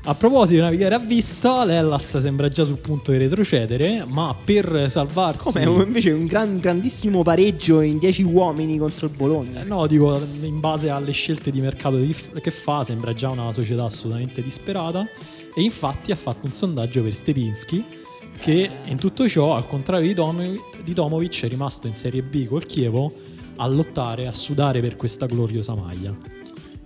A 0.09 0.15
proposito 0.15 0.55
di 0.55 0.61
navigare 0.61 0.95
a 0.95 0.99
vista, 0.99 1.65
l'Ellas 1.65 2.19
sembra 2.19 2.47
già 2.47 2.63
sul 2.63 2.77
punto 2.77 3.11
di 3.11 3.17
retrocedere, 3.17 4.05
ma 4.07 4.33
per 4.41 4.89
salvarsi... 4.89 5.51
Come 5.51 5.83
invece 5.83 6.11
un 6.11 6.25
gran- 6.25 6.59
grandissimo 6.59 7.23
pareggio 7.23 7.81
in 7.81 7.97
10 7.97 8.23
uomini 8.23 8.77
contro 8.77 9.07
il 9.07 9.13
Bologna. 9.13 9.59
Eh, 9.59 9.65
No, 9.65 9.85
dico, 9.85 10.17
in 10.43 10.61
base 10.61 10.89
alle 10.89 11.11
scelte 11.11 11.51
di 11.51 11.59
mercato 11.59 11.99
che 12.39 12.51
fa, 12.51 12.85
sembra 12.85 13.11
già 13.11 13.27
una 13.27 13.51
società 13.51 13.83
assolutamente 13.83 14.41
disperata. 14.41 15.05
E 15.53 15.61
infatti 15.61 16.13
ha 16.13 16.15
fatto 16.15 16.45
un 16.45 16.53
sondaggio 16.53 17.03
per 17.03 17.13
Stepinski, 17.13 17.83
che 18.39 18.69
in 18.85 18.97
tutto 18.97 19.27
ciò, 19.27 19.57
al 19.57 19.67
contrario 19.67 20.07
di, 20.07 20.13
Tomi- 20.13 20.57
di 20.85 20.93
Tomovic, 20.93 21.43
è 21.43 21.49
rimasto 21.49 21.87
in 21.87 21.95
Serie 21.95 22.23
B 22.23 22.45
col 22.45 22.65
Chievo 22.65 23.11
a 23.57 23.67
lottare, 23.67 24.25
a 24.27 24.31
sudare 24.31 24.79
per 24.79 24.95
questa 24.95 25.25
gloriosa 25.25 25.75
maglia. 25.75 26.36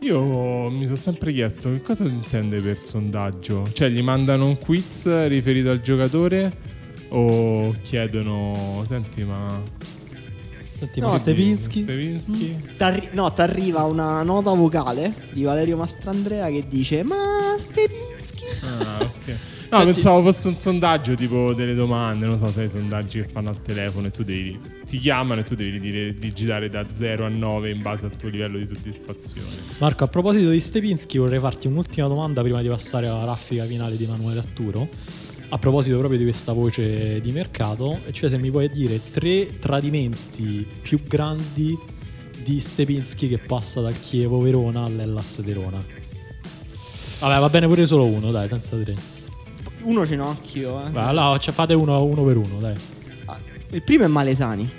Io 0.03 0.71
mi 0.71 0.85
sono 0.85 0.97
sempre 0.97 1.31
chiesto 1.31 1.69
che 1.69 1.83
cosa 1.83 2.05
intende 2.05 2.59
per 2.59 2.83
sondaggio. 2.83 3.69
Cioè, 3.71 3.89
gli 3.89 4.01
mandano 4.01 4.47
un 4.47 4.57
quiz 4.57 5.27
riferito 5.27 5.69
al 5.69 5.81
giocatore 5.81 6.51
o 7.09 7.71
chiedono, 7.83 8.83
senti, 8.87 9.23
ma 9.23 9.61
No, 10.95 11.09
ma 11.09 11.17
Stepinski? 11.17 11.81
Stevinsky? 11.81 12.59
T'arri- 12.77 13.09
no, 13.13 13.31
ti 13.33 13.41
arriva 13.41 13.83
una 13.83 14.23
nota 14.23 14.51
vocale 14.51 15.13
di 15.31 15.43
Valerio 15.43 15.77
Mastrandrea 15.77 16.47
che 16.49 16.65
dice: 16.67 17.03
Ma 17.03 17.55
Stepinski. 17.57 18.43
Ah, 18.63 19.01
ok. 19.01 19.35
No, 19.71 19.77
Senti- 19.77 19.93
pensavo 19.93 20.21
fosse 20.23 20.47
un 20.49 20.57
sondaggio 20.57 21.13
tipo 21.13 21.53
delle 21.53 21.73
domande, 21.73 22.25
non 22.25 22.37
so, 22.37 22.51
sai, 22.51 22.65
i 22.65 22.69
sondaggi 22.69 23.21
che 23.21 23.27
fanno 23.29 23.47
al 23.47 23.61
telefono 23.61 24.07
e 24.07 24.11
tu 24.11 24.21
devi 24.21 24.59
ti 24.85 24.97
chiamano 24.99 25.39
e 25.39 25.43
tu 25.45 25.55
devi 25.55 25.79
dire 25.79 26.13
digitare 26.13 26.67
da 26.67 26.85
0 26.91 27.23
a 27.25 27.29
9 27.29 27.69
in 27.69 27.81
base 27.81 28.03
al 28.03 28.13
tuo 28.17 28.27
livello 28.27 28.57
di 28.57 28.65
soddisfazione. 28.65 29.47
Marco, 29.77 30.03
a 30.03 30.07
proposito 30.07 30.49
di 30.49 30.59
Stepinski, 30.59 31.17
vorrei 31.19 31.39
farti 31.39 31.67
un'ultima 31.67 32.09
domanda 32.09 32.41
prima 32.41 32.61
di 32.61 32.67
passare 32.67 33.07
alla 33.07 33.23
raffica 33.23 33.63
finale 33.63 33.95
di 33.95 34.03
Emanuele 34.03 34.41
Atturo. 34.41 34.89
A 35.53 35.57
proposito 35.57 35.97
proprio 35.97 36.17
di 36.17 36.23
questa 36.23 36.53
voce 36.53 37.19
di 37.19 37.33
mercato, 37.33 37.99
cioè 38.11 38.29
se 38.29 38.37
mi 38.37 38.49
puoi 38.49 38.69
dire 38.69 39.01
tre 39.11 39.59
tradimenti 39.59 40.65
più 40.81 40.97
grandi 41.03 41.77
di 42.41 42.57
Stepinski 42.61 43.27
che 43.27 43.37
passa 43.37 43.81
dal 43.81 43.99
Chievo 43.99 44.39
Verona 44.39 44.83
all'Ellas 44.83 45.41
Verona. 45.41 45.83
Vabbè, 47.19 47.39
va 47.39 47.49
bene 47.49 47.67
pure 47.67 47.85
solo 47.85 48.05
uno, 48.05 48.31
dai, 48.31 48.47
senza 48.47 48.77
tre. 48.77 48.95
Uno 49.83 50.05
ce 50.07 50.15
n'ho 50.15 50.27
anch'io. 50.27 50.85
Eh. 50.85 50.89
Vai, 50.89 51.09
allora, 51.09 51.37
cioè, 51.37 51.53
fate 51.53 51.73
uno, 51.73 52.01
uno 52.01 52.23
per 52.23 52.37
uno, 52.37 52.57
dai. 52.59 52.75
Ah, 53.25 53.37
Il 53.71 53.83
primo 53.83 54.05
è 54.05 54.07
Malesani, 54.07 54.69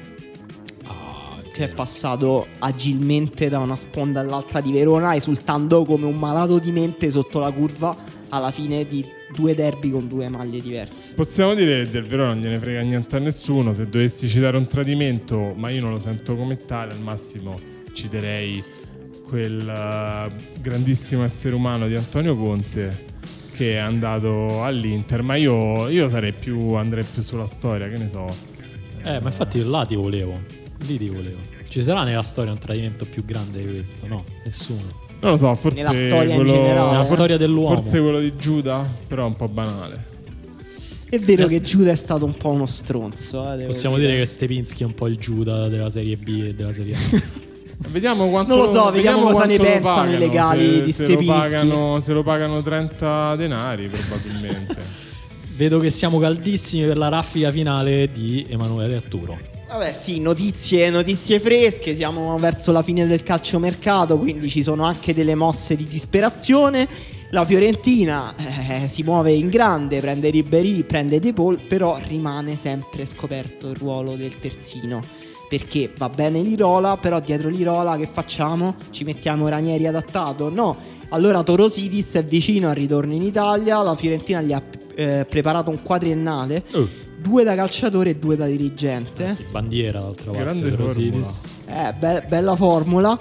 Ah, 0.86 1.39
che 1.53 1.69
è 1.69 1.74
passato 1.74 2.47
agilmente 2.61 3.51
da 3.51 3.59
una 3.59 3.77
sponda 3.77 4.20
all'altra 4.20 4.62
di 4.62 4.73
Verona, 4.73 5.15
esultando 5.15 5.85
come 5.85 6.07
un 6.07 6.16
malato 6.16 6.59
di 6.59 6.73
mente 6.73 7.11
sotto 7.11 7.40
la 7.40 7.51
curva 7.51 7.94
alla 8.31 8.51
fine 8.51 8.89
di 8.89 9.05
due 9.35 9.55
derby 9.55 9.91
con 9.91 10.09
due 10.09 10.29
maglie 10.29 10.61
diverse. 10.61 11.13
Possiamo 11.15 11.55
dire 11.55 11.85
che 11.85 11.91
del 11.91 12.07
Verona 12.07 12.35
non 12.35 12.43
gliene 12.43 12.59
frega 12.59 12.81
niente 12.81 13.17
a 13.17 13.19
nessuno, 13.19 13.73
se 13.73 13.89
dovessi 13.89 14.29
citare 14.29 14.57
un 14.57 14.67
tradimento, 14.67 15.55
ma 15.57 15.71
io 15.71 15.81
non 15.81 15.91
lo 15.91 16.01
sento 16.01 16.37
come 16.37 16.57
tale, 16.57 16.93
al 16.93 17.01
massimo 17.01 17.61
citerei 17.93 18.63
quel 19.27 19.69
eh, 19.69 20.61
grandissimo 20.61 21.25
essere 21.25 21.55
umano 21.55 21.87
di 21.89 21.95
Antonio 21.95 22.37
Conte 22.37 23.11
che 23.53 23.75
è 23.75 23.79
andato 23.79 24.65
all'Inter, 24.65 25.23
ma 25.23 25.37
io, 25.37 25.89
io 25.89 26.09
sarei 26.09 26.33
più, 26.33 26.73
andrei 26.75 27.05
più 27.05 27.23
sulla 27.23 27.47
storia, 27.47 27.89
che 27.89 27.99
ne 27.99 28.09
so. 28.09 28.27
Eh, 29.03 29.21
ma 29.21 29.29
infatti 29.29 29.63
là 29.63 29.85
ti 29.85 29.95
volevo. 29.95 30.41
Lì 30.87 30.97
ti 30.97 31.09
volevo. 31.09 31.39
Ci 31.69 31.83
sarà 31.83 32.03
nella 32.03 32.23
storia 32.23 32.53
un 32.53 32.59
tradimento 32.59 33.05
più 33.05 33.25
grande 33.25 33.63
di 33.63 33.71
questo? 33.71 34.07
No, 34.07 34.25
nessuno. 34.45 35.11
Non 35.23 35.31
lo 35.31 35.36
so, 35.36 35.55
forse 35.55 35.78
Nella 35.78 35.94
storia 35.94 36.35
in 36.35 36.35
quello, 36.35 36.53
generale. 36.53 36.90
Nella 36.90 36.97
forse- 37.05 37.12
storia 37.15 37.36
dell'uomo. 37.36 37.77
Forse 37.77 38.01
quello 38.01 38.19
di 38.19 38.32
Giuda, 38.36 38.86
però 39.07 39.23
è 39.23 39.27
un 39.27 39.36
po' 39.36 39.49
banale. 39.49 40.05
È 41.09 41.19
vero 41.19 41.47
che. 41.47 41.61
Giuda 41.61 41.93
è 41.93 41.97
stato 41.97 42.24
un 42.24 42.36
po' 42.36 42.51
uno 42.51 42.66
stronzo. 42.66 43.53
eh, 43.53 43.57
devo 43.57 43.70
Possiamo 43.70 43.99
dire 43.99 44.16
che 44.16 44.24
Stepinski 44.24 44.82
è 44.82 44.86
un 44.86 44.94
po' 44.94 45.07
il 45.07 45.19
Giuda 45.19 45.69
della 45.69 45.90
Serie 45.90 46.16
B 46.16 46.43
e 46.49 46.55
della 46.55 46.73
Serie 46.73 46.94
A. 46.94 46.99
Vediamo 47.89 48.28
quanto 48.31 48.55
Non 48.57 48.66
lo 48.66 48.73
so, 48.73 48.90
vediamo 48.93 49.23
cosa 49.27 49.44
ne 49.44 49.57
lo 49.57 49.62
pensano 49.65 49.78
i 49.78 49.82
pagano, 49.82 50.19
legali 50.19 50.65
se, 50.77 50.82
di 50.82 50.93
se 50.93 51.03
lo, 51.03 51.09
Stepinski. 51.09 51.39
pagano, 51.40 52.01
se 52.01 52.12
lo 52.12 52.23
pagano 52.23 52.62
30 52.62 53.36
denari 53.36 53.89
probabilmente. 53.89 54.77
Vedo 55.57 55.78
che 55.81 55.90
siamo 55.90 56.19
caldissimi 56.19 56.86
per 56.86 56.97
la 56.97 57.09
raffica 57.09 57.51
finale 57.51 58.09
di 58.12 58.47
Emanuele 58.49 58.97
Atturo. 58.97 59.39
Vabbè, 59.73 59.94
sì, 59.94 60.20
notizie, 60.20 60.90
notizie 60.90 61.40
fresche. 61.40 61.94
Siamo 61.94 62.36
verso 62.36 62.73
la 62.73 62.82
fine 62.82 63.07
del 63.07 63.23
calciomercato, 63.23 64.19
quindi 64.19 64.51
ci 64.51 64.62
sono 64.62 64.85
anche 64.85 65.15
delle 65.15 65.35
mosse 65.35 65.77
di 65.77 65.86
disperazione. 65.86 66.86
La 67.31 67.47
Fiorentina 67.47 68.35
eh, 68.36 68.86
si 68.89 69.03
muove 69.03 69.32
in 69.32 69.49
grande, 69.49 70.01
prende 70.01 70.28
Ribéry, 70.28 70.85
prende 70.85 71.20
De 71.20 71.32
Paul, 71.32 71.59
però 71.59 71.99
rimane 72.07 72.55
sempre 72.55 73.07
scoperto 73.07 73.70
il 73.70 73.77
ruolo 73.77 74.15
del 74.15 74.39
terzino. 74.39 75.03
Perché 75.49 75.90
va 75.97 76.11
bene 76.11 76.43
Lirola, 76.43 76.99
però 76.99 77.19
dietro 77.19 77.49
Lirola 77.49 77.97
che 77.97 78.07
facciamo? 78.12 78.74
Ci 78.90 79.05
mettiamo 79.05 79.49
Ranieri 79.49 79.86
adattato? 79.86 80.51
No. 80.51 80.77
Allora 81.09 81.43
Torosidis 81.43 82.12
è 82.12 82.24
vicino 82.24 82.69
al 82.69 82.74
ritorno 82.74 83.15
in 83.15 83.23
Italia, 83.23 83.81
la 83.81 83.97
Fiorentina 83.97 84.43
gli 84.43 84.53
ha 84.53 84.62
eh, 84.94 85.27
preparato 85.27 85.70
un 85.70 85.81
quadriennale, 85.81 86.62
due 87.23 87.44
da 87.44 87.55
calciatore 87.55 88.11
e 88.11 88.16
due 88.16 88.36
da 88.36 88.47
dirigente. 88.47 89.24
Eh 89.24 89.35
sì, 89.35 89.44
bandiera 89.51 90.01
d'altra 90.01 90.32
parte. 90.32 90.44
Grande 90.44 90.70
formula. 90.73 91.32
Eh, 91.66 91.94
be- 91.94 92.24
bella 92.28 92.57
formula. 92.57 93.19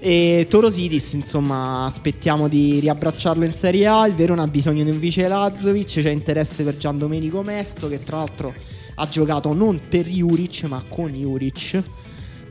E 0.00 0.46
Torosidis, 0.50 1.12
insomma, 1.12 1.86
aspettiamo 1.86 2.48
di 2.48 2.80
riabbracciarlo 2.80 3.44
in 3.44 3.52
Serie 3.52 3.86
A. 3.86 4.06
Il 4.06 4.14
Verona 4.14 4.42
ha 4.42 4.48
bisogno 4.48 4.82
di 4.82 4.90
un 4.90 4.98
vice 4.98 5.28
Lazovic. 5.28 6.00
C'è 6.00 6.10
interesse 6.10 6.64
per 6.64 6.76
Gian 6.76 6.98
Domenico 6.98 7.42
Mesto, 7.42 7.88
che 7.88 8.02
tra 8.02 8.18
l'altro 8.18 8.52
ha 8.96 9.08
giocato 9.08 9.52
non 9.52 9.80
per 9.88 10.06
Juric, 10.06 10.64
ma 10.64 10.82
con 10.88 11.12
Juric. 11.12 11.82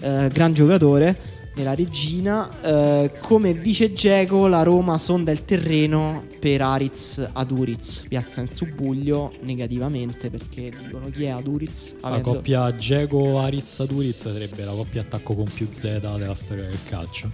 Eh, 0.02 0.30
gran 0.32 0.54
giocatore 0.54 1.33
nella 1.56 1.76
regina. 1.76 2.50
Eh, 2.62 3.12
come 3.20 3.54
vice 3.54 3.94
Geco, 3.94 4.48
la 4.48 4.64
Roma 4.64 4.98
sonda 4.98 5.32
il 5.32 5.46
terreno 5.46 6.26
per 6.40 6.62
Ariz 6.62 7.30
Aduriz. 7.34 8.06
Piazza 8.08 8.42
in 8.42 8.50
subbuglio 8.50 9.34
negativamente 9.42 10.30
perché 10.30 10.72
dicono 10.84 11.10
chi 11.10 11.26
è 11.26 11.30
Aduriz. 11.30 11.96
La 12.02 12.10
Avendo- 12.10 12.34
coppia 12.34 12.76
Geco 12.76 13.40
Arizza 13.40 13.86
Duriz 13.86 14.28
sarebbe 14.28 14.64
la 14.64 14.72
coppia 14.72 15.02
attacco 15.02 15.36
con 15.36 15.46
più 15.46 15.68
Z 15.72 16.00
della 16.00 16.36
storia 16.36 16.66
del 16.66 16.84
calcio. 16.88 17.30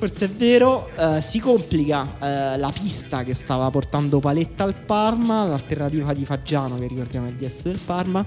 Forse 0.00 0.24
è 0.24 0.28
vero, 0.30 0.88
eh, 0.96 1.20
si 1.20 1.38
complica 1.40 2.16
eh, 2.22 2.56
la 2.56 2.72
pista 2.72 3.22
che 3.22 3.34
stava 3.34 3.70
portando 3.70 4.18
Paletta 4.18 4.64
al 4.64 4.74
Parma, 4.74 5.44
l'alternativa 5.44 6.14
di 6.14 6.24
Faggiano 6.24 6.78
che 6.78 6.86
ricordiamo 6.86 7.26
è 7.26 7.28
il 7.28 7.36
DS 7.36 7.64
del 7.64 7.78
Parma, 7.84 8.24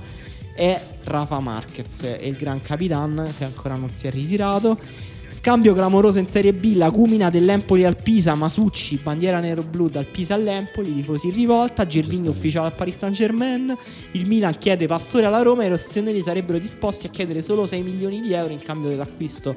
è 0.55 0.79
Rafa 1.05 1.39
Marquez 1.39 2.03
e 2.03 2.27
il 2.27 2.35
gran 2.35 2.61
capitan 2.61 3.27
che 3.35 3.43
ancora 3.43 3.75
non 3.75 3.91
si 3.91 4.05
è 4.05 4.11
ritirato. 4.11 4.77
Scambio 5.33 5.73
clamoroso 5.73 6.19
in 6.19 6.27
Serie 6.27 6.53
B, 6.53 6.75
la 6.75 6.91
cumina 6.91 7.31
dell'Empoli 7.31 7.83
al 7.83 7.95
Pisa, 8.01 8.35
Masucci, 8.35 8.99
bandiera 9.01 9.39
nero-blu 9.39 9.89
dal 9.89 10.05
Pisa 10.05 10.35
all'Empoli, 10.35 10.93
tifosi 10.93 11.27
in 11.27 11.33
rivolta, 11.33 11.87
Gervigno 11.87 12.29
ufficiale 12.29 12.67
al 12.67 12.75
Paris 12.75 12.97
Saint 12.97 13.15
Germain, 13.15 13.75
il 14.11 14.27
Milan 14.27 14.55
chiede 14.59 14.85
Pastore 14.85 15.25
alla 15.25 15.41
Roma 15.41 15.63
e 15.63 15.65
i 15.65 15.69
rossoneri 15.69 16.21
sarebbero 16.21 16.59
disposti 16.59 17.07
a 17.07 17.09
chiedere 17.09 17.41
solo 17.41 17.65
6 17.65 17.81
milioni 17.81 18.21
di 18.21 18.31
euro 18.31 18.53
in 18.53 18.61
cambio 18.61 18.89
dell'acquisto 18.89 19.55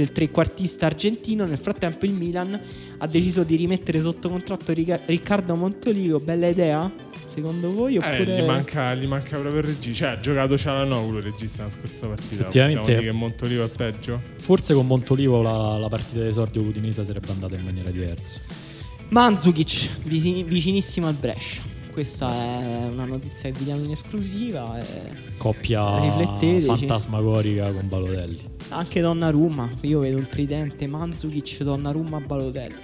del 0.00 0.12
trequartista 0.12 0.86
argentino. 0.86 1.44
Nel 1.44 1.58
frattempo 1.58 2.06
il 2.06 2.12
Milan 2.12 2.58
ha 2.98 3.06
deciso 3.06 3.42
di 3.44 3.56
rimettere 3.56 4.00
sotto 4.00 4.30
contratto 4.30 4.72
Rica- 4.72 5.00
Riccardo 5.04 5.54
Montolivo. 5.54 6.18
Bella 6.18 6.48
idea? 6.48 6.90
Secondo 7.26 7.70
voi? 7.72 7.96
Eh, 7.96 7.98
Oppure... 7.98 8.40
gli, 8.40 8.44
manca, 8.44 8.94
gli 8.94 9.06
manca 9.06 9.38
proprio 9.38 9.60
il 9.60 9.66
regista. 9.66 10.06
Cioè, 10.06 10.16
ha 10.16 10.20
giocato 10.20 10.56
Cialanoglu 10.56 11.18
il 11.18 11.22
regista 11.22 11.64
la 11.64 11.70
scorsa 11.70 12.06
partita. 12.08 12.32
Effettivamente- 12.34 12.80
Possiamo 12.80 13.00
dire 13.00 13.10
che 13.10 13.16
Montolivo 13.16 13.64
è 13.64 13.68
peggio? 13.68 14.20
Forse 14.36 14.74
con 14.74 14.86
Montolivo 14.86 15.42
la, 15.42 15.76
la 15.78 15.88
partita 15.88 16.20
d'esordio 16.20 16.62
l'Udinese 16.62 17.04
sarebbe 17.04 17.30
andata 17.30 17.54
in 17.54 17.64
maniera 17.64 17.90
diversa. 17.90 18.40
Mandzukic, 19.10 20.02
vicini- 20.04 20.44
vicinissimo 20.44 21.06
al 21.06 21.14
Brescia. 21.14 21.62
Questa 21.92 22.30
è 22.32 22.88
una 22.88 23.04
notizia 23.04 23.50
che 23.50 23.58
vi 23.58 23.64
diamo 23.64 23.84
in 23.84 23.90
esclusiva. 23.90 24.78
e 24.80 24.84
Coppia 25.36 25.84
fantasmagorica 26.64 27.70
con 27.72 27.88
Balotelli. 27.88 28.40
Anche 28.70 29.00
Donnarumma. 29.00 29.68
Io 29.82 30.00
vedo 30.00 30.16
un 30.16 30.28
tridente 30.28 30.86
Mandzukic, 30.86 31.62
Donnarumma, 31.62 32.20
Balotelli. 32.20 32.76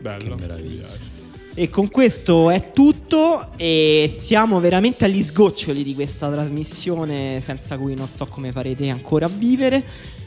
Bello. 0.00 0.34
Che 0.36 0.44
piace. 0.44 1.12
E 1.56 1.70
con 1.70 1.88
questo 1.88 2.50
è 2.50 2.72
tutto 2.72 3.52
e 3.56 4.12
siamo 4.12 4.58
veramente 4.58 5.04
agli 5.04 5.22
sgoccioli 5.22 5.84
di 5.84 5.94
questa 5.94 6.28
trasmissione 6.28 7.40
senza 7.40 7.78
cui 7.78 7.94
non 7.94 8.10
so 8.10 8.26
come 8.26 8.50
farete 8.50 8.88
ancora 8.88 9.26
a 9.26 9.28
vivere. 9.28 9.84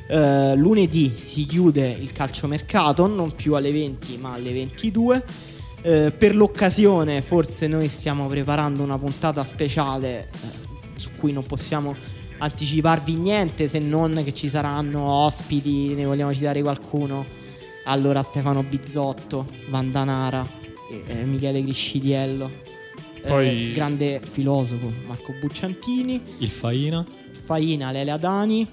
Eh, 0.08 0.56
lunedì 0.56 1.14
si 1.18 1.46
chiude 1.46 1.90
il 1.90 2.14
calciomercato, 2.14 3.08
non 3.08 3.36
più 3.36 3.56
alle 3.56 3.74
20 3.74 4.18
ma 4.18 4.34
alle 4.34 4.54
22. 4.54 5.24
Eh, 5.82 6.14
per 6.18 6.34
l'occasione 6.34 7.22
forse 7.22 7.68
noi 7.68 7.90
stiamo 7.90 8.28
preparando 8.28 8.82
una 8.82 8.98
puntata 8.98 9.44
speciale 9.44 10.30
eh, 10.30 10.30
su 10.96 11.10
cui 11.18 11.34
non 11.34 11.46
possiamo 11.46 11.94
anticiparvi 12.40 13.14
niente 13.16 13.68
se 13.68 13.80
non 13.80 14.22
che 14.24 14.34
ci 14.34 14.50
saranno 14.50 15.02
ospiti, 15.04 15.94
ne 15.96 16.06
vogliamo 16.06 16.34
citare 16.34 16.62
qualcuno. 16.62 17.26
Allora 17.86 18.22
Stefano 18.22 18.64
Bizzotto, 18.64 19.48
Vandanara, 19.70 20.46
eh, 20.92 21.04
eh, 21.08 21.24
Michele 21.24 21.64
Griscidiello, 21.64 22.52
eh, 23.22 23.28
Poi- 23.28 23.72
grande 23.74 24.20
filosofo 24.20 24.92
Marco 25.06 25.34
Bucciantini, 25.40 26.22
Il 26.40 26.50
Faina. 26.50 27.06
Faina 27.46 27.92
Lele 27.92 28.12
Adani. 28.12 28.68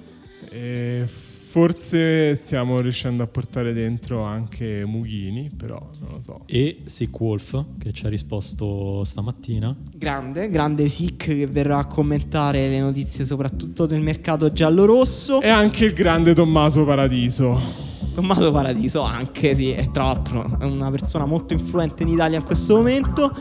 E 0.51 1.07
forse 1.55 2.35
stiamo 2.35 2.81
riuscendo 2.81 3.23
a 3.23 3.29
portare 3.29 3.73
dentro 3.73 4.25
anche 4.25 4.85
Mughini, 4.85 5.53
però 5.57 5.79
non 6.01 6.11
lo 6.15 6.21
so. 6.21 6.41
e 6.47 6.81
Sick 6.85 7.21
Wolf 7.21 7.65
che 7.79 7.93
ci 7.93 8.07
ha 8.07 8.09
risposto 8.09 9.05
stamattina. 9.05 9.73
Grande, 9.95 10.49
grande 10.49 10.89
Sic 10.89 11.27
che 11.27 11.47
verrà 11.47 11.79
a 11.79 11.87
commentare 11.87 12.69
le 12.69 12.81
notizie 12.81 13.25
soprattutto 13.25 13.87
del 13.87 14.01
mercato 14.01 14.53
giallo-rosso. 14.53 15.41
E 15.41 15.49
anche 15.49 15.85
il 15.85 15.93
grande 15.93 16.35
Tommaso 16.35 16.85
Paradiso. 16.85 17.94
Tommaso 18.15 18.53
Paradiso 18.53 19.03
anche, 19.03 19.55
sì, 19.55 19.75
e 19.75 19.91
tra 19.91 20.05
l'altro 20.05 20.57
è 20.59 20.65
una 20.65 20.91
persona 20.91 21.27
molto 21.27 21.53
influente 21.53 22.05
in 22.05 22.11
Italia 22.11 22.39
in 22.39 22.45
questo 22.45 22.77
momento. 22.77 23.33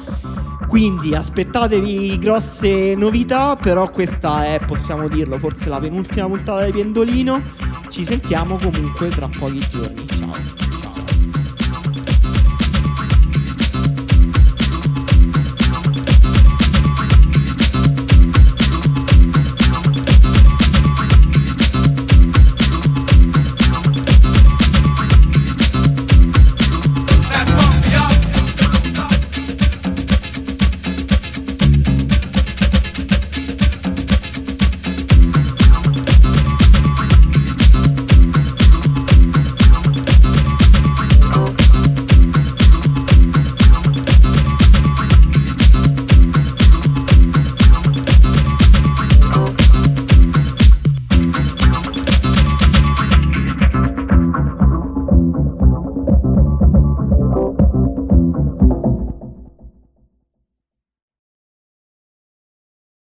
Quindi 0.68 1.14
aspettatevi 1.14 2.18
grosse 2.18 2.96
novità, 2.96 3.56
però 3.56 3.92
questa 3.92 4.46
è, 4.46 4.60
possiamo 4.66 5.08
dirlo, 5.08 5.38
forse 5.38 5.70
la 5.70 5.80
penultima 5.80 6.28
puntata 6.28 6.66
di 6.66 6.72
Pendolino. 6.72 7.42
Ci 7.90 8.04
sentiamo 8.04 8.58
comunque 8.58 9.10
tra 9.10 9.30
pochi 9.30 9.60
giorni. 9.70 10.08
Ciao. 10.08 10.32
Ciao. 10.32 10.73